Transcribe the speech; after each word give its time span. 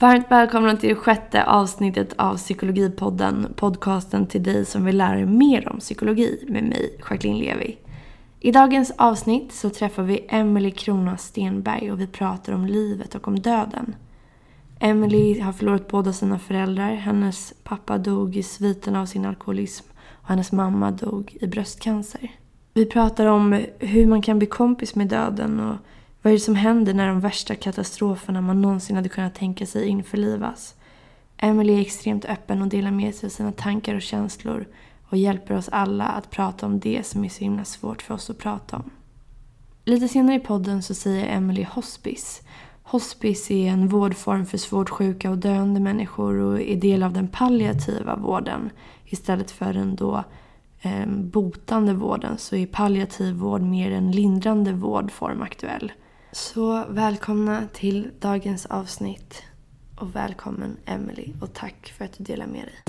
Varmt 0.00 0.30
välkomna 0.30 0.76
till 0.76 0.88
det 0.88 0.94
sjätte 0.94 1.44
avsnittet 1.44 2.14
av 2.16 2.36
Psykologipodden, 2.36 3.54
podcasten 3.56 4.26
till 4.26 4.42
dig 4.42 4.64
som 4.64 4.84
vill 4.84 4.96
lära 4.96 5.14
dig 5.14 5.26
mer 5.26 5.68
om 5.68 5.78
psykologi 5.78 6.44
med 6.48 6.62
mig, 6.64 6.96
Jacqueline 6.98 7.38
Levi. 7.38 7.78
I 8.40 8.52
dagens 8.52 8.92
avsnitt 8.98 9.52
så 9.52 9.70
träffar 9.70 10.02
vi 10.02 10.26
Emelie 10.28 10.70
Krona 10.70 11.16
Stenberg 11.16 11.92
och 11.92 12.00
vi 12.00 12.06
pratar 12.06 12.52
om 12.52 12.66
livet 12.66 13.14
och 13.14 13.28
om 13.28 13.40
döden. 13.40 13.94
Emelie 14.80 15.42
har 15.42 15.52
förlorat 15.52 15.88
båda 15.88 16.12
sina 16.12 16.38
föräldrar. 16.38 16.94
Hennes 16.94 17.54
pappa 17.64 17.98
dog 17.98 18.36
i 18.36 18.42
sviterna 18.42 19.00
av 19.00 19.06
sin 19.06 19.24
alkoholism 19.24 19.86
och 20.12 20.28
hennes 20.28 20.52
mamma 20.52 20.90
dog 20.90 21.36
i 21.40 21.46
bröstcancer. 21.46 22.30
Vi 22.74 22.86
pratar 22.86 23.26
om 23.26 23.64
hur 23.78 24.06
man 24.06 24.22
kan 24.22 24.38
bli 24.38 24.46
kompis 24.46 24.94
med 24.94 25.08
döden 25.08 25.60
och 25.60 25.76
vad 26.22 26.32
är 26.32 26.36
det 26.36 26.40
som 26.40 26.54
händer 26.54 26.94
när 26.94 27.08
de 27.08 27.20
värsta 27.20 27.54
katastroferna 27.54 28.40
man 28.40 28.62
någonsin 28.62 28.96
hade 28.96 29.08
kunnat 29.08 29.34
tänka 29.34 29.66
sig 29.66 29.86
införlivas? 29.88 30.74
Emily 31.36 31.74
är 31.76 31.80
extremt 31.80 32.24
öppen 32.24 32.62
och 32.62 32.68
delar 32.68 32.90
med 32.90 33.14
sig 33.14 33.26
av 33.26 33.30
sina 33.30 33.52
tankar 33.52 33.94
och 33.94 34.02
känslor 34.02 34.66
och 35.08 35.16
hjälper 35.16 35.56
oss 35.56 35.68
alla 35.68 36.04
att 36.04 36.30
prata 36.30 36.66
om 36.66 36.80
det 36.80 37.06
som 37.06 37.24
är 37.24 37.28
så 37.28 37.40
himla 37.40 37.64
svårt 37.64 38.02
för 38.02 38.14
oss 38.14 38.30
att 38.30 38.38
prata 38.38 38.76
om. 38.76 38.90
Lite 39.84 40.08
senare 40.08 40.36
i 40.36 40.40
podden 40.40 40.82
så 40.82 40.94
säger 40.94 41.36
Emily 41.36 41.64
hospice. 41.70 42.42
Hospice 42.82 43.50
är 43.50 43.68
en 43.68 43.88
vårdform 43.88 44.46
för 44.46 44.58
svårt 44.58 44.90
sjuka 44.90 45.30
och 45.30 45.38
döende 45.38 45.80
människor 45.80 46.38
och 46.38 46.60
är 46.60 46.76
del 46.76 47.02
av 47.02 47.12
den 47.12 47.28
palliativa 47.28 48.16
vården. 48.16 48.70
Istället 49.04 49.50
för 49.50 49.72
den 49.72 49.96
då 49.96 50.24
eh, 50.80 51.06
botande 51.06 51.94
vården 51.94 52.38
så 52.38 52.56
är 52.56 52.66
palliativ 52.66 53.34
vård 53.34 53.62
mer 53.62 53.90
en 53.90 54.10
lindrande 54.10 54.72
vårdform 54.72 55.42
aktuell. 55.42 55.92
Så 56.32 56.84
välkomna 56.88 57.68
till 57.72 58.10
dagens 58.18 58.66
avsnitt 58.66 59.42
och 59.96 60.16
välkommen 60.16 60.76
Emily 60.84 61.32
och 61.40 61.54
tack 61.54 61.94
för 61.98 62.04
att 62.04 62.18
du 62.18 62.24
delar 62.24 62.46
med 62.46 62.62
dig. 62.62 62.82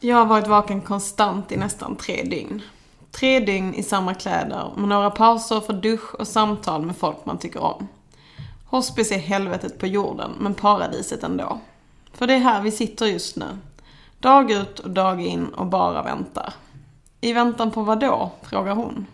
Jag 0.00 0.16
har 0.16 0.26
varit 0.26 0.46
vaken 0.46 0.80
konstant 0.80 1.52
i 1.52 1.56
nästan 1.56 1.96
tre 1.96 2.22
dygn. 2.22 2.62
Tre 3.10 3.40
dygn 3.40 3.74
i 3.74 3.82
samma 3.82 4.14
kläder 4.14 4.72
med 4.76 4.88
några 4.88 5.10
pauser 5.10 5.60
för 5.60 5.72
dusch 5.72 6.14
och 6.14 6.28
samtal 6.28 6.82
med 6.82 6.96
folk 6.96 7.24
man 7.24 7.38
tycker 7.38 7.60
om. 7.60 7.88
Hospice 8.66 9.12
är 9.12 9.18
helvetet 9.18 9.78
på 9.78 9.86
jorden, 9.86 10.30
men 10.40 10.54
paradiset 10.54 11.22
ändå. 11.22 11.60
För 12.12 12.26
det 12.26 12.34
är 12.34 12.38
här 12.38 12.62
vi 12.62 12.70
sitter 12.70 13.06
just 13.06 13.36
nu. 13.36 13.58
Dag 14.18 14.50
ut 14.50 14.78
och 14.78 14.90
dag 14.90 15.20
in 15.20 15.46
och 15.48 15.66
bara 15.66 16.02
väntar. 16.02 16.54
I 17.20 17.32
väntan 17.32 17.70
på 17.70 17.82
vad 17.82 18.00
då? 18.00 18.30
frågar 18.42 18.74
hon. 18.74 19.06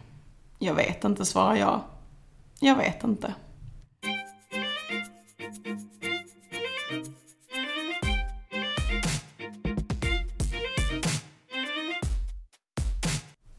Jag 0.59 0.75
vet 0.75 1.05
inte, 1.05 1.25
svarar 1.25 1.57
jag. 1.57 1.81
Jag 2.61 2.77
vet 2.77 3.05
inte. 3.05 3.35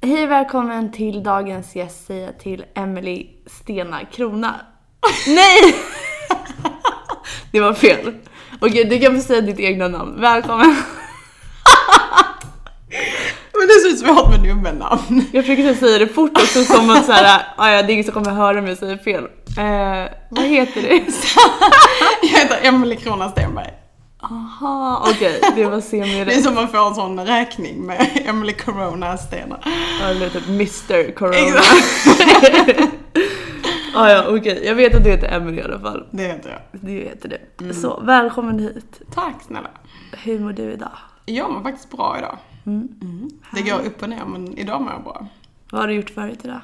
Hej 0.01 0.27
välkommen 0.27 0.91
till 0.91 1.23
dagens 1.23 1.75
gäst 1.75 2.05
säger 2.05 2.25
jag 2.25 2.39
till 2.39 2.65
Emily 2.75 3.27
Stena 3.45 4.05
Krona. 4.05 4.55
Nej! 5.27 5.75
Det 7.51 7.59
var 7.59 7.73
fel. 7.73 8.13
Okej, 8.61 8.85
du 8.85 8.99
kan 8.99 9.15
få 9.15 9.21
säga 9.21 9.41
ditt 9.41 9.59
egna 9.59 9.87
namn. 9.87 10.21
Välkommen. 10.21 10.75
Men 13.53 13.67
det 13.67 13.73
är 13.73 13.88
så 13.88 13.88
svårt 13.99 14.29
med 14.29 14.39
dubbelnamn. 14.39 15.25
Jag 15.31 15.45
försöker 15.45 15.73
säga 15.73 15.97
det 15.99 16.07
fort 16.07 16.31
också 16.37 16.63
som 16.63 16.89
att 16.89 17.05
såhär, 17.05 17.41
"Ah, 17.57 17.69
ja 17.71 17.81
det 17.83 17.91
är 17.91 17.93
ingen 17.93 18.05
som 18.05 18.13
kommer 18.13 18.31
höra 18.31 18.61
mig 18.61 18.75
säga 18.75 18.97
fel. 18.97 19.23
Eh, 19.57 20.11
vad 20.29 20.45
heter 20.45 20.81
det? 20.81 21.03
Jag 22.21 22.39
heter 22.39 22.59
Emelie 22.67 22.95
Krona 22.97 23.29
Stenberg. 23.29 23.73
Aha, 24.21 25.05
okej, 25.11 25.41
det 25.55 25.65
var 25.65 25.81
Det 26.25 26.33
är 26.33 26.41
som 26.41 26.55
man 26.55 26.67
får 26.67 26.87
en 26.87 26.95
sån 26.95 27.19
räkning 27.25 27.85
med 27.85 28.07
Emelie 28.25 28.55
Corona 28.55 29.17
Stenar. 29.17 29.63
Eller 30.03 30.29
typ 30.29 30.47
Mr 30.47 31.11
Corona. 31.15 31.61
ah, 33.95 34.09
ja, 34.09 34.23
okej. 34.27 34.61
Jag 34.65 34.75
vet 34.75 34.95
att 34.95 35.03
du 35.03 35.09
heter 35.09 35.27
Emily 35.35 35.57
i 35.57 35.63
alla 35.63 35.79
fall. 35.79 36.05
Det 36.11 36.23
heter 36.23 36.49
jag. 36.49 36.81
Du 36.81 36.91
heter 36.91 37.29
det. 37.57 37.73
Så, 37.73 37.99
välkommen 38.03 38.59
hit. 38.59 39.01
Tack 39.15 39.35
snälla. 39.47 39.69
Hur 40.23 40.39
mår 40.39 40.51
du 40.53 40.71
idag? 40.71 40.91
Jag 41.25 41.51
mår 41.51 41.61
faktiskt 41.61 41.91
bra 41.91 42.15
idag. 42.17 42.37
Mm. 42.65 43.29
Det 43.53 43.61
går 43.61 43.85
upp 43.85 44.01
och 44.01 44.09
ner 44.09 44.25
men 44.25 44.57
idag 44.57 44.81
mår 44.81 44.91
jag 44.91 45.03
bra. 45.03 45.27
Vad 45.71 45.81
har 45.81 45.87
du 45.87 45.93
gjort 45.93 46.09
förut 46.09 46.39
idag? 46.43 46.61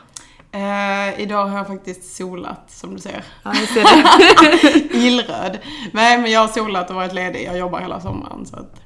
Eh, 0.52 1.22
idag 1.22 1.46
har 1.46 1.58
jag 1.58 1.68
faktiskt 1.68 2.16
solat 2.16 2.72
som 2.72 2.94
du 2.94 3.00
ser. 3.00 3.24
Ja, 3.44 3.54
jag 3.56 3.68
ser 3.68 3.84
det. 3.84 4.96
Illröd. 4.98 5.60
Nej 5.94 6.18
men 6.18 6.32
jag 6.32 6.40
har 6.40 6.48
solat 6.48 6.90
och 6.90 6.96
varit 6.96 7.14
ledig. 7.14 7.46
Jag 7.46 7.58
jobbar 7.58 7.80
hela 7.80 8.00
sommaren 8.00 8.46
så 8.46 8.56
att 8.56 8.82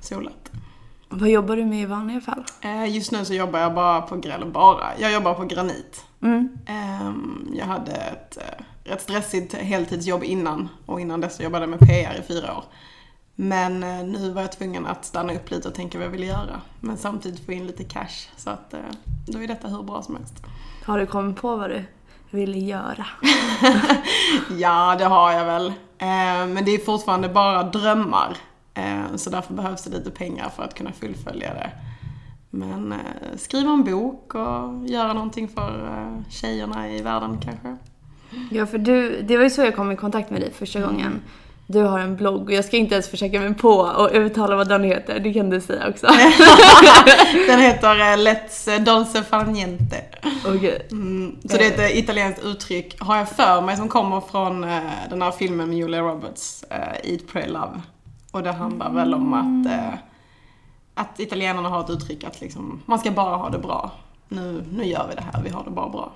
solat. 0.00 0.50
Vad 1.08 1.28
jobbar 1.28 1.56
du 1.56 1.64
med 1.64 1.82
i 1.82 1.86
vanliga 1.86 2.20
fall? 2.20 2.44
Eh, 2.60 2.94
just 2.94 3.12
nu 3.12 3.24
så 3.24 3.34
jobbar 3.34 3.58
jag 3.58 3.74
bara 3.74 4.00
på, 4.00 4.14
eller 4.14 4.46
bara, 4.46 4.98
jag 4.98 5.12
jobbar 5.12 5.34
på 5.34 5.44
Granit. 5.44 6.04
Mm. 6.22 6.58
Ehm, 6.66 7.48
jag 7.54 7.66
hade 7.66 7.92
ett 7.92 8.36
eh, 8.36 8.64
rätt 8.84 9.02
stressigt 9.02 9.54
heltidsjobb 9.54 10.24
innan 10.24 10.68
och 10.86 11.00
innan 11.00 11.20
dess 11.20 11.36
så 11.36 11.42
jobbade 11.42 11.62
jag 11.62 11.70
med 11.70 11.78
PR 11.78 12.20
i 12.20 12.22
fyra 12.28 12.56
år. 12.56 12.64
Men 13.34 13.82
eh, 13.82 14.04
nu 14.04 14.30
var 14.30 14.42
jag 14.42 14.52
tvungen 14.52 14.86
att 14.86 15.04
stanna 15.04 15.34
upp 15.34 15.50
lite 15.50 15.68
och 15.68 15.74
tänka 15.74 15.98
vad 15.98 16.06
jag 16.06 16.10
ville 16.10 16.26
göra. 16.26 16.60
Men 16.80 16.96
samtidigt 16.96 17.46
få 17.46 17.52
in 17.52 17.66
lite 17.66 17.84
cash. 17.84 18.28
Så 18.36 18.50
att 18.50 18.74
eh, 18.74 18.80
då 19.26 19.42
är 19.42 19.48
detta 19.48 19.68
hur 19.68 19.82
bra 19.82 20.02
som 20.02 20.16
helst. 20.16 20.34
Har 20.84 20.98
du 20.98 21.06
kommit 21.06 21.36
på 21.36 21.56
vad 21.56 21.70
du 21.70 21.84
ville 22.30 22.58
göra? 22.58 23.06
Ja, 24.58 24.96
det 24.98 25.04
har 25.04 25.32
jag 25.32 25.44
väl. 25.44 25.66
Eh, 25.98 26.46
men 26.46 26.64
det 26.64 26.70
är 26.70 26.78
fortfarande 26.78 27.28
bara 27.28 27.62
drömmar. 27.62 28.36
Så 29.16 29.30
därför 29.30 29.54
behövs 29.54 29.84
det 29.84 29.98
lite 29.98 30.10
pengar 30.10 30.48
för 30.48 30.62
att 30.62 30.74
kunna 30.74 30.92
fullfölja 30.92 31.54
det. 31.54 31.70
Men 32.50 32.94
skriva 33.36 33.70
en 33.70 33.84
bok 33.84 34.34
och 34.34 34.88
göra 34.88 35.12
någonting 35.12 35.48
för 35.48 36.08
tjejerna 36.30 36.90
i 36.90 37.02
världen 37.02 37.38
kanske. 37.40 37.76
Ja, 38.50 38.66
för 38.66 38.78
du, 38.78 39.22
det 39.22 39.36
var 39.36 39.44
ju 39.44 39.50
så 39.50 39.60
jag 39.62 39.76
kom 39.76 39.92
i 39.92 39.96
kontakt 39.96 40.30
med 40.30 40.40
dig 40.40 40.52
första 40.52 40.80
gången. 40.80 41.20
Du 41.72 41.82
har 41.82 41.98
en 41.98 42.16
blogg 42.16 42.42
och 42.42 42.52
jag 42.52 42.64
ska 42.64 42.76
inte 42.76 42.94
ens 42.94 43.08
försöka 43.08 43.40
mig 43.40 43.54
på 43.54 43.70
och 43.70 44.10
uttala 44.12 44.56
vad 44.56 44.68
den 44.68 44.84
heter. 44.84 45.20
Det 45.20 45.32
kan 45.32 45.50
du 45.50 45.60
säga 45.60 45.88
också. 45.88 46.06
Den 47.46 47.60
heter 47.60 48.00
eh, 48.00 48.16
Let's 48.16 48.78
Dolce 48.78 49.22
Far 49.22 49.44
Niente. 49.44 50.04
Okej. 50.46 50.86
Mm, 50.90 51.36
så 51.44 51.56
det 51.56 51.66
är 51.66 51.70
ett 51.70 51.92
eh, 51.92 51.98
italienskt 51.98 52.44
uttryck, 52.44 53.00
har 53.00 53.16
jag 53.16 53.28
för 53.28 53.60
mig, 53.60 53.76
som 53.76 53.88
kommer 53.88 54.20
från 54.20 54.64
eh, 54.64 54.80
den 55.10 55.22
här 55.22 55.30
filmen 55.30 55.68
med 55.68 55.78
Julia 55.78 56.00
Roberts, 56.00 56.64
eh, 56.70 57.10
Eat, 57.12 57.20
Pray, 57.32 57.46
Love. 57.46 57.82
Och 58.30 58.42
det 58.42 58.52
handlar 58.52 58.90
väl 58.92 59.14
om 59.14 59.34
att, 59.34 59.72
eh, 59.72 59.98
att 60.94 61.20
italienarna 61.20 61.68
har 61.68 61.80
ett 61.80 61.90
uttryck 61.90 62.24
att 62.24 62.40
liksom, 62.40 62.82
man 62.86 62.98
ska 62.98 63.10
bara 63.10 63.36
ha 63.36 63.50
det 63.50 63.58
bra. 63.58 63.90
Nu, 64.28 64.64
nu 64.72 64.84
gör 64.84 65.06
vi 65.08 65.14
det 65.14 65.24
här, 65.32 65.42
vi 65.42 65.50
har 65.50 65.64
det 65.64 65.70
bara 65.70 65.88
bra. 65.88 66.12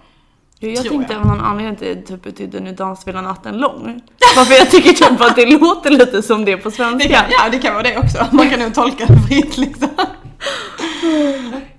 Jag 0.60 0.76
Tror 0.76 0.90
tänkte 0.90 1.12
jag. 1.14 1.20
av 1.22 1.26
någon 1.28 1.40
anledning 1.40 1.72
att 1.74 1.78
det 1.80 2.02
typ 2.02 2.22
betydde 2.22 2.60
nu 2.60 2.72
dansar 2.72 3.04
vi 3.06 3.10
hela 3.10 3.28
natten 3.28 3.58
lång. 3.58 4.00
Varför 4.36 4.54
jag 4.54 4.70
tycker 4.70 4.90
typ 4.92 5.20
att 5.20 5.36
det 5.36 5.46
låter 5.58 5.90
lite 5.90 6.22
som 6.22 6.44
det 6.44 6.56
på 6.56 6.68
Det 6.68 6.74
svenska. 6.74 7.08
kan, 7.08 7.24
ja, 7.30 7.48
det 7.52 7.58
kan 7.58 7.74
vara 7.74 7.82
det 7.82 7.98
också. 7.98 8.18
Man 8.36 8.50
kan 8.50 8.60
nog 8.60 8.74
tolka 8.74 9.06
det 9.06 9.18
fritt 9.28 9.56
liksom. 9.58 9.88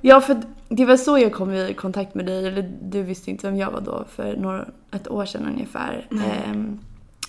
Ja, 0.01 0.21
för 0.21 0.41
det 0.69 0.85
var 0.85 0.97
så 0.97 1.17
jag 1.17 1.33
kom 1.33 1.53
i 1.53 1.73
kontakt 1.73 2.15
med 2.15 2.25
dig. 2.25 2.47
Eller 2.47 2.71
du 2.81 3.03
visste 3.03 3.31
inte 3.31 3.47
vem 3.47 3.57
jag 3.57 3.71
var 3.71 3.81
då, 3.81 4.05
för 4.15 4.37
några, 4.37 4.65
ett 4.91 5.07
år 5.07 5.25
sedan 5.25 5.47
ungefär. 5.53 6.07
Ehm, 6.11 6.79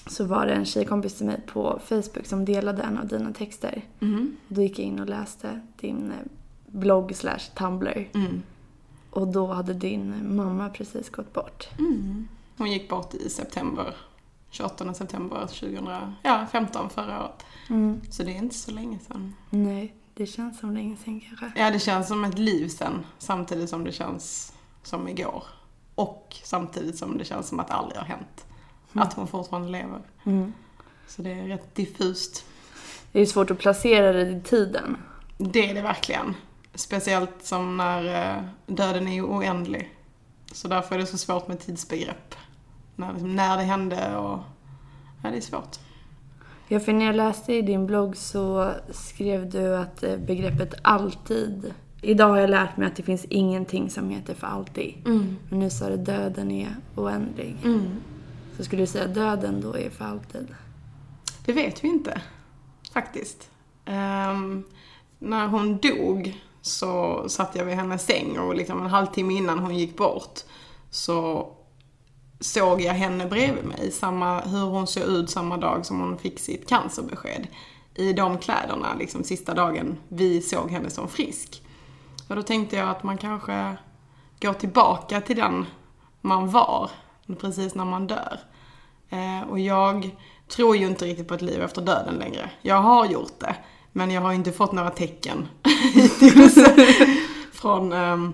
så 0.06 0.24
var 0.24 0.46
det 0.46 0.52
en 0.52 0.64
tjejkompis 0.64 1.14
till 1.16 1.26
mig 1.26 1.40
på 1.52 1.80
Facebook 1.88 2.26
som 2.26 2.44
delade 2.44 2.82
en 2.82 2.98
av 2.98 3.06
dina 3.06 3.32
texter. 3.32 3.82
Då 4.48 4.62
gick 4.62 4.78
jag 4.78 4.86
in 4.86 5.00
och 5.00 5.08
läste 5.08 5.60
din 5.80 6.10
eh, 6.10 6.26
blogg 6.66 7.14
slash 7.16 7.38
Tumblr. 7.58 8.08
Mm. 8.14 8.42
Och 9.18 9.28
då 9.28 9.46
hade 9.46 9.74
din 9.74 10.36
mamma 10.36 10.68
precis 10.68 11.10
gått 11.10 11.32
bort. 11.32 11.68
Hon 12.56 12.70
gick 12.70 12.88
bort 12.88 13.14
i 13.14 13.30
september, 13.30 13.94
28 14.50 14.94
september 14.94 15.46
2015 15.46 16.90
förra 16.90 17.24
året. 17.24 17.44
Så 18.10 18.22
det 18.22 18.30
är 18.30 18.36
inte 18.36 18.54
så 18.54 18.70
länge 18.70 18.98
sedan. 18.98 19.34
Nej, 19.50 19.94
det 20.14 20.26
känns 20.26 20.58
som 20.58 20.74
länge 20.74 20.96
sedan 20.96 21.20
kanske. 21.20 21.60
Ja, 21.60 21.70
det 21.70 21.78
känns 21.78 22.08
som 22.08 22.24
ett 22.24 22.38
liv 22.38 22.68
sen, 22.68 23.06
samtidigt 23.18 23.70
som 23.70 23.84
det 23.84 23.92
känns 23.92 24.52
som 24.82 25.08
igår. 25.08 25.44
Och 25.94 26.36
samtidigt 26.44 26.98
som 26.98 27.18
det 27.18 27.24
känns 27.24 27.48
som 27.48 27.60
att 27.60 27.68
det 27.68 27.74
aldrig 27.74 27.98
har 27.98 28.06
hänt. 28.06 28.46
Att 28.92 29.12
hon 29.12 29.26
fortfarande 29.26 29.68
lever. 29.68 30.00
Mm. 30.24 30.52
Så 31.06 31.22
det 31.22 31.30
är 31.30 31.44
rätt 31.44 31.74
diffust. 31.74 32.44
Det 33.12 33.20
är 33.20 33.26
svårt 33.26 33.50
att 33.50 33.58
placera 33.58 34.12
det 34.12 34.30
i 34.30 34.40
tiden. 34.40 34.96
Det 35.38 35.70
är 35.70 35.74
det 35.74 35.82
verkligen. 35.82 36.34
Speciellt 36.78 37.44
som 37.44 37.76
när 37.76 38.36
eh, 38.36 38.42
döden 38.66 39.08
är 39.08 39.22
oändlig. 39.22 39.94
Så 40.52 40.68
därför 40.68 40.94
är 40.94 40.98
det 40.98 41.06
så 41.06 41.18
svårt 41.18 41.48
med 41.48 41.60
tidsbegrepp. 41.60 42.34
När, 42.96 43.12
liksom, 43.12 43.36
när 43.36 43.56
det 43.56 43.62
hände 43.62 44.16
och... 44.16 44.38
Ja, 45.22 45.30
det 45.30 45.36
är 45.36 45.40
svårt. 45.40 45.76
Ja, 46.68 46.80
för 46.80 46.92
när 46.92 47.06
jag 47.06 47.14
läste 47.14 47.52
i 47.52 47.62
din 47.62 47.86
blogg 47.86 48.16
så 48.16 48.72
skrev 48.90 49.50
du 49.50 49.76
att 49.76 50.02
eh, 50.02 50.16
begreppet 50.16 50.74
alltid... 50.82 51.74
Idag 52.02 52.28
har 52.28 52.38
jag 52.38 52.50
lärt 52.50 52.76
mig 52.76 52.86
att 52.86 52.96
det 52.96 53.02
finns 53.02 53.24
ingenting 53.24 53.90
som 53.90 54.10
heter 54.10 54.34
för 54.34 54.46
alltid. 54.46 54.94
Men 55.04 55.58
nu 55.58 55.70
sa 55.70 55.88
du 55.88 55.96
döden 55.96 56.50
är 56.50 56.76
oändlig. 56.94 57.56
Så 58.56 58.64
skulle 58.64 58.82
du 58.82 58.86
säga 58.86 59.04
att 59.04 59.14
döden 59.14 59.60
då 59.60 59.76
är 59.76 59.90
för 59.90 60.04
alltid? 60.04 60.46
Det 61.44 61.52
vet 61.52 61.84
vi 61.84 61.88
inte, 61.88 62.20
faktiskt. 62.92 63.50
Ehm, 63.84 64.64
när 65.18 65.46
hon 65.46 65.78
dog 65.78 66.40
så 66.68 67.24
satt 67.28 67.54
jag 67.54 67.64
vid 67.64 67.74
hennes 67.74 68.06
säng 68.06 68.38
och 68.38 68.54
liksom 68.54 68.82
en 68.82 68.90
halvtimme 68.90 69.34
innan 69.34 69.58
hon 69.58 69.76
gick 69.76 69.96
bort 69.96 70.40
så 70.90 71.48
såg 72.40 72.80
jag 72.80 72.94
henne 72.94 73.26
bredvid 73.26 73.64
mig, 73.64 73.90
samma, 73.90 74.40
hur 74.40 74.64
hon 74.64 74.86
såg 74.86 75.02
ut 75.02 75.30
samma 75.30 75.56
dag 75.56 75.86
som 75.86 76.00
hon 76.00 76.18
fick 76.18 76.38
sitt 76.38 76.68
cancerbesked. 76.68 77.46
I 77.94 78.12
de 78.12 78.38
kläderna, 78.38 78.94
liksom 78.98 79.24
sista 79.24 79.54
dagen 79.54 79.98
vi 80.08 80.42
såg 80.42 80.70
henne 80.70 80.90
som 80.90 81.08
frisk. 81.08 81.62
Och 82.28 82.36
då 82.36 82.42
tänkte 82.42 82.76
jag 82.76 82.88
att 82.88 83.02
man 83.02 83.18
kanske 83.18 83.76
går 84.40 84.52
tillbaka 84.52 85.20
till 85.20 85.36
den 85.36 85.66
man 86.20 86.50
var, 86.50 86.90
precis 87.40 87.74
när 87.74 87.84
man 87.84 88.06
dör. 88.06 88.40
Eh, 89.10 89.48
och 89.48 89.58
jag 89.58 90.10
tror 90.48 90.76
ju 90.76 90.86
inte 90.86 91.04
riktigt 91.04 91.28
på 91.28 91.34
ett 91.34 91.42
liv 91.42 91.62
efter 91.62 91.82
döden 91.82 92.14
längre. 92.14 92.50
Jag 92.62 92.82
har 92.82 93.06
gjort 93.06 93.40
det, 93.40 93.56
men 93.98 94.10
jag 94.10 94.20
har 94.20 94.32
inte 94.32 94.52
fått 94.52 94.72
några 94.72 94.90
tecken 94.90 95.48
hittills 95.94 96.58
från 97.52 97.92
eh, 97.92 98.30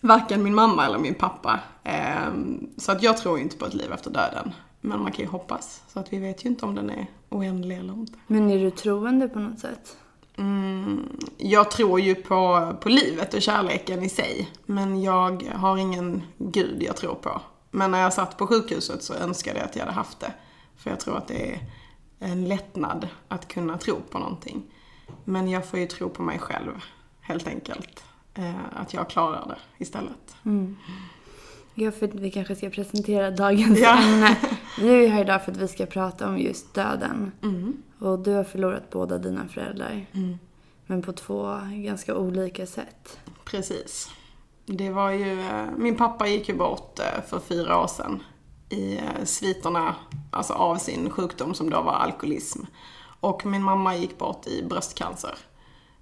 varken 0.00 0.42
min 0.42 0.54
mamma 0.54 0.86
eller 0.86 0.98
min 0.98 1.14
pappa. 1.14 1.60
Eh, 1.84 2.32
så 2.76 2.92
att 2.92 3.02
jag 3.02 3.16
tror 3.16 3.38
inte 3.38 3.56
på 3.56 3.66
ett 3.66 3.74
liv 3.74 3.92
efter 3.92 4.10
döden. 4.10 4.52
Men 4.80 5.02
man 5.02 5.12
kan 5.12 5.24
ju 5.24 5.30
hoppas. 5.30 5.82
Så 5.88 6.00
att 6.00 6.12
vi 6.12 6.18
vet 6.18 6.44
ju 6.44 6.48
inte 6.48 6.66
om 6.66 6.74
den 6.74 6.90
är 6.90 7.06
oändlig 7.28 7.78
eller 7.78 7.92
inte. 7.92 8.12
Men 8.26 8.50
är 8.50 8.58
du 8.58 8.70
troende 8.70 9.28
på 9.28 9.38
något 9.38 9.58
sätt? 9.58 9.96
Mm, 10.36 11.18
jag 11.36 11.70
tror 11.70 12.00
ju 12.00 12.14
på, 12.14 12.72
på 12.80 12.88
livet 12.88 13.34
och 13.34 13.42
kärleken 13.42 14.02
i 14.02 14.08
sig. 14.08 14.50
Men 14.66 15.02
jag 15.02 15.52
har 15.54 15.76
ingen 15.76 16.22
gud 16.38 16.82
jag 16.82 16.96
tror 16.96 17.14
på. 17.14 17.40
Men 17.70 17.90
när 17.90 18.00
jag 18.00 18.12
satt 18.12 18.36
på 18.36 18.46
sjukhuset 18.46 19.02
så 19.02 19.14
önskade 19.14 19.58
jag 19.58 19.68
att 19.68 19.76
jag 19.76 19.82
hade 19.82 19.96
haft 19.96 20.20
det. 20.20 20.32
För 20.76 20.90
jag 20.90 21.00
tror 21.00 21.16
att 21.16 21.28
det 21.28 21.52
är 21.52 21.60
en 22.18 22.48
lättnad 22.48 23.08
att 23.28 23.48
kunna 23.48 23.78
tro 23.78 23.96
på 24.10 24.18
någonting. 24.18 24.62
Men 25.28 25.48
jag 25.48 25.66
får 25.66 25.78
ju 25.78 25.86
tro 25.86 26.08
på 26.08 26.22
mig 26.22 26.38
själv, 26.38 26.72
helt 27.20 27.46
enkelt. 27.48 28.04
Eh, 28.34 28.54
att 28.76 28.94
jag 28.94 29.10
klarar 29.10 29.46
det 29.48 29.84
istället. 29.84 30.36
Mm. 30.44 30.76
Ja, 31.74 31.90
för 31.90 32.06
vi 32.08 32.30
kanske 32.30 32.56
ska 32.56 32.70
presentera 32.70 33.30
dagens 33.30 33.78
Ja. 33.78 33.98
ämne. 34.02 34.36
Vi 34.78 34.88
är 34.88 35.00
ju 35.00 35.06
här 35.06 35.20
idag 35.20 35.44
för 35.44 35.52
att 35.52 35.56
vi 35.58 35.68
ska 35.68 35.86
prata 35.86 36.28
om 36.28 36.38
just 36.38 36.74
döden. 36.74 37.32
Mm. 37.42 37.82
Och 37.98 38.18
du 38.18 38.32
har 38.32 38.44
förlorat 38.44 38.90
båda 38.90 39.18
dina 39.18 39.48
föräldrar. 39.48 40.06
Mm. 40.12 40.38
Men 40.86 41.02
på 41.02 41.12
två 41.12 41.58
ganska 41.70 42.16
olika 42.16 42.66
sätt. 42.66 43.18
Precis. 43.44 44.10
Det 44.66 44.90
var 44.90 45.10
ju, 45.10 45.40
eh, 45.40 45.66
min 45.76 45.96
pappa 45.96 46.26
gick 46.26 46.48
ju 46.48 46.54
bort 46.54 46.98
eh, 46.98 47.22
för 47.26 47.40
fyra 47.40 47.80
år 47.82 47.86
sedan 47.86 48.22
i 48.68 49.00
sviterna 49.24 49.94
alltså 50.30 50.52
av 50.52 50.76
sin 50.76 51.10
sjukdom 51.10 51.54
som 51.54 51.70
då 51.70 51.82
var 51.82 51.92
alkoholism. 51.92 52.62
Och 53.20 53.46
min 53.46 53.62
mamma 53.62 53.96
gick 53.96 54.18
bort 54.18 54.46
i 54.46 54.62
bröstcancer 54.62 55.34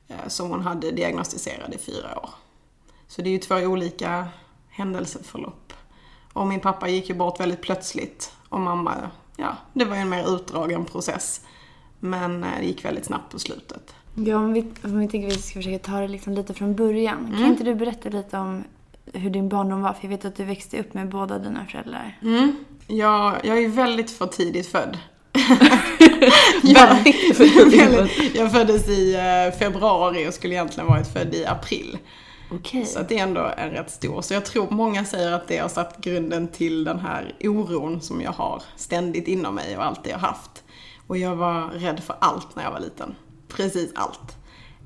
eh, 0.08 0.28
som 0.28 0.50
hon 0.50 0.60
hade 0.62 0.90
diagnostiserad 0.90 1.74
i 1.74 1.78
fyra 1.78 2.18
år. 2.18 2.30
Så 3.08 3.22
det 3.22 3.28
är 3.28 3.32
ju 3.32 3.38
två 3.38 3.54
olika 3.56 4.26
händelseförlopp. 4.68 5.72
Och 6.32 6.46
min 6.46 6.60
pappa 6.60 6.88
gick 6.88 7.08
ju 7.08 7.14
bort 7.14 7.40
väldigt 7.40 7.60
plötsligt 7.62 8.32
och 8.48 8.60
mamma, 8.60 8.94
ja, 9.36 9.56
det 9.72 9.84
var 9.84 9.96
ju 9.96 10.02
en 10.02 10.08
mer 10.08 10.34
utdragen 10.34 10.84
process. 10.84 11.40
Men 12.00 12.44
eh, 12.44 12.50
det 12.60 12.66
gick 12.66 12.84
väldigt 12.84 13.04
snabbt 13.04 13.32
på 13.32 13.38
slutet. 13.38 13.94
Ja, 14.14 14.36
om 14.36 14.52
vi, 14.52 14.60
om 14.84 14.98
vi 14.98 15.08
tänker 15.08 15.28
att 15.28 15.36
vi 15.36 15.42
ska 15.42 15.58
försöka 15.58 15.78
ta 15.90 16.00
det 16.00 16.08
liksom 16.08 16.32
lite 16.32 16.54
från 16.54 16.74
början. 16.74 17.24
Kan 17.26 17.34
Mm. 17.34 17.50
inte 17.52 17.64
du 17.64 17.74
berätta 17.74 18.08
lite 18.08 18.38
om 18.38 18.64
hur 19.12 19.30
din 19.30 19.48
barndom 19.48 19.82
var? 19.82 19.92
För 19.92 20.04
jag 20.04 20.08
vet 20.08 20.24
att 20.24 20.36
du 20.36 20.44
växte 20.44 20.80
upp 20.80 20.94
med 20.94 21.08
båda 21.08 21.38
dina 21.38 21.66
föräldrar. 21.66 22.18
Mm. 22.22 22.64
Jag, 22.86 23.36
jag 23.44 23.58
är 23.64 23.68
väldigt 23.68 24.10
för 24.10 24.26
tidigt 24.26 24.66
född. 24.66 24.98
Jag 28.34 28.52
föddes 28.52 28.88
i 28.88 29.14
eh, 29.14 29.58
februari 29.58 30.28
och 30.28 30.34
skulle 30.34 30.54
egentligen 30.54 30.88
varit 30.88 31.12
född 31.12 31.34
i 31.34 31.46
april. 31.46 31.98
Okej. 32.50 32.86
Så 32.86 33.02
det 33.02 33.18
är 33.18 33.22
ändå 33.22 33.50
en 33.56 33.70
rätt 33.70 33.90
stor. 33.90 34.22
Så 34.22 34.34
jag 34.34 34.44
tror 34.44 34.70
många 34.70 35.04
säger 35.04 35.32
att 35.32 35.48
det 35.48 35.58
har 35.58 35.68
satt 35.68 36.00
grunden 36.00 36.48
till 36.48 36.84
den 36.84 36.98
här 36.98 37.34
oron 37.40 38.00
som 38.00 38.20
jag 38.20 38.32
har 38.32 38.62
ständigt 38.76 39.28
inom 39.28 39.54
mig 39.54 39.76
och 39.76 39.84
alltid 39.84 40.12
har 40.12 40.20
haft. 40.20 40.64
Och 41.06 41.18
jag 41.18 41.36
var 41.36 41.68
rädd 41.68 42.00
för 42.00 42.16
allt 42.18 42.56
när 42.56 42.62
jag 42.62 42.70
var 42.70 42.80
liten. 42.80 43.14
Precis 43.48 43.92
allt. 43.94 44.36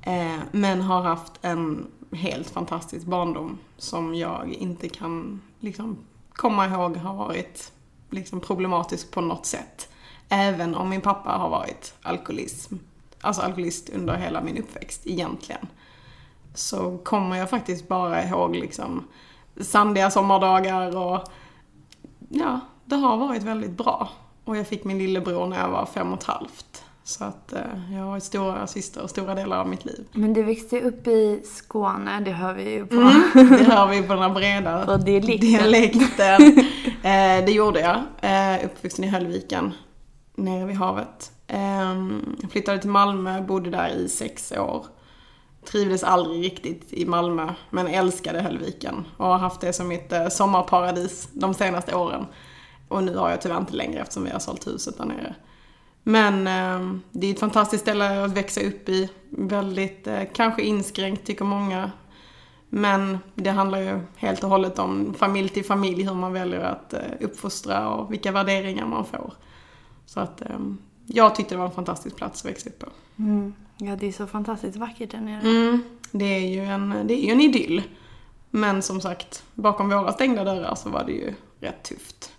Eh, 0.01 0.39
men 0.51 0.81
har 0.81 1.01
haft 1.01 1.33
en 1.41 1.87
helt 2.11 2.49
fantastisk 2.49 3.05
barndom 3.05 3.57
som 3.77 4.15
jag 4.15 4.53
inte 4.53 4.89
kan 4.89 5.41
liksom 5.59 5.97
komma 6.33 6.65
ihåg 6.65 6.97
har 6.97 7.15
varit 7.15 7.71
liksom 8.09 8.39
problematisk 8.39 9.11
på 9.11 9.21
något 9.21 9.45
sätt. 9.45 9.90
Även 10.33 10.75
om 10.75 10.89
min 10.89 11.01
pappa 11.01 11.29
har 11.29 11.49
varit 11.49 11.93
alkoholism, 12.01 12.75
alltså 13.21 13.41
alkoholist 13.41 13.89
under 13.89 14.13
hela 14.15 14.41
min 14.41 14.57
uppväxt 14.57 15.01
egentligen. 15.07 15.67
Så 16.53 16.97
kommer 16.97 17.37
jag 17.37 17.49
faktiskt 17.49 17.87
bara 17.87 18.23
ihåg 18.23 18.55
liksom 18.55 19.07
sandiga 19.61 20.11
sommardagar 20.11 20.97
och 20.97 21.21
ja, 22.29 22.59
det 22.85 22.95
har 22.95 23.17
varit 23.17 23.43
väldigt 23.43 23.71
bra. 23.71 24.09
Och 24.45 24.57
jag 24.57 24.67
fick 24.67 24.83
min 24.83 24.97
lillebror 24.97 25.47
när 25.47 25.59
jag 25.59 25.69
var 25.69 25.85
fem 25.85 26.13
och 26.13 26.19
ett 26.19 26.23
halvt. 26.23 26.83
Så 27.03 27.23
att 27.23 27.53
eh, 27.53 27.59
jag 27.91 27.99
har 27.99 28.09
varit 28.09 28.23
stora 28.23 28.67
syster 28.67 29.07
stora 29.07 29.35
delar 29.35 29.57
av 29.57 29.67
mitt 29.67 29.85
liv. 29.85 30.05
Men 30.11 30.33
du 30.33 30.43
växte 30.43 30.81
upp 30.81 31.07
i 31.07 31.41
Skåne, 31.45 32.19
det 32.19 32.31
hör 32.31 32.53
vi 32.53 32.71
ju 32.71 32.85
på. 32.85 32.95
Mm, 32.95 33.23
det 33.33 33.63
hör 33.63 33.87
vi 33.87 34.01
på 34.01 34.13
den 34.13 34.23
här 34.23 34.29
breda 34.29 34.97
dialekten. 35.05 35.39
dialekten. 35.39 36.59
Eh, 37.03 37.45
det 37.45 37.51
gjorde 37.51 37.79
jag. 37.79 37.97
Eh, 38.21 38.65
uppvuxen 38.65 39.05
i 39.05 39.07
Höllviken, 39.07 39.73
nere 40.41 40.65
vid 40.65 40.75
havet. 40.75 41.31
Ehm, 41.47 42.35
jag 42.41 42.51
flyttade 42.51 42.79
till 42.79 42.89
Malmö, 42.89 43.41
bodde 43.41 43.69
där 43.69 43.89
i 43.89 44.09
sex 44.09 44.51
år. 44.51 44.85
Trivdes 45.65 46.03
aldrig 46.03 46.43
riktigt 46.43 46.93
i 46.93 47.05
Malmö, 47.05 47.53
men 47.69 47.87
älskade 47.87 48.41
Höllviken. 48.41 49.05
Och 49.17 49.25
har 49.25 49.37
haft 49.37 49.61
det 49.61 49.73
som 49.73 49.87
mitt 49.87 50.11
eh, 50.11 50.27
sommarparadis 50.27 51.29
de 51.33 51.53
senaste 51.53 51.95
åren. 51.95 52.25
Och 52.87 53.03
nu 53.03 53.17
har 53.17 53.29
jag 53.29 53.41
tyvärr 53.41 53.57
inte 53.57 53.75
längre 53.75 54.01
eftersom 54.01 54.23
vi 54.23 54.29
har 54.29 54.39
sålt 54.39 54.67
huset 54.67 54.97
där 54.97 55.05
nere. 55.05 55.35
Men 56.03 56.47
eh, 56.47 56.99
det 57.11 57.27
är 57.27 57.33
ett 57.33 57.39
fantastiskt 57.39 57.81
ställe 57.81 58.23
att 58.23 58.31
växa 58.31 58.61
upp 58.61 58.89
i. 58.89 59.09
Väldigt, 59.29 60.07
eh, 60.07 60.21
kanske 60.33 60.61
inskränkt 60.61 61.27
tycker 61.27 61.45
många. 61.45 61.91
Men 62.69 63.17
det 63.35 63.49
handlar 63.49 63.79
ju 63.79 63.99
helt 64.15 64.43
och 64.43 64.49
hållet 64.49 64.79
om 64.79 65.13
familj 65.17 65.49
till 65.49 65.65
familj, 65.65 66.03
hur 66.03 66.13
man 66.13 66.33
väljer 66.33 66.59
att 66.59 66.93
eh, 66.93 66.99
uppfostra 67.19 67.89
och 67.89 68.13
vilka 68.13 68.31
värderingar 68.31 68.85
man 68.85 69.05
får. 69.05 69.33
Så 70.13 70.19
att 70.19 70.41
eh, 70.41 70.59
jag 71.05 71.35
tyckte 71.35 71.55
det 71.55 71.59
var 71.59 71.65
en 71.65 71.71
fantastisk 71.71 72.15
plats 72.15 72.45
att 72.45 72.51
växa 72.51 72.69
upp 72.69 72.79
på. 72.79 72.87
Mm. 73.19 73.53
Ja, 73.77 73.95
det 73.95 74.07
är 74.07 74.11
så 74.11 74.27
fantastiskt 74.27 74.77
vackert 74.77 75.11
där 75.11 75.21
nere. 75.21 75.41
Mm, 75.41 75.83
det 76.11 76.25
är 76.25 76.47
ju 76.47 76.65
en, 76.65 77.07
det 77.07 77.13
är 77.13 77.25
ju 77.25 77.31
en 77.31 77.41
idyll. 77.41 77.83
Men 78.49 78.81
som 78.81 79.01
sagt, 79.01 79.43
bakom 79.53 79.89
våra 79.89 80.13
stängda 80.13 80.43
dörrar 80.43 80.75
så 80.75 80.89
var 80.89 81.03
det 81.03 81.11
ju 81.11 81.33
rätt 81.59 81.83
tufft. 81.83 82.30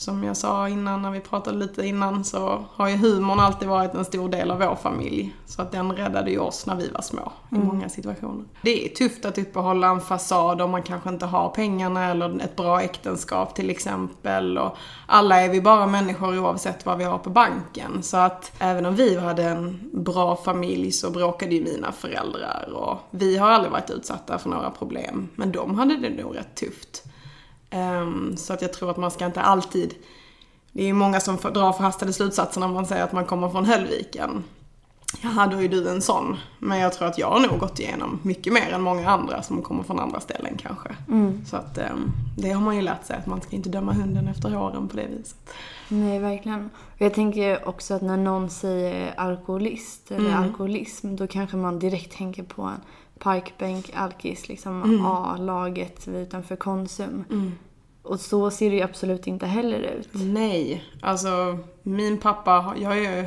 Som 0.00 0.24
jag 0.24 0.36
sa 0.36 0.68
innan, 0.68 1.02
när 1.02 1.10
vi 1.10 1.20
pratade 1.20 1.58
lite 1.58 1.86
innan, 1.86 2.24
så 2.24 2.64
har 2.72 2.88
ju 2.88 2.96
humorn 2.96 3.40
alltid 3.40 3.68
varit 3.68 3.94
en 3.94 4.04
stor 4.04 4.28
del 4.28 4.50
av 4.50 4.58
vår 4.58 4.74
familj. 4.74 5.36
Så 5.46 5.62
att 5.62 5.72
den 5.72 5.92
räddade 5.92 6.30
ju 6.30 6.38
oss 6.38 6.66
när 6.66 6.76
vi 6.76 6.88
var 6.88 7.02
små 7.02 7.32
i 7.52 7.54
många 7.54 7.88
situationer. 7.88 8.44
Det 8.62 8.84
är 8.84 8.88
tufft 8.88 9.24
att 9.24 9.38
uppehålla 9.38 9.88
en 9.88 10.00
fasad 10.00 10.60
om 10.60 10.70
man 10.70 10.82
kanske 10.82 11.08
inte 11.08 11.26
har 11.26 11.48
pengarna 11.48 12.04
eller 12.04 12.40
ett 12.44 12.56
bra 12.56 12.82
äktenskap 12.82 13.54
till 13.54 13.70
exempel. 13.70 14.58
Och 14.58 14.76
alla 15.06 15.40
är 15.40 15.48
vi 15.48 15.60
bara 15.60 15.86
människor 15.86 16.38
oavsett 16.38 16.86
vad 16.86 16.98
vi 16.98 17.04
har 17.04 17.18
på 17.18 17.30
banken. 17.30 18.02
Så 18.02 18.16
att 18.16 18.52
även 18.58 18.86
om 18.86 18.94
vi 18.94 19.16
hade 19.18 19.44
en 19.44 19.90
bra 19.92 20.36
familj 20.36 20.92
så 20.92 21.10
bråkade 21.10 21.54
ju 21.54 21.64
mina 21.64 21.92
föräldrar. 21.92 22.72
Och 22.74 22.98
vi 23.10 23.36
har 23.36 23.50
aldrig 23.50 23.72
varit 23.72 23.90
utsatta 23.90 24.38
för 24.38 24.50
några 24.50 24.70
problem. 24.70 25.28
Men 25.34 25.52
de 25.52 25.78
hade 25.78 25.96
det 25.96 26.22
nog 26.22 26.36
rätt 26.36 26.54
tufft. 26.54 27.04
Ehm, 27.70 28.36
så 28.36 28.52
att 28.52 28.62
jag 28.62 28.72
tror 28.72 28.90
att 28.90 28.96
man 28.96 29.10
ska 29.10 29.26
inte 29.26 29.40
alltid... 29.40 29.94
Det 30.72 30.82
är 30.82 30.86
ju 30.86 30.92
många 30.92 31.20
som 31.20 31.36
drar 31.36 31.72
förhastade 31.72 32.12
slutsatser 32.12 32.60
när 32.60 32.68
man 32.68 32.86
säger 32.86 33.04
att 33.04 33.12
man 33.12 33.24
kommer 33.24 33.48
från 33.48 33.64
Höllviken. 33.64 34.44
Ja, 35.22 35.46
då 35.52 35.62
är 35.62 35.68
du 35.68 35.88
en 35.90 36.02
sån. 36.02 36.36
Men 36.58 36.78
jag 36.78 36.92
tror 36.92 37.08
att 37.08 37.18
jag 37.18 37.30
har 37.30 37.40
nog 37.48 37.58
gått 37.60 37.78
igenom 37.80 38.18
mycket 38.22 38.52
mer 38.52 38.72
än 38.72 38.80
många 38.82 39.10
andra 39.10 39.42
som 39.42 39.62
kommer 39.62 39.82
från 39.82 39.98
andra 40.00 40.20
ställen 40.20 40.56
kanske. 40.58 40.88
Mm. 41.08 41.44
Så 41.46 41.56
att 41.56 41.78
ehm, 41.78 42.10
det 42.38 42.50
har 42.50 42.60
man 42.62 42.76
ju 42.76 42.82
lärt 42.82 43.04
sig, 43.06 43.16
att 43.16 43.26
man 43.26 43.40
ska 43.40 43.56
inte 43.56 43.68
döma 43.68 43.92
hunden 43.92 44.28
efter 44.28 44.50
håren 44.50 44.88
på 44.88 44.96
det 44.96 45.06
viset. 45.06 45.50
Nej, 45.88 46.18
verkligen. 46.18 46.70
Jag 46.98 47.14
tänker 47.14 47.68
också 47.68 47.94
att 47.94 48.02
när 48.02 48.16
någon 48.16 48.50
säger 48.50 49.14
alkoholist 49.20 50.10
eller 50.10 50.28
Mm. 50.30 50.42
alkoholism, 50.42 51.16
då 51.16 51.26
kanske 51.26 51.56
man 51.56 51.78
direkt 51.78 52.16
tänker 52.16 52.42
på 52.42 52.62
en 52.62 52.80
parkbänk, 53.18 53.90
alkis, 53.94 54.48
liksom 54.48 54.82
Mm. 54.82 55.06
A-laget 55.06 56.08
utanför 56.08 56.56
Konsum. 56.56 57.24
Och 58.02 58.20
så 58.20 58.50
ser 58.50 58.70
det 58.70 58.76
ju 58.76 58.82
absolut 58.82 59.26
inte 59.26 59.46
heller 59.46 59.78
ut. 59.78 60.08
Nej, 60.12 60.84
alltså 61.02 61.58
min 61.82 62.18
pappa, 62.18 62.74
jag 62.78 62.88
har 62.88 62.96
ju 62.96 63.26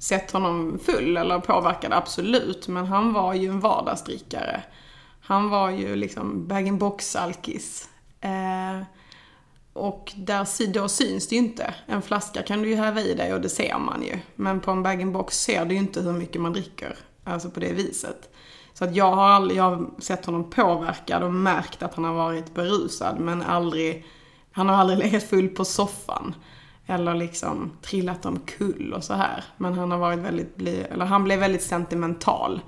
sett 0.00 0.30
honom 0.30 0.78
full 0.78 1.16
eller 1.16 1.38
påverkad, 1.38 1.92
absolut. 1.92 2.68
Men 2.68 2.86
han 2.86 3.12
var 3.12 3.34
ju 3.34 3.48
en 3.48 3.60
vardagsdrickare. 3.60 4.62
Han 5.20 5.50
var 5.50 5.70
ju 5.70 5.96
liksom 5.96 6.46
bag-in-box-alkis. 6.46 7.88
Eh, 8.20 8.82
och 9.72 10.12
där, 10.16 10.72
då 10.72 10.88
syns 10.88 11.28
det 11.28 11.34
ju 11.34 11.42
inte. 11.42 11.74
En 11.86 12.02
flaska 12.02 12.42
kan 12.42 12.62
du 12.62 12.68
ju 12.68 12.76
häva 12.76 13.00
i 13.00 13.14
dig 13.14 13.34
och 13.34 13.40
det 13.40 13.48
ser 13.48 13.78
man 13.78 14.02
ju. 14.02 14.18
Men 14.36 14.60
på 14.60 14.70
en 14.70 14.82
bag-in-box 14.82 15.38
ser 15.38 15.64
du 15.64 15.74
ju 15.74 15.80
inte 15.80 16.00
hur 16.00 16.12
mycket 16.12 16.40
man 16.40 16.52
dricker. 16.52 16.96
Alltså 17.24 17.50
på 17.50 17.60
det 17.60 17.72
viset. 17.72 18.30
Så 18.74 18.84
att 18.84 18.96
jag 18.96 19.12
har 19.12 19.28
aldrig, 19.28 19.58
jag 19.58 19.64
har 19.64 19.90
sett 19.98 20.26
honom 20.26 20.50
påverkad 20.50 21.22
och 21.22 21.32
märkt 21.34 21.82
att 21.82 21.94
han 21.94 22.04
har 22.04 22.14
varit 22.14 22.54
berusad 22.54 23.20
men 23.20 23.42
aldrig, 23.42 24.06
han 24.52 24.68
har 24.68 24.76
aldrig 24.76 24.98
legat 24.98 25.22
full 25.22 25.48
på 25.48 25.64
soffan. 25.64 26.34
Eller 26.90 27.14
liksom 27.14 27.70
trillat 27.82 28.26
omkull 28.26 28.92
och 28.96 29.04
så 29.04 29.14
här. 29.14 29.44
Men 29.56 29.74
han 29.74 29.90
har 29.90 29.98
varit 29.98 30.18
väldigt, 30.18 30.58
eller 30.58 31.04
han 31.04 31.24
blev 31.24 31.40
väldigt 31.40 31.62
sentimental. 31.62 32.60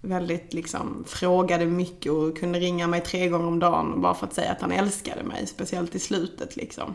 Väldigt 0.00 0.54
liksom, 0.54 1.04
frågade 1.06 1.66
mycket 1.66 2.12
och 2.12 2.38
kunde 2.38 2.58
ringa 2.58 2.86
mig 2.86 3.00
tre 3.00 3.28
gånger 3.28 3.46
om 3.46 3.58
dagen 3.58 4.00
bara 4.00 4.14
för 4.14 4.26
att 4.26 4.34
säga 4.34 4.52
att 4.52 4.60
han 4.60 4.72
älskade 4.72 5.22
mig. 5.22 5.46
Speciellt 5.46 5.94
i 5.94 5.98
slutet 5.98 6.56
liksom. 6.56 6.94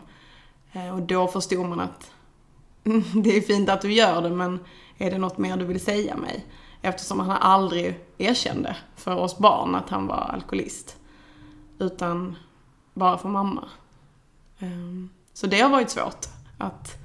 Eh, 0.72 0.94
och 0.94 1.02
då 1.02 1.28
förstod 1.28 1.66
man 1.66 1.80
att 1.80 2.10
det 3.24 3.36
är 3.36 3.40
fint 3.40 3.68
att 3.68 3.80
du 3.80 3.92
gör 3.92 4.22
det 4.22 4.30
men 4.30 4.60
är 4.98 5.10
det 5.10 5.18
något 5.18 5.38
mer 5.38 5.56
du 5.56 5.64
vill 5.64 5.80
säga 5.80 6.16
mig? 6.16 6.46
Eftersom 6.80 7.20
han 7.20 7.30
aldrig 7.30 8.00
erkände 8.18 8.76
för 8.96 9.16
oss 9.16 9.38
barn 9.38 9.74
att 9.74 9.88
han 9.88 10.06
var 10.06 10.30
alkoholist. 10.34 10.96
Utan 11.78 12.36
bara 12.94 13.18
för 13.18 13.28
mamma. 13.28 13.68
Ehm. 14.58 15.08
Så 15.32 15.46
det 15.46 15.60
har 15.60 15.70
varit 15.70 15.90
svårt 15.90 16.26
att 16.58 16.98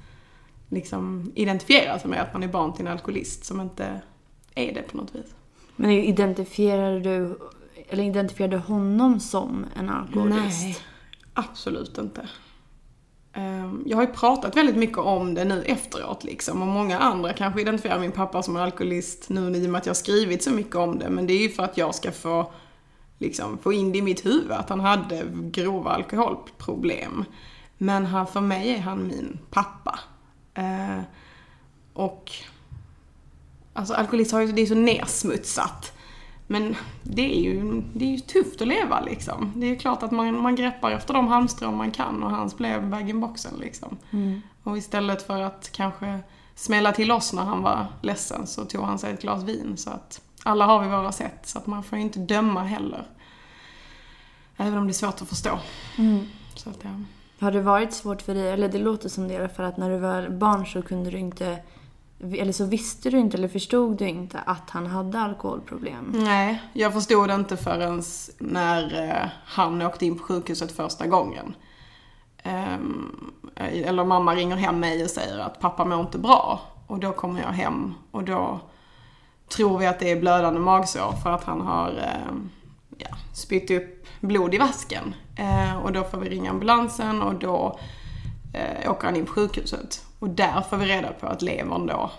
liksom 0.68 1.32
identifiera 1.34 1.98
sig 1.98 2.10
med 2.10 2.22
att 2.22 2.32
man 2.32 2.42
är 2.42 2.48
barn 2.48 2.72
till 2.72 2.86
en 2.86 2.92
alkoholist 2.92 3.44
som 3.44 3.60
inte 3.60 4.00
är 4.54 4.74
det 4.74 4.82
på 4.82 4.96
något 4.96 5.14
vis. 5.14 5.34
Men 5.76 5.90
identifierar 5.90 7.00
du, 7.00 7.38
eller 7.88 8.04
identifierar 8.04 8.48
du 8.48 8.56
honom 8.56 9.20
som 9.20 9.66
en 9.76 9.90
alkoholist? 9.90 10.62
Nej, 10.62 10.78
absolut 11.34 11.98
inte. 11.98 12.28
Ehm, 13.32 13.82
jag 13.86 13.96
har 13.96 14.04
ju 14.04 14.12
pratat 14.12 14.56
väldigt 14.56 14.76
mycket 14.76 14.98
om 14.98 15.34
det 15.34 15.44
nu 15.44 15.62
efteråt 15.62 16.24
liksom 16.24 16.62
och 16.62 16.68
många 16.68 16.98
andra 16.98 17.32
kanske 17.32 17.60
identifierar 17.60 17.98
min 17.98 18.12
pappa 18.12 18.42
som 18.42 18.56
en 18.56 18.62
alkoholist 18.62 19.28
nu 19.28 19.56
i 19.56 19.66
och 19.66 19.70
med 19.70 19.78
att 19.78 19.86
jag 19.86 19.90
har 19.90 19.94
skrivit 19.94 20.42
så 20.42 20.50
mycket 20.50 20.76
om 20.76 20.98
det. 20.98 21.10
Men 21.10 21.26
det 21.26 21.32
är 21.32 21.42
ju 21.42 21.48
för 21.48 21.62
att 21.62 21.78
jag 21.78 21.94
ska 21.94 22.12
få, 22.12 22.52
liksom, 23.18 23.58
få 23.58 23.72
in 23.72 23.92
det 23.92 23.98
i 23.98 24.02
mitt 24.02 24.26
huvud 24.26 24.50
att 24.52 24.68
han 24.68 24.80
hade 24.80 25.24
grova 25.32 25.90
alkoholproblem. 25.90 27.24
Men 27.78 28.06
han, 28.06 28.26
för 28.26 28.40
mig 28.40 28.74
är 28.74 28.80
han 28.80 29.06
min 29.06 29.38
pappa. 29.50 29.98
Eh, 30.54 31.00
och 31.92 32.32
alltså 33.72 33.94
alkoholist 33.94 34.32
har 34.32 34.40
ju, 34.40 34.52
det 34.52 34.62
är 34.62 34.66
så 34.66 34.74
nersmutsat. 34.74 35.92
Men 36.46 36.76
det 37.02 37.38
är 37.38 37.42
ju, 37.42 37.82
det 37.94 38.04
är 38.04 38.10
ju 38.10 38.18
tufft 38.18 38.60
att 38.60 38.68
leva 38.68 39.00
liksom. 39.00 39.52
Det 39.56 39.66
är 39.66 39.76
klart 39.76 40.02
att 40.02 40.10
man, 40.10 40.42
man 40.42 40.56
greppar 40.56 40.90
efter 40.90 41.14
de 41.14 41.28
halmstrån 41.28 41.76
man 41.76 41.90
kan 41.90 42.22
och 42.22 42.30
hans 42.30 42.56
blev 42.56 42.88
bag-in-boxen 42.90 43.54
liksom. 43.60 43.96
Mm. 44.10 44.42
Och 44.62 44.78
istället 44.78 45.26
för 45.26 45.42
att 45.42 45.70
kanske 45.72 46.20
smälla 46.54 46.92
till 46.92 47.12
oss 47.12 47.32
när 47.32 47.42
han 47.42 47.62
var 47.62 47.86
ledsen 48.02 48.46
så 48.46 48.64
tog 48.64 48.84
han 48.84 48.98
sig 48.98 49.12
ett 49.12 49.22
glas 49.22 49.42
vin. 49.42 49.76
Så 49.76 49.90
att 49.90 50.20
alla 50.42 50.66
har 50.66 50.82
vi 50.82 50.88
våra 50.88 51.12
sätt 51.12 51.40
så 51.42 51.58
att 51.58 51.66
man 51.66 51.82
får 51.82 51.98
ju 51.98 52.04
inte 52.04 52.18
döma 52.18 52.62
heller. 52.62 53.06
Även 54.56 54.78
om 54.78 54.86
det 54.86 54.90
är 54.90 54.94
svårt 54.94 55.22
att 55.22 55.28
förstå. 55.28 55.58
Mm. 55.98 56.26
Så 56.54 56.70
att, 56.70 56.78
ja. 56.82 56.90
Har 57.40 57.52
det 57.52 57.60
varit 57.60 57.92
svårt 57.92 58.22
för 58.22 58.34
dig, 58.34 58.50
eller 58.50 58.68
det 58.68 58.78
låter 58.78 59.08
som 59.08 59.28
det 59.28 59.34
i 59.34 59.36
alla 59.36 59.48
fall, 59.48 59.66
att 59.66 59.76
när 59.76 59.90
du 59.90 59.98
var 59.98 60.28
barn 60.28 60.66
så 60.66 60.82
kunde 60.82 61.10
du 61.10 61.18
inte 61.18 61.58
eller 62.20 62.52
så 62.52 62.64
visste 62.64 63.10
du 63.10 63.18
inte 63.18 63.36
eller 63.36 63.48
förstod 63.48 63.98
du 63.98 64.08
inte 64.08 64.38
att 64.38 64.70
han 64.70 64.86
hade 64.86 65.20
alkoholproblem? 65.20 66.12
Nej, 66.14 66.62
jag 66.72 66.92
förstod 66.92 67.28
det 67.28 67.34
inte 67.34 67.56
förrän 67.56 68.02
när 68.38 69.08
eh, 69.08 69.28
han 69.44 69.82
åkte 69.82 70.06
in 70.06 70.18
på 70.18 70.24
sjukhuset 70.24 70.72
första 70.72 71.06
gången. 71.06 71.54
Ehm, 72.42 73.32
eh, 73.56 73.88
eller 73.88 74.04
mamma 74.04 74.34
ringer 74.34 74.56
hem 74.56 74.80
mig 74.80 75.04
och 75.04 75.10
säger 75.10 75.38
att 75.38 75.60
pappa 75.60 75.84
mår 75.84 76.00
inte 76.00 76.18
bra. 76.18 76.60
Och 76.86 76.98
då 76.98 77.12
kommer 77.12 77.40
jag 77.40 77.48
hem 77.48 77.94
och 78.10 78.24
då 78.24 78.60
tror 79.48 79.78
vi 79.78 79.86
att 79.86 79.98
det 79.98 80.10
är 80.10 80.20
blödande 80.20 80.60
magsår 80.60 81.12
för 81.22 81.30
att 81.30 81.44
han 81.44 81.60
har 81.60 81.88
eh, 81.88 82.34
ja, 82.98 83.16
spytt 83.34 83.70
upp 83.70 84.06
blod 84.20 84.54
i 84.54 84.58
vasken. 84.58 85.14
Ehm, 85.38 85.76
och 85.76 85.92
då 85.92 86.04
får 86.04 86.18
vi 86.18 86.28
ringa 86.28 86.50
ambulansen 86.50 87.22
och 87.22 87.34
då 87.34 87.78
eh, 88.52 88.90
åker 88.90 89.04
han 89.04 89.16
in 89.16 89.26
på 89.26 89.32
sjukhuset. 89.32 90.06
Och 90.18 90.30
där 90.30 90.60
får 90.60 90.76
vi 90.76 90.86
reda 90.86 91.12
på 91.12 91.26
att 91.26 91.42
levern 91.42 91.86
då 91.86 92.10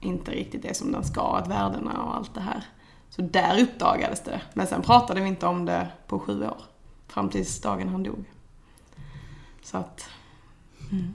inte 0.00 0.30
riktigt 0.30 0.64
är 0.64 0.74
som 0.74 0.92
den 0.92 1.04
ska, 1.04 1.36
att 1.36 1.48
värdena 1.48 2.02
och 2.02 2.16
allt 2.16 2.34
det 2.34 2.40
här. 2.40 2.64
Så 3.10 3.22
där 3.22 3.62
uppdagades 3.62 4.24
det. 4.24 4.40
Men 4.54 4.66
sen 4.66 4.82
pratade 4.82 5.20
vi 5.20 5.28
inte 5.28 5.46
om 5.46 5.64
det 5.64 5.88
på 6.06 6.18
sju 6.18 6.44
år. 6.44 6.56
Fram 7.08 7.28
tills 7.28 7.60
dagen 7.60 7.88
han 7.88 8.02
dog. 8.02 8.24
Så 9.62 9.76
att... 9.76 10.08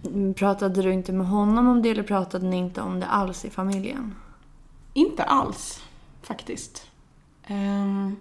Mm. 0.06 0.34
Pratade 0.34 0.82
du 0.82 0.94
inte 0.94 1.14
med 1.14 1.28
honom 1.28 1.68
om 1.68 1.82
det 1.82 1.90
eller 1.90 2.04
pratade 2.04 2.46
ni 2.46 2.58
inte 2.58 2.82
om 2.82 3.00
det 3.00 3.06
alls 3.06 3.46
i 3.46 3.50
familjen? 3.50 4.16
Inte 4.94 5.24
alls, 5.24 5.84
faktiskt. 6.22 6.88
Um, 7.50 8.18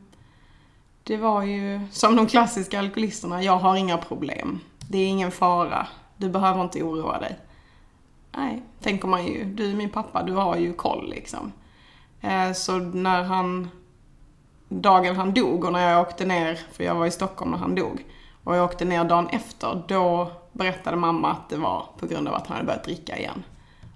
det 1.05 1.17
var 1.17 1.43
ju 1.43 1.81
som 1.91 2.17
de 2.17 2.27
klassiska 2.27 2.79
alkoholisterna, 2.79 3.43
jag 3.43 3.57
har 3.57 3.77
inga 3.77 3.99
problem. 3.99 4.61
Det 4.79 4.99
är 4.99 5.07
ingen 5.07 5.31
fara. 5.31 5.87
Du 6.17 6.29
behöver 6.29 6.63
inte 6.63 6.83
oroa 6.83 7.19
dig. 7.19 7.39
Nej, 8.37 8.63
tänker 8.81 9.09
man 9.09 9.27
ju. 9.27 9.45
Du 9.45 9.71
är 9.71 9.75
min 9.75 9.91
pappa, 9.91 10.23
du 10.23 10.33
har 10.33 10.57
ju 10.57 10.73
koll 10.73 11.11
liksom. 11.11 11.53
Eh, 12.21 12.53
så 12.53 12.79
när 12.79 13.23
han, 13.23 13.71
dagen 14.69 15.17
han 15.17 15.35
dog 15.35 15.65
och 15.65 15.73
när 15.73 15.91
jag 15.91 16.01
åkte 16.01 16.25
ner, 16.25 16.61
för 16.73 16.85
jag 16.85 16.95
var 16.95 17.07
i 17.07 17.11
Stockholm 17.11 17.51
när 17.51 17.59
han 17.59 17.75
dog, 17.75 18.05
och 18.45 18.57
jag 18.57 18.65
åkte 18.65 18.85
ner 18.85 19.05
dagen 19.05 19.29
efter, 19.29 19.83
då 19.89 20.33
berättade 20.53 20.97
mamma 20.97 21.31
att 21.31 21.49
det 21.49 21.57
var 21.57 21.87
på 21.99 22.07
grund 22.07 22.29
av 22.29 22.35
att 22.35 22.47
han 22.47 22.57
hade 22.57 22.67
börjat 22.67 22.85
dricka 22.85 23.19
igen. 23.19 23.45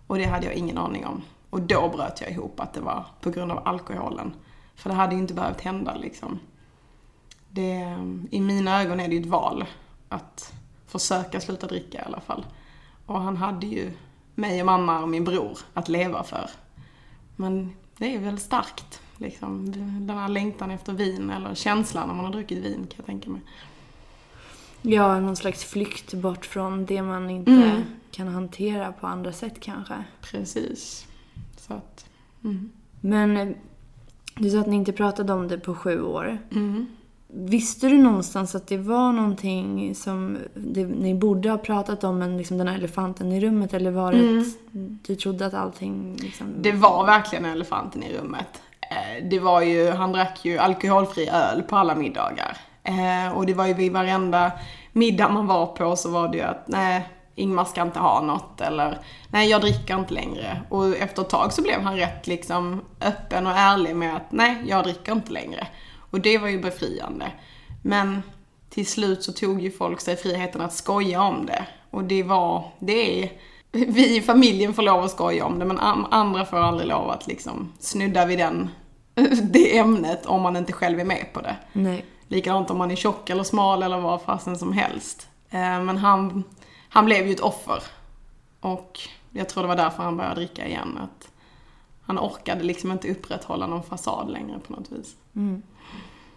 Och 0.06 0.18
det 0.18 0.24
hade 0.24 0.46
jag 0.46 0.54
ingen 0.54 0.78
aning 0.78 1.06
om. 1.06 1.22
Och 1.50 1.60
då 1.60 1.88
bröt 1.88 2.20
jag 2.20 2.30
ihop 2.30 2.60
att 2.60 2.72
det 2.74 2.80
var 2.80 3.04
på 3.20 3.30
grund 3.30 3.52
av 3.52 3.62
alkoholen. 3.64 4.34
För 4.74 4.90
det 4.90 4.96
hade 4.96 5.14
ju 5.14 5.20
inte 5.20 5.34
behövt 5.34 5.60
hända 5.60 5.94
liksom. 5.94 6.38
Det, 7.56 7.98
I 8.30 8.40
mina 8.40 8.82
ögon 8.82 9.00
är 9.00 9.08
det 9.08 9.14
ju 9.14 9.20
ett 9.20 9.26
val 9.26 9.64
att 10.08 10.52
försöka 10.86 11.40
sluta 11.40 11.66
dricka 11.66 11.98
i 11.98 12.02
alla 12.06 12.20
fall. 12.20 12.46
Och 13.06 13.20
han 13.20 13.36
hade 13.36 13.66
ju 13.66 13.92
mig 14.34 14.60
och 14.60 14.66
mamma 14.66 15.02
och 15.02 15.08
min 15.08 15.24
bror 15.24 15.58
att 15.74 15.88
leva 15.88 16.24
för. 16.24 16.50
Men 17.36 17.72
det 17.98 18.14
är 18.14 18.20
väl 18.20 18.38
starkt, 18.38 19.00
liksom. 19.16 19.72
Den 20.06 20.18
här 20.18 20.28
längtan 20.28 20.70
efter 20.70 20.92
vin, 20.92 21.30
eller 21.30 21.54
känslan 21.54 22.08
när 22.08 22.14
man 22.14 22.24
har 22.24 22.32
druckit 22.32 22.64
vin, 22.64 22.86
kan 22.86 22.96
jag 22.96 23.06
tänka 23.06 23.30
mig. 23.30 23.40
Ja, 24.82 25.20
någon 25.20 25.36
slags 25.36 25.64
flykt 25.64 26.14
bort 26.14 26.46
från 26.46 26.86
det 26.86 27.02
man 27.02 27.30
inte 27.30 27.50
mm. 27.50 27.82
kan 28.10 28.28
hantera 28.28 28.92
på 28.92 29.06
andra 29.06 29.32
sätt 29.32 29.60
kanske. 29.60 30.04
Precis. 30.20 31.06
Så 31.56 31.74
att, 31.74 32.06
mm. 32.44 32.70
Men 33.00 33.36
eh, 33.36 33.48
du 34.34 34.50
sa 34.50 34.60
att 34.60 34.66
ni 34.66 34.76
inte 34.76 34.92
pratade 34.92 35.32
om 35.32 35.48
det 35.48 35.58
på 35.58 35.74
sju 35.74 36.02
år. 36.02 36.38
Mm. 36.50 36.86
Visste 37.28 37.88
du 37.88 37.98
någonstans 37.98 38.54
att 38.54 38.66
det 38.66 38.76
var 38.76 39.12
någonting 39.12 39.94
som 39.94 40.38
det, 40.54 40.84
ni 40.84 41.14
borde 41.14 41.50
ha 41.50 41.58
pratat 41.58 42.04
om, 42.04 42.18
men 42.18 42.38
liksom 42.38 42.58
den 42.58 42.68
här 42.68 42.74
elefanten 42.74 43.32
i 43.32 43.40
rummet? 43.40 43.74
Eller 43.74 43.90
var 43.90 44.12
det 44.12 44.18
mm. 44.18 44.44
du 45.06 45.14
trodde 45.14 45.46
att 45.46 45.54
allting 45.54 46.16
liksom... 46.16 46.54
Det 46.60 46.72
var 46.72 47.06
verkligen 47.06 47.44
elefanten 47.44 48.02
i 48.02 48.18
rummet. 48.18 48.62
Eh, 48.80 49.28
det 49.30 49.38
var 49.38 49.60
ju, 49.60 49.90
han 49.90 50.12
drack 50.12 50.44
ju 50.44 50.58
alkoholfri 50.58 51.28
öl 51.28 51.62
på 51.62 51.76
alla 51.76 51.94
middagar. 51.94 52.56
Eh, 52.82 53.32
och 53.36 53.46
det 53.46 53.54
var 53.54 53.66
ju 53.66 53.74
vid 53.74 53.92
varenda 53.92 54.52
middag 54.92 55.28
man 55.28 55.46
var 55.46 55.66
på 55.66 55.96
så 55.96 56.10
var 56.10 56.28
det 56.28 56.36
ju 56.36 56.44
att 56.44 56.68
nej, 56.68 57.08
Ingmar 57.34 57.64
ska 57.64 57.82
inte 57.82 57.98
ha 57.98 58.20
något 58.20 58.60
eller 58.60 58.98
nej, 59.28 59.50
jag 59.50 59.60
dricker 59.60 59.94
inte 59.94 60.14
längre. 60.14 60.60
Och 60.68 60.96
efter 60.96 61.22
ett 61.22 61.28
tag 61.28 61.52
så 61.52 61.62
blev 61.62 61.80
han 61.80 61.96
rätt 61.96 62.26
liksom 62.26 62.80
öppen 63.00 63.46
och 63.46 63.52
ärlig 63.52 63.96
med 63.96 64.16
att 64.16 64.32
nej, 64.32 64.62
jag 64.66 64.84
dricker 64.84 65.12
inte 65.12 65.32
längre. 65.32 65.66
Och 66.10 66.20
det 66.20 66.38
var 66.38 66.48
ju 66.48 66.60
befriande. 66.60 67.32
Men 67.82 68.22
till 68.70 68.86
slut 68.86 69.22
så 69.22 69.32
tog 69.32 69.60
ju 69.60 69.70
folk 69.70 70.00
sig 70.00 70.16
friheten 70.16 70.60
att 70.60 70.72
skoja 70.72 71.22
om 71.22 71.46
det. 71.46 71.66
Och 71.90 72.04
det 72.04 72.22
var, 72.22 72.70
det 72.78 73.22
är, 73.22 73.32
vi 73.72 74.16
i 74.16 74.22
familjen 74.22 74.74
får 74.74 74.82
lov 74.82 75.04
att 75.04 75.10
skoja 75.10 75.44
om 75.44 75.58
det 75.58 75.64
men 75.64 75.78
andra 75.78 76.44
får 76.44 76.56
aldrig 76.56 76.88
lov 76.88 77.10
att 77.10 77.26
liksom 77.26 77.72
snudda 77.78 78.26
vid 78.26 78.38
den, 78.38 78.70
det 79.42 79.78
ämnet 79.78 80.26
om 80.26 80.42
man 80.42 80.56
inte 80.56 80.72
själv 80.72 81.00
är 81.00 81.04
med 81.04 81.26
på 81.32 81.40
det. 81.40 81.56
Nej. 81.72 82.04
Likadant 82.28 82.70
om 82.70 82.78
man 82.78 82.90
är 82.90 82.96
tjock 82.96 83.30
eller 83.30 83.42
smal 83.42 83.82
eller 83.82 84.00
vad 84.00 84.22
fasen 84.22 84.58
som 84.58 84.72
helst. 84.72 85.28
Eh, 85.50 85.80
men 85.80 85.96
han, 85.96 86.44
han 86.88 87.04
blev 87.04 87.26
ju 87.26 87.32
ett 87.32 87.40
offer. 87.40 87.82
Och 88.60 89.00
jag 89.30 89.48
tror 89.48 89.62
det 89.62 89.68
var 89.68 89.76
därför 89.76 90.02
han 90.02 90.16
började 90.16 90.34
dricka 90.34 90.66
igen. 90.66 90.98
Att 91.02 91.28
han 92.06 92.18
orkade 92.18 92.64
liksom 92.64 92.92
inte 92.92 93.10
upprätthålla 93.10 93.66
någon 93.66 93.82
fasad 93.82 94.30
längre 94.30 94.58
på 94.58 94.72
något 94.72 94.92
vis. 94.92 95.16
Mm. 95.36 95.62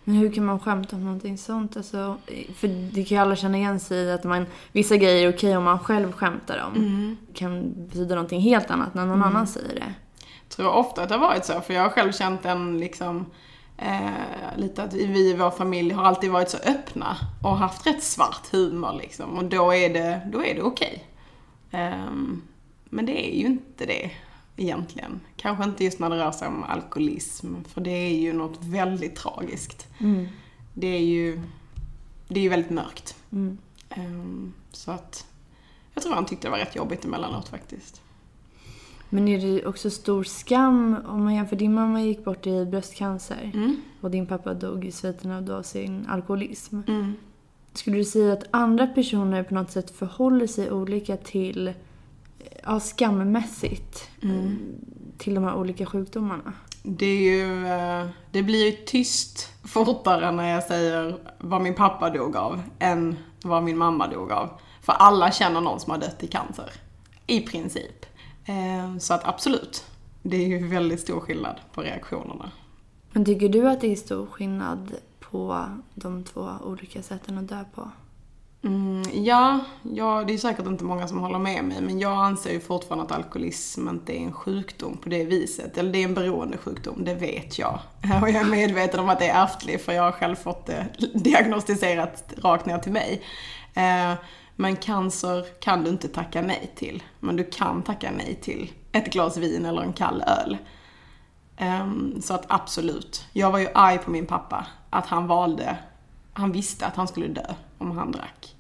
Men 0.04 0.16
hur 0.16 0.32
kan 0.32 0.46
man 0.46 0.60
skämta 0.60 0.96
om 0.96 1.06
någonting 1.06 1.38
sånt? 1.38 1.78
Alltså, 1.78 2.18
för 2.56 2.68
det 2.68 3.04
kan 3.04 3.18
ju 3.18 3.22
alla 3.22 3.36
känna 3.36 3.58
igen 3.58 3.80
sig 3.80 3.98
i 3.98 4.12
att 4.12 4.24
man, 4.24 4.46
vissa 4.72 4.98
grejer 4.98 5.28
är 5.28 5.36
okej 5.36 5.58
om 5.58 5.64
man 5.64 5.80
själv 5.80 6.12
skämtar 6.12 6.64
om. 6.68 6.76
Mm. 6.76 7.18
kan 7.34 7.74
betyda 7.76 8.16
någonting 8.16 8.42
helt 8.42 8.72
annat 8.72 8.94
när 8.94 9.06
någon 9.06 9.16
mm. 9.16 9.28
annan 9.28 9.48
säger 9.48 9.76
det. 9.76 9.94
Jag 10.42 10.50
tror 10.50 10.70
ofta 10.70 11.04
att 11.04 11.10
det 11.10 11.16
har 11.16 11.22
varit 11.22 11.46
så, 11.46 11.62
för 11.62 11.74
jag 11.74 11.82
har 11.82 11.90
själv 11.90 12.12
känt 12.12 12.46
en 12.46 12.80
liksom 12.80 13.26
Eh, 13.82 14.58
lite 14.58 14.84
att 14.84 14.94
vi 14.94 15.30
i 15.30 15.34
vår 15.34 15.52
familj 15.52 15.94
har 15.94 16.04
alltid 16.04 16.32
varit 16.32 16.50
så 16.50 16.58
öppna 16.58 17.18
och 17.44 17.58
haft 17.58 17.88
rätt 17.88 18.04
svart 18.04 18.52
humor 18.52 18.94
liksom. 19.02 19.38
Och 19.38 19.44
då 19.44 19.74
är 19.74 19.94
det, 19.94 20.22
då 20.32 20.46
är 20.46 20.56
det 20.56 20.62
okej. 20.62 21.04
Eh, 21.72 22.12
men 22.84 23.06
det 23.06 23.30
är 23.30 23.40
ju 23.40 23.46
inte 23.46 23.86
det 23.86 24.12
egentligen. 24.60 25.20
Kanske 25.36 25.64
inte 25.64 25.84
just 25.84 26.00
när 26.00 26.10
det 26.10 26.18
rör 26.18 26.32
sig 26.32 26.48
om 26.48 26.64
alkoholism, 26.64 27.56
för 27.68 27.82
det 27.82 27.92
är 27.92 28.20
ju 28.20 28.34
något 28.34 28.60
väldigt 28.64 29.16
tragiskt. 29.16 29.88
Mm. 30.00 30.28
Det 30.74 30.88
är 30.88 31.02
ju, 31.02 31.42
det 32.28 32.40
är 32.40 32.44
ju 32.44 32.50
väldigt 32.50 32.72
mörkt. 32.72 33.16
Mm. 33.32 33.58
Eh, 33.90 34.52
så 34.72 34.92
att 34.92 35.26
jag 35.94 36.04
tror 36.04 36.14
han 36.16 36.26
tyckte 36.26 36.48
det 36.48 36.52
var 36.52 36.58
rätt 36.58 36.76
jobbigt 36.76 37.06
emellanåt 37.06 37.48
faktiskt. 37.48 38.02
Men 39.10 39.28
är 39.28 39.40
det 39.40 39.66
också 39.66 39.90
stor 39.90 40.24
skam 40.24 40.96
om 41.08 41.24
man 41.24 41.36
jämför 41.36 41.56
din 41.56 41.74
mamma 41.74 42.02
gick 42.02 42.26
bort 42.26 42.48
i 42.48 42.66
bröstcancer 42.66 43.52
Mm. 43.54 43.82
och 44.02 44.12
din 44.12 44.26
pappa 44.26 44.54
dog 44.54 44.86
i 44.86 44.92
sviterna 44.92 45.58
av 45.58 45.64
sin 45.64 46.06
alkoholism. 46.10 46.80
Mm. 46.88 47.14
Skulle 47.74 47.98
du 47.98 48.06
säga 48.06 48.34
att 48.34 48.44
andra 48.52 48.88
personer 48.88 49.44
på 49.44 49.54
något 49.54 49.72
sätt 49.72 49.92
förhåller 49.92 50.48
sig 50.48 50.72
olika 50.72 51.18
till, 51.18 51.74
ja, 52.64 52.80
skammässigt 52.80 54.10
Mm. 54.24 54.58
till 55.18 55.34
de 55.36 55.44
här 55.44 55.56
olika 55.56 55.86
sjukdomarna? 55.86 56.54
Det 56.84 57.06
är 57.06 57.22
ju, 57.38 57.68
eh, 57.68 58.08
det 58.32 58.44
blir 58.44 58.66
ju 58.66 58.86
tyst 58.86 59.50
fortare 59.64 60.32
när 60.32 60.50
jag 60.54 60.64
säger 60.64 61.18
vad 61.40 61.62
min 61.62 61.76
pappa 61.76 62.10
dog 62.10 62.36
av 62.36 62.62
än 62.80 63.16
vad 63.44 63.64
min 63.64 63.78
mamma 63.78 64.08
dog 64.08 64.32
av. 64.32 64.50
För 64.82 64.94
alla 64.94 65.32
känner 65.32 65.62
någon 65.62 65.80
som 65.80 65.92
har 65.92 65.98
dött 66.00 66.24
i 66.24 66.28
cancer. 66.28 66.70
I 67.28 67.42
princip. 67.42 68.06
Eh, 68.46 68.98
Så 69.00 69.14
att 69.14 69.26
absolut, 69.28 69.84
det 70.22 70.38
är 70.38 70.48
ju 70.48 70.68
väldigt 70.68 71.00
stor 71.00 71.20
skillnad 71.20 71.56
på 71.74 71.82
reaktionerna. 71.82 72.52
Men 73.12 73.26
tycker 73.26 73.50
du 73.50 73.70
att 73.70 73.82
det 73.82 73.92
är 73.92 73.96
stor 73.96 74.26
skillnad 74.26 74.94
på 75.20 75.66
de 75.96 76.24
två 76.24 76.50
olika 76.64 77.04
sätten 77.04 77.38
att 77.38 77.48
dö 77.48 77.64
på? 77.76 77.92
Mm, 78.64 79.04
ja, 79.14 79.60
ja, 79.84 80.24
det 80.28 80.34
är 80.34 80.38
säkert 80.38 80.66
inte 80.66 80.84
många 80.84 81.08
som 81.08 81.20
håller 81.20 81.40
med 81.40 81.64
mig, 81.64 81.82
men 81.82 82.00
jag 82.00 82.26
anser 82.26 82.52
ju 82.52 82.60
fortfarande 82.60 83.06
att 83.06 83.12
alkoholism 83.12 83.90
inte 83.90 84.18
är 84.18 84.20
en 84.20 84.34
sjukdom 84.34 84.98
på 84.98 85.10
det 85.10 85.24
viset. 85.24 85.78
Eller 85.78 85.92
det 85.92 86.00
är 86.00 86.04
en 86.04 86.14
beroendesjukdom, 86.14 87.06
det 87.06 87.14
vet 87.14 87.60
jag. 87.60 87.80
Och 88.22 88.30
jag 88.30 88.36
är 88.36 88.46
medveten 88.46 89.00
om 89.00 89.10
att 89.10 89.20
det 89.20 89.28
är 89.28 89.44
ärftligt, 89.44 89.86
för 89.86 89.94
jag 89.94 90.04
har 90.04 90.12
själv 90.12 90.36
fått 90.36 90.66
det 90.66 90.88
diagnostiserat 91.14 92.34
rakt 92.38 92.66
ner 92.66 92.78
till 92.78 92.92
mig. 92.92 93.22
Eh, 93.74 94.14
men 94.56 94.76
cancer 94.76 95.46
kan 95.60 95.84
du 95.84 95.90
inte 95.90 96.08
tacka 96.08 96.42
nej 96.42 96.72
till. 96.76 97.04
Men 97.20 97.36
du 97.36 97.44
kan 97.44 97.84
tacka 97.84 98.12
nej 98.18 98.40
till 98.42 98.72
ett 98.92 99.14
glas 99.14 99.38
vin 99.38 99.66
eller 99.66 99.82
en 99.82 99.94
kall 99.94 100.24
öl. 100.28 100.58
Ehm, 101.58 102.22
så 102.22 102.34
att 102.34 102.46
absolut. 102.48 103.26
Jag 103.34 103.52
var 103.52 103.60
ju 103.60 103.68
arg 103.74 103.98
på 103.98 104.12
min 104.12 104.26
pappa 104.26 104.68
att 104.90 105.06
han 105.06 105.28
valde, 105.28 105.78
han 106.34 106.52
visste 106.52 106.86
att 106.86 106.96
han 106.96 107.08
skulle 107.08 107.28
dö 107.28 107.54
om 107.80 107.92
han 107.92 108.12
drack. 108.12 108.56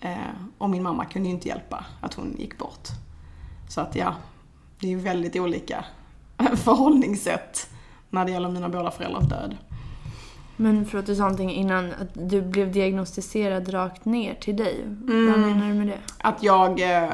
Eh, 0.00 0.16
Och 0.58 0.70
min 0.70 0.82
mamma 0.82 1.04
kunde 1.04 1.28
ju 1.28 1.34
inte 1.34 1.48
hjälpa 1.48 1.84
att 2.00 2.14
hon 2.14 2.36
gick 2.38 2.58
bort. 2.58 2.88
Så 3.68 3.80
att 3.80 3.96
ja, 3.96 4.14
det 4.80 4.86
är 4.86 4.90
ju 4.90 4.98
väldigt 4.98 5.36
olika 5.36 5.84
förhållningssätt 6.56 7.70
när 8.10 8.24
det 8.24 8.30
gäller 8.32 8.48
mina 8.50 8.68
båda 8.68 8.90
föräldrars 8.90 9.28
död. 9.28 9.56
Men 10.56 10.86
för 10.86 10.98
att 10.98 11.06
du 11.06 11.14
sa 11.16 11.22
någonting 11.22 11.50
innan, 11.50 11.84
att 11.92 12.08
du 12.30 12.42
blev 12.42 12.72
diagnostiserad 12.72 13.72
rakt 13.74 14.04
ner 14.04 14.34
till 14.34 14.56
dig. 14.56 14.84
Vad 14.86 15.10
Mm. 15.16 15.40
menar 15.40 15.68
du 15.68 15.74
med 15.74 15.86
det? 15.86 15.98
Att 16.18 16.42
jag, 16.42 16.70
eh, 16.80 17.10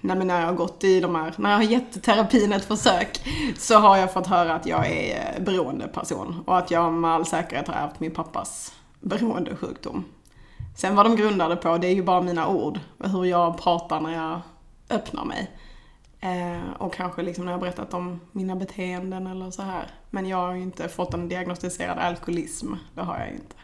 nej 0.00 0.16
men 0.16 0.26
när 0.26 0.40
jag 0.40 0.46
har 0.46 0.54
gått 0.54 0.84
i 0.84 1.00
de 1.00 1.14
här, 1.14 1.34
när 1.36 1.50
jag 1.50 1.56
har 1.56 1.64
gett 1.64 2.02
terapin 2.02 2.52
ett 2.52 2.64
försök, 2.64 3.20
så 3.58 3.78
har 3.78 3.96
jag 3.96 4.12
fått 4.12 4.26
höra 4.26 4.54
att 4.54 4.66
jag 4.66 4.86
är 4.90 5.34
eh, 5.36 5.44
beroende 5.44 5.88
person 5.88 6.42
och 6.46 6.58
att 6.58 6.70
jag 6.70 6.92
med 6.92 7.10
all 7.10 7.26
säkerhet 7.26 7.68
har 7.68 7.74
ärvt 7.74 8.00
min 8.00 8.10
pappas 8.14 8.72
beroendesjukdom. 9.00 10.04
Sen 10.80 10.96
vad 10.96 11.06
de 11.06 11.16
grundade 11.16 11.56
på, 11.56 11.78
det 11.78 11.86
är 11.86 11.94
ju 11.94 12.02
bara 12.02 12.20
mina 12.20 12.48
ord, 12.48 12.80
hur 12.98 13.24
jag 13.24 13.58
pratar 13.58 14.00
när 14.00 14.14
jag 14.14 14.40
öppnar 14.90 15.24
mig. 15.24 15.50
Eh, 16.20 16.72
och 16.78 16.94
kanske 16.94 17.22
liksom 17.22 17.44
när 17.44 17.52
jag 17.52 17.58
har 17.58 17.62
berättat 17.62 17.94
om 17.94 18.20
mina 18.32 18.56
beteenden 18.56 19.26
eller 19.26 19.50
så 19.50 19.62
här. 19.62 19.90
Men 20.10 20.26
jag 20.26 20.36
har 20.36 20.54
ju 20.54 20.62
inte 20.62 20.88
fått 20.88 21.14
en 21.14 21.28
diagnostiserad 21.28 21.98
alkoholism, 21.98 22.74
det 22.94 23.00
har 23.00 23.18
jag 23.18 23.28
ju 23.28 23.34
inte. 23.34 23.56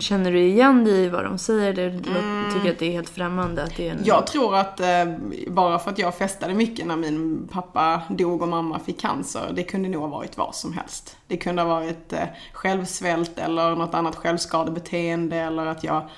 Känner 0.00 0.32
du 0.32 0.38
igen 0.40 0.84
dig 0.84 1.04
i 1.04 1.08
vad 1.08 1.24
de 1.24 1.38
säger? 1.38 1.70
Eller 1.70 1.88
Mm. 1.88 2.52
tycker 2.54 2.70
att 2.70 2.78
det 2.78 2.86
är 2.86 2.92
helt 2.92 3.08
främmande? 3.08 3.62
Att 3.62 3.76
det 3.76 3.88
är 3.88 3.92
en... 3.92 4.00
Jag 4.04 4.26
tror 4.26 4.56
att 4.56 4.80
eh, 4.80 5.04
bara 5.48 5.78
för 5.78 5.90
att 5.90 5.98
jag 5.98 6.14
festade 6.14 6.54
mycket 6.54 6.86
när 6.86 6.96
min 6.96 7.48
pappa 7.52 8.02
dog 8.08 8.42
och 8.42 8.48
mamma 8.48 8.78
fick 8.78 9.00
cancer, 9.00 9.52
det 9.54 9.62
kunde 9.62 9.88
nog 9.88 10.02
ha 10.02 10.08
varit 10.08 10.36
vad 10.36 10.54
som 10.54 10.72
helst. 10.72 11.16
Det 11.26 11.36
kunde 11.36 11.62
ha 11.62 11.68
varit 11.68 12.12
eh, 12.12 12.24
självsvält 12.52 13.38
eller 13.38 13.76
något 13.76 13.94
annat 13.94 14.16
självskadebeteende 14.16 15.36
eller 15.36 15.66
att 15.66 15.84
jag 15.84 16.08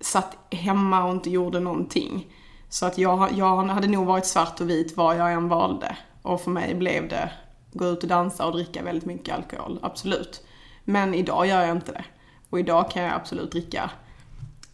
satt 0.00 0.36
hemma 0.50 1.04
och 1.04 1.10
inte 1.12 1.30
gjorde 1.30 1.60
någonting. 1.60 2.26
Så 2.68 2.86
att 2.86 2.98
jag, 2.98 3.28
jag 3.32 3.56
hade 3.56 3.86
nog 3.86 4.06
varit 4.06 4.26
svart 4.26 4.60
och 4.60 4.70
vit 4.70 4.96
vad 4.96 5.16
jag 5.16 5.32
än 5.32 5.48
valde. 5.48 5.96
Och 6.22 6.40
för 6.40 6.50
mig 6.50 6.74
blev 6.74 7.08
det 7.08 7.30
gå 7.72 7.86
ut 7.86 8.02
och 8.02 8.08
dansa 8.08 8.46
och 8.46 8.52
dricka 8.52 8.82
väldigt 8.82 9.04
mycket 9.04 9.34
alkohol, 9.34 9.78
absolut. 9.82 10.44
Men 10.84 11.14
idag 11.14 11.46
gör 11.46 11.60
jag 11.60 11.70
inte 11.70 11.92
det. 11.92 12.04
Och 12.50 12.58
idag 12.58 12.90
kan 12.90 13.02
jag 13.02 13.14
absolut 13.14 13.52
dricka 13.52 13.90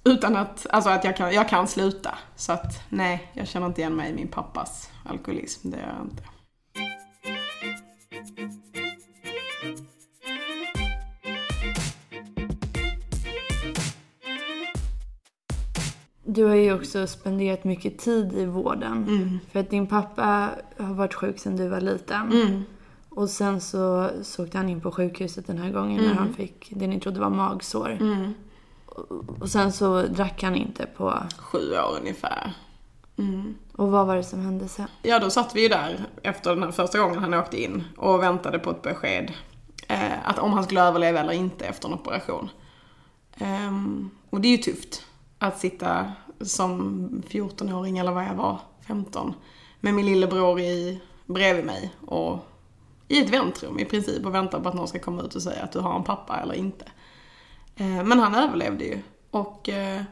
utan 0.04 0.36
att, 0.36 0.66
alltså 0.70 0.90
att 0.90 1.04
jag 1.04 1.16
kan, 1.16 1.34
jag 1.34 1.48
kan 1.48 1.68
sluta. 1.68 2.18
Så 2.36 2.52
att 2.52 2.82
nej, 2.88 3.30
jag 3.32 3.48
känner 3.48 3.66
inte 3.66 3.80
igen 3.80 3.96
mig 3.96 4.10
i 4.10 4.14
min 4.14 4.28
pappas 4.28 4.90
alkoholism, 5.04 5.70
det 5.70 5.76
gör 5.76 5.94
jag 5.98 6.06
inte. 6.06 6.22
Du 16.24 16.44
har 16.44 16.54
ju 16.54 16.74
också 16.74 17.06
spenderat 17.06 17.64
mycket 17.64 17.98
tid 17.98 18.32
i 18.32 18.44
vården. 18.44 18.92
Mm. 19.08 19.38
För 19.52 19.60
att 19.60 19.70
din 19.70 19.86
pappa 19.86 20.50
har 20.78 20.94
varit 20.94 21.14
sjuk 21.14 21.38
sedan 21.38 21.56
du 21.56 21.68
var 21.68 21.80
liten. 21.80 22.32
Mm. 22.32 22.64
Och 23.20 23.30
sen 23.30 23.60
så 23.60 24.10
såg 24.22 24.54
han 24.54 24.68
in 24.68 24.80
på 24.80 24.92
sjukhuset 24.92 25.46
den 25.46 25.58
här 25.58 25.70
gången 25.70 26.04
när 26.04 26.14
han 26.14 26.34
fick 26.34 26.72
det 26.76 26.86
ni 26.86 27.00
trodde 27.00 27.20
var 27.20 27.30
magsår. 27.30 27.90
Mm. 28.00 28.34
Och 29.40 29.48
sen 29.48 29.72
så 29.72 30.02
drack 30.02 30.42
han 30.42 30.54
inte 30.54 30.86
på... 30.86 31.14
Sju 31.38 31.72
år 31.72 31.96
ungefär. 32.00 32.52
Mm. 33.16 33.54
Och 33.76 33.90
vad 33.90 34.06
var 34.06 34.16
det 34.16 34.22
som 34.22 34.40
hände 34.40 34.68
sen? 34.68 34.86
Ja, 35.02 35.18
då 35.18 35.30
satt 35.30 35.54
vi 35.54 35.62
ju 35.62 35.68
där 35.68 36.06
efter 36.22 36.54
den 36.54 36.62
här 36.62 36.70
första 36.70 36.98
gången 36.98 37.18
han 37.18 37.34
åkte 37.34 37.62
in 37.62 37.84
och 37.96 38.22
väntade 38.22 38.58
på 38.58 38.70
ett 38.70 38.82
besked. 38.82 39.32
Eh, 39.88 40.28
att 40.28 40.38
om 40.38 40.52
han 40.52 40.64
skulle 40.64 40.82
överleva 40.82 41.20
eller 41.20 41.32
inte 41.32 41.66
efter 41.66 41.88
en 41.88 41.94
operation. 41.94 42.48
Ehm, 43.36 44.10
och 44.30 44.40
det 44.40 44.48
är 44.48 44.56
ju 44.56 44.62
tufft 44.62 45.04
att 45.38 45.58
sitta 45.58 46.12
som 46.40 47.08
14-åring 47.28 47.98
eller 47.98 48.12
vad 48.12 48.24
jag 48.24 48.34
var, 48.34 48.60
15, 48.86 49.34
med 49.80 49.94
min 49.94 50.06
lillebror 50.06 50.60
i, 50.60 51.00
bredvid 51.26 51.64
mig 51.64 51.94
och 52.06 52.46
i 53.10 53.20
ett 53.20 53.30
väntrum 53.30 53.78
i 53.78 53.84
princip 53.84 54.26
och 54.26 54.34
vänta 54.34 54.60
på 54.60 54.68
att 54.68 54.74
någon 54.74 54.88
ska 54.88 54.98
komma 54.98 55.22
ut 55.22 55.34
och 55.34 55.42
säga 55.42 55.62
att 55.62 55.72
du 55.72 55.78
har 55.78 55.96
en 55.96 56.04
pappa 56.04 56.40
eller 56.40 56.54
inte. 56.54 56.84
Eh, 57.76 58.04
men 58.04 58.18
han 58.18 58.34
överlevde 58.34 58.84
ju. 58.84 58.98
Och 59.30 59.68
eh, 59.68 60.02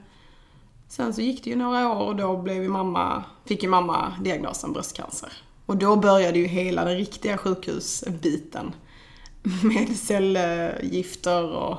Sen 0.88 1.14
så 1.14 1.20
gick 1.20 1.44
det 1.44 1.50
ju 1.50 1.56
några 1.56 1.88
år 1.92 2.06
och 2.06 2.16
då 2.16 2.36
blev 2.36 2.62
ju 2.62 2.68
mamma, 2.68 3.24
fick 3.44 3.62
ju 3.62 3.68
mamma 3.68 4.14
diagnosen 4.20 4.72
bröstcancer. 4.72 5.32
Och 5.66 5.76
då 5.76 5.96
började 5.96 6.38
ju 6.38 6.46
hela 6.46 6.84
den 6.84 6.96
riktiga 6.96 7.38
sjukhusbiten. 7.38 8.74
Med 9.62 9.96
cellgifter 9.96 11.50
och 11.50 11.78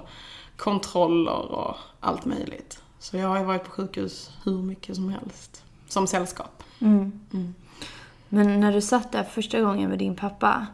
kontroller 0.57 1.51
och 1.51 1.75
allt 1.99 2.25
möjligt. 2.25 2.81
Så 2.99 3.17
jag 3.17 3.27
har 3.27 3.39
ju 3.39 3.45
varit 3.45 3.63
på 3.63 3.71
sjukhus 3.71 4.31
hur 4.43 4.57
mycket 4.57 4.95
som 4.95 5.09
helst. 5.09 5.63
Som 5.87 6.07
sällskap. 6.07 6.63
Mm. 6.79 7.19
Mm. 7.33 7.53
Men 8.29 8.59
när 8.59 8.73
du 8.73 8.81
satt 8.81 9.11
där 9.11 9.23
första 9.23 9.61
gången 9.61 9.89
med 9.89 9.99
din 9.99 10.15
pappa, 10.15 10.67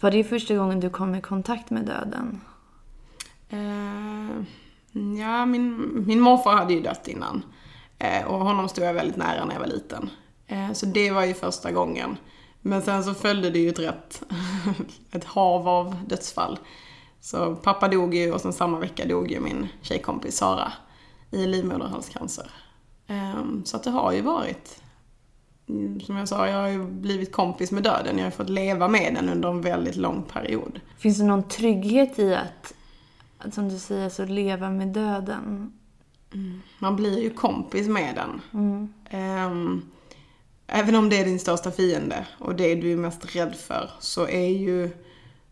var 0.00 0.10
det 0.10 0.24
första 0.24 0.54
gången 0.54 0.80
du 0.80 0.90
kom 0.90 1.14
i 1.14 1.20
kontakt 1.20 1.70
med 1.70 1.84
döden? 1.84 2.40
Eh, 3.48 4.44
ja, 5.18 5.46
min, 5.46 5.92
min 6.06 6.20
morfar 6.20 6.56
hade 6.56 6.74
ju 6.74 6.80
dött 6.80 7.08
innan. 7.08 7.42
Eh, 7.98 8.24
och 8.24 8.38
honom 8.38 8.68
stod 8.68 8.84
jag 8.84 8.94
väldigt 8.94 9.16
nära 9.16 9.44
när 9.44 9.52
jag 9.52 9.60
var 9.60 9.66
liten. 9.66 10.10
Eh, 10.46 10.72
så 10.72 10.86
det 10.86 11.10
var 11.10 11.24
ju 11.24 11.34
första 11.34 11.72
gången. 11.72 12.16
Men 12.60 12.82
sen 12.82 13.04
så 13.04 13.14
följde 13.14 13.50
det 13.50 13.58
ju 13.58 13.68
ett 13.68 13.78
rätt, 13.78 14.22
ett 15.10 15.24
hav 15.24 15.68
av 15.68 15.96
dödsfall. 16.06 16.58
Så 17.20 17.56
pappa 17.56 17.88
dog 17.88 18.14
ju 18.14 18.32
och 18.32 18.40
sen 18.40 18.52
samma 18.52 18.78
vecka 18.78 19.04
dog 19.04 19.30
ju 19.30 19.40
min 19.40 19.68
tjejkompis 19.82 20.36
Sara 20.36 20.72
i 21.30 21.46
livmoderhalscancer. 21.46 22.50
Eh, 23.06 23.44
så 23.64 23.76
att 23.76 23.82
det 23.82 23.90
har 23.90 24.12
ju 24.12 24.20
varit, 24.20 24.82
mm, 24.82 24.83
som 26.06 26.16
jag 26.16 26.28
sa, 26.28 26.48
jag 26.48 26.60
har 26.60 26.68
ju 26.68 26.84
blivit 26.84 27.32
kompis 27.32 27.70
med 27.70 27.82
döden. 27.82 28.18
Jag 28.18 28.24
har 28.24 28.30
fått 28.30 28.50
leva 28.50 28.88
med 28.88 29.14
den 29.14 29.28
under 29.28 29.48
en 29.48 29.60
väldigt 29.60 29.96
lång 29.96 30.22
period. 30.22 30.80
Finns 30.98 31.18
det 31.18 31.24
någon 31.24 31.48
trygghet 31.48 32.18
i 32.18 32.34
att, 32.34 32.74
att 33.38 33.54
som 33.54 33.68
du 33.68 33.78
säger, 33.78 34.08
så 34.08 34.24
leva 34.24 34.70
med 34.70 34.88
döden? 34.88 35.72
Man 36.78 36.96
blir 36.96 37.22
ju 37.22 37.30
kompis 37.30 37.88
med 37.88 38.14
den. 38.14 38.40
Mm. 38.62 38.92
Ehm, 39.10 39.82
även 40.66 40.94
om 40.94 41.08
det 41.08 41.20
är 41.20 41.24
din 41.24 41.38
största 41.38 41.70
fiende 41.70 42.26
och 42.38 42.54
det 42.54 42.74
du 42.74 42.92
är 42.92 42.96
mest 42.96 43.36
rädd 43.36 43.54
för 43.54 43.90
så 44.00 44.28
är 44.28 44.48
ju 44.48 44.90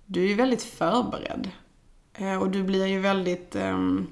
du 0.07 0.31
är 0.31 0.35
väldigt 0.35 0.63
förberedd 0.63 1.51
Eh, 2.15 2.43
och 2.43 2.51
du 2.51 2.63
blir 2.63 2.87
ju 2.87 3.01
väldigt... 3.01 3.57
ehm, 3.57 4.07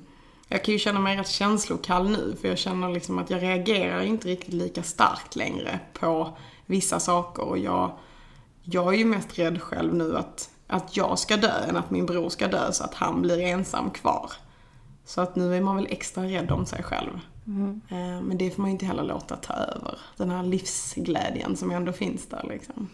jag 0.53 0.65
kan 0.65 0.73
ju 0.73 0.79
känna 0.79 1.01
mig 1.01 1.17
rätt 1.17 1.29
känslokall 1.29 2.11
nu 2.11 2.37
för 2.41 2.49
jag 2.49 2.59
känner 2.59 2.89
liksom 2.89 3.19
att 3.19 3.31
jag 3.31 3.43
reagerar 3.43 4.01
inte 4.01 4.29
riktigt 4.29 4.55
lika 4.55 4.83
starkt 4.83 5.37
längre 5.37 5.81
på 5.93 6.39
vissa 6.67 7.01
saker 7.01 7.43
och 7.43 7.59
jag, 7.59 7.93
jag 8.63 8.95
är 8.95 8.99
ju 8.99 9.05
mest 9.05 9.39
rädd 9.39 9.63
själv 9.63 9.95
nu 9.95 10.17
att, 10.17 10.51
att 10.67 10.97
jag 10.97 11.19
ska 11.19 11.37
dö 11.37 11.65
än 11.69 11.77
att 11.77 11.91
min 11.91 12.07
bror 12.07 12.29
ska 12.29 12.49
dö 12.49 12.73
så 12.73 12.85
att 12.85 12.95
han 12.95 13.23
blir 13.23 13.41
ensam 13.41 13.91
kvar. 13.91 14.33
Så 15.05 15.21
att 15.21 15.37
nu 15.37 15.57
är 15.57 15.61
man 15.61 15.77
väl 15.77 15.87
extra 15.91 16.25
rädd 16.25 16.51
om 16.51 16.67
sig 16.67 16.83
själv. 16.83 17.11
Eh, 17.89 18.23
Men 18.23 18.39
det 18.39 18.51
får 18.51 18.63
man 18.63 18.71
ju 18.71 18.73
inte 18.73 18.87
heller 18.87 19.03
låta 19.03 19.37
ta 19.37 19.53
över. 19.55 19.99
Den 20.17 20.31
här 20.31 20.43
livsglädjen 20.43 21.57
som 21.57 21.71
ändå 21.71 21.93
finns 21.93 22.27
där 22.27 22.47
liksom. 22.49 22.89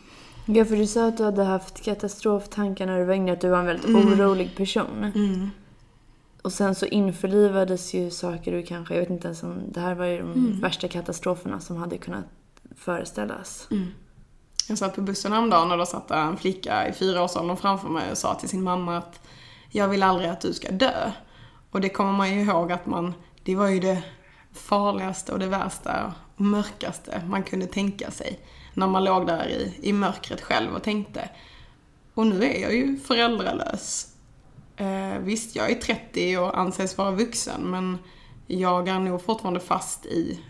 Ja, 0.46 0.64
för 0.64 0.76
du 0.76 0.86
sa 0.86 1.08
att 1.08 1.16
du 1.16 1.24
hade 1.24 1.44
haft 1.44 1.84
katastroftankar 1.84 2.86
när 2.86 2.98
du 2.98 3.04
var 3.04 3.14
yngre, 3.14 3.32
att 3.32 3.40
du 3.40 3.48
var 3.48 3.58
en 3.58 3.66
väldigt 3.66 3.86
orolig 3.86 4.56
person. 4.56 5.12
Och 6.46 6.52
sen 6.52 6.74
så 6.74 6.86
införlivades 6.86 7.94
ju 7.94 8.10
saker 8.10 8.52
du 8.52 8.62
kanske, 8.62 8.94
jag 8.94 9.00
vet 9.00 9.10
inte 9.10 9.28
ens 9.28 9.42
om, 9.42 9.62
det 9.72 9.80
här 9.80 9.94
var 9.94 10.04
ju 10.04 10.18
de 10.18 10.60
värsta 10.60 10.88
katastroferna 10.88 11.60
som 11.60 11.76
hade 11.76 11.98
kunnat 11.98 12.24
föreställas. 12.76 13.68
Jag 14.68 14.78
satt 14.78 14.94
på 14.94 15.00
bussen 15.00 15.32
häromdagen 15.32 15.70
och 15.70 15.78
då 15.78 15.86
satt 15.86 16.10
en 16.10 16.36
flicka 16.36 16.88
i 16.88 16.92
fyraårsåldern 16.92 17.56
framför 17.56 17.88
mig 17.88 18.10
och 18.10 18.18
sa 18.18 18.34
till 18.34 18.48
sin 18.48 18.62
mamma 18.62 18.96
att 18.96 19.20
jag 19.70 19.88
vill 19.88 20.02
aldrig 20.02 20.30
att 20.30 20.40
du 20.40 20.52
ska 20.52 20.70
dö. 20.70 21.12
Och 21.70 21.80
det 21.80 21.88
kommer 21.88 22.12
man 22.12 22.34
ju 22.34 22.40
ihåg 22.40 22.72
att 22.72 22.86
man, 22.86 23.14
det 23.44 23.56
var 23.56 23.68
ju 23.68 23.80
det 23.80 24.02
farligaste 24.52 25.32
och 25.32 25.38
det 25.38 25.46
värsta 25.46 26.14
och 26.34 26.40
mörkaste 26.40 27.22
man 27.28 27.42
kunde 27.42 27.66
tänka 27.66 28.10
sig. 28.10 28.40
När 28.74 28.86
man 28.86 29.04
låg 29.04 29.26
där 29.26 29.48
i, 29.48 29.88
i 29.88 29.92
mörkret 29.92 30.40
själv 30.40 30.74
och 30.74 30.82
tänkte. 30.82 31.28
Och 32.14 32.26
nu 32.26 32.44
är 32.44 32.62
jag 32.62 32.74
ju 32.74 32.96
föräldralös. 32.96 34.15
Eh, 34.76 35.18
visst, 35.18 35.56
jag 35.56 35.70
är 35.70 35.74
30 35.74 36.38
och 36.38 36.58
anses 36.58 36.98
vara 36.98 37.10
vuxen 37.10 37.60
men 37.70 37.98
jag 38.46 38.88
är 38.88 38.98
nog 38.98 39.22
fortfarande 39.22 39.60
fast 39.60 40.06
i, 40.06 40.40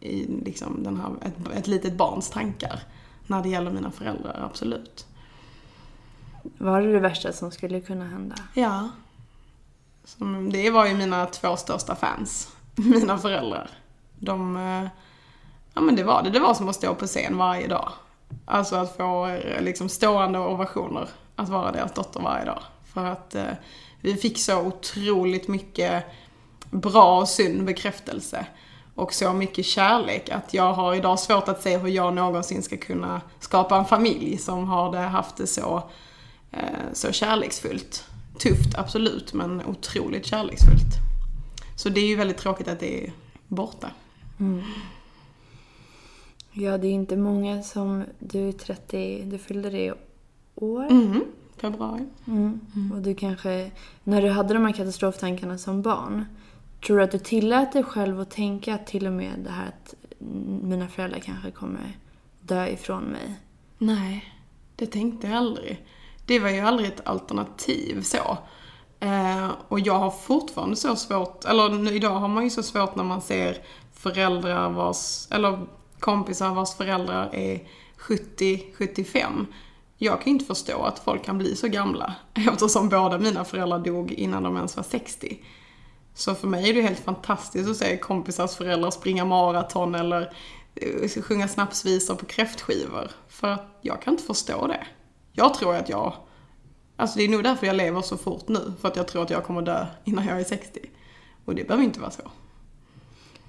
i 0.00 0.26
liksom 0.44 0.82
den 0.82 1.00
här, 1.00 1.10
ett, 1.22 1.58
ett 1.58 1.66
litet 1.66 1.96
barns 1.96 2.30
tankar. 2.30 2.80
När 3.26 3.42
det 3.42 3.48
gäller 3.48 3.70
mina 3.70 3.90
föräldrar, 3.90 4.40
absolut. 4.50 5.06
Var 6.58 6.82
det 6.82 6.92
det 6.92 7.00
värsta 7.00 7.32
som 7.32 7.50
skulle 7.50 7.80
kunna 7.80 8.04
hända? 8.04 8.36
Ja. 8.54 8.88
Som, 10.04 10.52
det 10.52 10.70
var 10.70 10.86
ju 10.86 10.94
mina 10.94 11.26
två 11.26 11.56
största 11.56 11.94
fans. 11.94 12.56
Mina 12.76 13.18
föräldrar. 13.18 13.70
De... 14.18 14.56
eh, 14.56 14.88
Ja 15.74 15.80
men 15.80 15.96
det 15.96 16.04
var 16.04 16.22
det. 16.22 16.30
Det 16.30 16.40
var 16.40 16.54
som 16.54 16.68
att 16.68 16.76
stå 16.76 16.94
på 16.94 17.06
scen 17.06 17.36
varje 17.36 17.68
dag. 17.68 17.92
Alltså 18.44 18.76
att 18.76 18.96
få 18.96 19.26
eh, 19.26 19.62
liksom 19.62 19.88
stående 19.88 20.38
ovationer. 20.38 21.08
Att 21.36 21.48
vara 21.48 21.72
deras 21.72 21.92
dotter 21.92 22.20
varje 22.20 22.44
dag. 22.44 22.62
För 22.94 23.04
att 23.04 23.34
eh, 23.34 23.52
vi 24.00 24.14
fick 24.14 24.38
så 24.38 24.60
otroligt 24.60 25.48
mycket 25.48 26.04
bra 26.70 27.20
och 27.20 27.28
sund 27.28 27.64
bekräftelse. 27.64 28.46
Och 28.94 29.14
så 29.14 29.32
mycket 29.32 29.66
kärlek 29.66 30.28
att 30.28 30.54
jag 30.54 30.72
har 30.72 30.94
idag 30.94 31.18
svårt 31.18 31.48
att 31.48 31.62
se 31.62 31.78
hur 31.78 31.88
jag 31.88 32.14
någonsin 32.14 32.62
ska 32.62 32.76
kunna 32.76 33.20
skapa 33.40 33.76
en 33.76 33.84
familj 33.84 34.38
som 34.38 34.68
har 34.68 34.92
det, 34.92 34.98
haft 34.98 35.36
det 35.36 35.46
så, 35.46 35.90
eh, 36.50 36.92
så 36.92 37.12
kärleksfullt. 37.12 38.04
Tufft, 38.38 38.78
absolut, 38.78 39.32
men 39.32 39.66
otroligt 39.66 40.26
kärleksfullt. 40.26 40.94
Så 41.76 41.88
det 41.88 42.00
är 42.00 42.06
ju 42.06 42.16
väldigt 42.16 42.38
tråkigt 42.38 42.68
att 42.68 42.80
det 42.80 43.04
är 43.04 43.12
borta. 43.48 43.90
Ja, 46.52 46.78
det 46.78 46.86
är 46.86 46.92
inte 46.92 47.16
många 47.16 47.62
som... 47.62 48.04
Du 48.18 48.48
är 48.48 48.52
30, 48.52 49.22
du 49.24 49.38
fyllde 49.38 49.70
det 49.70 49.84
i 49.84 49.92
år. 50.54 50.86
Mm, 50.90 51.24
februari. 51.64 52.04
Mm. 52.26 52.92
Och 52.94 53.02
du 53.02 53.14
kanske, 53.14 53.70
när 54.04 54.22
du 54.22 54.30
hade 54.30 54.54
de 54.54 54.64
här 54.64 54.72
katastroftankarna 54.72 55.58
som 55.58 55.82
barn, 55.82 56.24
tror 56.86 56.96
du 56.96 57.02
att 57.02 57.10
du 57.10 57.18
tillät 57.18 57.72
dig 57.72 57.82
själv 57.82 58.20
att 58.20 58.30
tänka 58.30 58.78
till 58.78 59.06
och 59.06 59.12
med 59.12 59.32
det 59.44 59.50
här 59.50 59.68
att 59.68 59.94
mina 60.62 60.88
föräldrar 60.88 61.18
kanske 61.18 61.50
kommer 61.50 61.98
dö 62.40 62.66
ifrån 62.66 63.02
mig? 63.04 63.40
Nej, 63.78 64.34
det 64.76 64.86
tänkte 64.86 65.26
jag 65.26 65.36
aldrig. 65.36 65.86
Det 66.26 66.38
var 66.38 66.50
ju 66.50 66.60
aldrig 66.60 66.88
ett 66.88 67.06
alternativ 67.06 68.02
så. 68.02 68.38
Eh, 69.00 69.50
och 69.68 69.80
jag 69.80 69.98
har 69.98 70.10
fortfarande 70.10 70.76
så 70.76 70.96
svårt, 70.96 71.44
eller 71.44 71.92
idag 71.92 72.14
har 72.14 72.28
man 72.28 72.44
ju 72.44 72.50
så 72.50 72.62
svårt 72.62 72.96
när 72.96 73.04
man 73.04 73.20
ser 73.20 73.58
föräldrar 73.92 74.70
vars, 74.70 75.26
eller 75.30 75.58
kompisar 75.98 76.54
vars 76.54 76.74
föräldrar 76.74 77.34
är 77.34 77.60
70-75. 77.98 79.46
Jag 80.04 80.20
kan 80.20 80.24
ju 80.24 80.32
inte 80.32 80.44
förstå 80.44 80.82
att 80.82 80.98
folk 80.98 81.24
kan 81.24 81.38
bli 81.38 81.56
så 81.56 81.68
gamla 81.68 82.14
eftersom 82.34 82.88
båda 82.88 83.18
mina 83.18 83.44
föräldrar 83.44 83.78
dog 83.78 84.12
innan 84.12 84.42
de 84.42 84.56
ens 84.56 84.76
var 84.76 84.82
60. 84.82 85.38
Så 86.14 86.34
för 86.34 86.48
mig 86.48 86.70
är 86.70 86.74
det 86.74 86.82
helt 86.82 86.98
fantastiskt 86.98 87.70
att 87.70 87.76
se 87.76 87.96
kompisars 87.96 88.54
föräldrar 88.54 88.90
springa 88.90 89.24
maraton 89.24 89.94
eller 89.94 90.32
eh, 90.74 91.22
sjunga 91.22 91.48
snapsvisor 91.48 92.14
på 92.14 92.26
kräftskivor. 92.26 93.10
För 93.28 93.48
att 93.48 93.78
jag 93.80 94.02
kan 94.02 94.14
inte 94.14 94.24
förstå 94.24 94.66
det. 94.66 94.86
Jag 95.32 95.54
tror 95.54 95.74
att 95.76 95.88
jag, 95.88 96.14
alltså 96.96 97.18
det 97.18 97.24
är 97.24 97.28
nog 97.28 97.42
därför 97.42 97.66
jag 97.66 97.76
lever 97.76 98.02
så 98.02 98.16
fort 98.16 98.48
nu. 98.48 98.72
För 98.80 98.88
att 98.88 98.96
jag 98.96 99.08
tror 99.08 99.22
att 99.22 99.30
jag 99.30 99.44
kommer 99.44 99.62
dö 99.62 99.86
innan 100.04 100.26
jag 100.26 100.40
är 100.40 100.44
60. 100.44 100.80
Och 101.44 101.54
det 101.54 101.64
behöver 101.64 101.84
inte 101.84 102.00
vara 102.00 102.10
så. 102.10 102.30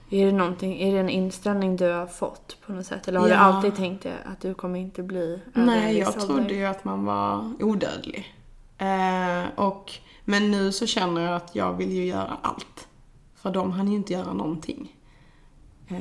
Är 0.10 0.26
det, 0.26 0.32
någonting, 0.32 0.82
är 0.82 0.94
det 0.94 1.00
en 1.00 1.10
inställning 1.10 1.76
du 1.76 1.92
har 1.92 2.08
fått 2.08 2.58
på 2.66 2.74
något 2.74 2.86
sätt? 2.86 3.08
Eller 3.08 3.20
har 3.20 3.28
du 3.28 3.34
Ja. 3.34 3.40
alltid 3.40 3.76
tänkt 3.76 4.04
det, 4.04 4.14
att 4.26 4.42
du 4.42 4.54
kommer 4.54 4.80
inte 4.80 5.04
bli 5.04 5.40
Nej, 5.54 5.98
jag 5.98 6.08
ålder? 6.08 6.20
trodde 6.26 6.54
ju 6.54 6.66
att 6.66 6.84
man 6.86 7.06
var 7.06 7.54
odödlig. 7.60 8.36
Eh, 8.78 9.44
och, 9.56 9.92
men 10.26 10.52
nu 10.52 10.72
så 10.72 10.86
känner 10.86 11.22
jag 11.22 11.36
att 11.36 11.56
jag 11.56 11.74
vill 11.74 11.92
ju 11.92 12.06
göra 12.06 12.38
allt. 12.42 12.88
För 13.36 13.52
de 13.52 13.72
hann 13.72 13.88
ju 13.92 13.96
inte 13.98 14.14
göra 14.14 14.34
någonting. 14.34 14.96
Eh, 15.88 15.98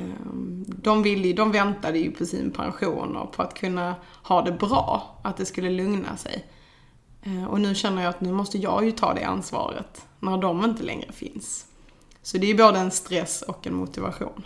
de, 0.67 1.03
ville, 1.03 1.27
ju- 1.27 1.33
de 1.33 1.51
väntade 1.51 1.99
ju 1.99 2.11
på 2.11 2.25
sin 2.25 2.51
pension 2.51 3.15
och 3.17 3.31
på 3.31 3.41
att 3.41 3.53
kunna 3.53 3.95
ha 4.23 4.41
det 4.41 4.51
bra, 4.51 5.17
att 5.23 5.37
det 5.37 5.45
skulle 5.45 5.69
lugna 5.69 6.17
sig. 6.17 6.45
Eh, 7.23 7.45
och 7.45 7.61
nu 7.61 7.75
känner 7.75 8.01
jag 8.01 8.09
att 8.09 8.21
nu 8.21 8.31
måste 8.31 8.57
jag 8.57 8.85
ju 8.85 8.91
ta 8.91 9.13
det 9.13 9.23
ansvaret 9.23 10.07
när 10.19 10.37
de 10.37 10.65
inte 10.65 10.83
längre 10.83 11.11
finns. 11.11 11.65
Så 12.25 12.37
det 12.37 12.51
är 12.51 12.57
både 12.57 12.79
en 12.79 12.91
stress 12.91 13.41
och 13.41 13.67
en 13.67 13.73
motivation. 13.73 14.43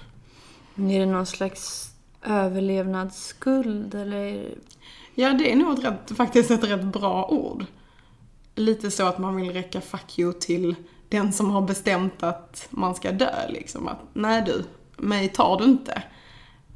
Men 0.76 0.92
Är 0.92 1.00
det 1.00 1.06
någon 1.06 1.26
slags 1.26 1.92
överlevnadsskuld 2.22 3.96
eller? 3.96 4.56
Ja, 5.16 5.34
det 5.34 5.52
är 5.52 5.56
nog 5.56 5.80
ett 5.80 5.86
rätt, 5.86 6.18
faktiskt 6.18 6.52
ett 6.52 6.64
rätt 6.64 6.84
bra 6.84 7.26
ord. 7.26 7.66
Lite 8.56 8.92
så 8.92 9.08
att 9.08 9.18
man 9.18 9.36
vill 9.36 9.52
räcka 9.52 9.82
fuck 9.82 10.20
you 10.20 10.34
till 10.34 10.76
den 11.10 11.34
som 11.34 11.52
har 11.52 11.62
bestämt 11.62 12.24
att 12.24 12.68
man 12.70 12.96
ska 12.96 13.12
dö 13.12 13.48
liksom. 13.50 13.88
Att 13.88 14.00
nej 14.14 14.44
du, 14.46 14.64
mig 15.04 15.30
tar 15.30 15.58
du 15.58 15.64
inte. 15.64 16.04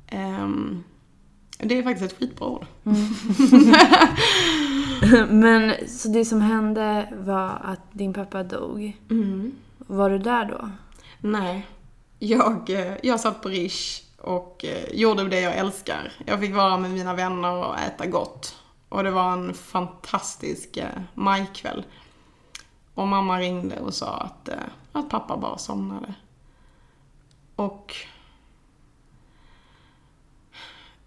Ehm, 0.07 0.83
det 1.57 1.77
är 1.77 1.83
faktiskt 1.83 2.11
ett 2.11 2.19
skitbra 2.19 2.47
ord. 2.47 2.65
Men 5.29 5.73
så 5.87 6.07
det 6.07 6.25
som 6.25 6.41
hände 6.41 7.13
var 7.25 7.61
att 7.63 7.81
din 7.91 8.13
pappa 8.13 8.43
dog. 8.43 8.97
Var 9.77 10.09
du 10.09 10.17
där 10.17 10.45
då? 10.45 10.69
Nej. 11.25 11.67
Jag, 12.19 12.69
eh, 12.69 12.93
jag 13.03 13.19
satt 13.19 13.41
på 13.41 13.49
Rish 13.49 14.01
och 14.17 14.65
eh, 14.65 14.89
gjorde 14.93 15.23
det 15.23 15.39
jag 15.39 15.57
älskar. 15.57 16.11
Jag 16.25 16.39
fick 16.39 16.55
vara 16.55 16.77
med 16.77 16.91
mina 16.91 17.13
vänner 17.13 17.53
och 17.53 17.79
äta 17.79 18.05
gott. 18.05 18.55
Och 18.89 19.03
det 19.03 19.11
var 19.11 19.33
en 19.33 19.53
fantastisk 19.53 20.77
eh, 20.77 21.01
majkväll. 21.13 21.85
Och 22.93 23.07
mamma 23.07 23.39
ringde 23.39 23.79
och 23.79 23.93
sa 23.93 24.17
att, 24.17 24.49
att 24.91 25.09
pappa 25.09 25.37
bara 25.37 25.57
somnade. 25.57 26.13
Och... 27.55 27.95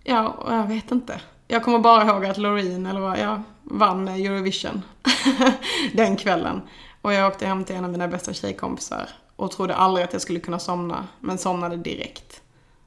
Ja, 0.04 0.28
och 0.28 0.54
jag 0.54 0.66
vet 0.66 0.90
inte. 0.90 1.20
Jag 1.48 1.64
kommer 1.64 1.78
bara 1.78 2.06
ihåg 2.06 2.24
att 2.24 2.38
Loreen, 2.38 2.86
eller 2.86 3.00
vad, 3.00 3.18
jag 3.18 3.42
vann 3.62 4.08
Eurovision 4.08 4.82
den 5.92 6.16
kvällen. 6.16 6.62
Och 7.02 7.12
jag 7.12 7.32
åkte 7.32 7.46
hem 7.46 7.64
till 7.64 7.76
en 7.76 7.84
av 7.84 7.90
mina 7.90 8.08
bästa 8.08 8.32
tjejkompisar 8.32 9.08
och 9.36 9.50
trodde 9.50 9.74
aldrig 9.74 10.04
att 10.04 10.12
jag 10.12 10.22
skulle 10.22 10.40
kunna 10.40 10.58
somna, 10.58 11.08
men 11.20 11.38
somnade 11.38 11.76
direkt. 11.76 12.42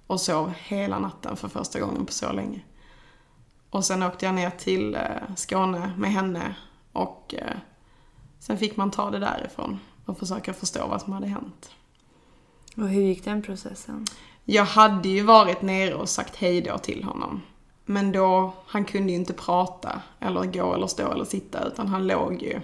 Och 0.08 0.22
sov 0.22 0.54
hela 0.58 1.00
natten 1.00 1.36
för 1.36 1.48
första 1.48 1.80
gången 1.80 2.06
på 2.06 2.12
så 2.12 2.32
länge. 2.32 2.62
Och 3.70 3.86
sen 3.86 4.04
åkte 4.04 4.26
jag 4.26 4.36
ner 4.36 4.50
till 4.50 4.96
eh, 4.96 5.36
Skåne 5.36 5.94
med 5.98 6.12
henne 6.12 6.56
och 6.92 7.36
eh, 7.38 7.58
sen 8.40 8.58
fick 8.58 8.78
man 8.78 8.92
ta 8.92 9.12
det 9.12 9.20
därifrån 9.20 9.80
och 10.06 10.20
försöka 10.20 10.54
förstå 10.54 10.88
vad 10.88 11.02
som 11.02 11.14
hade 11.14 11.28
hänt. 11.28 11.72
Och 12.76 12.88
hur 12.88 13.02
gick 13.02 13.26
den 13.26 13.42
processen? 13.42 14.06
Jag 14.46 14.66
hade 14.66 15.10
ju 15.10 15.24
varit 15.24 15.62
nere 15.62 15.94
och 15.94 16.10
sagt 16.10 16.36
hej 16.36 16.62
då 16.62 16.78
till 16.78 17.04
honom. 17.04 17.42
Men 17.86 18.12
då, 18.12 18.54
han 18.66 18.86
kunde 18.86 19.12
ju 19.12 19.18
inte 19.18 19.34
prata 19.34 20.02
eller 20.20 20.44
gå 20.44 20.74
eller 20.74 20.88
stå 20.88 21.12
eller 21.12 21.26
sitta 21.26 21.68
utan 21.68 21.88
han 21.88 22.08
låg 22.08 22.42
ju 22.42 22.60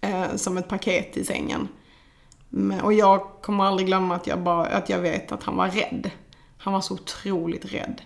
eh, 0.00 0.36
som 0.36 0.58
ett 0.58 0.68
paket 0.68 1.16
i 1.16 1.24
sängen. 1.24 1.68
Men, 2.48 2.80
och 2.80 2.92
jag 2.92 3.28
kommer 3.42 3.64
aldrig 3.64 3.86
glömma 3.86 4.14
att 4.14 4.26
jag, 4.26 4.42
bara, 4.42 4.66
att 4.66 4.88
jag 4.88 4.98
vet 4.98 5.32
att 5.32 5.42
han 5.42 5.56
var 5.56 5.68
rädd. 5.68 6.10
Han 6.58 6.72
var 6.72 6.80
så 6.80 6.94
otroligt 6.94 7.72
rädd. 7.72 8.02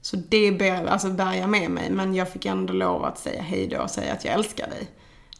Så 0.00 0.16
det 0.16 0.52
bär, 0.52 0.86
alltså 0.86 1.08
bär 1.08 1.34
jag 1.34 1.48
med 1.48 1.70
mig, 1.70 1.90
men 1.90 2.14
jag 2.14 2.32
fick 2.32 2.46
ändå 2.46 2.72
lov 2.72 3.04
att 3.04 3.18
säga 3.18 3.42
hej 3.42 3.68
då 3.68 3.78
och 3.78 3.90
säga 3.90 4.12
att 4.12 4.24
jag 4.24 4.34
älskar 4.34 4.68
dig. 4.70 4.88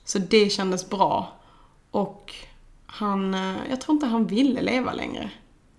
Så 0.04 0.18
det 0.18 0.50
kändes 0.50 0.90
bra. 0.90 1.32
Och 1.90 2.34
han, 2.86 3.34
eh, 3.34 3.54
jag 3.70 3.80
tror 3.80 3.94
inte 3.94 4.06
han 4.06 4.26
ville 4.26 4.62
leva 4.62 4.92
längre. 4.92 5.30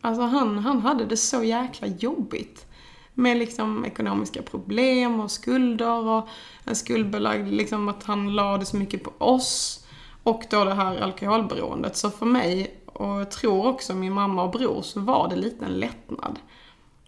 Alltså 0.02 0.22
han, 0.22 0.58
han 0.58 0.82
hade 0.82 1.06
det 1.06 1.18
så 1.18 1.44
jäkla 1.44 1.88
jobbigt. 1.88 2.66
Med 3.14 3.38
liksom 3.38 3.86
ekonomiska 3.86 4.42
problem 4.42 5.20
och 5.20 5.32
skulder 5.32 6.08
och 6.08 6.28
en 6.66 6.76
skuldbelagd, 6.76 7.48
liksom 7.48 7.90
att 7.90 8.04
han 8.04 8.36
lade 8.36 8.66
så 8.66 8.78
mycket 8.78 9.04
på 9.04 9.12
oss. 9.18 9.83
Och 10.24 10.44
då 10.50 10.64
det 10.64 10.74
här 10.74 11.02
alkoholberoendet. 11.02 11.98
Så 11.98 12.10
för 12.10 12.26
mig, 12.26 12.78
och 12.86 13.08
jag 13.08 13.32
tror 13.32 13.68
också 13.68 13.96
min 13.96 14.14
mamma 14.14 14.44
och 14.44 14.52
bror, 14.52 14.82
så 14.82 15.00
var 15.00 15.30
det 15.30 15.36
lite 15.36 15.66
en 15.66 15.80
lättnad. 15.80 16.40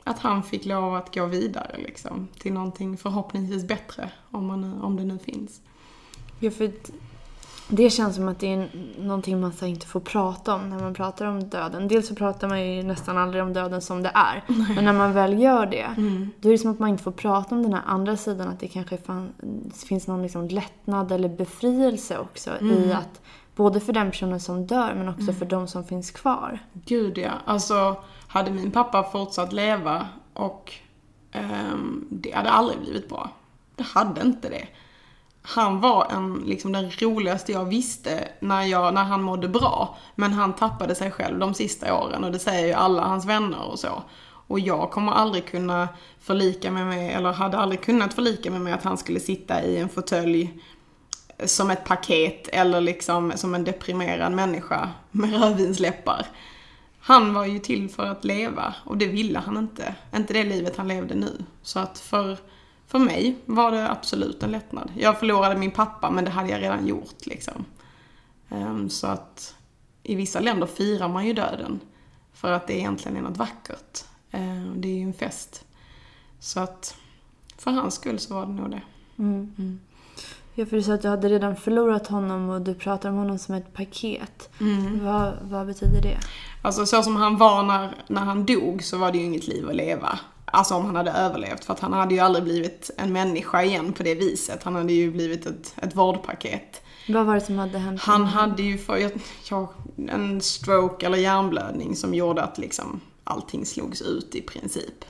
Att 0.04 0.20
han 0.20 0.44
fick 0.44 0.66
lov 0.66 0.96
att 0.96 1.16
gå 1.16 1.26
vidare 1.26 1.78
liksom, 1.78 2.28
till 2.40 2.54
någonting 2.54 2.98
förhoppningsvis 2.98 3.68
bättre, 3.68 4.12
om, 4.32 4.46
man, 4.46 4.82
om 4.82 4.98
det 4.98 5.04
nu 5.04 5.20
finns. 5.20 5.62
Ja, 6.40 6.52
för 6.52 6.72
det 7.68 7.90
känns 7.90 8.16
som 8.16 8.28
att 8.28 8.40
det 8.40 8.54
är 8.54 8.70
någonting 9.00 9.42
man 9.42 9.54
så 9.54 9.66
inte 9.66 9.88
får 9.88 10.00
prata 10.00 10.56
om 10.56 10.70
när 10.70 10.80
man 10.80 10.94
pratar 10.94 11.26
om 11.26 11.50
döden. 11.50 11.88
Dels 11.88 12.08
så 12.08 12.16
pratar 12.16 12.48
man 12.48 12.68
ju 12.68 12.84
nästan 12.84 13.18
aldrig 13.18 13.44
om 13.44 13.54
döden 13.54 13.82
som 13.82 14.04
det 14.04 14.12
är. 14.14 14.44
Nej. 14.48 14.76
Men 14.76 14.86
när 14.86 14.94
man 14.94 15.14
väl 15.14 15.42
gör 15.42 15.66
det, 15.66 15.94
mm. 15.98 16.30
då 16.40 16.50
är 16.50 16.52
det 16.52 16.58
som 16.58 16.72
att 16.72 16.80
man 16.80 16.90
inte 16.90 17.04
får 17.04 17.12
prata 17.12 17.56
om 17.56 17.64
den 17.64 17.74
här 17.74 17.82
andra 17.86 18.18
sidan. 18.18 18.48
Att 18.48 18.60
det 18.60 18.68
kanske 18.68 18.98
fan, 18.98 19.30
finns 19.88 20.08
någon 20.08 20.22
liksom 20.22 20.48
lättnad 20.48 21.12
eller 21.12 21.30
befrielse 21.30 22.18
också 22.18 22.52
mm. 22.52 22.84
i 22.84 22.94
att 22.94 23.22
Både 23.56 23.80
för 23.80 23.94
den 23.94 24.12
personen 24.12 24.40
som 24.40 24.68
dör 24.68 24.94
men 24.94 25.10
också 25.10 25.22
mm. 25.22 25.36
för 25.36 25.46
de 25.46 25.68
som 25.68 25.84
finns 25.84 26.12
kvar. 26.12 26.60
Gud 26.74 27.18
ja. 27.18 27.32
Alltså, 27.46 27.96
hade 28.28 28.52
min 28.52 28.72
pappa 28.72 29.04
fortsatt 29.04 29.54
leva 29.54 30.08
och 30.34 30.74
um, 31.34 32.08
det 32.10 32.32
hade 32.32 32.50
aldrig 32.50 32.80
blivit 32.80 33.10
bra. 33.10 33.30
Det 33.76 33.84
hade 33.84 34.22
inte 34.22 34.50
det 34.50 34.68
han 35.48 35.82
var 35.82 36.08
en, 36.12 36.44
liksom 36.46 36.72
den 36.72 36.92
roligaste 36.92 37.52
jag 37.52 37.66
visste 37.66 38.28
när, 38.40 38.64
jag, 38.64 38.94
när 38.94 39.04
han 39.04 39.24
mådde 39.24 39.48
bra. 39.48 39.98
Men 40.16 40.34
han 40.34 40.54
tappade 40.54 40.96
sig 40.96 41.12
själv 41.12 41.40
de 41.40 41.54
sista 41.54 42.02
åren 42.02 42.24
och 42.24 42.32
det 42.32 42.40
säger 42.40 42.68
ju 42.68 42.74
alla 42.74 43.02
hans 43.02 43.26
vänner 43.26 43.72
och 43.72 43.80
så. 43.80 44.04
Och 44.48 44.60
jag 44.60 44.92
kommer 44.92 45.12
aldrig 45.12 45.46
kunna 45.46 45.88
förlika 46.20 46.72
mig 46.72 46.86
med, 46.86 47.18
eller 47.18 47.34
hade 47.34 47.58
aldrig 47.58 47.82
kunnat 47.82 48.14
förlika 48.14 48.52
mig 48.52 48.60
med 48.60 48.74
att 48.74 48.84
han 48.84 48.98
skulle 48.98 49.20
sitta 49.20 49.64
i 49.64 49.78
en 49.78 49.90
fåtölj 49.90 50.60
eh, 51.38 51.46
som 51.46 51.72
ett 51.72 51.86
paket 51.86 52.48
eller 52.48 52.82
liksom 52.82 53.34
som 53.36 53.56
en 53.56 53.64
deprimerad 53.64 54.32
människa 54.32 54.90
med 55.12 55.34
rödvinsläppar. 55.42 56.26
Han 57.00 57.34
var 57.34 57.46
ju 57.46 57.60
till 57.60 57.90
för 57.90 58.06
att 58.06 58.26
leva 58.26 58.76
och 58.84 58.98
det 58.98 59.08
ville 59.08 59.40
han 59.40 59.58
inte. 59.58 59.96
Inte 60.16 60.34
det 60.34 60.44
livet 60.44 60.78
han 60.78 60.88
levde 60.88 61.16
nu. 61.16 61.44
Så 61.62 61.80
att 61.80 62.00
för 62.00 62.38
för 62.96 63.00
mig 63.00 63.36
var 63.46 63.72
det 63.72 63.92
absolut 63.92 64.44
en 64.44 64.52
lättnad. 64.52 64.92
Jag 64.98 65.20
förlorade 65.20 65.56
min 65.56 65.72
pappa, 65.72 66.12
men 66.12 66.26
det 66.26 66.32
hade 66.32 66.50
jag 66.50 66.62
redan 66.62 66.88
gjort 66.88 67.26
liksom. 67.26 67.66
Um, 68.50 68.90
så 68.90 69.08
att 69.08 69.56
i 70.04 70.16
vissa 70.16 70.40
länder 70.40 70.68
firar 70.68 71.10
man 71.10 71.28
ju 71.28 71.34
döden. 71.34 71.80
För 72.34 72.52
att 72.52 72.68
det 72.68 72.74
egentligen 72.74 73.18
är 73.18 73.22
något 73.22 73.38
vackert. 73.38 74.04
Um, 74.32 74.82
det 74.82 74.88
är 74.88 74.96
ju 74.96 75.04
en 75.04 75.14
fest. 75.14 75.66
Så 76.40 76.60
att 76.60 76.96
för 77.58 77.72
hans 77.72 77.94
skull 77.94 78.20
så 78.20 78.34
var 78.34 78.46
det 78.46 78.52
nog 78.54 78.72
det. 78.72 78.82
Mm. 79.18 79.54
Mm. 79.58 79.80
Ja, 80.54 80.66
för 80.66 80.78
du 80.78 80.84
sa 80.84 80.94
att 80.94 81.02
du 81.02 81.08
hade 81.08 81.30
redan 81.30 81.56
förlorat 81.56 82.08
honom 82.08 82.50
och 82.50 82.62
du 82.62 82.76
pratar 82.76 83.10
om 83.10 83.16
honom 83.16 83.40
som 83.40 83.56
ett 83.56 83.74
paket. 83.74 84.50
Mm. 84.62 85.06
Vad, 85.06 85.34
vad 85.42 85.68
betyder 85.68 86.02
det? 86.02 86.18
Alltså 86.62 86.86
så 86.86 87.04
som 87.04 87.16
han 87.16 87.38
var 87.38 87.64
när, 87.64 87.96
när 88.08 88.22
han 88.22 88.46
dog 88.46 88.84
så 88.84 88.98
var 88.98 89.12
det 89.12 89.18
ju 89.18 89.24
inget 89.24 89.48
liv 89.48 89.70
att 89.70 89.76
leva. 89.76 90.20
Alltså 90.56 90.76
om 90.76 90.86
han 90.86 90.96
hade 90.96 91.12
överlevt, 91.12 91.66
för 91.66 91.74
att 91.74 91.80
han 91.80 91.94
hade 91.94 92.14
ju 92.14 92.20
aldrig 92.20 92.44
blivit 92.44 92.92
en 92.98 93.14
människa 93.14 93.64
igen 93.64 93.94
på 93.94 94.04
det 94.04 94.16
viset. 94.16 94.64
Han 94.64 94.76
hade 94.76 94.94
ju 94.94 95.12
blivit 95.12 95.46
ett, 95.46 95.76
ett 95.82 95.96
vårdpaket. 95.96 96.82
Vad 97.08 97.26
var 97.26 97.36
det 97.36 97.42
som 97.42 97.58
hade 97.58 97.78
hänt? 97.78 98.02
Han 98.02 98.26
hade 98.26 98.64
ju 98.64 98.78
för, 98.78 99.12
ja, 99.50 99.74
en 100.10 100.42
stroke 100.42 101.06
eller 101.06 101.18
hjärnblödning 101.18 101.96
som 101.96 102.14
gjorde 102.14 102.44
att 102.44 102.58
liksom 102.58 103.02
allting 103.24 103.66
slogs 103.66 104.02
ut 104.02 104.36
i 104.36 104.42
princip. 104.42 105.06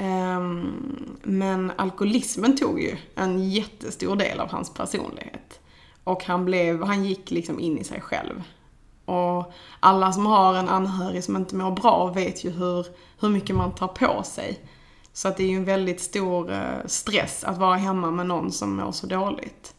Um, 0.00 1.16
men 1.22 1.72
alkoholismen 1.76 2.56
tog 2.56 2.80
ju 2.80 2.96
en 3.14 3.50
jättestor 3.50 4.16
del 4.16 4.40
av 4.40 4.50
hans 4.50 4.74
personlighet. 4.74 5.60
Och 6.04 6.24
han 6.24 6.44
blev, 6.44 6.82
han 6.82 7.04
gick 7.04 7.30
liksom 7.30 7.60
in 7.60 7.78
i 7.78 7.84
sig 7.84 8.00
själv. 8.00 8.42
Och 9.04 9.52
alla 9.80 10.12
som 10.12 10.26
har 10.26 10.54
en 10.54 10.68
anhörig 10.68 11.24
som 11.24 11.36
inte 11.36 11.56
mår 11.56 11.70
bra 11.70 12.06
vet 12.06 12.44
ju 12.44 12.50
hur, 12.50 12.86
hur 13.20 13.28
mycket 13.28 13.56
man 13.56 13.74
tar 13.74 13.88
på 13.88 14.22
sig. 14.22 14.60
Så 15.12 15.28
att 15.28 15.36
det 15.36 15.44
är 15.44 15.48
ju 15.48 15.56
en 15.56 15.64
väldigt 15.64 16.00
stor 16.00 16.52
eh, 16.52 16.86
stress 16.86 17.44
att 17.44 17.58
vara 17.58 17.76
hemma 17.76 18.10
med 18.10 18.26
någon 18.26 18.52
som 18.52 18.76
mår 18.76 18.92
så 18.92 19.06
dåligt. 19.06 19.74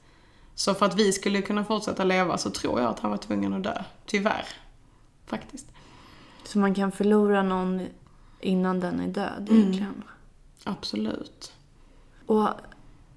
Så 0.55 0.73
för 0.73 0.85
att 0.85 0.95
vi 0.95 1.11
skulle 1.11 1.41
kunna 1.41 1.63
fortsätta 1.63 2.03
leva 2.03 2.37
så 2.37 2.49
tror 2.49 2.81
jag 2.81 2.89
att 2.89 2.99
han 2.99 3.11
var 3.11 3.17
tvungen 3.17 3.53
att 3.53 3.63
dö. 3.63 3.83
Tyvärr. 4.05 4.45
Faktiskt. 5.25 5.67
Så 6.43 6.59
man 6.59 6.73
kan 6.73 6.91
förlora 6.91 7.43
någon 7.43 7.87
innan 8.39 8.79
den 8.79 8.99
är 8.99 9.07
död 9.07 9.47
mm. 9.49 9.61
egentligen? 9.61 9.93
Mm. 9.93 10.03
Absolut. 10.63 11.53
Och, 12.25 12.49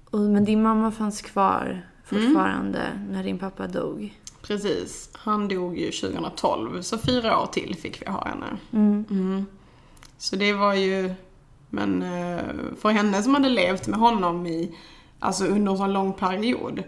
och, 0.09 0.19
men 0.19 0.45
din 0.45 0.63
mamma 0.63 0.91
fanns 0.91 1.21
kvar 1.21 1.85
fortfarande 2.05 2.79
mm. 2.79 3.07
när 3.11 3.23
din 3.23 3.39
pappa 3.39 3.67
dog? 3.67 4.18
Precis. 4.49 5.09
Han 5.13 5.47
dog 5.47 5.77
ju 5.77 5.91
2012, 5.91 6.81
så 6.81 6.97
fyra 6.97 7.39
år 7.39 7.45
till 7.45 7.75
fick 7.75 8.01
vi 8.01 8.11
ha 8.11 8.25
henne. 8.25 8.57
Mm. 8.73 9.05
Mm. 9.09 9.45
Så 10.17 10.35
det 10.35 10.53
var 10.53 10.73
ju, 10.73 11.13
men 11.69 12.01
eh, 12.01 12.43
för 12.81 12.89
henne 12.89 13.23
som 13.23 13.33
hade 13.33 13.49
levt 13.49 13.87
med 13.87 13.99
honom 13.99 14.47
i, 14.47 14.77
alltså 15.19 15.45
under 15.45 15.71
en 15.71 15.77
så 15.77 15.87
lång 15.87 16.13
period. 16.13 16.83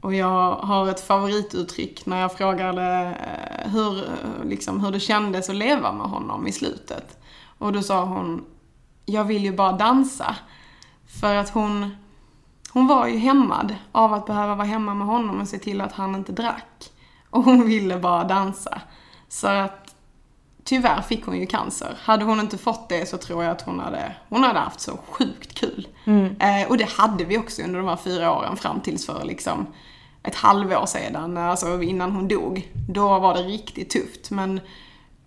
Och 0.00 0.14
jag 0.14 0.54
har 0.54 0.88
ett 0.90 1.00
favorituttryck 1.00 2.06
när 2.06 2.20
jag 2.20 2.32
frågade 2.32 3.16
eh, 3.64 3.70
hur, 3.70 4.04
eh, 4.04 4.44
liksom, 4.44 4.84
hur 4.84 4.90
det 4.90 5.00
kändes 5.00 5.48
att 5.48 5.56
leva 5.56 5.92
med 5.92 6.06
honom 6.06 6.46
i 6.46 6.52
slutet. 6.52 7.18
Och 7.58 7.72
då 7.72 7.82
sa 7.82 8.04
hon, 8.04 8.44
jag 9.06 9.24
vill 9.24 9.44
ju 9.44 9.52
bara 9.52 9.72
dansa. 9.72 10.36
För 11.20 11.34
att 11.34 11.50
hon, 11.50 11.96
hon 12.72 12.86
var 12.86 13.06
ju 13.06 13.16
hämmad 13.18 13.74
av 13.92 14.12
att 14.12 14.26
behöva 14.26 14.54
vara 14.54 14.66
hemma 14.66 14.94
med 14.94 15.06
honom 15.06 15.40
och 15.40 15.48
se 15.48 15.58
till 15.58 15.80
att 15.80 15.92
han 15.92 16.14
inte 16.14 16.32
drack. 16.32 16.92
Och 17.32 17.44
hon 17.44 17.66
ville 17.66 17.98
bara 17.98 18.24
dansa. 18.24 18.80
Så 19.28 19.46
att 19.46 19.94
tyvärr 20.64 21.00
fick 21.00 21.26
hon 21.26 21.40
ju 21.40 21.46
cancer. 21.46 21.98
Hade 22.02 22.24
hon 22.24 22.40
inte 22.40 22.58
fått 22.58 22.88
det 22.88 23.08
så 23.08 23.18
tror 23.18 23.44
jag 23.44 23.52
att 23.52 23.62
hon 23.62 23.80
hade, 23.80 24.16
hon 24.28 24.42
hade 24.42 24.58
haft 24.58 24.80
så 24.80 24.98
sjukt 25.08 25.54
kul. 25.54 25.88
Mm. 26.04 26.36
Eh, 26.40 26.68
och 26.68 26.78
det 26.78 26.88
hade 26.88 27.24
vi 27.24 27.38
också 27.38 27.62
under 27.62 27.78
de 27.78 27.88
här 27.88 27.96
fyra 27.96 28.32
åren 28.32 28.56
fram 28.56 28.80
tills 28.80 29.06
för 29.06 29.24
liksom 29.24 29.66
ett 30.22 30.34
halvår 30.34 30.86
sedan, 30.86 31.36
alltså 31.36 31.82
innan 31.82 32.12
hon 32.12 32.28
dog. 32.28 32.72
Då 32.88 33.18
var 33.18 33.34
det 33.34 33.42
riktigt 33.42 33.90
tufft 33.90 34.30
men 34.30 34.60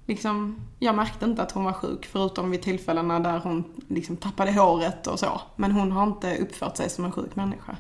liksom, 0.05 0.61
jag 0.79 0.95
märkte 0.95 1.25
inte 1.25 1.41
att 1.41 1.51
hon 1.51 1.63
var 1.63 1.73
sjuk 1.73 2.05
förutom 2.05 2.51
vid 2.51 2.61
tillfällena 2.61 3.19
där 3.19 3.39
hon 3.39 3.63
liksom 3.87 4.17
tappade 4.17 4.51
håret 4.51 5.07
och 5.07 5.19
så. 5.19 5.41
Men 5.55 5.71
hon 5.71 5.91
har 5.91 6.03
inte 6.03 6.37
uppfört 6.37 6.77
sig 6.77 6.89
som 6.89 7.05
en 7.05 7.11
sjuk 7.11 7.35
människa. 7.35 7.75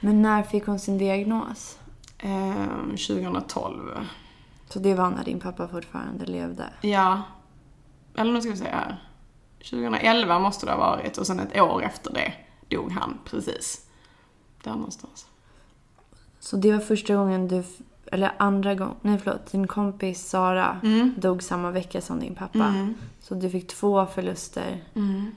Men 0.00 0.22
när 0.22 0.42
fick 0.42 0.66
hon 0.66 0.78
sin 0.78 0.98
diagnos? 0.98 1.78
Eh, 2.22 2.80
2012. 2.86 4.06
Så 4.68 4.78
det 4.78 4.94
var 4.94 5.10
när 5.10 5.24
din 5.24 5.40
pappa 5.40 5.68
fortfarande 5.68 6.26
levde? 6.26 6.64
Ja. 6.80 7.22
Eller 8.16 8.32
nu 8.32 8.40
ska 8.40 8.50
vi 8.50 8.56
se 8.56 8.68
här. 8.68 9.04
2011 9.58 10.38
måste 10.38 10.66
det 10.66 10.72
ha 10.72 10.78
varit 10.78 11.18
och 11.18 11.26
sen 11.26 11.40
ett 11.40 11.60
år 11.60 11.82
efter 11.82 12.12
det 12.12 12.32
dog 12.70 12.92
han 12.92 13.18
precis. 13.24 13.86
Där 14.62 14.70
någonstans. 14.70 15.26
Så 16.40 16.56
det 16.56 16.72
var 16.72 16.78
första 16.78 17.14
gången 17.14 17.48
du, 17.48 17.64
eller 18.12 18.32
andra 18.36 18.74
gången, 18.74 18.96
nej 19.02 19.18
förlåt, 19.18 19.52
din 19.52 19.66
kompis 19.66 20.28
Sara 20.28 20.80
mm. 20.82 21.14
dog 21.16 21.42
samma 21.42 21.70
vecka 21.70 22.00
som 22.00 22.20
din 22.20 22.34
pappa. 22.34 22.64
Mm. 22.64 22.94
Så 23.20 23.34
du 23.34 23.50
fick 23.50 23.68
två 23.68 24.06
förluster. 24.06 24.84
Mm. 24.94 25.32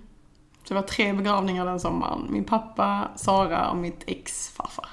Så 0.63 0.73
det 0.73 0.79
var 0.81 0.87
tre 0.87 1.13
begravningar 1.13 1.65
den 1.65 1.79
sommaren. 1.79 2.27
Min 2.29 2.43
pappa, 2.43 3.07
Sara 3.15 3.69
och 3.69 3.77
mitt 3.77 4.03
ex 4.07 4.49
farfar. 4.49 4.89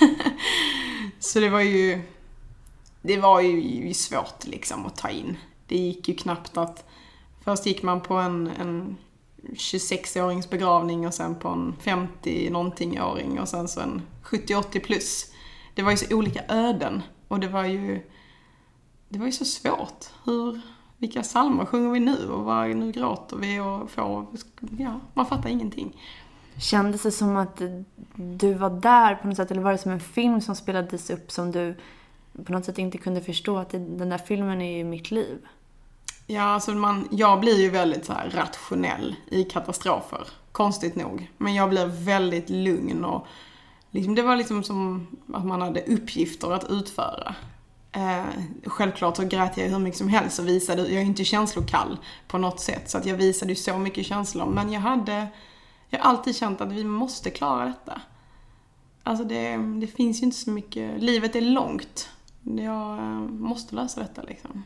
Så 1.26 1.40
det 1.40 1.48
var 1.48 1.60
ju, 1.60 2.02
det 3.02 3.16
var 3.16 3.40
ju 3.40 3.94
svårt 3.94 4.46
liksom 4.46 4.86
att 4.86 4.96
ta 4.96 5.08
in. 5.08 5.36
Det 5.66 5.78
gick 5.78 6.08
ju 6.08 6.14
knappt 6.14 6.56
att, 6.56 6.84
först 7.44 7.66
gick 7.66 7.82
man 7.82 8.00
på 8.00 8.14
en, 8.14 8.50
en 8.60 8.96
26-årings 9.52 10.50
begravning 10.50 11.06
och 11.06 11.14
sen 11.14 11.34
på 11.34 11.48
en 11.48 11.74
50-någonting-åring 11.82 13.40
och 13.40 13.48
sen 13.48 13.68
så 13.68 13.80
en 13.80 14.02
70-80 14.24 14.80
plus. 14.80 15.32
Det 15.74 15.82
var 15.82 15.90
ju 15.90 15.96
så 15.96 16.16
olika 16.16 16.44
öden 16.48 17.02
och 17.28 17.40
det 17.40 17.48
var 17.48 17.64
ju, 17.64 18.02
det 19.08 19.18
var 19.18 19.26
ju 19.26 19.32
så 19.32 19.44
svårt. 19.44 20.04
Hur, 20.24 20.60
vilka 20.98 21.22
psalmer 21.22 21.64
sjunger 21.64 21.90
vi 21.90 22.00
nu 22.00 22.28
och 22.30 22.44
vad, 22.44 22.76
nu 22.76 22.92
gråter 22.92 23.36
vi 23.36 23.60
och 23.60 23.90
får, 23.90 24.26
ja, 24.78 25.00
man 25.14 25.26
fattar 25.26 25.50
ingenting. 25.50 25.96
Kändes 26.58 27.02
det 27.02 27.12
som 27.12 27.36
att 27.36 27.62
du 28.14 28.54
var 28.54 28.70
där 28.70 29.14
på 29.14 29.26
något 29.26 29.36
sätt 29.36 29.50
eller 29.50 29.62
var 29.62 29.72
det 29.72 29.78
som 29.78 29.92
en 29.92 30.00
film 30.00 30.40
som 30.40 30.56
spelades 30.56 31.10
upp 31.10 31.30
som 31.30 31.52
du 31.52 31.74
på 32.44 32.52
något 32.52 32.64
sätt 32.64 32.78
inte 32.78 32.98
kunde 32.98 33.20
förstå 33.20 33.58
att 33.58 33.70
den 33.70 34.08
där 34.08 34.18
filmen 34.18 34.62
är 34.62 34.76
ju 34.76 34.84
mitt 34.84 35.10
liv? 35.10 35.38
Ja, 36.26 36.42
alltså 36.42 36.70
man, 36.70 37.08
jag 37.10 37.40
blir 37.40 37.60
ju 37.60 37.70
väldigt 37.70 38.06
så 38.06 38.14
rationell 38.30 39.14
i 39.30 39.44
katastrofer. 39.44 40.28
Konstigt 40.52 40.96
nog. 40.96 41.30
Men 41.38 41.54
jag 41.54 41.70
blir 41.70 41.86
väldigt 41.86 42.50
lugn 42.50 43.04
och 43.04 43.26
liksom, 43.90 44.14
det 44.14 44.22
var 44.22 44.36
liksom 44.36 44.62
som 44.62 45.06
att 45.34 45.46
man 45.46 45.62
hade 45.62 45.82
uppgifter 45.82 46.52
att 46.52 46.70
utföra. 46.70 47.34
Eh, 47.92 48.24
självklart 48.64 49.16
så 49.16 49.24
grät 49.24 49.56
jag 49.56 49.68
hur 49.68 49.78
mycket 49.78 49.98
som 49.98 50.08
helst 50.08 50.38
och 50.38 50.48
visade, 50.48 50.82
jag 50.82 51.02
är 51.02 51.06
inte 51.06 51.24
känslokall 51.24 51.98
på 52.28 52.38
något 52.38 52.60
sätt, 52.60 52.90
så 52.90 52.98
att 52.98 53.06
jag 53.06 53.16
visade 53.16 53.52
ju 53.52 53.56
så 53.56 53.78
mycket 53.78 54.06
känslor. 54.06 54.46
Men 54.46 54.72
jag 54.72 54.80
hade, 54.80 55.26
jag 55.90 55.98
har 55.98 56.10
alltid 56.10 56.36
känt 56.36 56.60
att 56.60 56.72
vi 56.72 56.84
måste 56.84 57.30
klara 57.30 57.64
detta. 57.64 58.00
Alltså 59.02 59.24
det, 59.24 59.56
det 59.56 59.86
finns 59.86 60.22
ju 60.22 60.24
inte 60.24 60.36
så 60.36 60.50
mycket, 60.50 61.02
livet 61.02 61.36
är 61.36 61.40
långt. 61.40 62.08
Jag 62.42 62.98
eh, 62.98 63.20
måste 63.20 63.74
lösa 63.74 64.00
detta 64.00 64.22
liksom. 64.22 64.64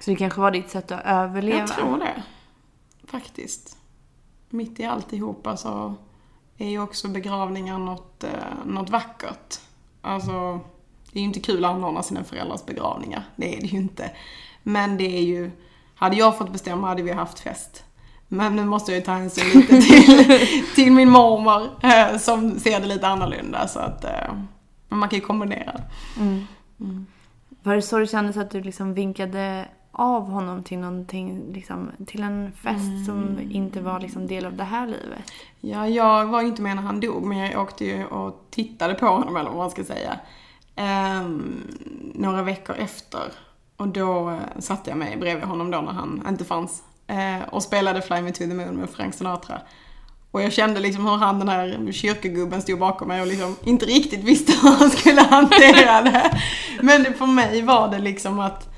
Så 0.00 0.10
det 0.10 0.16
kanske 0.16 0.40
var 0.40 0.50
ditt 0.50 0.70
sätt 0.70 0.92
att 0.92 1.04
överleva? 1.04 1.58
Jag 1.58 1.68
tror 1.68 1.98
det. 1.98 2.22
Faktiskt. 3.04 3.78
Mitt 4.48 4.80
i 4.80 4.84
alltihopa 4.84 5.56
så 5.56 5.94
är 6.56 6.68
ju 6.68 6.82
också 6.82 7.08
begravningar 7.08 7.78
något, 7.78 8.24
eh, 8.24 8.30
något 8.66 8.90
vackert. 8.90 9.60
Alltså, 10.00 10.60
det 11.12 11.18
är 11.18 11.20
ju 11.20 11.26
inte 11.26 11.40
kul 11.40 11.64
att 11.64 11.74
anordna 11.74 12.02
sina 12.02 12.24
föräldrars 12.24 12.64
begravningar. 12.64 13.24
Det 13.36 13.56
är 13.56 13.60
det 13.60 13.66
ju 13.66 13.78
inte. 13.78 14.10
Men 14.62 14.96
det 14.96 15.18
är 15.18 15.22
ju, 15.22 15.50
hade 15.94 16.16
jag 16.16 16.38
fått 16.38 16.52
bestämma 16.52 16.88
hade 16.88 17.02
vi 17.02 17.12
haft 17.12 17.38
fest. 17.38 17.84
Men 18.32 18.56
nu 18.56 18.64
måste 18.64 18.92
jag 18.92 18.98
ju 18.98 19.04
ta 19.04 19.12
hänsyn 19.12 19.60
lite 19.60 19.80
till, 19.80 20.38
till 20.74 20.92
min 20.92 21.10
mormor 21.10 21.68
eh, 21.82 22.18
som 22.18 22.58
ser 22.58 22.80
det 22.80 22.86
lite 22.86 23.06
annorlunda. 23.06 23.68
Så 23.68 23.78
att 23.78 24.04
eh, 24.04 24.34
man 24.88 25.08
kan 25.08 25.18
ju 25.18 25.24
kombinera. 25.24 25.80
Mm. 26.18 26.46
Mm. 26.80 27.06
Var 27.62 27.74
det 27.74 27.82
så 27.82 27.98
du 27.98 28.06
kände 28.06 28.32
så 28.32 28.40
att 28.40 28.50
du 28.50 28.62
liksom 28.62 28.94
vinkade 28.94 29.68
av 29.92 30.30
honom 30.30 30.62
till 30.62 30.78
någonting, 30.78 31.52
liksom, 31.52 31.90
till 32.06 32.22
en 32.22 32.52
fest 32.52 32.84
mm. 32.84 33.04
som 33.04 33.38
inte 33.50 33.80
var 33.80 34.00
liksom 34.00 34.26
del 34.26 34.46
av 34.46 34.56
det 34.56 34.64
här 34.64 34.86
livet? 34.86 35.32
Ja, 35.60 35.88
jag 35.88 36.26
var 36.26 36.42
ju 36.42 36.48
inte 36.48 36.62
med 36.62 36.76
när 36.76 36.82
han 36.82 37.00
dog, 37.00 37.24
men 37.24 37.38
jag 37.38 37.62
åkte 37.62 37.84
ju 37.84 38.04
och 38.04 38.46
tittade 38.50 38.94
på 38.94 39.06
honom, 39.06 39.36
eller 39.36 39.50
vad 39.50 39.58
man 39.58 39.70
ska 39.70 39.84
säga, 39.84 40.20
eh, 40.76 41.28
några 42.14 42.42
veckor 42.42 42.76
efter. 42.76 43.32
Och 43.76 43.88
då 43.88 44.30
eh, 44.30 44.38
satte 44.58 44.90
jag 44.90 44.98
mig 44.98 45.16
bredvid 45.16 45.44
honom 45.44 45.70
då 45.70 45.80
när 45.80 45.92
han 45.92 46.26
inte 46.28 46.44
fanns 46.44 46.82
eh, 47.10 47.48
och 47.48 47.62
spelade 47.62 48.02
Fly 48.02 48.22
Me 48.22 48.32
To 48.32 48.38
The 48.38 48.46
Moon 48.46 48.76
med 48.76 48.90
Frank 48.90 49.14
Sinatra. 49.14 49.60
Och 50.30 50.42
jag 50.42 50.52
kände 50.52 50.80
liksom 50.80 51.06
hur 51.06 51.16
han, 51.16 51.38
den 51.38 51.48
här 51.48 51.92
kyrkogubben, 51.92 52.62
stod 52.62 52.78
bakom 52.78 53.08
mig 53.08 53.20
och 53.20 53.26
liksom 53.26 53.56
inte 53.64 53.86
riktigt 53.86 54.24
visste 54.24 54.52
hur 54.62 54.70
han 54.70 54.90
skulle 54.90 55.20
hantera 55.20 56.02
det. 56.02 56.40
Men 56.82 57.14
för 57.14 57.26
mig 57.26 57.62
var 57.62 57.88
det 57.88 57.98
liksom 57.98 58.38
att 58.40 58.68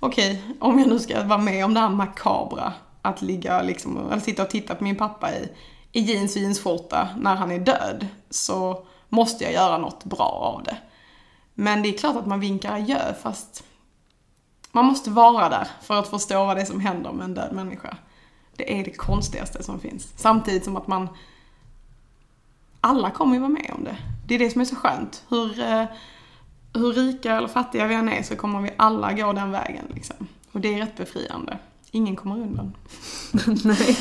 okej, 0.00 0.30
okay, 0.30 0.56
om 0.60 0.78
jag 0.78 0.88
nu 0.88 0.98
ska 0.98 1.24
vara 1.24 1.38
med 1.38 1.64
om 1.64 1.74
det 1.74 1.80
här 1.80 1.88
makabra, 1.88 2.72
att 3.02 3.22
ligga 3.22 3.62
liksom, 3.62 4.10
eller 4.12 4.20
sitta 4.20 4.42
och 4.42 4.50
titta 4.50 4.74
på 4.74 4.84
min 4.84 4.96
pappa 4.96 5.32
i, 5.32 5.48
i 5.92 6.00
jeans 6.00 6.36
och 6.36 6.42
jeansskjorta 6.42 7.08
när 7.16 7.34
han 7.34 7.50
är 7.50 7.58
död, 7.58 8.06
så 8.30 8.84
måste 9.08 9.44
jag 9.44 9.52
göra 9.52 9.78
något 9.78 10.04
bra 10.04 10.54
av 10.54 10.62
det. 10.62 10.76
Men 11.54 11.82
det 11.82 11.88
är 11.88 11.98
klart 11.98 12.16
att 12.16 12.26
man 12.26 12.40
vinkar 12.40 12.74
adjö, 12.74 13.14
fast 13.22 13.64
man 14.78 14.86
måste 14.86 15.10
vara 15.10 15.48
där 15.48 15.68
för 15.82 15.98
att 15.98 16.08
förstå 16.08 16.44
vad 16.44 16.56
det 16.56 16.60
är 16.60 16.66
som 16.66 16.80
händer 16.80 17.12
med 17.12 17.24
en 17.24 17.34
död 17.34 17.52
människa. 17.52 17.96
Det 18.56 18.80
är 18.80 18.84
det 18.84 18.90
konstigaste 18.90 19.62
som 19.62 19.80
finns. 19.80 20.12
Samtidigt 20.16 20.64
som 20.64 20.76
att 20.76 20.86
man... 20.86 21.08
Alla 22.80 23.10
kommer 23.10 23.34
ju 23.34 23.40
vara 23.40 23.50
med 23.50 23.70
om 23.78 23.84
det. 23.84 23.96
Det 24.26 24.34
är 24.34 24.38
det 24.38 24.50
som 24.50 24.60
är 24.60 24.64
så 24.64 24.76
skönt. 24.76 25.24
Hur, 25.28 25.60
eh, 25.60 25.84
hur 26.74 26.92
rika 26.92 27.36
eller 27.36 27.48
fattiga 27.48 27.86
vi 27.86 27.94
än 27.94 28.08
är 28.08 28.22
så 28.22 28.36
kommer 28.36 28.60
vi 28.60 28.70
alla 28.76 29.12
gå 29.12 29.32
den 29.32 29.50
vägen 29.50 29.84
liksom. 29.94 30.16
Och 30.52 30.60
det 30.60 30.74
är 30.74 30.78
rätt 30.78 30.96
befriande. 30.96 31.58
Ingen 31.90 32.16
kommer 32.16 32.36
undan. 32.36 32.72
Nej. 33.64 33.96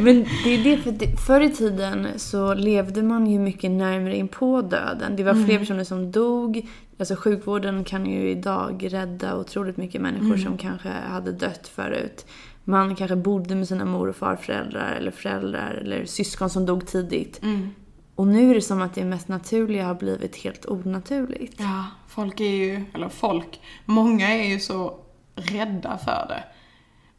Men 0.00 0.26
det 0.44 0.50
är 0.54 0.64
det, 0.64 0.78
för 0.78 0.92
det, 0.92 1.16
förr 1.26 1.40
i 1.40 1.50
tiden 1.50 2.08
så 2.16 2.54
levde 2.54 3.02
man 3.02 3.26
ju 3.26 3.38
mycket 3.38 3.70
närmare 3.70 4.16
in 4.16 4.28
på 4.28 4.62
döden. 4.62 5.16
Det 5.16 5.24
var 5.24 5.34
fler 5.34 5.44
mm. 5.44 5.58
personer 5.58 5.84
som 5.84 6.12
dog. 6.12 6.68
Alltså 6.98 7.16
sjukvården 7.16 7.84
kan 7.84 8.06
ju 8.06 8.30
idag 8.30 8.88
rädda 8.92 9.36
otroligt 9.36 9.76
mycket 9.76 10.00
människor 10.00 10.26
mm. 10.26 10.42
som 10.42 10.58
kanske 10.58 10.88
hade 10.88 11.32
dött 11.32 11.68
förut. 11.68 12.26
Man 12.64 12.96
kanske 12.96 13.16
bodde 13.16 13.54
med 13.54 13.68
sina 13.68 13.84
mor 13.84 14.08
och 14.08 14.16
farföräldrar 14.16 14.92
eller 14.92 15.10
föräldrar 15.10 15.70
eller 15.70 16.04
syskon 16.04 16.50
som 16.50 16.66
dog 16.66 16.86
tidigt. 16.86 17.42
Mm. 17.42 17.70
Och 18.14 18.26
nu 18.26 18.50
är 18.50 18.54
det 18.54 18.62
som 18.62 18.82
att 18.82 18.94
det 18.94 19.04
mest 19.04 19.28
naturliga 19.28 19.86
har 19.86 19.94
blivit 19.94 20.36
helt 20.36 20.66
onaturligt. 20.66 21.54
Ja, 21.58 21.84
folk 22.08 22.40
är 22.40 22.44
ju, 22.44 22.84
eller 22.94 23.08
folk, 23.08 23.60
många 23.84 24.28
är 24.28 24.48
ju 24.48 24.60
så 24.60 24.98
rädda 25.34 25.98
för 25.98 26.26
det. 26.28 26.44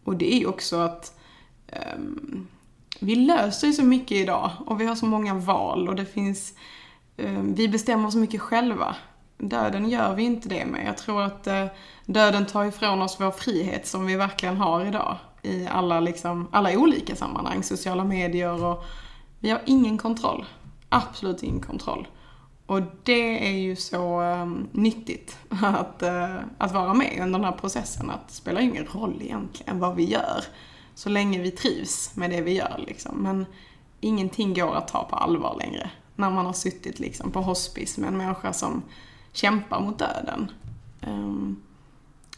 Och 0.03 0.15
det 0.15 0.33
är 0.33 0.39
ju 0.39 0.45
också 0.45 0.75
att 0.75 1.19
um, 1.95 2.47
vi 2.99 3.15
löser 3.15 3.67
ju 3.67 3.73
så 3.73 3.83
mycket 3.83 4.17
idag 4.17 4.51
och 4.65 4.81
vi 4.81 4.85
har 4.85 4.95
så 4.95 5.05
många 5.05 5.33
val 5.33 5.89
och 5.89 5.95
det 5.95 6.05
finns, 6.05 6.53
um, 7.17 7.55
vi 7.55 7.67
bestämmer 7.67 8.09
så 8.09 8.17
mycket 8.17 8.41
själva. 8.41 8.95
Döden 9.37 9.89
gör 9.89 10.15
vi 10.15 10.23
inte 10.23 10.49
det 10.49 10.65
med. 10.65 10.87
Jag 10.87 10.97
tror 10.97 11.21
att 11.21 11.47
eh, 11.47 11.65
döden 12.05 12.45
tar 12.45 12.65
ifrån 12.65 13.01
oss 13.01 13.17
vår 13.19 13.31
frihet 13.31 13.87
som 13.87 14.05
vi 14.05 14.15
verkligen 14.15 14.57
har 14.57 14.85
idag 14.85 15.17
i 15.41 15.67
alla, 15.67 15.99
liksom, 15.99 16.47
alla 16.51 16.77
olika 16.77 17.15
sammanhang, 17.15 17.63
sociala 17.63 18.03
medier 18.03 18.63
och 18.63 18.83
vi 19.39 19.49
har 19.49 19.61
ingen 19.65 19.97
kontroll 19.97 20.45
absolut 20.89 21.43
ingen 21.43 21.61
kontroll. 21.61 22.07
Och 22.65 22.81
det 23.03 23.47
är 23.47 23.57
ju 23.57 23.75
så 23.75 24.21
um, 24.21 24.69
nyttigt 24.71 25.37
att, 25.49 26.03
uh, 26.03 26.35
att 26.57 26.71
vara 26.71 26.93
med 26.93 27.19
under 27.21 27.39
den 27.39 27.45
här 27.45 27.57
processen. 27.57 28.09
Att 28.09 28.27
det 28.27 28.33
spelar 28.33 28.61
ingen 28.61 28.85
roll 28.85 29.21
egentligen 29.21 29.79
vad 29.79 29.95
vi 29.95 30.03
gör. 30.03 30.43
Så 30.95 31.09
länge 31.09 31.41
vi 31.41 31.51
trivs 31.51 32.15
med 32.15 32.29
det 32.29 32.41
vi 32.41 32.53
gör 32.53 32.83
liksom. 32.87 33.17
Men 33.17 33.45
ingenting 33.99 34.53
går 34.53 34.75
att 34.75 34.87
ta 34.87 35.03
på 35.03 35.15
allvar 35.15 35.55
längre. 35.59 35.91
När 36.15 36.29
man 36.29 36.45
har 36.45 36.53
suttit 36.53 36.99
liksom 36.99 37.31
på 37.31 37.41
hospice 37.41 37.97
med 37.97 38.07
en 38.07 38.17
människa 38.17 38.53
som 38.53 38.83
kämpar 39.37 39.79
mot 39.79 39.99
döden. 39.99 40.51
Um, 41.07 41.61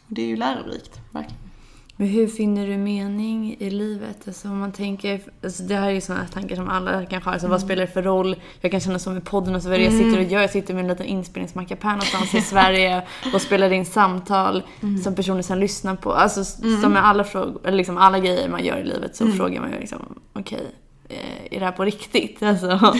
det 0.07 0.21
är 0.21 0.27
ju 0.27 0.35
lärorikt, 0.35 0.99
verkligen. 1.11 1.49
Men 1.95 2.07
hur 2.07 2.27
finner 2.27 2.67
du 2.67 2.77
mening 2.77 3.55
i 3.59 3.69
livet? 3.69 4.27
Alltså 4.27 4.47
om 4.47 4.59
man 4.59 4.71
tänker, 4.71 5.21
alltså 5.43 5.63
det 5.63 5.75
här 5.75 5.87
är 5.87 5.91
ju 5.91 6.01
sådana 6.01 6.27
tankar 6.27 6.55
som 6.55 6.69
alla 6.69 7.05
kanske 7.05 7.27
har. 7.27 7.33
Alltså 7.33 7.47
mm. 7.47 7.51
Vad 7.51 7.61
spelar 7.61 7.81
det 7.81 7.91
för 7.91 8.03
roll? 8.03 8.35
Jag 8.61 8.71
kan 8.71 8.79
känna 8.79 8.99
som 8.99 9.17
i 9.17 9.21
podden 9.21 9.55
och 9.55 9.63
så 9.63 9.69
vidare. 9.69 9.87
Mm. 9.87 9.97
Jag 9.97 10.05
sitter 10.05 10.25
och 10.25 10.31
gör, 10.31 10.41
jag 10.41 10.49
sitter 10.49 10.73
med 10.73 10.81
en 10.81 10.87
liten 10.87 11.05
inspelningsmackapär 11.05 11.89
någonstans 11.89 12.35
i 12.35 12.41
Sverige 12.41 13.03
och 13.33 13.41
spelar 13.41 13.71
in 13.71 13.85
samtal 13.85 14.63
mm. 14.81 14.97
som 14.97 15.15
personer 15.15 15.41
sen 15.41 15.59
lyssnar 15.59 15.95
på. 15.95 16.13
Alltså 16.13 16.63
mm. 16.63 16.81
som 16.81 16.93
med 16.93 17.05
alla 17.05 17.23
frågor, 17.23 17.61
eller 17.63 17.77
liksom 17.77 17.97
alla 17.97 18.19
grejer 18.19 18.49
man 18.49 18.65
gör 18.65 18.77
i 18.77 18.83
livet 18.83 19.15
så 19.15 19.23
mm. 19.23 19.37
frågar 19.37 19.61
man 19.61 19.71
ju 19.71 19.79
liksom, 19.79 20.19
okej, 20.33 20.59
okay, 20.59 21.17
eh, 21.17 21.55
är 21.55 21.59
det 21.59 21.65
här 21.65 21.71
på 21.71 21.85
riktigt? 21.85 22.43
Alltså. 22.43 22.93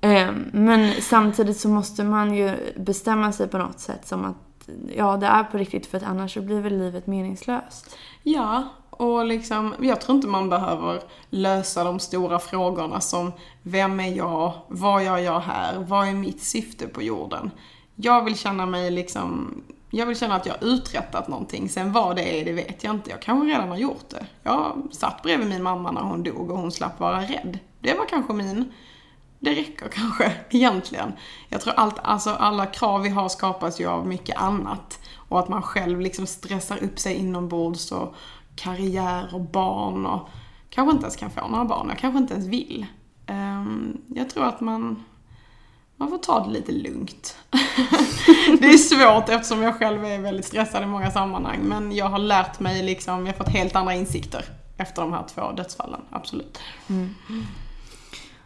Ehm, 0.00 0.50
men 0.52 1.02
samtidigt 1.02 1.60
så 1.60 1.68
måste 1.68 2.04
man 2.04 2.34
ju 2.34 2.74
bestämma 2.76 3.32
sig 3.32 3.48
på 3.48 3.58
något 3.58 3.80
sätt 3.80 4.06
som 4.06 4.24
att 4.24 4.68
ja, 4.96 5.16
det 5.16 5.26
är 5.26 5.44
på 5.44 5.58
riktigt 5.58 5.86
för 5.86 5.96
att 5.96 6.04
annars 6.04 6.34
så 6.34 6.40
blir 6.40 6.60
väl 6.60 6.78
livet 6.78 7.06
meningslöst. 7.06 7.96
Ja, 8.22 8.68
och 8.90 9.24
liksom, 9.24 9.74
jag 9.80 10.00
tror 10.00 10.16
inte 10.16 10.28
man 10.28 10.48
behöver 10.48 11.02
lösa 11.30 11.84
de 11.84 11.98
stora 11.98 12.38
frågorna 12.38 13.00
som 13.00 13.32
vem 13.62 14.00
är 14.00 14.16
jag, 14.16 14.52
vad 14.68 15.04
gör 15.04 15.18
jag 15.18 15.40
här, 15.40 15.78
vad 15.78 16.08
är 16.08 16.12
mitt 16.12 16.42
syfte 16.42 16.86
på 16.86 17.02
jorden? 17.02 17.50
Jag 17.94 18.24
vill 18.24 18.38
känna 18.38 18.66
mig 18.66 18.90
liksom, 18.90 19.54
jag 19.90 20.06
vill 20.06 20.18
känna 20.18 20.34
att 20.34 20.46
jag 20.46 20.54
har 20.54 20.66
uträttat 20.66 21.28
någonting. 21.28 21.68
Sen 21.68 21.92
vad 21.92 22.16
det 22.16 22.40
är, 22.40 22.44
det 22.44 22.52
vet 22.52 22.84
jag 22.84 22.94
inte. 22.94 23.10
Jag 23.10 23.22
kanske 23.22 23.48
redan 23.48 23.68
har 23.68 23.76
gjort 23.76 24.08
det. 24.10 24.26
Jag 24.42 24.82
satt 24.90 25.22
bredvid 25.22 25.48
min 25.48 25.62
mamma 25.62 25.90
när 25.90 26.00
hon 26.00 26.22
dog 26.22 26.50
och 26.50 26.58
hon 26.58 26.72
slapp 26.72 27.00
vara 27.00 27.20
rädd. 27.20 27.58
Det 27.80 27.94
var 27.94 28.06
kanske 28.06 28.32
min 28.32 28.72
det 29.40 29.54
räcker 29.54 29.88
kanske 29.88 30.32
egentligen. 30.50 31.12
Jag 31.48 31.60
tror 31.60 31.74
allt, 31.74 31.96
alltså 32.02 32.30
alla 32.30 32.66
krav 32.66 33.02
vi 33.02 33.08
har 33.08 33.28
skapas 33.28 33.80
ju 33.80 33.86
av 33.86 34.06
mycket 34.06 34.36
annat. 34.36 35.00
Och 35.14 35.38
att 35.38 35.48
man 35.48 35.62
själv 35.62 36.00
liksom 36.00 36.26
stressar 36.26 36.84
upp 36.84 36.98
sig 36.98 37.14
inombords 37.14 37.92
och 37.92 38.14
karriär 38.56 39.28
och 39.32 39.40
barn 39.40 40.06
och 40.06 40.28
kanske 40.70 40.92
inte 40.92 41.04
ens 41.04 41.16
kan 41.16 41.30
få 41.30 41.48
några 41.48 41.64
barn. 41.64 41.88
Jag 41.88 41.98
kanske 41.98 42.18
inte 42.18 42.34
ens 42.34 42.46
vill. 42.46 42.86
Um, 43.26 44.00
jag 44.06 44.30
tror 44.30 44.44
att 44.44 44.60
man, 44.60 45.04
man 45.96 46.10
får 46.10 46.18
ta 46.18 46.44
det 46.44 46.50
lite 46.50 46.72
lugnt. 46.72 47.36
det 48.60 48.66
är 48.66 48.78
svårt 48.78 49.28
eftersom 49.28 49.62
jag 49.62 49.78
själv 49.78 50.04
är 50.04 50.18
väldigt 50.18 50.46
stressad 50.46 50.82
i 50.82 50.86
många 50.86 51.10
sammanhang. 51.10 51.60
Men 51.62 51.92
jag 51.92 52.06
har 52.06 52.18
lärt 52.18 52.60
mig 52.60 52.82
liksom, 52.82 53.26
jag 53.26 53.32
har 53.32 53.38
fått 53.38 53.54
helt 53.54 53.76
andra 53.76 53.94
insikter 53.94 54.44
efter 54.76 55.02
de 55.02 55.12
här 55.12 55.24
två 55.34 55.52
dödsfallen. 55.52 56.00
Absolut. 56.10 56.58
Mm. 56.88 57.14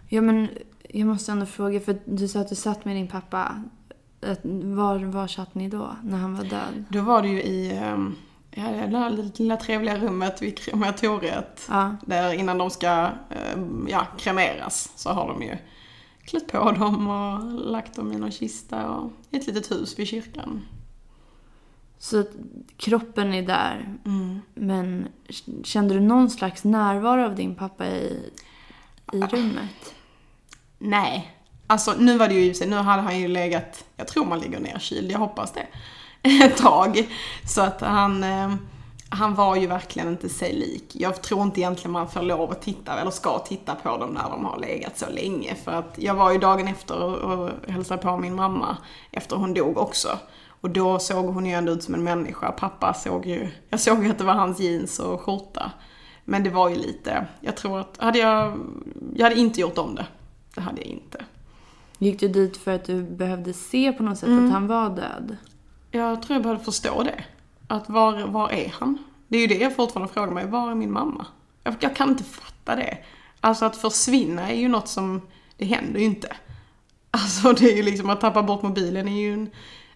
Ja 0.09 0.21
men 0.21 0.49
jag 0.93 1.07
måste 1.07 1.33
ändå 1.33 1.47
fråga, 1.47 1.81
för 1.81 1.99
du 2.05 2.29
sa 2.29 2.41
att 2.41 2.49
du 2.49 2.55
satt 2.55 2.85
med 2.85 2.97
din 2.97 3.09
pappa. 3.09 3.63
Var, 4.43 5.05
var 5.05 5.27
satt 5.27 5.55
ni 5.55 5.69
då, 5.69 5.97
när 6.05 6.19
han 6.19 6.37
var 6.37 6.45
död? 6.45 6.85
Då 6.89 7.01
var 7.01 7.23
det 7.23 7.29
ju 7.29 7.43
i 7.43 7.73
ehm, 7.73 8.15
ja, 8.51 8.63
det 8.63 8.87
där 8.87 9.31
lilla 9.39 9.57
trevliga 9.57 9.99
rummet 9.99 10.43
vid 10.43 10.59
krematoriet. 10.59 11.67
Ja. 11.69 11.97
Där 12.07 12.33
innan 12.33 12.59
de 12.59 12.71
ska 12.71 13.11
ehm, 13.31 13.87
ja, 13.91 14.07
kremeras 14.19 14.93
så 14.97 15.11
har 15.11 15.29
de 15.29 15.43
ju 15.43 15.57
klätt 16.25 16.53
på 16.53 16.71
dem 16.73 17.09
och 17.09 17.45
lagt 17.71 17.97
dem 17.97 18.13
i 18.13 18.17
någon 18.17 18.31
kista 18.31 18.91
och 18.91 19.13
i 19.31 19.37
ett 19.37 19.47
litet 19.47 19.71
hus 19.71 19.99
vid 19.99 20.07
kyrkan. 20.07 20.61
Så 21.99 22.25
kroppen 22.77 23.35
är 23.35 23.43
där, 23.43 23.99
mm. 24.05 24.41
men 24.55 25.09
kände 25.65 25.95
du 25.95 26.01
någon 26.01 26.31
slags 26.31 26.65
närvaro 26.65 27.25
av 27.25 27.35
din 27.35 27.55
pappa 27.55 27.87
i, 27.87 28.31
i 29.13 29.21
rummet? 29.21 29.95
Nej, 30.85 31.33
Alltså 31.73 31.95
nu 31.99 32.19
var 32.19 32.29
det 32.29 32.35
ju 32.35 32.45
i 32.45 32.55
sig, 32.55 32.67
nu 32.67 32.77
hade 32.77 33.03
han 33.03 33.19
ju 33.19 33.29
legat, 33.29 33.85
jag 33.97 34.09
tror 34.09 34.25
man 34.25 34.41
ligger 34.41 34.61
nerkyld, 34.61 35.11
jag 35.11 35.19
hoppas 35.19 35.53
det, 35.53 35.67
ett 36.45 36.57
tag. 36.57 37.09
Så 37.47 37.61
att 37.63 37.81
han, 37.81 38.25
eh, 38.25 38.55
han 39.09 39.35
var 39.35 39.57
ju 39.57 39.67
verkligen 39.67 40.09
inte 40.09 40.29
sig 40.29 40.53
lik. 40.53 40.85
Jag 40.93 41.23
tror 41.23 41.43
inte 41.43 41.61
egentligen 41.61 41.93
man 41.93 42.09
får 42.09 42.23
lov 42.23 42.51
att 42.51 42.63
titta, 42.63 43.01
eller 43.01 43.11
ska 43.11 43.39
titta 43.39 43.75
på 43.75 43.97
dem 43.99 44.11
när 44.11 44.31
de 44.31 44.45
har 44.45 44.59
legat 44.59 44.99
så 44.99 45.11
länge. 45.11 45.55
För 45.55 45.73
att 45.73 45.95
jag 45.97 46.15
var 46.15 46.33
ju 46.33 46.39
dagen 46.39 46.69
efter 46.69 47.03
och, 47.03 47.39
och 47.39 47.51
hälsade 47.69 48.03
på 48.03 48.17
min 48.17 48.35
mamma 48.35 48.77
efter 49.11 49.37
hon 49.37 49.55
dog 49.55 49.79
också. 49.79 50.09
Och 50.49 50.71
då 50.71 50.99
såg 50.99 51.27
hon 51.27 51.47
ju 51.47 51.53
ändå 51.53 51.73
ut 51.73 51.83
som 51.83 51.95
en 51.95 52.05
människa. 52.05 52.53
Pappa 52.53 52.95
såg 52.95 53.27
ju, 53.27 53.49
jag 53.69 53.81
såg 53.81 54.05
ju 54.05 54.11
att 54.11 54.19
det 54.19 54.25
var 54.25 54.35
hans 54.35 54.61
jeans 54.61 54.99
och 54.99 55.21
skjorta. 55.21 55.73
Men 56.25 56.45
det 56.45 56.51
var 56.51 56.69
ju 56.69 56.77
lite, 56.77 57.27
jag 57.41 57.57
tror 57.57 57.81
att, 57.81 57.97
hade 58.01 58.19
jag, 58.19 58.59
jag 59.15 59.25
hade 59.25 59.41
inte 59.41 59.61
gjort 59.61 59.79
om 59.79 59.95
det. 59.95 60.07
Det 60.55 60.61
hade 60.61 60.81
jag 60.81 60.91
inte. 60.91 61.25
Gick 61.99 62.21
du 62.21 62.29
dit 62.29 62.57
för 62.57 62.75
att 62.75 62.85
du 62.85 63.03
behövde 63.03 63.53
se 63.53 63.93
på 63.93 64.03
något 64.03 64.19
sätt 64.19 64.29
Mm. 64.29 64.47
att 64.47 64.53
han 64.53 64.67
var 64.67 64.91
död? 64.91 65.37
Jag 65.91 66.23
tror 66.23 66.35
jag 66.35 66.43
behövde 66.43 66.65
förstå 66.65 67.03
det. 67.03 67.25
Att 67.69 67.89
var, 67.89 68.27
var 68.27 68.51
är 68.51 68.69
han? 68.81 68.99
Det 69.29 69.37
är 69.37 69.41
ju 69.41 69.47
det 69.47 69.59
jag 69.59 69.77
fortfarande 69.77 70.13
frågar 70.13 70.33
mig, 70.33 70.47
var 70.47 70.71
är 70.71 70.75
min 70.75 70.93
mamma? 70.93 71.27
Jag, 71.65 71.75
jag 71.81 71.97
kan 71.97 72.09
inte 72.11 72.25
fatta 72.25 72.77
det. 72.77 72.99
Alltså 73.41 73.65
att 73.65 73.77
försvinna 73.77 74.51
är 74.51 74.57
ju 74.61 74.69
något 74.69 74.89
som, 74.89 75.21
det 75.57 75.65
händer 75.65 76.01
ju 76.01 76.07
inte. 76.07 76.37
Alltså 77.11 77.53
det 77.53 77.73
är 77.73 77.77
ju 77.77 77.83
liksom 77.83 78.11
att 78.11 78.21
tappa 78.21 78.43
bort 78.43 78.63
mobilen 78.63 79.09
är 79.09 79.21
ju 79.21 79.33
en, 79.33 79.51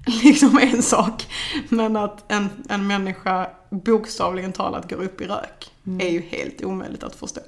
liksom 0.24 0.58
en 0.58 0.82
sak. 0.82 1.26
Men 1.68 1.96
att 1.96 2.32
en, 2.32 2.48
en 2.68 2.86
människa 2.86 3.50
bokstavligen 3.70 4.52
talat 4.52 4.90
går 4.90 5.02
upp 5.02 5.20
i 5.20 5.24
rök 5.24 5.72
är 6.00 6.08
ju 6.08 6.20
helt 6.20 6.64
omöjligt 6.64 7.02
att 7.02 7.14
förstå. 7.16 7.40